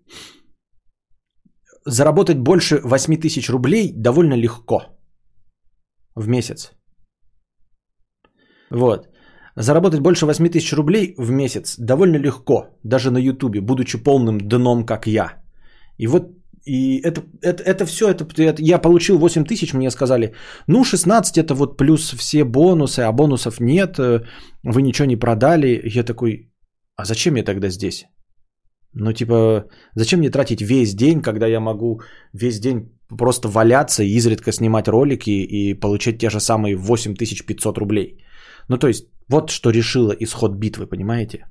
заработать 1.86 2.38
больше 2.38 2.80
8 2.84 3.20
тысяч 3.20 3.50
рублей 3.50 3.92
довольно 3.96 4.34
легко 4.34 4.80
в 6.14 6.28
месяц. 6.28 6.72
Вот. 8.70 9.08
Заработать 9.56 10.00
больше 10.00 10.26
8 10.26 10.48
тысяч 10.48 10.72
рублей 10.72 11.14
в 11.18 11.30
месяц 11.30 11.76
довольно 11.78 12.16
легко, 12.16 12.78
даже 12.82 13.10
на 13.10 13.18
ютубе, 13.18 13.60
будучи 13.60 13.98
полным 13.98 14.38
дном, 14.38 14.84
как 14.84 15.06
я. 15.06 15.42
И 15.98 16.06
вот 16.06 16.22
и 16.66 17.00
это, 17.02 17.20
это, 17.42 17.62
это 17.62 17.84
все, 17.84 18.08
это, 18.08 18.24
это, 18.24 18.62
я 18.62 18.78
получил 18.78 19.18
8 19.18 19.44
тысяч, 19.44 19.74
мне 19.74 19.90
сказали, 19.90 20.34
ну 20.66 20.84
16 20.84 21.36
это 21.38 21.54
вот 21.54 21.76
плюс 21.76 22.14
все 22.14 22.44
бонусы, 22.44 23.00
а 23.00 23.12
бонусов 23.12 23.60
нет, 23.60 23.98
э, 23.98 24.24
вы 24.62 24.82
ничего 24.82 25.06
не 25.06 25.16
продали. 25.16 25.82
Я 25.84 26.04
такой, 26.04 26.50
а 26.96 27.04
зачем 27.04 27.36
я 27.36 27.44
тогда 27.44 27.68
здесь? 27.68 28.06
Ну, 28.96 29.12
типа, 29.12 29.64
зачем 29.96 30.20
мне 30.20 30.30
тратить 30.30 30.62
весь 30.62 30.94
день, 30.94 31.20
когда 31.20 31.46
я 31.48 31.60
могу 31.60 32.00
весь 32.32 32.60
день 32.60 32.92
просто 33.08 33.48
валяться 33.48 34.02
и 34.02 34.16
изредка 34.16 34.52
снимать 34.52 34.88
ролики 34.88 35.30
и 35.30 35.74
получать 35.74 36.18
те 36.18 36.30
же 36.30 36.40
самые 36.40 36.76
8500 36.76 37.78
рублей? 37.78 38.24
Ну, 38.68 38.78
то 38.78 38.86
есть, 38.86 39.08
вот 39.28 39.50
что 39.50 39.70
решило 39.70 40.12
исход 40.12 40.52
битвы, 40.52 40.86
понимаете? 40.86 41.46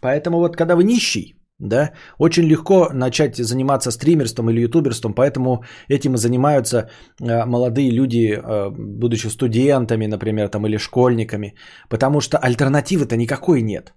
Поэтому 0.00 0.38
вот 0.38 0.56
когда 0.56 0.76
вы 0.76 0.84
нищий, 0.84 1.34
да, 1.58 1.92
очень 2.18 2.44
легко 2.44 2.90
начать 2.92 3.36
заниматься 3.36 3.90
стримерством 3.90 4.50
или 4.50 4.64
ютуберством, 4.64 5.14
поэтому 5.14 5.64
этим 5.88 6.14
и 6.14 6.18
занимаются 6.18 6.90
э, 7.20 7.44
молодые 7.46 7.90
люди, 7.90 8.32
э, 8.32 8.70
будучи 8.70 9.28
студентами, 9.28 10.06
например, 10.06 10.48
там, 10.48 10.66
или 10.66 10.78
школьниками, 10.78 11.54
потому 11.88 12.20
что 12.20 12.38
альтернативы-то 12.38 13.16
никакой 13.16 13.62
нет. 13.62 13.94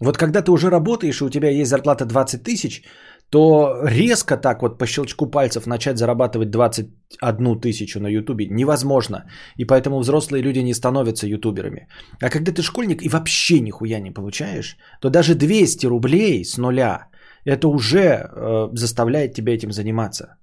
Вот 0.00 0.18
когда 0.18 0.42
ты 0.42 0.50
уже 0.50 0.70
работаешь, 0.70 1.20
и 1.20 1.24
у 1.24 1.30
тебя 1.30 1.48
есть 1.48 1.70
зарплата 1.70 2.04
20 2.04 2.42
тысяч, 2.42 2.84
то 3.30 3.80
резко 3.84 4.36
так 4.36 4.62
вот 4.62 4.78
по 4.78 4.86
щелчку 4.86 5.26
пальцев 5.26 5.66
начать 5.66 5.98
зарабатывать 5.98 6.50
21 6.50 7.60
тысячу 7.60 8.00
на 8.00 8.08
ютубе 8.08 8.46
невозможно. 8.50 9.28
И 9.56 9.64
поэтому 9.64 9.98
взрослые 9.98 10.42
люди 10.42 10.60
не 10.60 10.74
становятся 10.74 11.26
ютуберами. 11.26 11.88
А 12.22 12.30
когда 12.30 12.52
ты 12.52 12.62
школьник 12.62 13.02
и 13.02 13.08
вообще 13.08 13.60
нихуя 13.60 14.00
не 14.00 14.14
получаешь, 14.14 14.76
то 15.00 15.10
даже 15.10 15.34
200 15.34 15.86
рублей 15.86 16.44
с 16.44 16.56
нуля, 16.58 17.08
это 17.44 17.68
уже 17.68 18.00
э, 18.00 18.68
заставляет 18.72 19.34
тебя 19.34 19.54
этим 19.54 19.72
заниматься. 19.72 20.36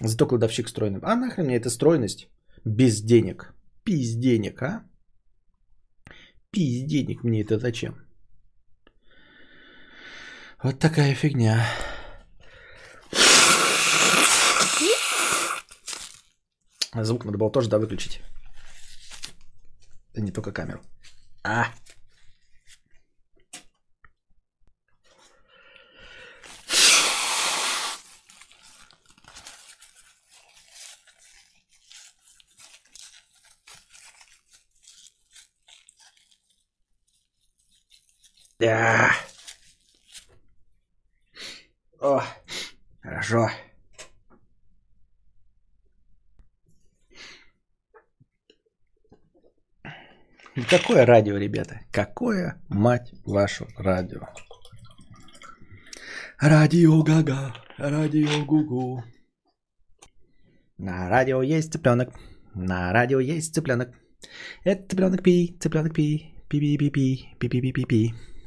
Зато 0.00 0.26
кладовщик 0.26 0.68
стройный. 0.68 1.00
А 1.02 1.16
нахрен 1.16 1.46
мне 1.46 1.56
эта 1.56 1.70
стройность 1.70 2.28
без 2.64 3.00
денег? 3.00 3.54
Пизденег, 3.84 4.62
а? 4.62 4.82
Пизденег 6.50 7.24
мне 7.24 7.42
это 7.42 7.58
зачем? 7.58 8.07
Вот 10.60 10.80
такая 10.80 11.14
фигня. 11.14 11.64
Звук 16.94 17.24
надо 17.24 17.38
было 17.38 17.50
тоже, 17.50 17.68
да, 17.68 17.78
выключить. 17.78 18.20
Да 20.14 20.20
не 20.20 20.32
только 20.32 20.50
камеру. 20.50 20.80
А. 21.44 21.66
Да. 38.58 39.27
О, 42.00 42.22
хорошо. 43.02 43.48
Какое 50.70 51.04
радио, 51.06 51.36
ребята? 51.36 51.80
Какое, 51.90 52.62
мать 52.68 53.12
вашу, 53.24 53.66
радио? 53.76 54.28
Радио 56.38 57.02
Гага, 57.02 57.52
радио 57.78 58.44
Гугу. 58.44 59.02
На 60.76 61.08
радио 61.08 61.42
есть 61.42 61.72
цыпленок, 61.72 62.14
на 62.54 62.92
радио 62.92 63.18
есть 63.18 63.52
цыпленок. 63.52 63.92
Это 64.62 64.88
цыпленок 64.88 65.24
пи, 65.24 65.56
цыпленок 65.60 65.94
пи, 65.94 66.32
пи-пи-пи-пи, 66.48 67.34
пи-пи-пи-пи-пи. 67.40 68.14
Ам, 68.14 68.37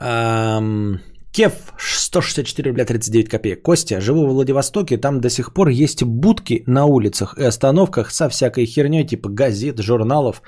Кев 0.00 1.52
164 1.78 2.70
рубля 2.70 2.84
39 2.84 3.28
копеек. 3.28 3.62
Костя, 3.62 4.00
живу 4.00 4.26
в 4.26 4.30
Владивостоке, 4.30 4.96
там 4.96 5.20
до 5.20 5.28
сих 5.30 5.52
пор 5.52 5.68
есть 5.68 6.02
будки 6.02 6.64
на 6.66 6.86
улицах 6.86 7.38
и 7.38 7.44
остановках 7.44 8.10
со 8.10 8.28
всякой 8.28 8.66
херней, 8.66 9.06
типа 9.06 9.28
газет, 9.28 9.78
журналов 9.78 10.42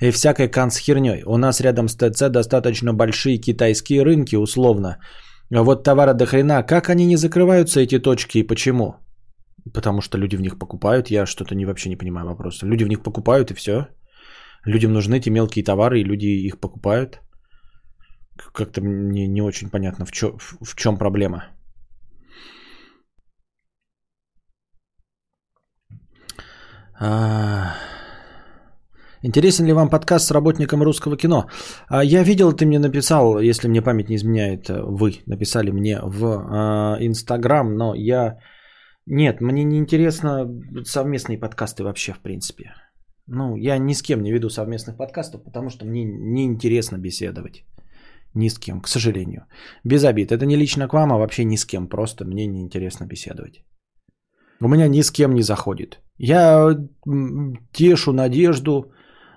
и 0.00 0.10
всякой 0.10 0.48
канц 0.48 0.78
херней. 0.78 1.22
У 1.26 1.36
нас 1.36 1.60
рядом 1.60 1.88
с 1.88 1.96
ТЦ 1.96 2.30
достаточно 2.30 2.94
большие 2.94 3.38
китайские 3.38 4.04
рынки, 4.04 4.36
условно. 4.36 4.98
Вот 5.50 5.84
товара 5.84 6.14
до 6.14 6.24
хрена, 6.24 6.62
как 6.62 6.88
они 6.88 7.04
не 7.04 7.16
закрываются, 7.16 7.80
эти 7.80 7.98
точки, 7.98 8.38
и 8.38 8.46
почему? 8.46 8.94
Потому 9.74 10.00
что 10.00 10.18
люди 10.18 10.36
в 10.36 10.40
них 10.40 10.58
покупают, 10.58 11.10
я 11.10 11.26
что-то 11.26 11.54
не, 11.54 11.66
вообще 11.66 11.88
не 11.88 11.96
понимаю 11.96 12.26
вопроса. 12.26 12.66
Люди 12.66 12.84
в 12.84 12.88
них 12.88 13.02
покупают 13.02 13.50
и 13.50 13.54
все. 13.54 13.88
Людям 14.64 14.92
нужны 14.92 15.16
эти 15.16 15.28
мелкие 15.28 15.64
товары, 15.64 16.00
и 16.00 16.04
люди 16.04 16.26
их 16.26 16.60
покупают. 16.60 17.20
Как-то 18.36 18.80
мне 18.80 19.26
не 19.28 19.42
очень 19.42 19.70
понятно, 19.70 20.04
в, 20.04 20.10
чё, 20.12 20.36
в, 20.38 20.64
в 20.64 20.74
чем 20.74 20.96
проблема. 20.96 21.44
А... 27.00 27.74
Интересен 29.24 29.66
ли 29.66 29.72
вам 29.72 29.88
подкаст 29.88 30.26
с 30.26 30.30
работником 30.32 30.82
русского 30.82 31.16
кино? 31.16 31.46
А, 31.88 32.04
я 32.04 32.24
видел, 32.24 32.52
ты 32.52 32.66
мне 32.66 32.78
написал, 32.78 33.38
если 33.40 33.68
мне 33.68 33.82
память 33.82 34.08
не 34.08 34.16
изменяет, 34.16 34.68
вы 34.68 35.22
написали 35.26 35.70
мне 35.70 36.00
в 36.02 36.24
а, 36.24 36.96
Инстаграм, 37.00 37.74
но 37.76 37.94
я... 37.94 38.38
Нет, 39.06 39.40
мне 39.40 39.64
не 39.64 39.78
интересно 39.78 40.48
совместные 40.84 41.38
подкасты 41.38 41.84
вообще, 41.84 42.12
в 42.12 42.20
принципе. 42.20 42.72
Ну, 43.26 43.56
я 43.56 43.78
ни 43.78 43.94
с 43.94 44.02
кем 44.02 44.22
не 44.22 44.32
веду 44.32 44.48
совместных 44.48 44.96
подкастов, 44.96 45.44
потому 45.44 45.70
что 45.70 45.84
мне 45.86 46.04
не 46.04 46.44
интересно 46.44 46.98
беседовать. 46.98 47.64
Ни 48.34 48.48
с 48.48 48.58
кем, 48.58 48.80
к 48.80 48.88
сожалению. 48.88 49.46
Без 49.84 50.04
обид. 50.04 50.32
Это 50.32 50.46
не 50.46 50.56
лично 50.56 50.88
к 50.88 50.94
вам, 50.94 51.12
а 51.12 51.18
вообще 51.18 51.44
ни 51.44 51.56
с 51.56 51.66
кем. 51.66 51.88
Просто 51.88 52.24
мне 52.24 52.46
неинтересно 52.46 53.06
беседовать. 53.06 53.64
У 54.60 54.68
меня 54.68 54.88
ни 54.88 55.02
с 55.02 55.10
кем 55.10 55.34
не 55.34 55.42
заходит. 55.42 56.00
Я 56.18 56.76
тешу 57.72 58.12
надежду, 58.12 58.92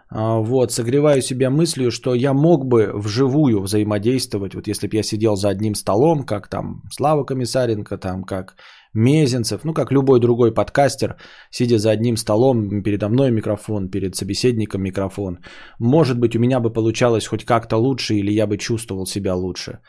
а, 0.10 0.40
вот, 0.40 0.72
согреваю 0.72 1.22
себя 1.22 1.50
мыслью, 1.50 1.92
что 1.92 2.14
я 2.16 2.34
мог 2.34 2.66
бы 2.66 2.92
вживую 2.94 3.62
взаимодействовать, 3.62 4.56
вот 4.56 4.68
если 4.68 4.88
бы 4.88 4.96
я 4.96 5.04
сидел 5.04 5.36
за 5.36 5.50
одним 5.50 5.76
столом, 5.76 6.26
как 6.26 6.48
там 6.48 6.84
Слава 6.92 7.26
Комиссаренко, 7.26 7.98
там 7.98 8.24
как 8.24 8.56
Мезенцев, 8.96 9.66
ну 9.66 9.74
как 9.74 9.92
любой 9.92 10.20
другой 10.20 10.54
подкастер, 10.54 11.18
сидя 11.52 11.78
за 11.78 11.92
одним 11.92 12.18
столом, 12.18 12.82
передо 12.82 13.10
мной 13.10 13.32
микрофон, 13.32 13.90
перед 13.90 14.16
собеседником 14.16 14.82
микрофон. 14.82 15.40
Может 15.80 16.18
быть, 16.18 16.36
у 16.36 16.40
меня 16.40 16.60
бы 16.60 16.74
получалось 16.74 17.28
хоть 17.28 17.44
как-то 17.44 17.78
лучше, 17.78 18.16
или 18.16 18.32
я 18.32 18.48
бы 18.48 18.58
чувствовал 18.58 19.06
себя 19.06 19.36
лучше. 19.36 19.80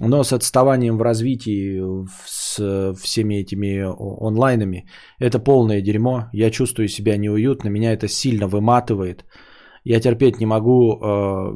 Но 0.00 0.22
с 0.22 0.32
отставанием 0.32 0.96
в 0.96 1.02
развитии, 1.02 1.82
с 2.26 2.94
всеми 2.94 3.34
этими 3.34 3.84
онлайнами, 4.26 4.86
это 5.18 5.40
полное 5.40 5.82
дерьмо. 5.82 6.28
Я 6.32 6.50
чувствую 6.50 6.88
себя 6.88 7.16
неуютно, 7.16 7.68
меня 7.68 7.92
это 7.92 8.08
сильно 8.08 8.46
выматывает. 8.46 9.24
Я 9.84 10.00
терпеть 10.00 10.40
не 10.40 10.46
могу, 10.46 10.92
э, 10.92 11.52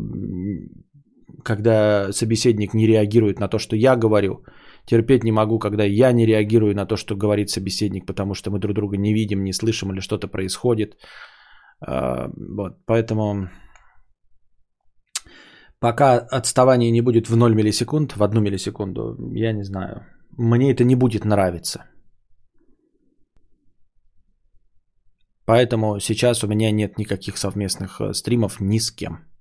когда 1.44 2.12
собеседник 2.12 2.74
не 2.74 2.86
реагирует 2.86 3.40
на 3.40 3.48
то, 3.48 3.59
что 3.59 3.77
я 3.77 3.97
говорю. 3.97 4.44
Терпеть 4.87 5.25
не 5.25 5.33
могу, 5.33 5.59
когда 5.59 5.85
я 5.85 6.13
не 6.13 6.27
реагирую 6.27 6.75
на 6.75 6.87
то, 6.87 6.97
что 6.97 7.17
говорит 7.17 7.51
собеседник, 7.51 8.07
потому 8.07 8.35
что 8.35 8.51
мы 8.51 8.59
друг 8.59 8.75
друга 8.75 8.97
не 8.97 9.15
видим, 9.15 9.45
не 9.45 9.53
слышим 9.53 9.93
или 9.93 10.01
что-то 10.01 10.29
происходит. 10.29 10.97
А, 11.81 12.29
Вот, 12.37 12.85
поэтому 12.87 13.49
пока 15.81 16.19
отставание 16.19 16.91
не 16.91 17.03
будет 17.03 17.29
в 17.29 17.37
0 17.37 17.55
миллисекунд, 17.55 18.17
в 18.17 18.23
1 18.23 18.43
миллисекунду, 18.43 19.17
я 19.35 19.53
не 19.53 19.65
знаю. 19.65 20.07
Мне 20.39 20.73
это 20.73 20.85
не 20.85 20.97
будет 20.97 21.25
нравиться. 21.25 21.85
Поэтому 25.45 26.01
сейчас 26.01 26.45
у 26.45 26.49
меня 26.49 26.71
нет 26.71 26.99
никаких 26.99 27.37
совместных 27.37 28.01
э, 28.01 28.15
стримов 28.15 28.61
ни 28.61 28.79
с 28.79 28.91
кем. 28.91 29.32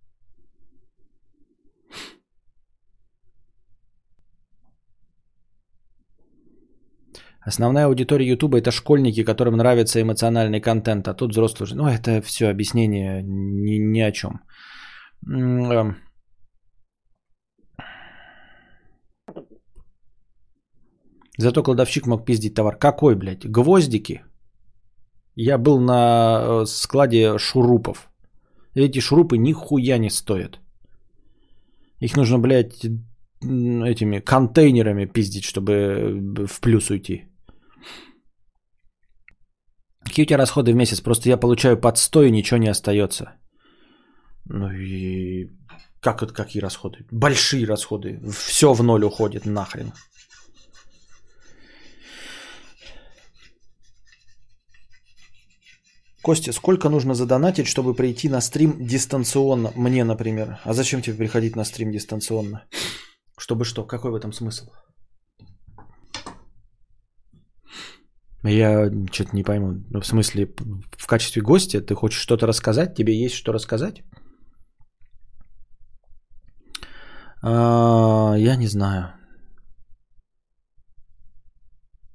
Основная 7.48 7.86
аудитория 7.86 8.28
Ютуба 8.28 8.60
это 8.60 8.72
школьники, 8.72 9.24
которым 9.24 9.58
нравится 9.58 10.00
эмоциональный 10.00 10.62
контент, 10.62 11.08
а 11.08 11.14
тут 11.16 11.32
взрослые 11.32 11.64
уже. 11.64 11.76
Ну, 11.76 11.88
это 11.88 12.22
все 12.22 12.50
объяснение 12.50 13.24
ни, 13.24 13.80
ни 13.80 14.00
о 14.00 14.12
чем. 14.12 14.42
Эм. 15.28 15.96
Зато 21.38 21.64
кладовщик 21.64 22.06
мог 22.06 22.26
пиздить 22.26 22.54
товар. 22.54 22.78
Какой, 22.78 23.16
блядь? 23.16 23.48
Гвоздики? 23.48 24.22
Я 25.36 25.58
был 25.58 25.80
на 25.80 26.62
э, 26.62 26.66
складе 26.68 27.40
шурупов. 27.40 28.12
Эти 28.76 29.00
шурупы 29.00 29.38
нихуя 29.38 29.98
не 29.98 30.10
стоят. 30.10 30.60
Их 32.00 32.16
нужно, 32.16 32.38
блядь, 32.38 32.86
этими 33.42 34.20
контейнерами 34.20 35.06
пиздить, 35.06 35.44
чтобы 35.44 35.74
э, 35.74 36.46
в 36.48 36.62
плюс 36.62 36.92
уйти. 36.92 37.31
Какие 40.12 40.26
у 40.26 40.28
тебя 40.28 40.40
расходы 40.40 40.74
в 40.74 40.76
месяц? 40.76 41.00
Просто 41.00 41.30
я 41.30 41.38
получаю 41.38 41.78
под 41.78 41.98
100 41.98 42.24
и 42.24 42.32
ничего 42.32 42.58
не 42.58 42.68
остается. 42.68 43.32
Ну 44.44 44.70
и 44.70 45.48
как 46.02 46.22
это 46.22 46.34
какие 46.34 46.62
расходы? 46.62 47.06
Большие 47.12 47.66
расходы. 47.66 48.20
Все 48.30 48.74
в 48.74 48.84
ноль 48.84 49.06
уходит 49.06 49.46
нахрен. 49.46 49.94
Костя, 56.22 56.52
сколько 56.52 56.90
нужно 56.90 57.14
задонатить, 57.14 57.68
чтобы 57.68 57.96
прийти 57.96 58.28
на 58.28 58.42
стрим 58.42 58.86
дистанционно? 58.86 59.72
Мне, 59.78 60.04
например. 60.04 60.60
А 60.66 60.74
зачем 60.74 61.02
тебе 61.02 61.16
приходить 61.16 61.56
на 61.56 61.64
стрим 61.64 61.90
дистанционно? 61.90 62.66
Чтобы 63.38 63.64
что? 63.64 63.86
Какой 63.86 64.12
в 64.12 64.16
этом 64.16 64.34
смысл? 64.34 64.66
Я 68.44 68.90
что-то 69.12 69.36
не 69.36 69.44
пойму. 69.44 69.84
Ну, 69.90 70.02
в 70.02 70.06
смысле, 70.06 70.48
в 70.98 71.08
качестве 71.08 71.42
гостя 71.42 71.82
ты 71.82 71.94
хочешь 71.94 72.22
что-то 72.22 72.48
рассказать? 72.48 72.96
Тебе 72.96 73.14
есть 73.14 73.36
что 73.36 73.54
рассказать? 73.54 74.04
А, 77.44 78.36
я 78.38 78.56
не 78.56 78.68
знаю. 78.68 79.14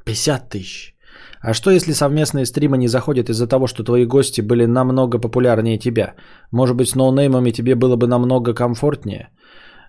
50 0.04 0.48
тысяч. 0.48 0.96
А 1.40 1.54
что 1.54 1.70
если 1.70 1.92
совместные 1.92 2.44
стримы 2.46 2.76
не 2.78 2.88
заходят 2.88 3.28
из-за 3.28 3.46
того, 3.46 3.66
что 3.66 3.84
твои 3.84 4.06
гости 4.06 4.40
были 4.40 4.66
намного 4.66 5.18
популярнее 5.18 5.78
тебя? 5.78 6.14
Может 6.50 6.76
быть, 6.76 6.88
с 6.88 6.96
ноунеймами 6.96 7.52
тебе 7.52 7.74
было 7.74 7.96
бы 7.96 8.06
намного 8.06 8.54
комфортнее? 8.54 9.28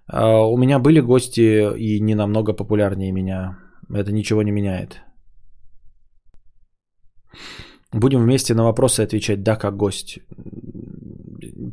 А, 0.08 0.46
у 0.46 0.58
меня 0.58 0.80
были 0.80 1.00
гости 1.00 1.76
и 1.78 2.00
не 2.00 2.16
намного 2.16 2.54
популярнее 2.54 3.12
меня. 3.12 3.58
Это 3.90 4.12
ничего 4.12 4.44
не 4.44 4.52
меняет. 4.52 5.02
Будем 7.94 8.22
вместе 8.24 8.54
на 8.54 8.64
вопросы 8.64 9.02
отвечать 9.02 9.44
«да» 9.44 9.56
как 9.56 9.78
гость. 9.78 10.20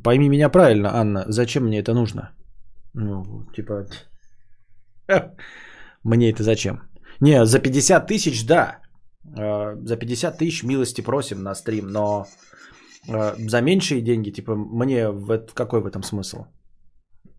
Пойми 0.05 0.29
меня 0.29 0.49
правильно, 0.49 0.91
Анна, 0.95 1.25
зачем 1.29 1.65
мне 1.65 1.81
это 1.81 1.93
нужно? 1.95 2.31
Ну, 2.95 3.47
типа... 3.57 3.87
Мне 6.05 6.31
это 6.31 6.43
зачем? 6.43 6.79
Не, 7.21 7.45
за 7.47 7.59
50 7.59 8.07
тысяч, 8.07 8.47
да. 8.47 8.79
Э, 9.37 9.75
За 9.85 9.97
50 9.97 10.39
тысяч 10.39 10.63
милости 10.63 11.01
просим 11.03 11.43
на 11.43 11.55
стрим, 11.55 11.87
но 11.89 12.27
э, 13.09 13.35
за 13.49 13.61
меньшие 13.63 14.03
деньги, 14.03 14.31
типа, 14.31 14.55
мне 14.55 15.09
в, 15.11 15.31
эт- 15.31 15.53
какой 15.55 15.81
в 15.81 15.87
этом 15.87 16.03
смысл? 16.03 16.45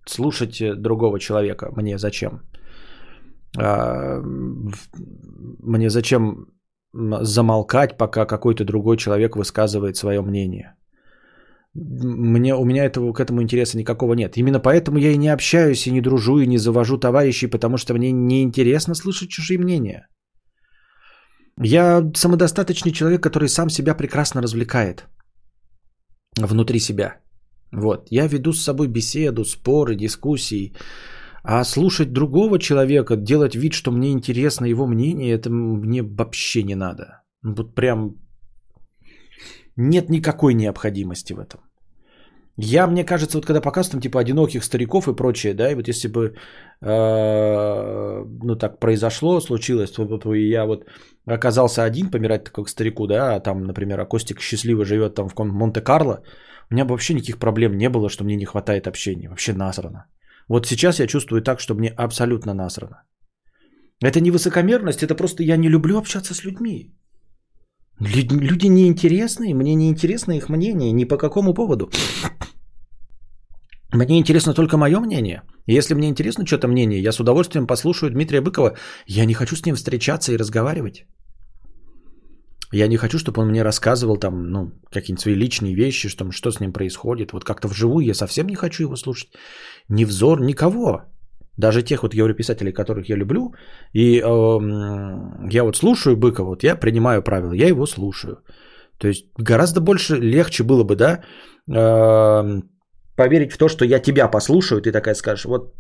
Слушать 0.08 0.62
э, 0.62 0.76
другого 0.76 1.20
человека 1.20 1.72
мне 1.76 1.98
зачем? 1.98 2.42
В- 3.54 4.78
Мне 5.64 5.90
зачем 5.90 6.48
замолкать, 7.22 7.98
пока 7.98 8.26
какой-то 8.26 8.64
другой 8.64 8.98
человек 8.98 9.36
высказывает 9.36 9.98
свое 9.98 10.22
мнение? 10.22 10.76
Мне, 11.76 12.56
у 12.56 12.64
меня 12.66 12.86
этого, 12.86 13.14
к 13.14 13.20
этому 13.20 13.42
интереса 13.42 13.78
никакого 13.78 14.14
нет. 14.14 14.38
Именно 14.38 14.60
поэтому 14.62 14.98
я 14.98 15.12
и 15.12 15.18
не 15.18 15.34
общаюсь, 15.34 15.88
и 15.88 15.92
не 15.92 16.02
дружу, 16.02 16.40
и 16.40 16.48
не 16.48 16.58
завожу 16.58 16.98
товарищей, 16.98 17.48
потому 17.48 17.78
что 17.78 17.94
мне 17.94 18.12
неинтересно 18.12 18.96
слышать 18.96 19.30
чужие 19.30 19.60
мнения. 19.60 20.08
Я 21.62 22.12
самодостаточный 22.16 22.92
человек, 22.92 23.22
который 23.22 23.50
сам 23.50 23.70
себя 23.70 23.96
прекрасно 23.96 24.42
развлекает 24.42 25.06
внутри 26.38 26.80
себя. 26.80 27.20
Вот. 27.74 28.08
Я 28.10 28.28
веду 28.28 28.54
с 28.54 28.64
собой 28.64 28.88
беседу, 28.88 29.44
споры, 29.44 29.96
дискуссии. 29.96 30.74
А 31.48 31.64
слушать 31.64 32.12
другого 32.12 32.58
человека, 32.58 33.16
делать 33.16 33.56
вид, 33.56 33.74
что 33.74 33.92
мне 33.92 34.12
интересно 34.12 34.66
его 34.66 34.88
мнение, 34.88 35.32
это 35.32 35.50
мне 35.50 36.02
вообще 36.02 36.64
не 36.64 36.76
надо. 36.76 37.22
Вот 37.44 37.76
прям 37.76 38.16
нет 39.78 40.10
никакой 40.10 40.54
необходимости 40.54 41.34
в 41.34 41.40
этом. 41.40 41.60
Я, 42.58 42.88
мне 42.88 43.04
кажется, 43.04 43.38
вот 43.38 43.46
когда 43.46 43.62
показывают 43.62 43.92
там 43.92 44.02
типа 44.02 44.20
одиноких 44.20 44.64
стариков 44.64 45.08
и 45.08 45.16
прочее, 45.16 45.54
да, 45.54 45.72
и 45.72 45.76
вот 45.76 45.88
если 45.88 46.08
бы, 46.08 46.36
э, 46.82 48.24
ну 48.44 48.56
так 48.56 48.80
произошло, 48.80 49.42
случилось, 49.42 49.92
то 49.92 50.34
и 50.34 50.50
я 50.50 50.66
вот 50.66 50.86
оказался 51.28 51.84
один 51.84 52.10
помирать 52.10 52.46
как 52.46 52.70
старику, 52.70 53.08
да, 53.08 53.36
а 53.36 53.40
там, 53.40 53.64
например, 53.64 54.00
а 54.00 54.06
Костик 54.06 54.40
счастливо 54.40 54.86
живет 54.86 55.16
там 55.16 55.28
в 55.30 55.38
Монте-Карло, 55.38 56.24
у 56.72 56.74
меня 56.74 56.86
бы 56.86 56.92
вообще 56.92 57.14
никаких 57.14 57.38
проблем 57.38 57.78
не 57.78 57.90
было, 57.90 58.10
что 58.10 58.24
мне 58.24 58.38
не 58.38 58.46
хватает 58.46 58.88
общения, 58.88 59.30
вообще 59.30 59.54
насрано. 59.54 60.06
Вот 60.48 60.68
сейчас 60.68 61.00
я 61.00 61.08
чувствую 61.08 61.42
так, 61.42 61.60
что 61.60 61.76
мне 61.76 61.90
абсолютно 61.90 62.54
насрано. 62.54 63.04
Это 64.04 64.20
не 64.22 64.32
высокомерность, 64.32 65.04
это 65.04 65.16
просто 65.16 65.44
я 65.44 65.58
не 65.58 65.70
люблю 65.70 65.98
общаться 65.98 66.34
с 66.34 66.44
людьми. 66.44 66.94
Лю- 68.00 68.40
Люди 68.42 68.68
неинтересные, 68.68 69.54
мне 69.56 69.76
не 69.76 69.90
интересно 69.90 70.34
их 70.34 70.50
мнение 70.50 70.92
ни 70.92 71.06
по 71.06 71.18
какому 71.18 71.54
поводу. 71.54 71.90
Мне 73.94 74.18
интересно 74.20 74.54
только 74.54 74.78
мое 74.78 75.00
мнение. 75.00 75.42
Если 75.68 75.96
мне 75.96 76.10
интересно 76.10 76.46
что-то 76.46 76.68
мнение, 76.68 77.02
я 77.02 77.12
с 77.12 77.20
удовольствием 77.20 77.66
послушаю 77.68 78.12
Дмитрия 78.12 78.42
Быкова. 78.42 78.76
Я 79.08 79.26
не 79.26 79.34
хочу 79.34 79.56
с 79.56 79.66
ним 79.66 79.76
встречаться 79.76 80.34
и 80.34 80.38
разговаривать. 80.38 81.06
Я 82.76 82.88
не 82.88 82.98
хочу, 82.98 83.18
чтобы 83.18 83.42
он 83.42 83.50
мне 83.50 83.64
рассказывал 83.64 84.18
там, 84.18 84.50
ну, 84.52 84.72
какие-нибудь 84.92 85.22
свои 85.22 85.36
личные 85.36 85.76
вещи, 85.76 86.10
что, 86.10 86.32
что 86.32 86.52
с 86.52 86.60
ним 86.60 86.74
происходит. 86.74 87.32
Вот 87.32 87.44
как-то 87.44 87.70
вживую 87.70 88.06
я 88.06 88.14
совсем 88.14 88.48
не 88.48 88.56
хочу 88.56 88.84
его 88.84 88.96
слушать. 88.98 89.30
Ни 89.90 90.06
взор, 90.06 90.42
никого. 90.42 91.02
Даже 91.58 91.84
тех 91.84 92.04
вот 92.04 92.14
европисателей, 92.14 92.74
которых 92.74 93.10
я 93.10 93.16
люблю. 93.16 93.54
И 93.94 94.20
эм, 94.20 95.48
я 95.50 95.64
вот 95.64 95.78
слушаю 95.78 96.18
Быкова, 96.18 96.50
вот 96.50 96.64
я 96.64 96.76
принимаю 96.76 97.22
правила, 97.22 97.54
я 97.54 97.68
его 97.68 97.86
слушаю. 97.86 98.44
То 98.98 99.08
есть 99.08 99.26
гораздо 99.38 99.80
больше 99.80 100.18
легче 100.18 100.64
было 100.64 100.84
бы, 100.84 100.96
да, 100.96 101.22
эм, 101.72 102.64
поверить 103.16 103.54
в 103.54 103.58
то, 103.58 103.70
что 103.70 103.86
я 103.86 104.00
тебя 104.00 104.28
послушаю, 104.28 104.82
ты 104.82 104.92
такая 104.92 105.16
скажешь, 105.16 105.46
вот, 105.46 105.74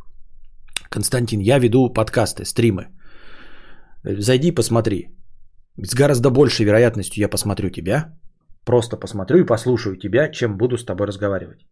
Константин, 0.89 1.41
я 1.41 1.59
веду 1.59 1.93
подкасты, 1.93 2.45
стримы. 2.45 2.87
Зайди 4.03 4.51
посмотри. 4.51 5.14
С 5.77 5.93
гораздо 5.93 6.29
большей 6.29 6.65
вероятностью 6.65 7.21
я 7.21 7.29
посмотрю 7.29 7.69
тебя, 7.69 8.17
просто 8.65 8.97
посмотрю 8.97 9.39
и 9.39 9.45
послушаю 9.45 9.97
тебя, 9.97 10.31
чем 10.31 10.57
буду 10.57 10.77
с 10.77 10.85
тобой 10.85 11.07
разговаривать. 11.07 11.65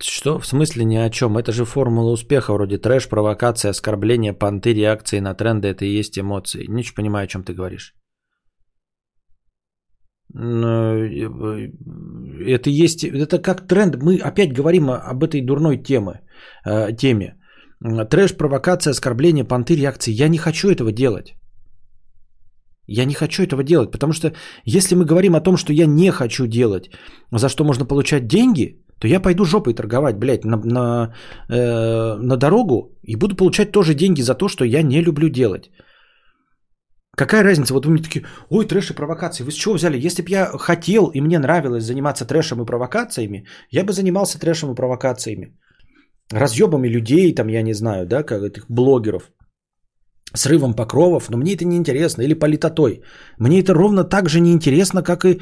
Что? 0.00 0.38
В 0.38 0.46
смысле 0.46 0.84
ни 0.84 0.96
о 0.96 1.10
чем? 1.10 1.36
Это 1.36 1.52
же 1.52 1.64
формула 1.64 2.12
успеха, 2.12 2.52
вроде 2.52 2.78
трэш, 2.78 3.08
провокация, 3.08 3.70
оскорбление, 3.70 4.32
понты, 4.32 4.72
реакции 4.74 5.20
на 5.20 5.34
тренды. 5.34 5.68
Это 5.68 5.84
и 5.84 5.98
есть 5.98 6.18
эмоции. 6.18 6.66
Не 6.68 6.82
понимаю, 6.94 7.24
о 7.24 7.28
чем 7.28 7.42
ты 7.42 7.52
говоришь. 7.52 7.99
Э, 10.34 11.68
Это 12.46 12.70
есть, 12.70 13.04
это 13.04 13.38
как 13.38 13.66
тренд. 13.66 13.96
Мы 13.96 14.18
опять 14.18 14.52
говорим 14.52 14.90
об 14.90 15.24
этой 15.24 15.40
дурной 15.40 15.82
темы, 15.82 16.20
э, 16.66 16.96
теме. 16.96 17.36
Трэш, 18.10 18.36
провокация, 18.36 18.90
оскорбление, 18.90 19.44
понты, 19.44 19.76
реакции. 19.76 20.12
Я 20.12 20.28
не 20.28 20.38
хочу 20.38 20.68
этого 20.68 20.92
делать. 20.92 21.34
Я 22.92 23.04
не 23.04 23.14
хочу 23.14 23.42
этого 23.42 23.62
делать, 23.62 23.90
потому 23.92 24.12
что 24.12 24.32
если 24.64 24.96
мы 24.96 25.04
говорим 25.04 25.34
о 25.34 25.40
том, 25.40 25.56
что 25.56 25.72
я 25.72 25.86
не 25.86 26.10
хочу 26.10 26.46
делать, 26.46 26.90
за 27.30 27.48
что 27.48 27.64
можно 27.64 27.84
получать 27.86 28.26
деньги, 28.26 28.84
то 28.98 29.06
я 29.06 29.20
пойду 29.20 29.44
жопой 29.44 29.74
торговать, 29.74 30.18
блядь, 30.18 30.44
на, 30.44 30.56
на, 30.56 31.14
э, 31.48 32.16
на 32.16 32.36
дорогу 32.36 32.98
и 33.02 33.16
буду 33.16 33.36
получать 33.36 33.70
тоже 33.72 33.94
деньги 33.94 34.22
за 34.22 34.34
то, 34.34 34.48
что 34.48 34.64
я 34.64 34.82
не 34.82 35.02
люблю 35.02 35.28
делать. 35.28 35.70
Какая 37.20 37.44
разница? 37.44 37.74
Вот 37.74 37.84
вы 37.84 37.92
мне 37.92 38.02
такие, 38.02 38.24
ой, 38.48 38.66
трэш 38.66 38.90
и 38.90 38.94
провокации. 38.94 39.44
Вы 39.44 39.50
с 39.50 39.54
чего 39.54 39.74
взяли? 39.74 40.06
Если 40.06 40.22
бы 40.22 40.30
я 40.30 40.46
хотел 40.58 41.10
и 41.14 41.20
мне 41.20 41.38
нравилось 41.38 41.84
заниматься 41.84 42.24
трэшем 42.24 42.62
и 42.62 42.66
провокациями, 42.66 43.44
я 43.70 43.84
бы 43.84 43.92
занимался 43.92 44.38
трэшем 44.38 44.72
и 44.72 44.74
провокациями. 44.74 45.52
Разъебами 46.32 46.88
людей, 46.88 47.34
там, 47.34 47.48
я 47.48 47.62
не 47.62 47.74
знаю, 47.74 48.06
да, 48.06 48.22
как 48.22 48.42
этих 48.42 48.64
блогеров 48.70 49.30
срывом 50.34 50.74
покровов, 50.74 51.30
но 51.30 51.36
мне 51.36 51.52
это 51.52 51.64
не 51.66 51.76
интересно, 51.76 52.22
или 52.22 52.38
политотой. 52.38 53.02
Мне 53.38 53.60
это 53.60 53.74
ровно 53.74 54.04
так 54.04 54.28
же 54.28 54.40
не 54.40 54.52
интересно, 54.52 55.02
как 55.02 55.24
и 55.24 55.40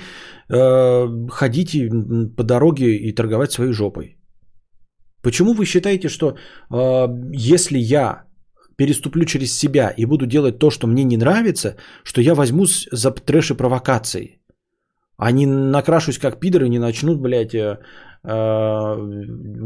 э, 0.48 1.28
ходить 1.30 1.76
по 2.36 2.42
дороге 2.42 2.96
и 2.96 3.14
торговать 3.14 3.52
своей 3.52 3.72
жопой. 3.72 4.16
Почему 5.22 5.54
вы 5.54 5.64
считаете, 5.64 6.08
что 6.08 6.26
э, 6.30 7.06
если 7.50 7.78
я 7.78 8.27
переступлю 8.78 9.24
через 9.24 9.58
себя 9.58 9.94
и 9.96 10.06
буду 10.06 10.26
делать 10.26 10.58
то, 10.58 10.70
что 10.70 10.86
мне 10.86 11.04
не 11.04 11.16
нравится, 11.16 11.76
что 12.04 12.20
я 12.20 12.34
возьмусь 12.34 12.88
за 12.92 13.10
трэш 13.10 13.50
и 13.50 13.56
провокации, 13.56 14.40
а 15.16 15.32
не 15.32 15.46
накрашусь 15.46 16.18
как 16.18 16.40
пидор 16.40 16.62
и 16.62 16.68
не 16.68 16.78
начнут, 16.78 17.20
блядь, 17.20 17.54
э, 17.54 17.80
э, 18.24 18.96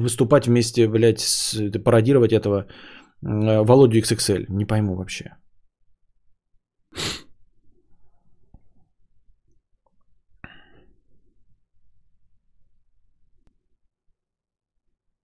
выступать 0.02 0.46
вместе, 0.46 0.88
блядь, 0.88 1.20
с, 1.20 1.54
пародировать 1.84 2.32
этого 2.32 2.66
э, 3.22 3.64
Володю 3.64 3.98
XXL. 3.98 4.46
Не 4.48 4.64
пойму 4.64 4.96
вообще. 4.96 5.36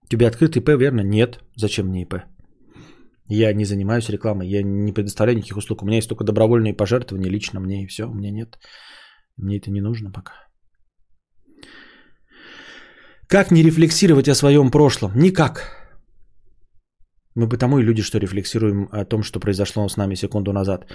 У 0.02 0.10
тебя 0.10 0.28
открыт 0.28 0.56
ИП, 0.56 0.68
верно? 0.68 1.00
Нет. 1.00 1.40
Зачем 1.56 1.86
мне 1.86 2.02
ИП? 2.02 2.37
Я 3.28 3.52
не 3.52 3.64
занимаюсь 3.64 4.08
рекламой, 4.08 4.48
я 4.48 4.62
не 4.62 4.92
предоставляю 4.92 5.36
никаких 5.36 5.56
услуг. 5.56 5.82
У 5.82 5.86
меня 5.86 5.96
есть 5.96 6.08
только 6.08 6.24
добровольные 6.24 6.74
пожертвования 6.74 7.30
лично 7.30 7.60
мне 7.60 7.84
и 7.84 7.86
все. 7.86 8.04
У 8.04 8.14
меня 8.14 8.30
нет. 8.30 8.58
Мне 9.36 9.58
это 9.58 9.70
не 9.70 9.80
нужно 9.80 10.10
пока. 10.10 10.32
Как 13.28 13.50
не 13.50 13.62
рефлексировать 13.62 14.28
о 14.28 14.34
своем 14.34 14.70
прошлом? 14.70 15.12
Никак. 15.14 15.77
Мы 17.38 17.48
потому 17.48 17.78
и 17.78 17.84
люди, 17.84 18.02
что 18.02 18.18
рефлексируем 18.18 18.88
о 18.90 19.04
том, 19.04 19.22
что 19.22 19.38
произошло 19.38 19.88
с 19.88 19.96
нами 19.96 20.16
секунду 20.16 20.52
назад. 20.52 20.86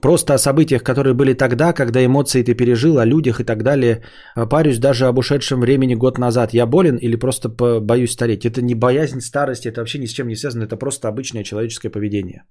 Просто 0.00 0.34
о 0.34 0.38
событиях, 0.38 0.82
которые 0.82 1.12
были 1.12 1.34
тогда, 1.34 1.74
когда 1.74 2.00
эмоции 2.00 2.42
ты 2.42 2.54
пережил, 2.54 2.98
о 2.98 3.04
людях 3.04 3.40
и 3.40 3.44
так 3.44 3.62
далее. 3.62 4.02
А 4.34 4.46
Парюсь 4.46 4.78
даже 4.78 5.06
об 5.06 5.18
ушедшем 5.18 5.60
времени 5.60 5.94
год 5.94 6.18
назад. 6.18 6.54
Я 6.54 6.66
болен 6.66 6.96
или 6.96 7.16
просто 7.16 7.48
боюсь 7.80 8.12
стареть? 8.12 8.46
Это 8.46 8.62
не 8.62 8.74
боязнь 8.74 9.20
старости, 9.20 9.68
это 9.68 9.80
вообще 9.80 9.98
ни 9.98 10.06
с 10.06 10.12
чем 10.12 10.28
не 10.28 10.36
связано. 10.36 10.64
Это 10.64 10.78
просто 10.78 11.08
обычное 11.08 11.44
человеческое 11.44 11.90
поведение. 11.90 12.44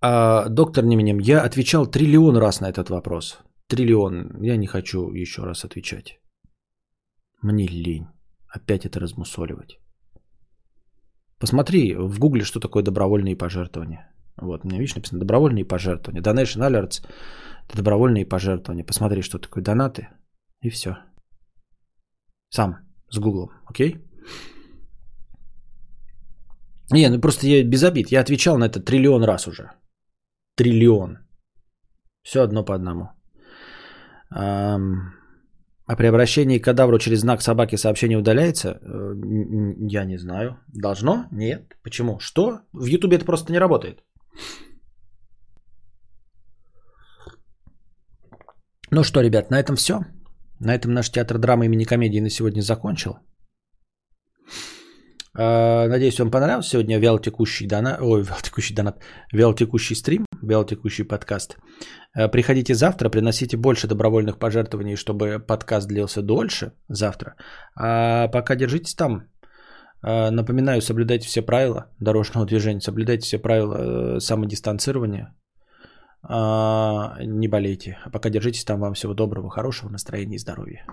А, 0.00 0.48
доктор 0.48 0.84
Неменем, 0.84 1.18
я 1.20 1.42
отвечал 1.42 1.86
триллион 1.86 2.38
раз 2.38 2.60
на 2.60 2.70
этот 2.70 2.88
вопрос. 2.88 3.38
Триллион. 3.68 4.42
Я 4.42 4.56
не 4.56 4.66
хочу 4.66 5.12
еще 5.12 5.42
раз 5.42 5.64
отвечать. 5.64 6.18
Мне 7.42 7.66
лень. 7.66 8.06
Опять 8.48 8.86
это 8.86 8.98
размусоливать. 9.00 9.78
Посмотри 11.38 11.94
в 11.94 12.18
гугле, 12.18 12.44
что 12.44 12.60
такое 12.60 12.82
добровольные 12.82 13.36
пожертвования. 13.36 14.12
Вот, 14.36 14.64
у 14.64 14.68
меня, 14.68 14.78
видишь, 14.78 14.96
написано 14.96 15.20
добровольные 15.20 15.64
пожертвования. 15.64 16.22
Donation 16.22 16.62
Alerts– 16.62 17.06
это 17.68 17.76
добровольные 17.76 18.26
пожертвования. 18.26 18.84
Посмотри, 18.84 19.22
что 19.22 19.38
такое 19.38 19.62
донаты, 19.62 20.08
и 20.60 20.70
все. 20.70 20.96
Сам, 22.50 22.76
с 23.10 23.18
гуглом, 23.18 23.50
окей? 23.66 24.04
Не, 26.90 27.08
ну 27.08 27.20
просто 27.20 27.46
я 27.46 27.64
без 27.64 27.82
обид. 27.82 28.12
Я 28.12 28.20
отвечал 28.20 28.58
на 28.58 28.66
это 28.66 28.80
триллион 28.80 29.24
раз 29.24 29.48
уже. 29.48 29.70
Триллион. 30.56 31.18
Все 32.22 32.42
одно 32.42 32.64
по 32.64 32.74
одному. 32.74 33.10
Ам, 34.30 35.14
А 35.86 35.96
при 35.96 36.06
обращении 36.06 36.58
к 36.58 36.64
кадавру 36.64 36.98
через 36.98 37.20
знак 37.20 37.42
собаки 37.42 37.76
сообщение 37.76 38.18
удаляется? 38.18 38.68
Э, 38.68 39.14
Я 39.90 40.04
не 40.04 40.18
знаю. 40.18 40.58
Должно? 40.68 41.26
Нет. 41.30 41.76
Почему? 41.82 42.18
Что? 42.20 42.60
В 42.72 42.86
Ютубе 42.86 43.16
это 43.16 43.24
просто 43.26 43.52
не 43.52 43.58
работает. 43.60 44.02
Ну 48.90 49.02
что, 49.04 49.20
ребят, 49.22 49.50
на 49.50 49.60
этом 49.60 49.76
все. 49.76 50.00
На 50.60 50.74
этом 50.74 50.92
наш 50.92 51.10
театр 51.10 51.38
драмы 51.38 51.66
имени 51.66 51.84
комедии 51.84 52.20
на 52.20 52.30
сегодня 52.30 52.62
закончил. 52.62 53.18
А, 55.36 55.88
Надеюсь, 55.88 56.18
вам 56.18 56.30
понравился 56.30 56.70
сегодня 56.70 56.98
вялотекущий 56.98 57.66
донат, 57.66 58.00
ой, 58.00 58.22
вялотекущий 58.22 58.74
донат, 58.74 59.02
вялотекущий 59.32 59.96
стрим, 59.96 60.26
вялотекущий 60.42 61.04
подкаст. 61.04 61.56
А, 62.16 62.28
Приходите 62.28 62.74
завтра, 62.74 63.10
приносите 63.10 63.56
больше 63.56 63.86
добровольных 63.88 64.38
пожертвований, 64.38 64.96
чтобы 64.96 65.38
подкаст 65.46 65.88
длился 65.88 66.22
дольше 66.22 66.72
завтра. 66.88 67.34
А 67.76 68.28
пока 68.28 68.54
держитесь 68.56 68.94
там. 68.94 69.22
А, 70.02 70.30
Напоминаю, 70.30 70.80
соблюдайте 70.80 71.26
все 71.26 71.42
правила 71.42 71.86
дорожного 72.00 72.46
движения, 72.46 72.80
соблюдайте 72.80 73.24
все 73.24 73.38
правила 73.38 73.76
э, 74.16 74.20
самодистанцирования. 74.20 75.34
А, 76.22 77.16
Не 77.20 77.48
болейте. 77.48 77.98
А 78.04 78.10
пока 78.10 78.30
держитесь 78.30 78.64
там. 78.64 78.80
Вам 78.80 78.94
всего 78.94 79.14
доброго, 79.14 79.50
хорошего 79.50 79.90
настроения 79.90 80.36
и 80.36 80.38
здоровья. 80.38 80.86